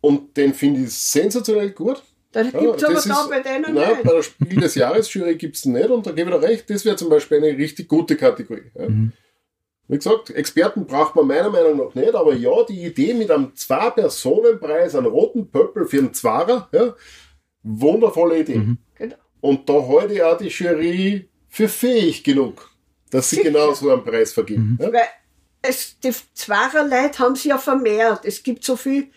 Und 0.00 0.36
den 0.36 0.54
finde 0.54 0.82
ich 0.84 0.92
sensationell 0.96 1.70
gut. 1.72 2.02
Da 2.36 2.42
Ja, 2.42 2.60
gibt's 2.60 2.84
aber 2.84 2.94
das 2.94 3.04
da 3.04 3.26
bei 3.30 3.40
denen 3.40 3.74
Nein, 3.74 3.88
nicht. 3.92 4.02
bei 4.02 4.12
der 4.12 4.22
Spiel 4.22 4.60
des 4.60 4.74
Jahres 4.74 5.12
Jury 5.12 5.36
gibt's 5.36 5.62
den 5.62 5.72
nicht 5.72 5.88
und 5.88 6.06
da 6.06 6.12
gebe 6.12 6.30
ich 6.30 6.36
dir 6.36 6.42
recht, 6.42 6.68
das 6.68 6.84
wäre 6.84 6.96
zum 6.96 7.08
Beispiel 7.08 7.38
eine 7.38 7.56
richtig 7.56 7.88
gute 7.88 8.14
Kategorie. 8.16 8.70
Ja. 8.74 8.88
Mhm. 8.88 9.12
Wie 9.88 9.96
gesagt, 9.96 10.30
Experten 10.30 10.84
braucht 10.84 11.14
man 11.16 11.26
meiner 11.28 11.48
Meinung 11.48 11.78
nach 11.78 11.94
nicht, 11.94 12.14
aber 12.14 12.34
ja, 12.34 12.62
die 12.68 12.84
Idee 12.84 13.14
mit 13.14 13.30
einem 13.30 13.54
Zwei-Personen-Preis, 13.54 14.94
einem 14.96 15.06
roten 15.06 15.50
Pöppel 15.50 15.86
für 15.86 15.98
einen 15.98 16.12
Zwarer, 16.12 16.68
ja, 16.72 16.94
wundervolle 17.62 18.40
Idee. 18.40 18.56
Mhm. 18.56 18.78
Genau. 18.96 19.16
Und 19.40 19.68
da 19.68 19.74
halte 19.86 20.14
ich 20.14 20.22
auch 20.22 20.36
die 20.36 20.48
Jury 20.48 21.28
für 21.48 21.68
fähig 21.68 22.22
genug, 22.24 22.70
dass 23.10 23.30
sie 23.30 23.36
Sicher. 23.36 23.50
genau 23.50 23.72
so 23.72 23.90
einen 23.90 24.04
Preis 24.04 24.32
vergeben. 24.32 24.76
Ja. 24.80 24.92
Weil 24.92 25.08
es, 25.62 25.98
die 26.00 26.12
Zwarer-Leute 26.34 27.18
haben 27.20 27.36
sie 27.36 27.48
ja 27.48 27.58
vermehrt. 27.58 28.24
Es 28.24 28.42
gibt 28.42 28.64
so 28.64 28.76
viel 28.76 29.08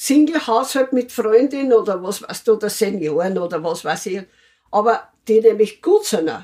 Single-Haushalt 0.00 0.92
mit 0.92 1.10
Freundin 1.10 1.72
oder 1.72 2.00
was 2.00 2.22
weißt 2.22 2.46
du, 2.46 2.52
oder 2.52 2.70
Senioren 2.70 3.36
oder 3.36 3.64
was 3.64 3.84
weiß 3.84 4.06
ich. 4.06 4.20
Aber 4.70 5.08
die 5.26 5.40
nämlich 5.40 5.82
gut 5.82 6.04
sind. 6.04 6.30
Auch. 6.30 6.42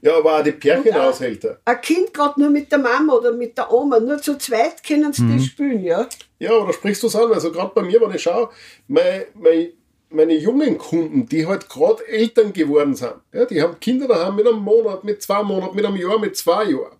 ja, 0.00 0.16
aber 0.16 0.40
auch 0.40 0.42
die 0.42 0.50
Pärchenaushälter. 0.50 1.60
Ein 1.64 1.80
Kind 1.80 2.12
gerade 2.12 2.40
nur 2.40 2.50
mit 2.50 2.72
der 2.72 2.80
Mama 2.80 3.12
oder 3.12 3.30
mit 3.30 3.56
der 3.56 3.72
Oma, 3.72 4.00
nur 4.00 4.18
zu 4.20 4.36
zweit 4.36 4.82
können 4.82 5.12
sie 5.12 5.32
das 5.32 5.46
spielen, 5.46 5.84
ja. 5.84 6.08
Ja, 6.40 6.54
oder 6.54 6.72
sprichst 6.72 7.04
du 7.04 7.06
es 7.06 7.14
an? 7.14 7.32
Also 7.32 7.52
gerade 7.52 7.70
bei 7.72 7.82
mir, 7.82 8.00
wenn 8.00 8.16
ich 8.16 8.22
schaue, 8.22 8.50
mein, 8.88 9.26
mein, 9.34 9.68
meine 10.10 10.34
jungen 10.34 10.76
Kunden, 10.76 11.26
die 11.26 11.46
halt 11.46 11.68
gerade 11.68 12.04
Eltern 12.08 12.52
geworden 12.52 12.96
sind, 12.96 13.14
ja, 13.32 13.44
die 13.44 13.62
haben 13.62 13.78
Kinder 13.78 14.08
daheim 14.08 14.34
mit 14.34 14.48
einem 14.48 14.58
Monat, 14.58 15.04
mit 15.04 15.22
zwei 15.22 15.44
Monaten, 15.44 15.76
mit 15.76 15.86
einem 15.86 15.96
Jahr, 15.96 16.18
mit 16.18 16.36
zwei 16.36 16.64
Jahren. 16.64 16.98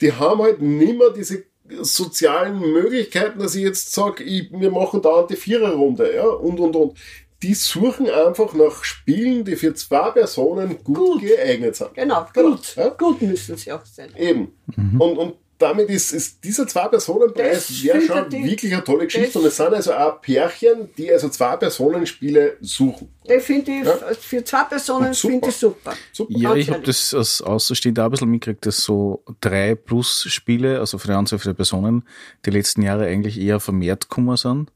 Die 0.00 0.10
haben 0.10 0.40
halt 0.40 0.62
nimmer 0.62 1.10
diese 1.10 1.44
sozialen 1.80 2.58
Möglichkeiten, 2.60 3.38
dass 3.38 3.54
ich 3.54 3.62
jetzt 3.62 3.92
sage, 3.92 4.22
ich, 4.24 4.50
wir 4.52 4.70
machen 4.70 5.00
dauernd 5.02 5.30
die 5.30 5.36
Viererrunde, 5.36 6.14
ja, 6.14 6.26
und, 6.26 6.60
und, 6.60 6.76
und. 6.76 6.98
Die 7.42 7.52
suchen 7.54 8.08
einfach 8.08 8.54
nach 8.54 8.84
Spielen, 8.84 9.44
die 9.44 9.56
für 9.56 9.74
zwei 9.74 10.10
Personen 10.12 10.82
gut, 10.82 10.96
Gut. 10.96 11.20
geeignet 11.22 11.76
sind. 11.76 11.92
Genau, 11.94 12.26
Genau, 12.32 12.50
gut. 12.52 12.74
ja. 12.76 12.88
Gut 12.88 13.20
müssen 13.20 13.56
sie 13.58 13.70
auch 13.70 13.84
sein. 13.84 14.08
Eben. 14.16 14.52
Und, 14.98 15.18
und 15.18 15.34
damit 15.64 15.88
ist, 15.90 16.12
ist 16.12 16.44
dieser 16.44 16.66
Zwei-Personen-Preis 16.66 17.68
Das 17.68 17.82
wäre 17.82 18.00
schon 18.00 18.28
die- 18.30 18.44
wirklich 18.44 18.72
eine 18.72 18.84
tolle 18.84 19.04
Geschichte. 19.06 19.26
das- 19.32 19.36
Und 19.36 19.46
es 19.46 19.56
sind 19.56 19.74
also 19.74 19.92
auch 19.94 20.20
Pärchen, 20.20 20.88
die 20.96 21.10
also 21.12 21.28
Zwei-Personen-Spiele 21.28 22.56
suchen. 22.60 23.08
Finde 23.40 23.72
ich, 23.72 23.84
Ja. 23.84 23.96
für 24.20 24.44
zwei 24.44 24.64
Personen 24.64 25.14
finde 25.14 25.48
ich 25.48 25.56
super. 25.56 25.94
Super. 26.12 26.32
Ja, 26.36 26.54
ich 26.54 26.70
habe 26.70 26.82
das 26.82 27.14
als 27.14 27.40
Außenstehender 27.42 28.02
auch 28.02 28.06
ein 28.06 28.10
bisschen 28.12 28.30
mitgekriegt, 28.30 28.66
dass 28.66 28.78
so 28.78 29.24
drei 29.40 29.74
plus 29.74 30.24
Spiele, 30.28 30.78
also 30.80 30.98
für 30.98 31.08
die 31.08 31.14
Anzahl 31.14 31.38
der 31.38 31.54
Personen, 31.54 32.06
die 32.44 32.50
letzten 32.50 32.82
Jahre 32.82 33.06
eigentlich 33.06 33.40
eher 33.40 33.60
vermehrt 33.60 34.08
gekommen 34.08 34.36
sind. 34.36 34.70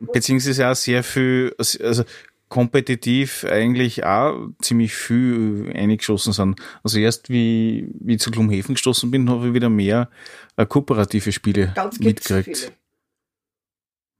Beziehungsweise 0.00 0.68
auch 0.68 0.74
sehr 0.74 1.02
viel, 1.02 1.54
also 1.58 2.04
kompetitiv 2.48 3.44
eigentlich 3.44 4.04
auch 4.04 4.48
ziemlich 4.62 4.94
viel 4.94 5.72
eingeschossen 5.74 6.32
sind. 6.32 6.60
Also 6.82 6.98
erst 6.98 7.28
wie, 7.30 7.88
wie 8.00 8.14
ich 8.14 8.20
zu 8.20 8.30
Glumhaven 8.30 8.74
gestoßen 8.74 9.10
bin, 9.10 9.28
habe 9.28 9.48
ich 9.48 9.54
wieder 9.54 9.70
mehr 9.70 10.08
äh, 10.56 10.64
kooperative 10.66 11.32
Spiele 11.32 11.72
Ganz 11.74 11.98
mitgekriegt. 11.98 12.56
viele. 12.58 12.72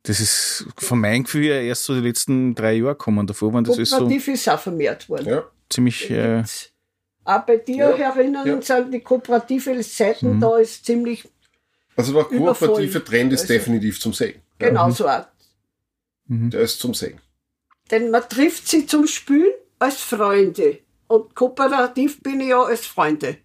Das 0.02 0.20
ist 0.20 0.66
von 0.76 1.00
meinem 1.00 1.24
Gefühl 1.24 1.44
her 1.44 1.62
erst 1.62 1.84
so 1.84 1.94
die 1.94 2.06
letzten 2.06 2.54
drei 2.54 2.74
Jahre 2.74 2.92
gekommen. 2.92 3.26
Davor 3.26 3.52
waren 3.54 3.64
das 3.64 3.78
ist 3.78 3.90
so 3.90 3.96
Kooperativ 3.98 4.28
ist 4.28 4.48
auch 4.48 4.60
vermehrt 4.60 5.08
worden. 5.08 5.28
Ja. 5.28 5.44
ziemlich, 5.70 6.10
äh. 6.10 6.42
Auch 7.26 7.40
bei 7.46 7.56
dir 7.56 7.76
Ja, 7.76 7.96
herinnen 7.96 8.46
ja. 8.46 8.60
sind 8.60 8.92
die 8.92 9.00
kooperative 9.00 9.82
Seiten, 9.82 10.36
Mhm. 10.36 10.40
da 10.40 10.58
ist 10.58 10.84
ziemlich 10.84 11.26
Also 11.96 12.12
der 12.12 12.24
kooperative. 12.24 13.02
Trend 13.02 13.32
ist 13.32 13.42
Also- 13.42 13.52
definitiv 13.54 13.98
zum 14.00 14.12
Segen. 14.12 14.40
Ja. 14.60 14.68
genauso 14.68 15.08
auch. 15.08 15.24
mhm. 16.26 16.50
Der 16.50 16.60
ist 16.60 16.78
zum 16.78 16.92
Segen. 16.92 17.18
Denn 17.94 18.10
man 18.10 18.28
trifft 18.28 18.66
sie 18.68 18.86
zum 18.86 19.06
Spielen 19.06 19.52
als 19.78 20.00
Freunde. 20.00 20.78
Und 21.06 21.32
kooperativ 21.36 22.20
bin 22.22 22.40
ich 22.40 22.48
ja 22.48 22.60
als 22.60 22.84
Freunde. 22.86 23.36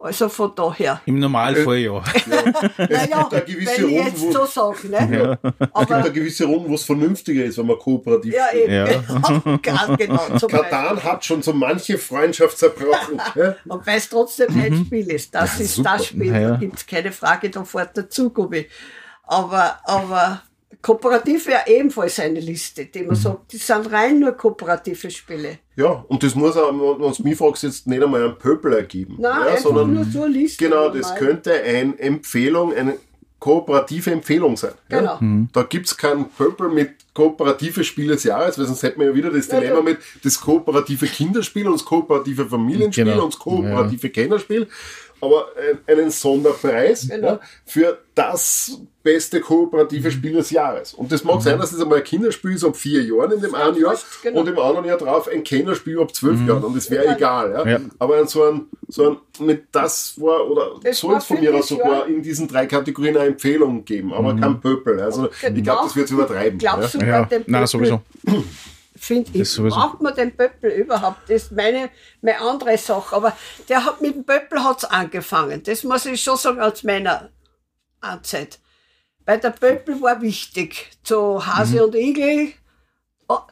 Also 0.00 0.28
von 0.28 0.52
daher. 0.54 1.00
im 1.06 1.18
Normalfall 1.20 1.76
ja. 1.78 2.02
Naja, 2.26 3.28
gibt 3.28 3.32
eine 3.34 3.44
gewisse 3.44 3.66
wenn 3.82 3.88
ich 3.90 3.98
Runde, 3.98 4.10
jetzt 4.10 4.22
wo- 4.22 4.32
so 4.32 4.46
sage, 4.46 4.88
ne? 4.88 5.18
Ja. 5.18 5.32
Es 5.32 5.52
gibt 5.58 5.76
Aber, 5.76 5.94
eine 5.96 6.12
gewisse 6.12 6.44
Runde, 6.44 6.68
wo 6.68 6.74
es 6.74 6.84
vernünftiger 6.84 7.44
ist, 7.44 7.58
wenn 7.58 7.66
man 7.66 7.78
kooperativ 7.78 8.32
ja, 8.34 8.46
spielt. 8.48 8.64
eben, 8.64 8.74
Ja. 8.74 9.96
genau, 9.96 10.46
Katan 10.48 11.02
hat 11.04 11.24
schon 11.24 11.42
so 11.42 11.52
manche 11.52 11.98
Freundschaft 11.98 12.58
zerbrochen. 12.58 13.20
ja? 13.36 13.54
Und 13.66 13.86
weil 13.86 13.98
es 13.98 14.08
trotzdem 14.08 14.48
ein 14.60 14.84
Spiel 14.86 15.10
ist. 15.10 15.34
Das 15.34 15.58
ist 15.60 15.74
super. 15.76 15.94
das 15.96 16.06
Spiel, 16.06 16.32
Ja, 16.32 16.40
ja. 16.40 16.50
da 16.50 16.56
gibt 16.56 16.76
es 16.76 16.86
keine 16.86 17.10
Frage, 17.12 17.50
da 17.50 17.64
fährt 17.64 17.96
dazu, 17.96 18.30
Gubi. 18.30 18.68
Aber, 19.24 19.78
aber 19.84 20.42
kooperativ 20.82 21.46
wäre 21.46 21.62
ebenfalls 21.66 22.20
eine 22.20 22.40
Liste, 22.40 22.86
die 22.86 23.02
man 23.02 23.16
sagt, 23.16 23.52
das 23.52 23.66
sind 23.66 23.90
rein 23.92 24.20
nur 24.20 24.32
kooperative 24.32 25.10
Spiele. 25.10 25.58
ja, 25.76 26.04
und 26.08 26.22
das 26.22 26.34
muss 26.34 26.56
auch, 26.56 26.72
wenn 26.72 27.12
du 27.12 27.22
mich 27.22 27.36
fragst, 27.36 27.62
jetzt 27.62 27.86
nicht 27.86 28.02
einmal 28.02 28.24
einen 28.24 28.38
Pöbel 28.38 28.72
ergeben. 28.72 29.16
Nein, 29.18 29.46
ja, 29.46 29.56
sondern 29.56 29.94
nur 29.94 30.04
so 30.04 30.22
eine 30.22 30.32
Liste. 30.32 30.64
Genau, 30.64 30.88
das 30.88 31.02
normal. 31.02 31.18
könnte 31.18 31.52
eine 31.52 31.98
Empfehlung, 31.98 32.74
eine 32.74 32.98
kooperative 33.38 34.10
Empfehlung 34.10 34.56
sein. 34.56 34.72
Genau. 34.88 35.18
Ja? 35.20 35.46
Da 35.52 35.62
gibt's 35.62 35.96
keinen 35.96 36.28
Pöppel 36.30 36.68
mit 36.68 36.90
kooperative 37.18 37.82
Spiel 37.82 38.08
des 38.08 38.22
Jahres, 38.22 38.56
weil 38.58 38.66
sonst 38.66 38.82
hätten 38.84 39.00
wir 39.00 39.08
ja 39.08 39.14
wieder 39.14 39.30
das 39.30 39.48
Ja, 39.48 39.58
Dilemma 39.58 39.78
ja. 39.78 39.82
mit 39.82 39.98
das 40.22 40.40
kooperative 40.40 41.06
Kinderspiel 41.06 41.66
und 41.66 41.72
das 41.72 41.84
kooperative 41.84 42.46
Familienspiel 42.46 43.04
Genau. 43.06 43.24
und 43.24 43.34
das 43.34 43.38
kooperative 43.40 44.08
Kennerspiel. 44.10 44.68
Aber 45.20 45.46
ein- 45.58 45.98
einen 45.98 46.10
Sonderpreis 46.12 47.08
Genau. 47.08 47.26
ja, 47.26 47.40
für 47.66 47.98
das 48.14 48.80
beste 49.02 49.40
kooperative 49.40 50.10
Spiel 50.12 50.32
des 50.34 50.50
Jahres. 50.50 50.94
Und 50.94 51.10
das 51.10 51.24
mag 51.24 51.40
sein, 51.42 51.58
dass 51.58 51.70
das 51.72 51.80
einmal 51.80 51.98
ein 51.98 52.04
Kinderspiel 52.04 52.52
ist 52.52 52.62
ab 52.64 52.76
vier 52.76 53.02
Jahren 53.02 53.32
in 53.32 53.40
dem 53.40 53.54
einen 53.54 53.76
Jahr 53.80 53.96
genau. 54.22 54.40
und 54.40 54.48
im 54.48 54.58
anderen 54.58 54.84
Jahr 54.86 54.98
drauf 54.98 55.26
ein 55.28 55.42
Kennerspiel 55.42 55.98
ab 56.00 56.14
zwölf 56.14 56.38
Jahren. 56.46 56.62
Und 56.62 56.76
das 56.76 56.88
wäre 56.90 57.04
Ja. 57.06 57.16
egal. 57.16 57.52
Ja? 57.52 57.66
Ja. 57.68 57.80
Aber 57.98 58.24
so 58.26 58.44
ein, 58.44 58.66
so 58.88 59.10
ein, 59.10 59.16
mit 59.46 59.64
das 59.72 60.14
war, 60.20 60.48
oder 60.50 60.72
Das 60.84 60.98
soll 60.98 61.16
es 61.16 61.24
von 61.24 61.40
mir 61.40 61.54
aus 61.54 61.68
sogar 61.68 61.90
Jahr- 61.90 62.06
in 62.06 62.22
diesen 62.22 62.46
drei 62.46 62.66
Kategorien 62.66 63.16
eine 63.16 63.28
Empfehlung 63.28 63.84
geben, 63.84 64.12
aber 64.12 64.34
kein 64.36 64.60
Pöppel. 64.60 65.00
Also 65.00 65.28
ich 65.32 65.40
Genau. 65.40 65.62
glaube, 65.62 65.80
das 65.84 65.96
wird 65.96 66.10
übertreiben. 66.10 66.58
Glaubst 66.58 66.94
ja? 66.94 67.00
du, 67.00 67.06
ja. 67.08 67.22
bei 67.22 67.38
dem 67.38 67.44
Nein, 67.46 67.62
Pöppel- 67.64 67.66
sowieso. 67.66 68.02
Finde 68.96 69.30
ich, 69.38 69.48
sowieso. 69.50 69.76
braucht 69.76 70.00
man 70.02 70.14
den 70.14 70.36
Pöppel 70.36 70.70
überhaupt? 70.72 71.30
Das 71.30 71.44
ist 71.44 71.52
meine, 71.52 71.88
meine 72.20 72.40
andere 72.40 72.76
Sache. 72.78 73.14
Aber 73.14 73.36
der 73.68 73.84
hat 73.84 74.00
mit 74.02 74.14
dem 74.14 74.24
Pöppel 74.24 74.62
hat's 74.64 74.84
angefangen. 74.84 75.62
Das 75.62 75.84
muss 75.84 76.04
ich 76.06 76.20
schon 76.20 76.36
sagen 76.36 76.60
aus 76.60 76.82
meiner 76.82 77.30
Anzeit. 78.00 78.58
Weil 79.24 79.38
der 79.38 79.50
Pöppel 79.50 80.00
war 80.02 80.20
wichtig. 80.20 80.90
Zu 81.04 81.46
Hase 81.46 81.76
Mhm. 81.76 81.82
und 81.82 81.94
Igel, 81.94 82.52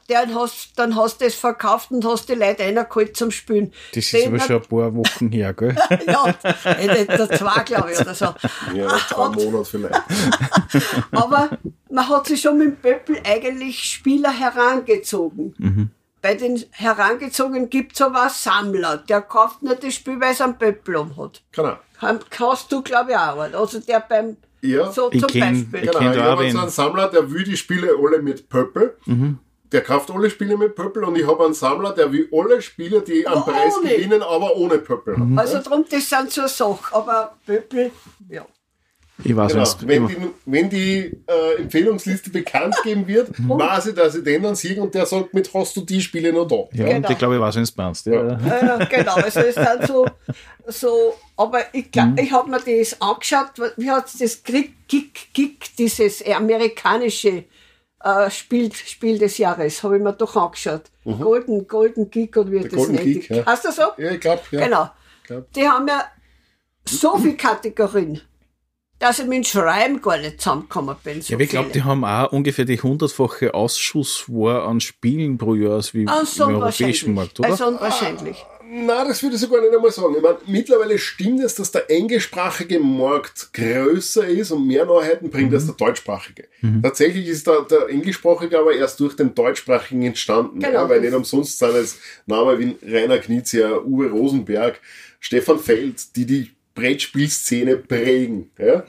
dann 0.09 0.35
hast, 0.35 0.71
dann 0.77 0.97
hast 0.97 1.21
du 1.21 1.27
es 1.27 1.35
verkauft 1.35 1.91
und 1.91 2.05
hast 2.05 2.29
die 2.29 2.35
Leute 2.35 2.63
reingeholt 2.63 3.17
zum 3.17 3.31
Spielen. 3.31 3.73
Das 3.95 4.05
ist 4.05 4.13
Den 4.15 4.29
aber 4.29 4.39
hat- 4.39 4.47
schon 4.47 4.57
ein 4.63 4.69
paar 4.69 4.95
Wochen 4.95 5.31
her, 5.31 5.53
gell? 5.53 5.77
ja, 6.07 6.27
nicht 6.27 7.09
der 7.11 7.31
zwei, 7.31 7.63
glaube 7.65 7.93
ich, 7.93 8.01
oder 8.01 8.15
so. 8.15 8.27
Ja, 8.75 8.89
zwei 9.09 9.27
Und- 9.27 9.37
Monate 9.37 9.65
vielleicht. 9.65 10.03
Aber 11.13 11.51
man 11.91 12.09
hat 12.09 12.27
sich 12.27 12.41
schon 12.41 12.59
mit 12.59 12.69
dem 12.69 12.77
Pöppel 12.77 13.19
eigentlich 13.25 13.83
Spieler 13.83 14.31
herangezogen. 14.31 15.91
Bei 16.23 16.35
den 16.35 16.63
Herangezogenen 16.71 17.69
gibt 17.71 17.93
es 17.95 18.03
aber 18.03 18.23
einen 18.23 18.31
Sammler, 18.31 18.97
der 18.99 19.23
kauft 19.23 19.63
nicht 19.63 19.83
das 19.85 19.95
Spiel, 19.95 20.21
weil 20.21 20.33
es 20.33 20.41
einen 20.41 20.59
Pöppel 20.59 20.97
um 20.97 21.17
hat. 21.17 21.43
Genau. 21.53 21.77
Kann- 22.01 22.21
Kannst 22.31 22.73
du, 22.73 22.83
glaube 22.83 23.11
ich, 23.13 23.17
auch. 23.17 23.39
Also 23.39 23.79
der 23.81 24.01
beim, 24.01 24.37
Ja, 24.61 24.91
so 24.91 25.11
Ich 25.13 25.21
zum 25.21 25.29
kenn- 25.31 25.41
Beispiel. 25.71 25.85
ich 25.85 25.91
genau. 25.99 25.99
kenn 26.13 26.15
so 26.15 26.39
wen. 26.41 26.59
einen 26.59 26.71
Sammler, 26.71 27.09
der 27.09 27.31
will 27.31 27.45
die 27.45 27.57
Spiele 27.57 27.91
alle 28.03 28.21
mit 28.23 28.49
Pöppel. 28.49 28.97
Der 29.73 29.81
kauft 29.83 30.11
alle 30.11 30.31
Spiele 30.31 30.57
mit 30.57 30.75
Pöppel 30.75 31.05
und 31.05 31.17
ich 31.19 31.27
habe 31.27 31.45
einen 31.45 31.55
Sammler, 31.55 31.93
der 31.93 32.13
will 32.13 32.29
alle 32.33 32.63
Spiele, 32.63 33.01
die 33.03 33.27
einen 33.27 33.39
Aber 33.39 33.53
Preis 33.53 33.75
ohne. 33.81 33.91
gewinnen, 33.95 34.23
aber 34.23 34.57
ohne 34.57 34.79
Pöppel. 34.79 35.17
haben. 35.17 35.39
Also 35.39 35.61
drum, 35.63 35.85
das 35.91 36.09
sind 36.09 36.31
so 36.31 36.47
Sachen. 36.47 36.79
Aber 36.93 37.37
Pöppel, 37.47 37.91
ja. 38.29 38.47
Ich 39.25 39.35
weiß 39.35 39.53
Genau. 39.53 39.65
nicht. 39.65 39.89
Wenn 39.89 40.07
die, 40.09 40.17
wenn 40.45 40.69
die 40.69 41.17
äh, 41.27 41.55
Empfehlungsliste 41.63 42.29
bekannt 42.29 42.75
geben 42.85 43.07
wird, 43.07 43.31
weiß 43.49 43.87
ich, 43.87 43.95
dass 43.95 44.15
ich 44.15 44.23
den 44.23 44.43
dann 44.43 44.55
sehe 44.55 44.79
und 44.81 44.95
der 44.95 45.07
sagt 45.07 45.33
mit, 45.33 45.53
hast 45.55 45.75
du 45.75 45.81
die 45.81 46.03
Spiele 46.03 46.33
noch 46.35 46.47
da? 46.47 46.57
Ja, 46.73 46.85
Genau. 46.85 46.97
und 46.99 47.11
ich 47.11 47.19
glaube, 47.19 47.35
ich 47.37 47.41
weiß, 47.41 47.57
wenn 47.57 47.63
es 47.63 47.75
meinst. 47.77 48.05
Ja. 48.07 48.39
Ja, 48.39 48.85
genau, 48.85 49.15
also 49.15 49.41
es 49.41 49.55
sind 49.55 49.87
so, 49.87 50.07
so 50.67 51.15
aber 51.37 51.61
ich 51.73 51.87
Mhm. 51.97 52.17
ich 52.21 52.31
habe 52.31 52.51
mir 52.51 52.61
das 52.61 53.01
angeschaut, 53.01 53.53
wie 53.79 53.91
hat 53.91 54.05
das 54.21 54.43
Kick, 54.45 54.75
Kick, 54.87 55.15
Kick, 55.33 55.65
dieses 55.79 56.23
amerikanische 56.27 57.45
äh, 58.07 58.31
Spiel, 58.31 58.73
Spiel 58.73 59.19
des 59.19 59.39
Jahres, 59.39 59.83
habe 59.83 59.97
ich 59.97 60.03
mir 60.03 60.13
doch 60.13 60.37
angeschaut. 60.37 60.83
Golden, 61.05 61.67
Golden 61.67 62.11
Geek 62.11 62.37
oder 62.37 62.51
wie 62.53 62.61
das 62.61 62.73
Mhm. 62.73 62.77
Golden 62.77 62.95
nennt. 62.95 63.29
Ja. 63.29 63.47
Hast 63.47 63.65
du 63.65 63.73
so? 63.73 63.83
Ja, 63.99 64.11
ich 64.13 64.21
glaube, 64.21 64.43
ja. 64.53 64.65
Genau. 64.65 64.91
glaub. 65.27 65.53
Die 65.53 65.69
haben 65.69 65.89
ja 65.89 66.05
so 66.89 67.17
viele 67.19 67.35
Kategorien, 67.37 68.21
dass 68.99 69.19
ich 69.19 69.27
mit 69.27 69.37
dem 69.39 69.45
Schreiben 69.45 70.01
gar 70.01 70.19
nicht 70.19 70.41
zusammengekommen 70.41 70.97
bin. 71.05 71.21
So 71.23 71.35
Ja, 71.35 71.41
ich 71.41 71.51
glaube, 71.51 71.71
die 71.71 71.83
haben 71.83 72.05
auch 72.05 72.33
ungefähr 72.33 72.65
die 72.65 72.81
hundertfache 72.81 73.53
Ausschusswar 73.55 74.67
an 74.69 74.81
Spielen 74.81 75.37
pro 75.39 75.55
Jahr 75.55 75.75
als 75.75 75.93
wie 75.95 76.07
Ah, 76.09 76.25
so 76.25 76.49
im 76.49 76.57
europäischen. 76.57 77.15
Markt, 77.15 77.39
oder? 77.41 77.51
Also 77.51 77.67
unwahrscheinlich. 77.67 78.45
Nein, 78.69 79.09
das 79.09 79.23
würde 79.23 79.37
ich 79.37 79.41
sogar 79.41 79.61
nicht 79.61 79.75
einmal 79.75 79.93
sagen. 79.93 80.15
Ich 80.17 80.23
meine, 80.23 80.39
mittlerweile 80.47 80.99
stimmt 80.99 81.41
es, 81.41 81.55
dass 81.55 81.71
der 81.71 81.91
englischsprachige 81.91 82.81
Markt 82.81 83.53
größer 83.53 84.27
ist 84.27 84.51
und 84.51 84.67
mehr 84.67 84.85
Neuheiten 84.85 85.31
bringt 85.31 85.55
als 85.55 85.67
der 85.67 85.75
deutschsprachige. 85.75 86.49
Tatsächlich 86.83 87.29
ist 87.29 87.47
der, 87.47 87.63
der 87.63 87.89
englischsprachige 87.89 88.59
aber 88.59 88.75
erst 88.75 88.99
durch 89.01 89.15
den 89.15 89.35
deutschsprachigen 89.35 90.03
entstanden. 90.03 90.61
Genau. 90.61 90.73
Ja, 90.73 90.89
weil 90.89 91.01
nicht 91.01 91.15
umsonst 91.15 91.59
sind 91.59 91.75
es 91.75 91.99
Namen 92.27 92.59
wie 92.59 92.77
Rainer 92.93 93.19
Knizia, 93.19 93.79
Uwe 93.79 94.11
Rosenberg, 94.11 94.81
Stefan 95.21 95.59
Feld, 95.59 96.17
die 96.17 96.27
die 96.27 96.51
Brettspielszene 96.75 97.77
prägen. 97.77 98.51
Ja? 98.59 98.85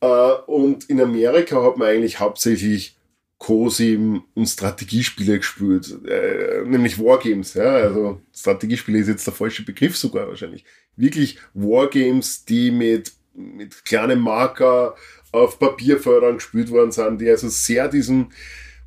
Äh, 0.00 0.42
und 0.46 0.90
in 0.90 1.00
Amerika 1.00 1.62
hat 1.62 1.76
man 1.76 1.88
eigentlich 1.88 2.20
hauptsächlich 2.20 2.96
COSIM 3.44 4.22
und 4.32 4.46
Strategiespiele 4.46 5.36
gespielt, 5.36 5.98
äh, 6.08 6.62
nämlich 6.64 6.98
Wargames. 6.98 7.52
Ja, 7.52 7.74
also 7.74 8.22
Strategiespiele 8.34 9.00
ist 9.00 9.08
jetzt 9.08 9.26
der 9.26 9.34
falsche 9.34 9.66
Begriff 9.66 9.98
sogar 9.98 10.28
wahrscheinlich. 10.28 10.64
Wirklich 10.96 11.38
Wargames, 11.52 12.46
die 12.46 12.70
mit, 12.70 13.12
mit 13.34 13.84
kleinen 13.84 14.18
Marker 14.20 14.94
auf 15.30 15.58
Papierfeldern 15.58 16.36
gespielt 16.36 16.70
worden 16.70 16.90
sind, 16.90 17.20
die 17.20 17.28
also 17.28 17.50
sehr 17.50 17.88
diesen, 17.88 18.32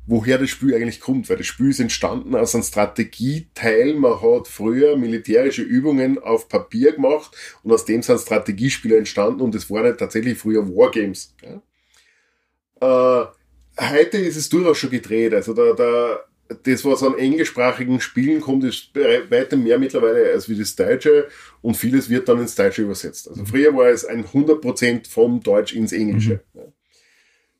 woher 0.06 0.38
das 0.38 0.50
Spiel 0.50 0.74
eigentlich 0.74 0.98
kommt, 0.98 1.30
weil 1.30 1.36
das 1.36 1.46
Spiel 1.46 1.70
ist 1.70 1.78
entstanden 1.78 2.34
aus 2.34 2.56
einem 2.56 2.64
Strategieteil. 2.64 3.94
Man 3.94 4.20
hat 4.20 4.48
früher 4.48 4.96
militärische 4.96 5.62
Übungen 5.62 6.18
auf 6.18 6.48
Papier 6.48 6.94
gemacht 6.94 7.30
und 7.62 7.70
aus 7.70 7.84
dem 7.84 8.02
sind 8.02 8.20
Strategiespiele 8.20 8.96
entstanden 8.98 9.40
und 9.40 9.54
es 9.54 9.70
waren 9.70 9.96
tatsächlich 9.96 10.36
früher 10.36 10.66
Wargames. 10.68 11.32
Ja. 11.44 13.22
Äh, 13.22 13.37
heute 13.80 14.18
ist 14.18 14.36
es 14.36 14.48
durchaus 14.48 14.78
schon 14.78 14.90
gedreht. 14.90 15.34
Also 15.34 15.54
da, 15.54 15.72
da, 15.72 16.20
das, 16.62 16.84
was 16.84 17.02
an 17.02 17.18
englischsprachigen 17.18 18.00
Spielen 18.00 18.40
kommt, 18.40 18.64
ist 18.64 18.90
weitem 18.94 19.64
mehr 19.64 19.78
mittlerweile 19.78 20.30
als 20.32 20.48
wie 20.48 20.58
das 20.58 20.76
Deutsche 20.76 21.28
und 21.62 21.76
vieles 21.76 22.08
wird 22.08 22.28
dann 22.28 22.40
ins 22.40 22.54
Deutsche 22.54 22.82
übersetzt. 22.82 23.28
Also 23.28 23.44
früher 23.44 23.74
war 23.74 23.88
es 23.88 24.04
ein 24.04 24.24
100% 24.24 25.08
vom 25.08 25.42
Deutsch 25.42 25.74
ins 25.74 25.92
Englische. 25.92 26.40
Ja. 26.54 26.62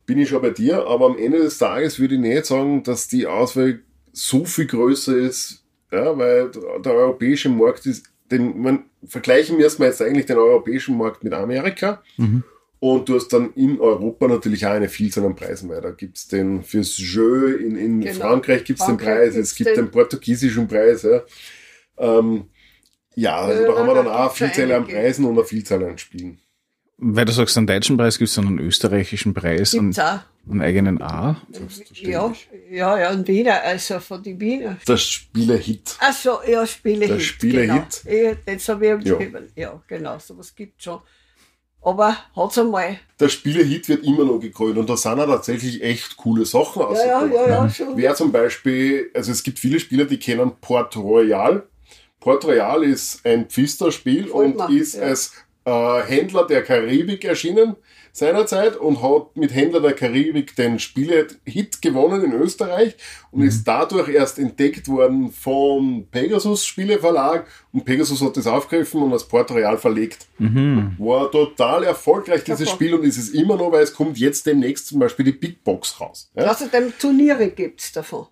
Bin 0.07 0.19
ich 0.19 0.31
schon 0.31 0.40
bei 0.40 0.51
dir, 0.51 0.86
aber 0.86 1.07
am 1.07 1.19
Ende 1.19 1.39
des 1.39 1.59
Tages 1.59 1.99
würde 1.99 2.15
ich 2.15 2.20
nicht 2.20 2.47
sagen, 2.47 2.82
dass 2.82 3.09
die 3.09 3.27
Auswahl 3.27 3.81
so 4.12 4.47
viel 4.47 4.66
größer 4.66 5.16
ist, 5.16 5.65
ja, 5.93 6.16
weil 6.16 6.51
der 6.51 6.93
europäische 6.93 7.51
Markt 7.51 7.86
ist 7.86 8.07
den, 8.31 8.61
man, 8.61 8.85
vergleichen 9.07 9.59
wir 9.59 9.66
jetzt 9.66 10.03
eigentlich 10.03 10.27
den 10.27 10.39
europäischen 10.39 10.97
Markt 10.97 11.24
mit 11.24 11.32
Amerika. 11.32 12.03
Mhm. 12.16 12.43
Und 12.81 13.09
du 13.09 13.17
hast 13.17 13.29
dann 13.33 13.53
in 13.55 13.81
Europa 13.81 14.29
natürlich 14.29 14.65
auch 14.65 14.71
eine 14.71 14.89
Vielzahl 14.89 15.25
an 15.27 15.35
Preisen, 15.35 15.69
weil 15.69 15.81
da 15.81 15.91
gibt's 15.91 16.29
den 16.29 16.63
fürs 16.63 16.97
Jeu, 16.99 17.55
in, 17.55 17.77
in 17.77 18.01
Genau. 18.03 18.21
Frankreich 18.21 18.63
gibt's 18.65 18.83
den 18.87 18.99
Frankreich 18.99 19.17
Preis, 19.17 19.35
gibt's 19.35 19.51
es 19.51 19.57
gibt 19.57 19.71
den- 19.71 19.77
den 19.77 19.91
portugiesischen 19.91 20.69
Preis. 20.69 21.03
Ja, 21.03 21.23
ähm, 21.99 22.45
ja 23.17 23.37
also 23.41 23.65
da 23.65 23.77
haben 23.79 23.87
wir 23.87 23.95
dann 23.95 24.05
da 24.05 24.27
auch 24.27 24.41
eine 24.41 24.51
Vielzahl 24.51 24.73
an. 24.73 24.87
Preisen 24.87 25.25
und 25.25 25.33
eine 25.39 25.45
Vielzahl 25.45 25.85
an 25.85 25.99
Spielen. 25.99 26.39
Weil 27.01 27.25
du 27.25 27.33
sagst, 27.33 27.57
einen 27.57 27.67
deutschen 27.69 27.97
Preis 27.97 28.19
gibt 28.19 28.29
es 28.29 28.35
dann 28.35 28.47
einen 28.49 28.59
österreichischen 28.59 29.33
Preis 29.33 29.73
und 29.75 29.99
auch. 30.01 30.19
einen 30.51 30.61
eigenen 30.61 31.01
A. 31.01 31.41
Ja, 31.95 32.33
ja, 32.71 32.99
ja, 32.99 33.11
in 33.13 33.27
Wiener, 33.27 33.63
also 33.63 34.01
von 34.01 34.21
den 34.23 34.41
Wiener. 34.41 34.79
Das 34.85 35.03
Spiele-Hit. 35.03 35.97
Achso, 36.01 36.39
ja, 36.49 36.67
Spielehit. 36.67 37.11
Der 37.11 37.21
Spielehit. 37.21 38.03
Genau. 38.05 38.17
Ja, 38.31 38.35
das 38.47 38.69
habe 38.69 38.87
ich 39.01 39.07
Ja. 39.07 39.21
ja. 39.21 39.29
ja, 39.55 39.83
genau, 39.87 40.19
sowas 40.19 40.53
gibt 40.55 40.83
schon. 40.83 40.99
Aber 41.83 42.17
hat's 42.37 42.59
einmal. 42.59 42.99
Der 43.21 43.29
Spiele-Hit 43.29 43.89
wird 43.89 44.05
immer 44.05 44.25
noch 44.25 44.39
gekrönt 44.39 44.79
und 44.79 44.89
da 44.91 44.97
sind 44.97 45.21
auch 45.21 45.27
tatsächlich 45.27 45.83
echt 45.83 46.17
coole 46.17 46.45
Sachen 46.45 46.83
Ja, 46.83 46.89
ja, 46.93 47.19
rausgekommen. 47.19 47.33
ja, 47.35 47.49
ja, 47.49 47.71
schon. 47.71 47.97
Wer 47.97 48.15
zum 48.15 48.33
Beispiel, 48.33 49.11
also 49.15 49.33
es 49.33 49.43
gibt 49.43 49.59
viele 49.59 49.81
Spieler, 49.81 50.05
die 50.05 50.19
kennen 50.19 50.53
Port 50.61 50.97
Royal. 50.97 51.63
Port 52.21 52.45
Royal 52.45 52.83
ist 52.83 53.25
ein 53.25 53.47
Pfister-Spiel 53.49 54.29
und 54.29 54.57
mir, 54.57 54.81
ist 54.81 54.95
ja. 54.95 55.03
als 55.03 55.33
äh, 55.65 56.03
Händler 56.03 56.47
der 56.47 56.63
Karibik 56.63 57.25
erschienen 57.25 57.77
seinerzeit 58.19 58.77
und 58.77 59.03
hat 59.03 59.36
mit 59.36 59.55
Händler 59.55 59.81
der 59.81 59.93
Karibik 59.95 60.55
den 60.57 60.78
Spiele-Hit 60.78 61.81
gewonnen 61.82 62.24
in 62.24 62.32
Österreich 62.32 62.97
und 63.31 63.40
Mhm. 63.43 63.49
ist 63.49 63.65
dadurch 63.65 64.09
erst 64.09 64.39
entdeckt 64.39 64.89
worden 64.89 65.31
vom 65.32 66.07
Pegasus 66.11 66.65
Spieleverlag 66.66 67.47
und 67.73 67.85
Pegasus 67.85 68.20
hat 68.23 68.36
das 68.36 68.47
aufgegriffen 68.47 69.03
und 69.03 69.12
als 69.12 69.24
Port 69.24 69.51
Royal 69.51 69.78
verlegt. 69.78 70.27
Mhm. 70.39 70.97
War 70.99 71.31
total 71.31 71.85
erfolgreich, 71.85 72.45
dieses 72.45 72.61
Super. 72.61 72.73
Spiel, 72.73 72.95
und 72.95 73.05
ist 73.05 73.19
es 73.19 73.31
immer 73.31 73.57
noch, 73.57 73.73
weil 73.73 73.82
es 73.82 73.95
kommt 73.95 74.19
jetzt 74.19 74.47
demnächst 74.47 74.89
zum 74.89 74.99
Beispiel 74.99 75.24
die 75.27 75.32
Big 75.32 75.62
Box 75.65 76.01
raus. 76.01 76.31
Ja? 76.35 76.51
Außerdem 76.51 76.93
Turniere 76.99 77.49
gibt's 77.49 77.93
davon. 77.93 78.27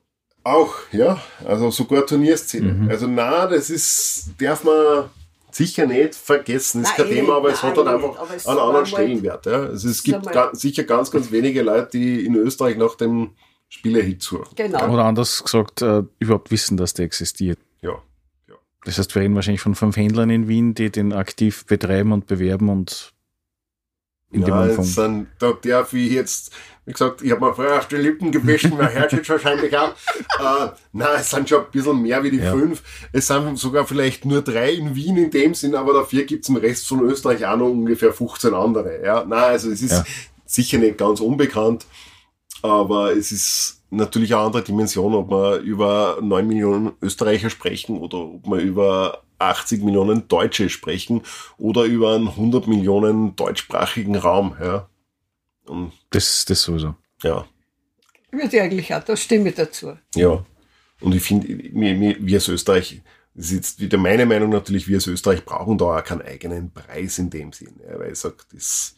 Auch, 0.45 0.75
ja, 0.93 1.21
also 1.45 1.71
sogar 1.71 2.07
Turnierszene. 2.07 2.73
Mhm. 2.73 2.89
Also 2.89 3.09
na, 3.09 3.47
das 3.49 3.69
ist, 3.69 4.31
darf 4.39 4.63
man 4.63 5.11
sicher 5.57 5.87
nicht 5.87 6.15
vergessen, 6.15 6.83
ist 6.83 6.89
Nein, 6.89 6.97
kein 6.97 7.07
eh 7.07 7.15
Thema, 7.21 7.37
aber 7.37 7.49
nicht, 7.49 7.57
es 7.59 7.63
hat 7.63 7.77
nein, 7.77 7.87
halt 7.87 8.03
nicht, 8.03 8.19
einfach 8.19 8.35
es 8.37 8.47
einen 8.47 8.59
anderen 8.59 8.87
Stellenwert. 8.87 9.47
Ja. 9.47 9.53
Also 9.53 9.89
es 9.89 9.97
ist 9.97 10.05
gibt 10.05 10.17
einmal- 10.19 10.35
ga, 10.35 10.51
sicher 10.55 10.85
ganz, 10.85 11.11
ganz 11.11 11.31
wenige 11.31 11.63
Leute, 11.63 11.99
die 11.99 12.25
in 12.25 12.35
Österreich 12.37 12.77
nach 12.77 12.95
dem 12.95 13.31
Spielehit 13.69 14.23
suchen. 14.23 14.55
Genau. 14.55 14.93
Oder 14.93 15.05
anders 15.05 15.43
gesagt, 15.43 15.83
äh, 15.83 16.03
überhaupt 16.19 16.51
wissen, 16.51 16.77
dass 16.77 16.95
der 16.95 17.05
existiert. 17.05 17.59
Ja. 17.83 18.03
Das 18.85 18.99
heißt, 18.99 19.15
wir 19.15 19.23
reden 19.23 19.35
wahrscheinlich 19.35 19.61
von 19.61 19.75
fünf 19.75 19.97
Händlern 19.97 20.31
in 20.31 20.47
Wien, 20.47 20.75
die 20.75 20.91
den 20.91 21.13
aktiv 21.13 21.67
betreiben 21.67 22.13
und 22.13 22.27
bewerben 22.27 22.69
und 22.69 23.13
in 24.31 24.43
dem 24.43 24.49
ja, 24.49 24.63
Umfang. 24.63 24.85
jetzt 24.85 24.95
sind, 24.95 25.27
da 25.39 25.53
darf 25.53 25.93
ich 25.93 26.13
jetzt, 26.13 26.53
wie 26.87 26.93
gesagt, 26.93 27.21
ich 27.23 27.33
habe 27.33 27.45
mir 27.45 27.53
vorher 27.55 27.79
auf 27.79 27.89
die 27.89 27.97
Lippen 27.97 28.31
gewaschen, 28.33 28.77
man 28.77 28.91
hört 28.93 29.13
jetzt 29.13 29.29
wahrscheinlich 29.29 29.77
auch. 29.77 29.93
Äh, 30.39 30.69
nein, 30.93 31.09
es 31.19 31.31
sind 31.31 31.49
schon 31.49 31.65
ein 31.65 31.71
bisschen 31.73 32.03
mehr 32.03 32.23
wie 32.23 32.31
die 32.31 32.39
Ja. 32.39 32.53
fünf. 32.53 32.83
Es 33.13 33.27
sind 33.27 33.59
sogar 33.59 33.87
vielleicht 33.87 34.25
nur 34.27 34.43
drei 34.43 34.73
in 34.73 34.95
Wien 34.95 35.17
in 35.17 35.31
dem 35.31 35.55
Sinn, 35.55 35.75
aber 35.75 35.95
dafür 35.95 36.25
gibt's 36.25 36.49
im 36.51 36.57
Rest 36.57 36.87
von 36.87 37.01
Österreich 37.01 37.45
auch 37.47 37.57
noch 37.57 37.71
ungefähr 37.71 38.13
15 38.13 38.53
andere. 38.53 39.03
Ja, 39.03 39.25
nein, 39.25 39.45
also 39.45 39.71
es 39.71 39.81
ist 39.83 39.93
Ja. 39.93 40.05
sicher 40.45 40.77
nicht 40.79 40.99
ganz 40.99 41.21
unbekannt, 41.21 41.87
aber 42.63 43.13
es 43.17 43.33
ist 43.33 43.83
natürlich 43.91 44.35
eine 44.35 44.45
andere 44.45 44.63
Dimension, 44.63 45.15
ob 45.15 45.31
wir 45.31 45.59
über 45.61 46.19
9 46.21 46.47
Millionen 46.47 46.93
Österreicher 47.01 47.49
sprechen 47.51 47.99
oder 47.99 48.19
ob 48.19 48.47
wir 48.47 48.59
über 48.59 49.23
80 49.39 49.83
Millionen 49.83 50.29
Deutsche 50.29 50.69
sprechen 50.69 51.23
oder 51.59 51.85
über 51.85 52.15
einen 52.15 52.29
100 52.29 52.67
Millionen 52.67 53.37
deutschsprachigen 53.37 54.17
Raum. 54.17 54.55
Ja. 54.61 54.89
Und 55.67 55.93
Das, 56.11 56.45
das 56.45 56.63
sowieso. 56.63 56.95
ja, 57.23 57.47
Würde 58.33 58.57
ich 58.57 58.61
eigentlich 58.63 58.95
auch, 58.95 59.03
da 59.05 59.17
stimme 59.17 59.51
ich 59.51 59.55
dazu. 59.55 59.97
ja. 60.15 60.45
Und 60.99 61.15
ich 61.15 61.23
finde, 61.23 61.47
wir, 61.49 62.01
wir, 62.01 62.17
wir 62.21 62.37
als 62.39 62.49
Österreich, 62.49 63.03
das 63.35 63.47
ist 63.47 63.53
jetzt 63.53 63.81
wieder 63.81 63.99
meine 63.99 64.25
Meinung 64.25 64.49
natürlich, 64.49 64.89
wir 64.89 64.97
als 64.97 65.07
Österreich 65.07 65.45
brauchen 65.45 65.77
da 65.77 65.85
auch 65.99 66.03
keinen 66.05 66.23
eigenen 66.23 66.73
Preis 66.73 67.19
in 67.19 67.29
dem 67.29 67.53
Sinn. 67.53 67.79
Ja, 67.87 67.99
weil 67.99 68.13
ich 68.13 68.19
sage, 68.19 68.37
das, 68.55 68.95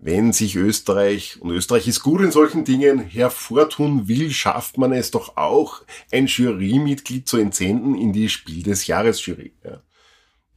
wenn 0.00 0.32
sich 0.32 0.56
Österreich, 0.56 1.40
und 1.40 1.52
Österreich 1.52 1.86
ist 1.86 2.02
gut 2.02 2.22
in 2.22 2.32
solchen 2.32 2.64
Dingen, 2.64 2.98
hervortun 2.98 4.08
will, 4.08 4.32
schafft 4.32 4.78
man 4.78 4.92
es 4.92 5.12
doch 5.12 5.36
auch, 5.36 5.82
ein 6.10 6.26
Jurymitglied 6.26 7.28
zu 7.28 7.36
entsenden 7.36 7.94
in 7.94 8.12
die 8.12 8.28
Spiel 8.28 8.64
des 8.64 8.88
Jahres 8.88 9.24
Jury. 9.24 9.52
Ja. 9.62 9.80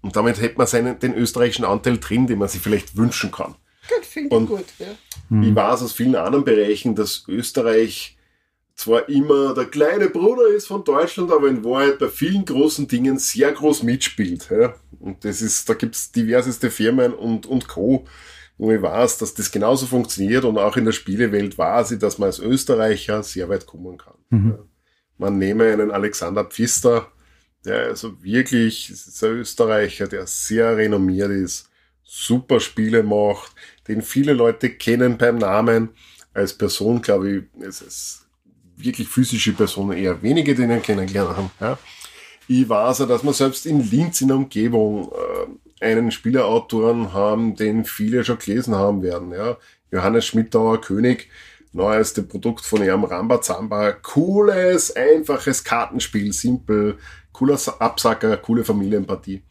Und 0.01 0.15
damit 0.15 0.41
hätte 0.41 0.57
man 0.57 0.65
seinen, 0.65 0.97
den 0.97 1.13
österreichischen 1.13 1.65
Anteil 1.65 1.99
drin, 1.99 2.25
den 2.25 2.39
man 2.39 2.47
sich 2.49 2.61
vielleicht 2.61 2.97
wünschen 2.97 3.31
kann. 3.31 3.53
Gut, 3.89 4.05
finde 4.05 4.35
Und- 4.35 4.43
ich 4.43 4.49
gut. 4.49 4.65
Ja. 4.79 5.41
Ich 5.41 5.55
weiß 5.55 5.81
aus 5.83 5.93
vielen 5.93 6.15
anderen 6.15 6.45
Bereichen, 6.45 6.95
dass 6.95 7.23
Österreich 7.27 8.17
zwar 8.75 9.07
immer 9.09 9.53
der 9.53 9.65
kleine 9.65 10.09
Bruder 10.09 10.47
ist 10.49 10.67
von 10.67 10.83
Deutschland, 10.83 11.31
aber 11.31 11.47
in 11.47 11.63
Wahrheit 11.63 11.97
bei 11.97 12.09
vielen 12.09 12.45
großen 12.45 12.87
Dingen 12.87 13.17
sehr 13.17 13.51
groß 13.51 13.83
mitspielt. 13.83 14.49
Ja? 14.51 14.75
Und 14.99 15.23
das 15.23 15.41
ist, 15.41 15.67
da 15.69 15.73
gibt's 15.73 16.11
diverseste 16.11 16.69
Firmen 16.69 17.13
und, 17.13 17.45
und 17.45 17.67
Co., 17.67 18.05
wo 18.57 18.71
ich 18.71 18.81
weiß, 18.81 19.17
dass 19.17 19.33
das 19.33 19.51
genauso 19.51 19.85
funktioniert 19.85 20.45
und 20.45 20.57
auch 20.57 20.77
in 20.77 20.85
der 20.85 20.93
Spielewelt 20.93 21.57
weiß 21.57 21.91
ich, 21.91 21.99
dass 21.99 22.17
man 22.17 22.27
als 22.27 22.39
Österreicher 22.39 23.21
sehr 23.21 23.49
weit 23.49 23.65
kommen 23.65 23.97
kann. 23.97 24.13
Mhm. 24.29 24.49
Ja. 24.51 24.59
Man 25.17 25.37
nehme 25.37 25.71
einen 25.71 25.91
Alexander 25.91 26.45
Pfister, 26.45 27.07
der 27.65 27.87
also 27.87 28.21
wirklich, 28.23 28.89
ist 28.89 29.23
ein 29.23 29.31
Österreicher, 29.31 30.07
der 30.07 30.27
sehr 30.27 30.77
renommiert 30.77 31.31
ist, 31.31 31.69
super 32.05 32.59
Spiele 32.59 33.03
macht, 33.03 33.53
den 33.87 34.01
viele 34.01 34.33
Leute 34.33 34.69
kennen 34.69 35.17
beim 35.17 35.37
Namen. 35.37 35.89
Als 36.33 36.53
Person, 36.53 37.01
glaube 37.01 37.29
ich, 37.29 37.43
es 37.61 37.81
ist 37.81 38.27
wirklich 38.77 39.07
physische 39.07 39.53
Personen 39.53 39.97
eher 39.97 40.21
wenige, 40.21 40.53
die 40.53 40.63
ihn 40.63 40.81
kennengelernt 40.81 41.35
haben. 41.35 41.51
Ja. 41.59 41.77
Ich 42.47 42.67
weiß 42.69 43.01
auch, 43.01 43.07
dass 43.07 43.23
wir 43.23 43.33
selbst 43.33 43.65
in 43.65 43.89
Linz 43.89 44.21
in 44.21 44.27
der 44.27 44.37
Umgebung 44.37 45.11
äh, 45.79 45.85
einen 45.85 46.11
Spielerautoren 46.11 47.13
haben, 47.13 47.55
den 47.55 47.85
viele 47.85 48.23
schon 48.23 48.37
gelesen 48.37 48.75
haben 48.75 49.01
werden. 49.01 49.31
Ja. 49.31 49.57
Johannes 49.91 50.25
Schmidtauer 50.25 50.81
König, 50.81 51.29
neueste 51.71 52.21
Produkt 52.21 52.65
von 52.65 52.83
ihrem 52.83 53.05
Rambazamba. 53.05 53.93
Cooles, 53.93 54.95
einfaches 54.95 55.63
Kartenspiel, 55.63 56.33
simpel, 56.33 56.97
cooler 57.31 57.57
Sa- 57.57 57.77
Absacker, 57.79 58.37
coole 58.37 58.63
Familienpartie. 58.63 59.41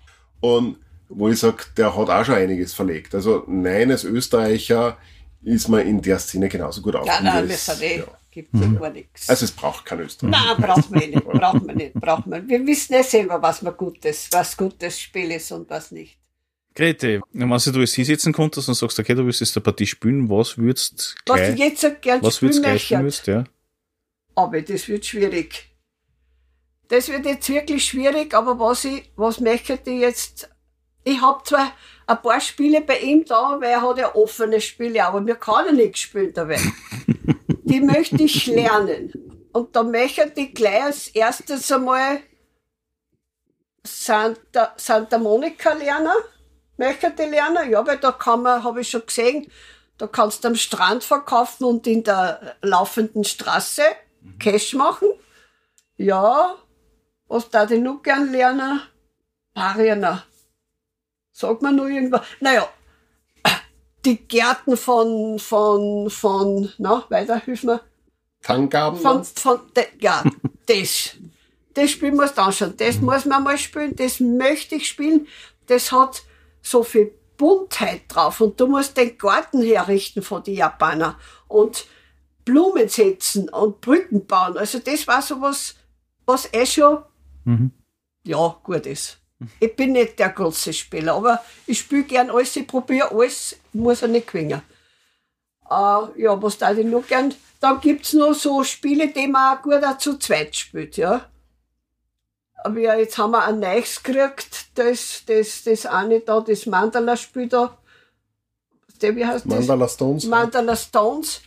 Und 0.41 0.79
wo 1.09 1.29
ich 1.29 1.39
sage, 1.39 1.65
der 1.77 1.97
hat 1.97 2.09
auch 2.11 2.25
schon 2.25 2.35
einiges 2.37 2.73
verlegt. 2.75 3.15
Also 3.15 3.45
nein, 3.47 3.91
als 3.91 4.05
Österreicher 4.05 4.97
ist 5.43 5.69
man 5.69 5.87
in 5.87 6.01
der 6.01 6.19
Szene 6.19 6.49
genauso 6.49 6.81
gut 6.81 6.95
Nein, 6.95 7.03
aufgehoben. 7.03 7.25
nein, 7.27 7.49
wir 7.49 7.55
es- 7.55 7.67
sind 7.67 7.83
eh, 7.83 7.99
ja. 7.99 8.05
gibt's 8.31 8.59
ja 8.61 8.67
gar 8.69 8.91
nichts. 8.91 9.29
Also 9.29 9.45
es 9.45 9.51
braucht 9.53 9.85
kein 9.85 10.01
Österreich. 10.01 10.31
Nein, 10.31 10.57
braucht 10.63 10.91
man 10.91 11.03
eh 11.03 11.07
nicht, 11.09 11.25
braucht 11.25 11.65
man 11.67 11.77
nicht, 11.77 11.95
braucht 11.95 12.27
man. 12.27 12.49
Wir 12.49 12.67
wissen 12.67 12.95
eh 12.95 13.03
selber, 13.03 13.41
was 13.43 13.63
man 13.63 13.77
gutes, 13.77 14.29
was 14.33 14.57
gutes 14.57 14.99
Spiel 15.01 15.31
ist 15.33 15.53
und 15.53 15.69
was 15.71 15.91
nicht. 15.93 16.19
Grete, 16.75 17.21
wenn 17.33 17.49
du 17.49 17.81
jetzt 17.81 17.95
hier 17.95 18.05
sitzen 18.05 18.33
konntest 18.33 18.69
und 18.69 18.75
sagst, 18.75 18.99
okay, 18.99 19.15
du 19.15 19.25
willst 19.25 19.41
jetzt 19.41 19.57
eine 19.57 19.63
Partie 19.63 19.87
spielen, 19.87 20.29
was 20.29 20.59
würdest 20.59 21.15
Was 21.27 21.37
gleich, 21.37 21.55
ich 21.55 21.59
jetzt 21.61 21.81
so 21.83 21.89
gern 22.01 22.21
was 22.23 22.37
spielen 22.37 22.51
würdest 22.53 22.65
gleich 22.65 22.83
spielen 22.85 23.03
möchte, 23.05 23.33
würdest, 23.33 23.49
ja? 23.49 24.43
aber 24.43 24.61
das 24.63 24.89
wird 24.89 25.07
schwierig. 25.07 25.71
Das 26.89 27.09
wird 27.09 27.25
jetzt 27.27 27.49
wirklich 27.49 27.85
schwierig, 27.85 28.35
aber 28.35 28.59
was 28.59 28.85
ich, 28.85 29.11
was 29.17 29.39
möchte 29.41 29.75
ich 29.85 30.01
jetzt, 30.01 30.51
ich 31.05 31.21
habe 31.21 31.43
zwar 31.45 31.73
ein 32.07 32.23
paar 32.23 32.41
Spiele 32.41 32.81
bei 32.81 32.99
ihm 32.99 33.25
da, 33.25 33.59
weil 33.61 33.71
er 33.71 33.83
hat 33.83 33.99
ja 33.99 34.15
offene 34.15 34.61
Spiele, 34.61 35.05
aber 35.05 35.21
mir 35.21 35.37
kann 35.37 35.67
er 35.67 35.73
nicht 35.73 35.99
spielen 35.99 36.33
dabei. 36.33 36.61
Die 37.63 37.81
möchte 37.81 38.23
ich 38.23 38.47
lernen. 38.47 39.13
Und 39.53 39.77
da 39.77 39.83
möchte 39.83 40.33
ich 40.35 40.55
gleich 40.55 40.83
als 40.83 41.09
erstes 41.09 41.71
einmal 41.71 42.21
Santa, 43.85 44.73
Santa 44.77 45.19
Monica 45.19 45.73
lernen. 45.75 46.13
Möchte 46.77 47.13
ich 47.17 47.31
lernen, 47.31 47.71
ja, 47.71 47.87
weil 47.87 47.99
da 47.99 48.13
kann 48.13 48.43
man, 48.43 48.65
habe 48.65 48.81
ich 48.81 48.91
schon 48.91 49.07
gesehen, 49.07 49.51
da 49.99 50.09
kannst 50.09 50.43
du 50.43 50.49
am 50.49 50.57
Strand 50.57 51.05
verkaufen 51.05 51.65
und 51.65 51.87
in 51.87 52.03
der 52.03 52.57
laufenden 52.63 53.25
Straße 53.25 53.83
Cash 54.41 54.75
machen. 54.75 55.09
Ja, 55.97 56.57
was 57.29 57.49
da 57.51 57.69
ich 57.69 57.81
noch 57.81 58.03
gern 58.03 58.33
lernen? 58.33 58.81
Pariana. 59.55 60.25
Sag 61.37 61.63
mir 61.63 61.73
nur 61.73 61.89
irgendwas. 61.89 62.23
Naja, 62.41 62.69
die 64.05 64.19
Gärten 64.29 64.77
von, 64.77 65.39
von, 65.41 66.09
von, 66.09 66.73
na, 66.79 67.05
weiter, 67.09 67.41
hilf 67.41 67.65
mir. 67.65 67.81
Tangaben? 68.41 68.99
Von, 69.01 69.25
von, 69.25 69.61
de, 69.77 69.85
ja, 70.01 70.23
das. 70.67 71.17
Das 71.75 71.91
Spiel 71.91 72.13
muss 72.13 72.35
dann 72.35 72.53
schon. 72.53 72.77
Das 72.77 73.01
muss 73.01 73.25
man 73.25 73.43
mal 73.43 73.59
spielen. 73.59 73.97
Das 73.97 74.21
möchte 74.21 74.77
ich 74.77 74.87
spielen. 74.87 75.27
Das 75.67 75.91
hat 75.91 76.23
so 76.63 76.85
viel 76.85 77.13
Buntheit 77.37 78.03
drauf. 78.09 78.41
Und 78.41 78.61
du 78.61 78.69
musst 78.69 78.97
den 78.97 79.19
Garten 79.19 79.61
herrichten 79.61 80.23
von 80.23 80.45
den 80.45 80.55
Japanern. 80.55 81.17
Und 81.49 81.87
Blumen 82.45 82.89
setzen 82.89 83.49
und 83.49 83.81
Brücken 83.81 84.25
bauen. 84.27 84.57
Also 84.57 84.79
das 84.79 85.09
war 85.09 85.21
so 85.21 85.41
was, 85.41 85.75
was 86.27 86.49
eh 86.53 86.65
schon, 86.67 86.99
Mhm. 87.47 87.73
ja, 88.25 88.57
gut 88.63 88.87
ist. 88.87 89.19
Ich 89.61 89.75
bin 89.77 89.93
nicht 89.93 90.19
der 90.19 90.31
große 90.31 90.73
Spieler, 90.73 91.15
aber 91.15 91.43
ich 91.67 91.81
spiele 91.81 92.05
gern 92.05 92.31
alles, 92.31 92.57
ich 92.57 92.67
probiere 92.67 93.11
alles, 93.11 93.57
muss 93.73 94.03
er 94.03 94.09
nicht 94.09 94.27
gewinnen. 94.27 94.63
Äh, 95.71 96.23
ja, 96.23 96.41
was 96.43 96.59
da 96.59 96.73
ich 96.73 96.87
noch 96.87 97.07
gern? 97.07 97.35
Dann 97.61 97.81
gibt's 97.81 98.13
noch 98.13 98.35
so 98.35 98.63
Spiele, 98.63 99.09
die 99.09 99.27
man 99.27 99.57
auch 99.57 99.63
gut 99.63 99.83
auch 99.83 99.99
zu 99.99 100.19
zweit 100.19 100.55
spielt, 100.55 100.97
ja. 100.97 101.29
Aber 102.65 102.81
ja, 102.81 102.95
jetzt 102.95 103.19
haben 103.19 103.33
wir 103.33 103.45
ein 103.45 103.61
neues 103.61 104.03
gekriegt, 104.03 104.67
das, 104.75 105.23
das, 105.27 105.65
das 105.65 105.87
eine 105.87 106.21
da, 106.21 106.41
das 106.41 106.65
Mandala-Spiel 106.65 107.49
da. 107.49 107.77
Der, 109.03 109.15
wie 109.17 109.27
heißt 109.27 109.45
Mandala 109.45 109.89
Stones. 109.89 110.23
das? 110.23 110.31
Mandala 110.31 110.77
Stones. 110.77 111.43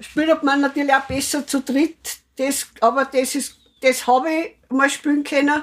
Spielt 0.00 0.42
man 0.42 0.60
natürlich 0.60 0.92
auch 0.92 1.06
besser 1.06 1.46
zu 1.46 1.60
dritt, 1.60 2.18
das, 2.36 2.66
aber 2.80 3.06
das 3.06 3.34
ist, 3.34 3.56
das 3.80 4.06
habe 4.06 4.28
ich 4.30 4.56
mal 4.70 4.90
spielen 4.90 5.24
können. 5.24 5.62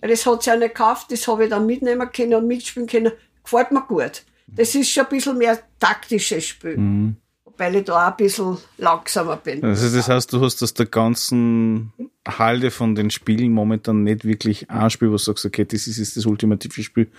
Das 0.00 0.26
hat 0.26 0.42
sich 0.42 0.52
auch 0.52 0.58
nicht 0.58 0.74
gekauft, 0.74 1.10
das 1.10 1.26
habe 1.28 1.44
ich 1.44 1.50
dann 1.50 1.66
mitnehmen 1.66 2.10
können 2.12 2.34
und 2.34 2.46
mitspielen 2.46 2.88
können. 2.88 3.12
Gefällt 3.42 3.72
mir 3.72 3.82
gut. 3.82 4.22
Das 4.46 4.74
ist 4.74 4.90
schon 4.90 5.04
ein 5.04 5.08
bisschen 5.08 5.38
mehr 5.38 5.58
taktisches 5.80 6.46
Spiel. 6.46 7.14
Weil 7.56 7.76
ich 7.76 7.84
da 7.84 7.94
auch 7.94 8.10
ein 8.10 8.16
bisschen 8.16 8.58
langsamer 8.78 9.36
bin. 9.36 9.64
Also 9.64 9.96
das 9.96 10.08
heißt, 10.08 10.32
du 10.32 10.40
hast 10.40 10.62
aus 10.62 10.74
der 10.74 10.86
ganzen 10.86 11.92
Halde 12.26 12.70
von 12.70 12.94
den 12.94 13.10
Spielen 13.10 13.52
momentan 13.52 14.02
nicht 14.02 14.24
wirklich 14.24 14.70
ein 14.70 14.90
Spiel, 14.90 15.08
wo 15.08 15.12
du 15.12 15.18
sagst, 15.18 15.44
okay, 15.44 15.64
das 15.64 15.86
ist 15.86 15.98
jetzt 15.98 16.16
das 16.16 16.26
ultimative 16.26 16.82
Spiel, 16.82 17.10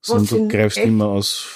sondern 0.00 0.26
du 0.26 0.48
greifst 0.48 0.78
immer 0.78 1.06
aus 1.06 1.46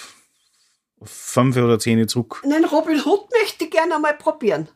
fünf 1.03 1.57
oder 1.57 1.79
zehn 1.79 2.07
zurück. 2.09 2.43
Den 2.45 2.65
Robin 2.65 3.01
Hood 3.05 3.29
möchte 3.43 3.65
ich 3.65 3.71
gerne 3.71 3.99
mal 3.99 4.15
probieren. 4.15 4.69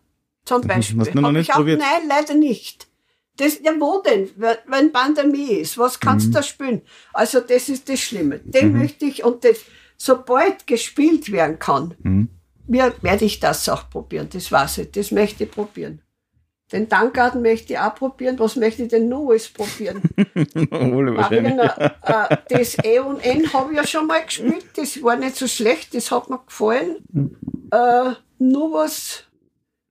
Zum 0.44 0.62
Beispiel. 0.62 0.98
Hast 1.00 1.14
du 1.14 1.20
noch 1.20 1.28
Hab 1.28 1.32
nicht 1.32 1.48
ich 1.48 1.52
auch, 1.52 1.56
probiert? 1.56 1.80
Nein, 1.80 2.08
leider 2.08 2.34
nicht. 2.34 2.87
Das, 3.38 3.58
ja, 3.62 3.72
wo 3.78 4.02
denn? 4.02 4.28
Wenn- 4.36 4.92
Pandemie 4.92 5.52
ist, 5.54 5.78
was 5.78 5.98
kannst 6.00 6.26
Mhm. 6.26 6.32
du 6.32 6.36
da 6.38 6.42
spielen? 6.42 6.82
Also, 7.14 7.40
das 7.40 7.68
ist 7.68 7.88
das 7.88 8.00
Schlimme. 8.00 8.40
Den 8.40 8.76
möchte 8.78 9.06
ich, 9.06 9.24
und 9.24 9.44
das, 9.44 9.58
sobald 9.96 10.66
gespielt 10.66 11.32
werden 11.32 11.58
kann, 11.58 11.94
Mhm. 12.02 12.28
werde 12.66 13.24
ich 13.24 13.40
das 13.40 13.68
auch 13.68 13.88
probieren. 13.88 14.28
Das 14.32 14.52
weiß 14.52 14.78
ich. 14.78 14.90
Das 14.92 15.10
möchte 15.12 15.44
ich 15.44 15.50
probieren. 15.50 16.02
Den 16.70 16.86
Dankgarten 16.86 17.40
möchte 17.40 17.72
ich 17.72 17.78
auch 17.78 17.94
probieren. 17.94 18.38
Was 18.38 18.54
möchte 18.56 18.82
ich 18.82 18.88
denn 18.88 19.08
noch 19.08 19.30
alles 19.30 19.48
probieren? 19.48 20.02
Wohl 20.70 21.16
wahrscheinlich. 21.16 21.54
Marina, 21.56 22.30
äh, 22.30 22.36
das 22.50 22.76
E 22.84 22.98
und 22.98 23.24
N 23.24 23.50
habe 23.54 23.70
ich 23.72 23.76
ja 23.78 23.86
schon 23.86 24.06
mal 24.06 24.22
gespielt. 24.22 24.66
Das 24.76 25.02
war 25.02 25.16
nicht 25.16 25.36
so 25.36 25.46
schlecht, 25.48 25.94
das 25.94 26.10
hat 26.10 26.28
mir 26.28 26.38
gefallen. 26.44 26.96
Äh, 27.70 28.10
nur 28.38 28.72
was, 28.74 29.24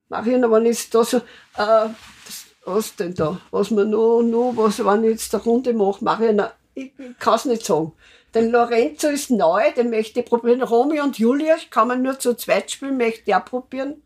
Marina, 0.08 0.48
wenn 0.50 0.66
ich 0.66 0.88
da 0.88 1.02
so, 1.02 1.16
äh, 1.16 1.22
das, 1.56 2.46
was 2.68 2.94
denn 2.96 3.14
da? 3.14 3.40
Was 3.50 3.70
man 3.70 3.90
nur, 3.90 4.22
nur, 4.22 4.56
was, 4.56 4.84
wenn 4.84 5.04
ich 5.04 5.10
jetzt 5.10 5.34
eine 5.34 5.42
Runde 5.44 5.72
mache, 5.72 6.04
Marina, 6.04 6.52
ich, 6.74 6.92
ich 6.98 7.18
kann 7.18 7.34
es 7.34 7.44
nicht 7.44 7.64
sagen. 7.64 7.92
Den 8.34 8.50
Lorenzo 8.50 9.08
ist 9.08 9.30
neu, 9.30 9.62
den 9.76 9.90
möchte 9.90 10.20
ich 10.20 10.26
probieren. 10.26 10.62
Romy 10.62 11.00
und 11.00 11.18
Julia 11.18 11.56
kann 11.70 11.88
man 11.88 12.02
nur 12.02 12.18
zu 12.18 12.34
zweit 12.34 12.70
spielen, 12.70 12.96
möchte 12.98 13.22
ich 13.26 13.34
auch 13.34 13.44
probieren. 13.44 14.02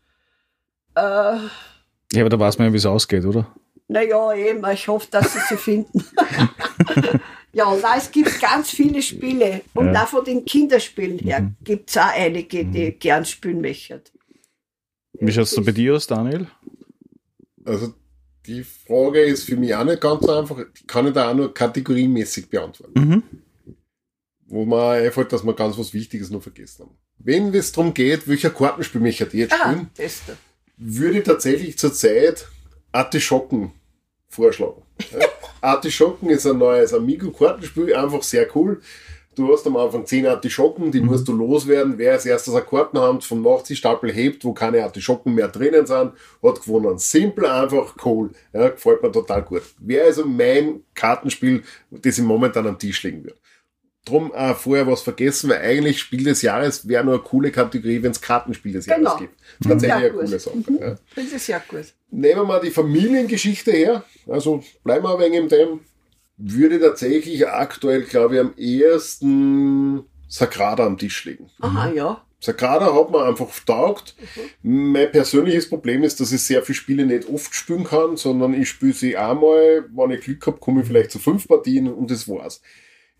Äh, 0.95 1.01
Ja, 1.01 2.21
aber 2.21 2.29
da 2.29 2.39
weiß 2.39 2.57
man 2.57 2.67
ja, 2.67 2.73
wie 2.73 2.77
es 2.77 2.85
ausgeht, 2.85 3.25
oder? 3.25 3.53
naja, 3.89 4.33
eben, 4.33 4.65
ich 4.71 4.87
hoffe, 4.87 5.07
dass 5.11 5.33
sie 5.33 5.39
sie 5.49 5.57
finden. 5.57 6.03
ja, 7.53 7.75
na, 7.81 7.97
es 7.97 8.09
gibt 8.11 8.39
ganz 8.41 8.71
viele 8.71 9.01
Spiele. 9.01 9.61
Und 9.75 9.93
Ja. 9.93 10.03
auch 10.03 10.07
von 10.07 10.23
den 10.25 10.45
Kinderspielen 10.45 11.19
her 11.19 11.51
gibt 11.63 11.89
es 11.89 11.97
auch 11.97 12.11
einige, 12.15 12.65
die 12.65 12.91
gern 12.93 13.25
spielen 13.25 13.61
möchten. 13.61 14.01
Wie 15.13 15.31
schaut 15.31 15.43
es 15.45 15.63
bei 15.63 15.71
dir 15.71 15.95
aus, 15.95 16.07
Daniel? 16.07 16.47
Also 17.65 17.93
die 18.45 18.63
Frage 18.63 19.21
ist 19.21 19.43
für 19.43 19.55
mich 19.55 19.73
auch 19.73 19.83
nicht 19.83 20.01
ganz 20.01 20.25
so 20.25 20.31
einfach. 20.31 20.57
Die 20.57 20.85
kann 20.85 21.07
ich 21.07 21.13
da 21.13 21.31
auch 21.31 21.35
nur 21.35 21.53
kategoriemäßig 21.53 22.49
beantworten. 22.49 22.99
Mhm. 22.99 23.23
Wo 24.47 24.65
man 24.65 24.97
einfällt, 24.97 25.31
dass 25.31 25.43
wir 25.43 25.53
ganz 25.53 25.77
was 25.77 25.93
Wichtiges 25.93 26.29
noch 26.29 26.43
vergessen 26.43 26.85
haben. 26.85 26.97
Wenn 27.19 27.53
es 27.53 27.71
darum 27.71 27.93
geht, 27.93 28.27
welcher 28.27 28.49
Kartenspiel 28.49 29.01
möchte 29.01 29.25
ich 29.25 29.33
jetzt 29.33 29.53
Aha, 29.53 29.71
spielen, 29.71 29.89
da. 30.27 30.33
würde 30.77 31.19
ich 31.19 31.23
tatsächlich 31.23 31.77
zurzeit 31.77 32.47
Artischocken 32.91 33.71
vorschlagen. 34.27 34.81
Artischocken 35.61 36.29
ist 36.29 36.45
ein 36.45 36.57
neues 36.57 36.93
Amigo-Kartenspiel, 36.93 37.95
einfach 37.95 38.23
sehr 38.23 38.53
cool. 38.55 38.81
Du 39.35 39.51
hast 39.51 39.65
am 39.65 39.75
Anfang 39.77 40.05
10 40.05 40.27
Artischocken, 40.27 40.91
die 40.91 41.01
musst 41.01 41.27
du 41.27 41.33
loswerden. 41.33 41.97
Wer 41.97 42.13
als 42.13 42.25
erstes 42.25 42.53
eine 42.53 42.63
Kartenhand 42.63 43.23
vom 43.23 43.41
Nachziehstapel 43.41 44.11
hebt, 44.11 44.45
wo 44.45 44.53
keine 44.53 44.83
Artischocken 44.83 45.33
mehr 45.33 45.47
drinnen 45.47 45.85
sind, 45.87 46.11
hat 46.43 46.61
gewonnen. 46.61 46.97
Simpel, 46.99 47.45
einfach, 47.47 47.95
cool. 48.05 48.31
Ja, 48.53 48.69
gefällt 48.69 49.01
mir 49.01 49.11
total 49.11 49.41
gut. 49.41 49.63
Wäre 49.79 50.05
also 50.05 50.25
mein 50.25 50.81
Kartenspiel, 50.93 51.63
das 51.89 52.17
ich 52.17 52.23
momentan 52.23 52.67
am 52.67 52.77
Tisch 52.77 53.01
legen 53.03 53.23
wird. 53.23 53.39
Drum 54.05 54.33
auch 54.33 54.57
vorher 54.57 54.85
was 54.85 55.01
vergessen, 55.01 55.49
weil 55.49 55.61
eigentlich 55.61 55.99
Spiel 55.99 56.25
des 56.25 56.41
Jahres 56.41 56.85
wäre 56.87 57.05
nur 57.05 57.13
eine 57.13 57.23
coole 57.23 57.51
Kategorie, 57.51 58.03
wenn 58.03 58.11
es 58.11 58.19
Kartenspiel 58.19 58.73
des 58.73 58.85
Genau. 58.85 59.11
Jahres 59.11 59.19
gibt. 59.21 59.35
Tatsächlich 59.63 59.89
Ja, 59.89 59.95
eine 59.95 60.11
gut. 60.11 60.25
coole 60.25 60.39
Sache. 60.39 60.57
Mhm. 60.57 60.77
Ja. 60.81 60.95
Das 61.15 61.25
ist 61.25 61.47
ja 61.47 61.61
gut. 61.67 61.85
Nehmen 62.11 62.41
wir 62.41 62.43
mal 62.45 62.59
die 62.59 62.69
Familiengeschichte 62.69 63.71
her. 63.71 64.03
Also 64.27 64.61
bleiben 64.83 65.05
wir 65.05 65.13
ein 65.15 65.19
wenig 65.21 65.39
in 65.39 65.47
dem. 65.47 65.79
Würde 66.45 66.77
tatsächlich 66.79 67.47
aktuell, 67.47 68.01
glaube 68.01 68.35
ich, 68.35 68.41
am 68.41 68.53
ehesten 68.57 70.03
Sagrada 70.27 70.85
am 70.85 70.97
Tisch 70.97 71.23
liegen. 71.23 71.49
Aha, 71.61 71.89
ja. 71.91 72.21
Sagrada 72.41 72.93
hat 72.93 73.11
man 73.11 73.27
einfach 73.27 73.47
taugt. 73.65 74.15
Mein 74.61 75.09
persönliches 75.09 75.69
Problem 75.69 76.03
ist, 76.03 76.19
dass 76.19 76.33
ich 76.33 76.43
sehr 76.43 76.61
viele 76.61 76.75
Spiele 76.75 77.05
nicht 77.05 77.29
oft 77.29 77.55
spielen 77.55 77.85
kann, 77.85 78.17
sondern 78.17 78.53
ich 78.53 78.67
spiele 78.67 78.91
sie 78.91 79.15
einmal, 79.15 79.85
wenn 79.95 80.11
ich 80.11 80.25
Glück 80.25 80.45
habe, 80.45 80.57
komme 80.57 80.81
ich 80.81 80.87
vielleicht 80.87 81.11
zu 81.11 81.19
fünf 81.19 81.47
Partien 81.47 81.87
und 81.87 82.11
das 82.11 82.27
war's. 82.27 82.61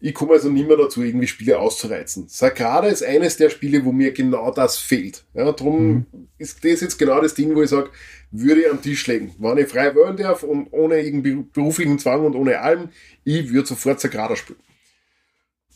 Ich 0.06 0.14
komme 0.14 0.34
also 0.34 0.50
nicht 0.50 0.68
mehr 0.68 0.76
dazu, 0.76 1.02
irgendwie 1.02 1.28
Spiele 1.28 1.58
auszureizen. 1.58 2.26
Sagrada 2.28 2.90
ist 2.90 3.06
eines 3.06 3.38
der 3.38 3.50
Spiele, 3.50 3.86
wo 3.86 3.94
mir 3.94 4.12
genau 4.12 4.52
das 4.52 4.78
fehlt. 4.78 5.24
Ja, 5.34 5.50
drum 5.54 6.06
ist 6.38 6.66
das 6.66 6.82
jetzt 6.82 7.00
genau 7.00 7.22
das 7.22 7.36
Ding, 7.36 7.56
wo 7.56 7.62
ich 7.62 7.70
sage, 7.70 7.90
würde 8.30 8.64
ich 8.64 8.70
am 8.70 8.82
Tisch 8.82 9.08
legen. 9.08 9.34
Wenn 9.40 9.60
ich 9.60 9.70
frei 9.70 9.96
wählen 9.96 10.18
darf 10.18 10.44
und 10.44 10.68
ohne 10.72 11.00
irgendeinen 11.00 11.50
beruflichen 11.52 12.00
Zwang 12.00 12.26
und 12.26 12.36
ohne 12.36 12.60
allem, 12.60 12.90
ich 13.24 13.54
würde 13.54 13.66
sofort 13.66 14.02
Sagrada 14.02 14.36
spielen. 14.36 14.60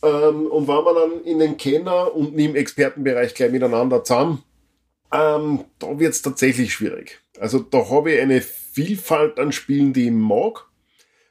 Ähm, 0.02 0.46
und 0.48 0.68
wenn 0.68 0.84
man 0.84 0.94
dann 0.94 1.24
in 1.24 1.38
den 1.38 1.56
Kenner 1.56 2.14
und 2.14 2.38
im 2.38 2.54
Expertenbereich 2.54 3.32
gleich 3.32 3.50
miteinander 3.50 4.04
zusammen, 4.04 4.42
ähm, 5.10 5.64
da 5.78 5.98
wird's 5.98 6.20
tatsächlich 6.20 6.74
schwierig. 6.74 7.18
Also 7.40 7.60
da 7.60 7.88
habe 7.88 8.12
ich 8.12 8.20
eine 8.20 8.42
Vielfalt 8.42 9.38
an 9.38 9.52
Spielen, 9.52 9.94
die 9.94 10.04
ich 10.04 10.12
mag. 10.12 10.67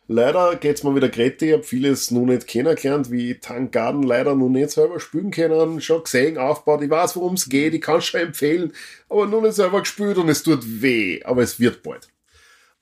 Leider 0.10 0.56
geht's 0.56 0.84
mir 0.84 0.96
wieder 0.96 1.10
Grete, 1.10 1.46
ich 1.46 1.54
habe 1.54 1.64
vieles 1.64 2.12
noch 2.12 2.26
nicht 2.26 2.48
kennengelernt, 2.48 3.12
wie 3.12 3.40
Tank 3.40 3.74
Garden 3.74 4.04
leider 4.04 4.36
noch 4.36 4.48
nicht 4.48 4.72
selber 4.72 5.02
spielen 5.02 5.32
können, 5.32 5.82
schon 5.82 6.04
gesehen, 6.04 6.38
aufgebaut, 6.38 6.82
ich 6.82 6.90
weiß, 6.90 7.18
worum 7.18 7.34
es 7.34 7.50
geht, 7.50 7.74
ich 7.74 7.82
kann 7.82 8.02
schon 8.02 8.22
empfehlen, 8.22 8.72
aber 9.10 9.26
noch 9.26 9.42
nicht 9.42 9.56
selber 9.56 9.82
gespielt 9.82 10.18
und 10.18 10.30
es 10.30 10.44
tut 10.44 10.62
weh, 10.64 11.22
aber 11.26 11.42
es 11.42 11.60
wird 11.60 11.84
bald. 11.84 12.08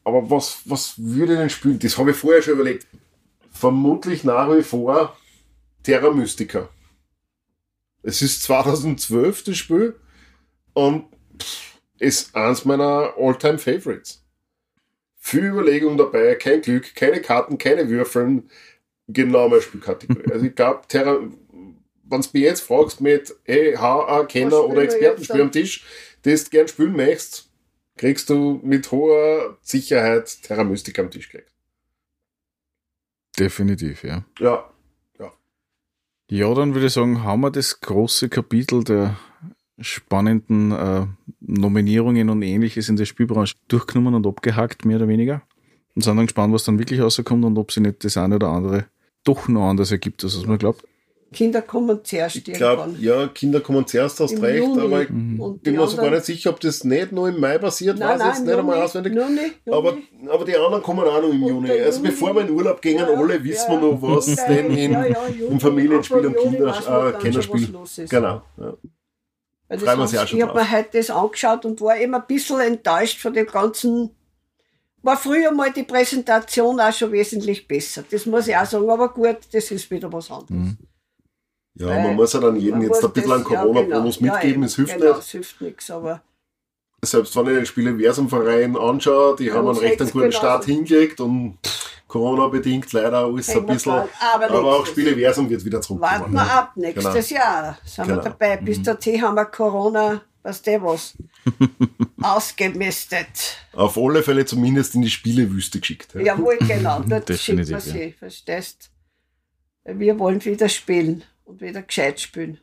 Aber 0.04 0.30
was, 0.30 0.60
was 0.66 0.94
würde 0.98 1.34
ich 1.34 1.40
denn 1.40 1.50
spielen? 1.50 1.80
Das 1.80 1.98
habe 1.98 2.12
ich 2.12 2.18
vorher 2.18 2.44
schon 2.44 2.54
überlegt. 2.54 2.86
Vermutlich 3.50 4.24
nach 4.24 4.56
wie 4.56 4.62
vor 4.62 5.18
Terra 5.82 6.12
Mystica. 6.12 6.70
Es 8.04 8.22
ist 8.22 8.44
2012 8.44 9.46
das 9.46 9.58
Spiel 9.58 9.96
und 10.74 11.06
pff, 11.42 11.80
ist 11.98 12.36
eins 12.36 12.66
meiner 12.66 13.16
All-Time 13.18 13.58
Favorites. 13.58 14.25
Viel 15.28 15.46
Überlegung 15.46 15.98
dabei, 15.98 16.36
kein 16.36 16.62
Glück, 16.62 16.94
keine 16.94 17.20
Karten, 17.20 17.58
keine 17.58 17.90
Würfeln. 17.90 18.48
Genau 19.08 19.50
meine 19.50 19.64
Spielkategorie. 19.64 20.22
Also 20.32 20.46
ich 20.46 20.54
glaube, 20.54 20.82
Terra, 20.88 21.20
wenn 21.20 22.22
du 22.22 22.28
mich 22.32 22.44
jetzt 22.44 22.62
fragst 22.62 23.02
mit, 23.02 23.36
hey, 23.44 23.74
HA, 23.74 24.26
Kenner 24.26 24.52
Was 24.52 24.66
oder 24.66 24.84
Expertenspiel 24.84 25.42
am 25.42 25.52
Tisch, 25.52 25.84
das 26.22 26.44
du 26.44 26.52
gern 26.52 26.68
spielen 26.68 26.96
möchtest, 26.96 27.50
kriegst 27.98 28.30
du 28.30 28.60
mit 28.62 28.92
hoher 28.92 29.58
Sicherheit 29.64 30.44
Terra 30.44 30.64
Mystica 30.64 31.02
am 31.02 31.10
Tisch 31.10 31.32
gekriegt. 31.32 31.52
Definitiv, 33.40 34.04
ja. 34.04 34.24
Ja, 34.40 34.70
Ja, 36.30 36.54
dann 36.54 36.76
würde 36.76 36.86
ich 36.86 36.94
sagen, 36.94 37.24
haben 37.24 37.42
wir 37.42 37.50
das 37.50 37.82
große 37.82 38.30
Kapitel 38.30 38.84
der 38.84 39.18
spannenden 39.80 40.72
äh, 40.72 41.06
Nominierungen 41.42 42.30
und 42.30 42.42
ähnliches 42.42 42.90
in 42.90 42.96
der 42.96 43.06
Spielbranche 43.06 43.56
durchgenommen 43.68 44.16
und 44.16 44.26
abgehackt, 44.28 44.86
mehr 44.86 44.98
oder 44.98 45.08
weniger. 45.08 45.42
Und 45.96 46.04
sind 46.04 46.16
dann 46.18 46.26
gespannt, 46.26 46.54
was 46.54 46.64
dann 46.64 46.80
wirklich 46.80 47.02
rauskommt 47.02 47.46
und 47.46 47.58
ob 47.58 47.72
sie 47.72 47.82
nicht 47.82 48.04
das 48.04 48.18
eine 48.18 48.36
oder 48.36 48.50
andere 48.50 48.86
doch 49.24 49.48
noch 49.48 49.68
anders 49.70 49.92
ergibt, 49.92 50.24
als 50.24 50.38
was 50.38 50.46
man 50.46 50.58
glaubt. 50.58 50.84
Kinder 51.34 51.62
kommen 51.62 52.00
zuerst 52.04 52.36
ich 52.38 52.44
glaube, 52.46 52.84
irgendwann. 52.84 53.02
ja, 53.04 53.28
Kinder 53.28 53.60
kommen 53.60 53.86
zuerst, 53.88 54.20
hast 54.22 54.32
Im 54.34 54.40
recht, 54.42 54.64
Juni. 54.64 54.80
aber 54.82 55.02
ich 55.04 55.10
Mhm. 55.10 55.40
Und 55.40 55.64
bin 55.64 55.74
mir 55.76 55.80
sogar 55.88 56.06
anderen- 56.06 56.14
nicht 56.20 56.26
sicher, 56.28 56.52
ob 56.52 56.60
das 56.62 56.84
nicht 56.86 57.12
nur 57.12 57.28
im 57.28 57.40
Mai 57.42 57.58
passiert, 57.58 57.98
Nein, 57.98 58.10
weiß 58.12 58.20
nein, 58.20 58.28
jetzt 58.30 58.40
im 58.40 58.46
nicht 58.46 58.56
einmal 58.58 58.76
Juni, 58.76 58.86
auswendig. 58.86 59.14
Juni, 59.16 59.40
Juni. 59.66 59.76
Aber, 59.78 59.98
aber 60.32 60.46
die 60.46 60.56
anderen 60.56 60.84
kommen 60.84 61.02
auch 61.04 61.22
noch 61.22 61.30
im 61.30 61.42
Juni. 61.44 61.72
Also 61.72 62.02
bevor 62.04 62.34
wir 62.36 62.44
in 62.44 62.52
Urlaub 62.52 62.82
gehen, 62.82 63.00
Ja, 63.00 63.08
alle 63.08 63.44
wissen 63.44 63.68
wir 63.70 63.76
ja. 63.76 63.82
noch, 63.82 64.02
was 64.02 64.28
Ja, 64.36 64.48
denn 64.48 64.72
in, 64.78 64.92
ja, 64.94 65.06
ja, 65.08 65.28
Juni, 65.28 65.52
im 65.52 65.60
Familienspiel 65.60 66.18
und 66.26 66.36
Juni 66.36 66.50
Kinder, 66.52 66.66
weiß 66.68 66.86
man 66.88 66.94
dann 66.94 67.08
äh, 67.08 67.12
schon, 67.12 67.22
Kinderspiel. 67.22 67.62
was 67.64 67.70
los 67.72 67.98
ist. 67.98 68.10
Genau. 68.12 68.42
Weil 69.68 69.80
Freuen 69.80 70.00
das 70.00 70.30
schon 70.30 70.38
ich 70.38 70.44
habe 70.44 70.60
mir 70.60 70.72
heute 70.72 70.90
das 70.98 71.10
angeschaut 71.10 71.66
und 71.66 71.82
war 71.82 71.98
immer 71.98 72.20
ein 72.20 72.28
bisschen 72.28 72.60
enttäuscht 72.60 73.20
von 73.20 73.34
dem 73.34 73.48
ganzen 73.48 74.12
war 75.06 75.18
früher 75.18 75.52
mal 75.52 75.72
die 75.72 75.84
Präsentation 75.84 76.80
auch 76.80 76.92
schon 76.92 77.12
wesentlich 77.12 77.68
besser. 77.68 78.04
Das 78.10 78.26
muss 78.26 78.48
ich 78.48 78.58
auch 78.58 78.66
sagen. 78.66 78.90
Aber 78.90 79.10
gut, 79.10 79.38
das 79.52 79.70
ist 79.70 79.90
wieder 79.92 80.12
was 80.12 80.32
anderes. 80.32 80.50
Mhm. 80.50 80.78
Ja, 81.76 81.88
Weil 81.88 82.04
man 82.04 82.16
muss 82.16 82.34
ja 82.34 82.40
dann 82.40 82.56
jedem 82.56 82.82
jetzt 82.82 83.04
ein 83.04 83.12
bisschen 83.12 83.32
einen 83.32 83.44
Corona-Bonus 83.44 84.16
ja, 84.16 84.22
genau. 84.22 84.34
mitgeben, 84.34 84.62
Ja, 84.64 84.68
es 84.68 84.76
hilft 84.76 84.94
genau, 84.94 85.08
nicht. 85.10 85.20
Es 85.20 85.30
hilft 85.32 85.62
nichts, 85.62 85.92
aber 85.92 86.22
Selbst 87.04 87.36
wenn 87.36 87.48
ich 87.48 87.54
den 87.54 87.66
Spieleversum-Verein 87.66 88.78
anschaue, 88.78 89.36
die 89.36 89.52
haben 89.52 89.68
einen 89.68 89.78
recht 89.78 90.02
einen 90.02 90.10
guten 90.10 90.32
Start 90.32 90.66
genauso. 90.66 90.80
hingelegt 90.80 91.20
und 91.20 91.58
Corona-bedingt 92.16 92.94
leider 92.94 93.26
alles 93.26 93.50
ein 93.50 93.66
bisschen. 93.66 93.92
Aber 93.92 94.10
Aber 94.50 94.78
auch. 94.78 94.86
Spieleversum 94.86 95.50
wird 95.50 95.66
wieder 95.66 95.80
warten 95.80 95.86
zurückkommen. 95.86 96.34
wir 96.34 96.44
ne? 96.46 96.52
ab. 96.52 96.72
Nächstes 96.78 97.30
Jahr 97.30 97.78
sind 97.84 98.08
Genau. 98.08 98.18
wir 98.24 98.24
dabei. 98.24 98.56
Bis 98.58 98.82
dahin 98.82 99.22
haben 99.22 99.36
wir 99.36 99.46
Corona, 99.46 100.22
was 100.42 100.62
der 100.62 100.82
was, 100.82 101.18
ausgemistet. 102.22 103.58
Auf 103.74 103.98
alle 103.98 104.24
Fälle 104.24 104.46
zumindest 104.46 104.96
in 104.96 105.02
die 105.02 105.10
Spielewüste 105.10 105.82
geschickt. 105.82 106.14
Ja. 106.16 106.22
Jawohl, 106.22 106.58
genau. 106.62 107.02
Dort 107.02 107.30
schickt 107.38 107.58
man 107.58 107.68
ja. 107.68 107.80
sie, 107.82 108.14
verstehst? 108.14 108.92
Wir 109.84 110.18
wollen 110.18 110.44
wieder 110.46 110.70
spielen 110.70 111.26
und 111.44 111.60
wieder 111.60 111.82
gescheit 111.82 112.22
spielen. 112.22 112.60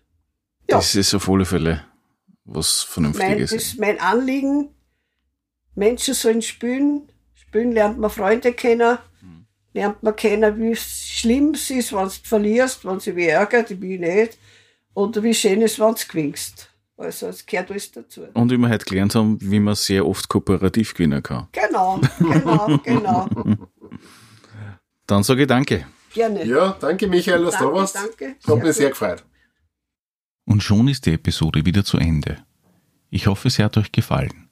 Ja. 0.71 0.77
Das 0.79 0.95
ist 0.95 1.15
auf 1.15 1.29
alle 1.29 1.45
Fälle 1.45 1.85
was 2.45 2.87
Mein, 2.97 3.13
Vernünftiges. 3.13 3.51
das 3.51 3.63
ist 3.63 3.79
mein 3.79 4.01
Anliegen. 4.01 4.71
Menschen 5.75 6.15
sollen 6.15 6.41
spielen. 6.43 7.13
Spielen 7.35 7.73
lernt 7.73 7.99
man 7.99 8.11
Freunde 8.11 8.53
kennen. 8.53 8.99
Lernt 9.75 10.03
man 10.03 10.15
kennen, 10.15 10.59
wie 10.61 10.77
schlimm 10.77 11.51
es 11.55 11.71
ist, 11.71 11.93
wenn 11.93 12.05
du 12.05 12.11
verlierst, 12.11 12.85
wenn 12.85 13.01
sie 13.01 13.17
wie 13.17 13.27
ärgert, 13.27 13.71
ich 13.71 13.81
bin 13.81 14.01
nicht. 14.01 14.39
Oder 14.95 15.23
wie 15.23 15.35
schön 15.35 15.63
es 15.63 15.73
ist, 15.73 15.81
wenn 15.81 15.95
du 15.95 16.01
gewinnst. 16.07 16.69
Also, 16.99 17.29
es 17.29 17.47
gehört 17.47 17.71
alles 17.71 17.91
dazu. 17.91 18.23
Und 18.35 18.51
wie 18.51 18.59
wir 18.59 18.69
heute 18.69 18.85
gelernt 18.85 19.15
haben, 19.15 19.39
wie 19.41 19.59
man 19.59 19.75
sehr 19.75 20.07
oft 20.07 20.29
kooperativ 20.29 20.95
gewinnen 20.95 21.23
kann. 21.23 21.49
Genau, 21.53 22.01
genau, 22.19 22.79
genau. 22.85 23.29
Dann 25.07 25.23
sage 25.23 25.43
ich 25.43 25.49
danke. 25.49 25.87
Gerne. 26.15 26.45
ja, 26.45 26.77
danke 26.79 27.07
Michael, 27.07 27.45
dass 27.45 27.57
du 27.57 27.65
da 27.65 27.65
danke, 27.65 27.81
warst. 27.81 27.95
danke. 27.97 28.37
Hat 28.47 28.63
mich 28.63 28.77
sehr 28.77 28.91
gefreut. 28.91 29.25
Und 30.45 30.63
schon 30.63 30.89
ist 30.89 31.07
die 31.07 31.15
Episode 31.15 31.65
wieder 31.65 31.85
zu 31.85 31.97
Ende. 31.99 32.39
Ich 33.11 33.27
hoffe, 33.27 33.51
sie 33.51 33.65
hat 33.65 33.77
euch 33.79 33.93
gefallen. 33.93 34.49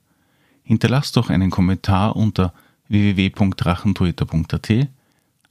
Hinterlasst 0.63 1.17
doch 1.17 1.31
einen 1.31 1.51
Kommentar 1.51 2.17
unter 2.17 2.55
www.drachentöter.at, 2.89 4.71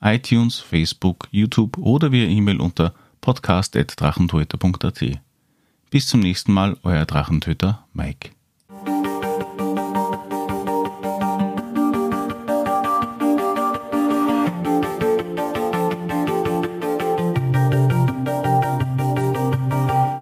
iTunes, 0.01 0.59
Facebook, 0.59 1.27
YouTube 1.31 1.77
oder 1.77 2.11
via 2.11 2.25
E-Mail 2.25 2.59
unter 2.61 2.93
podcast.drachentöter.at. 3.21 5.19
Bis 5.89 6.07
zum 6.07 6.19
nächsten 6.21 6.53
Mal, 6.53 6.77
euer 6.83 7.05
Drachentöter 7.05 7.85
Mike. 7.93 8.31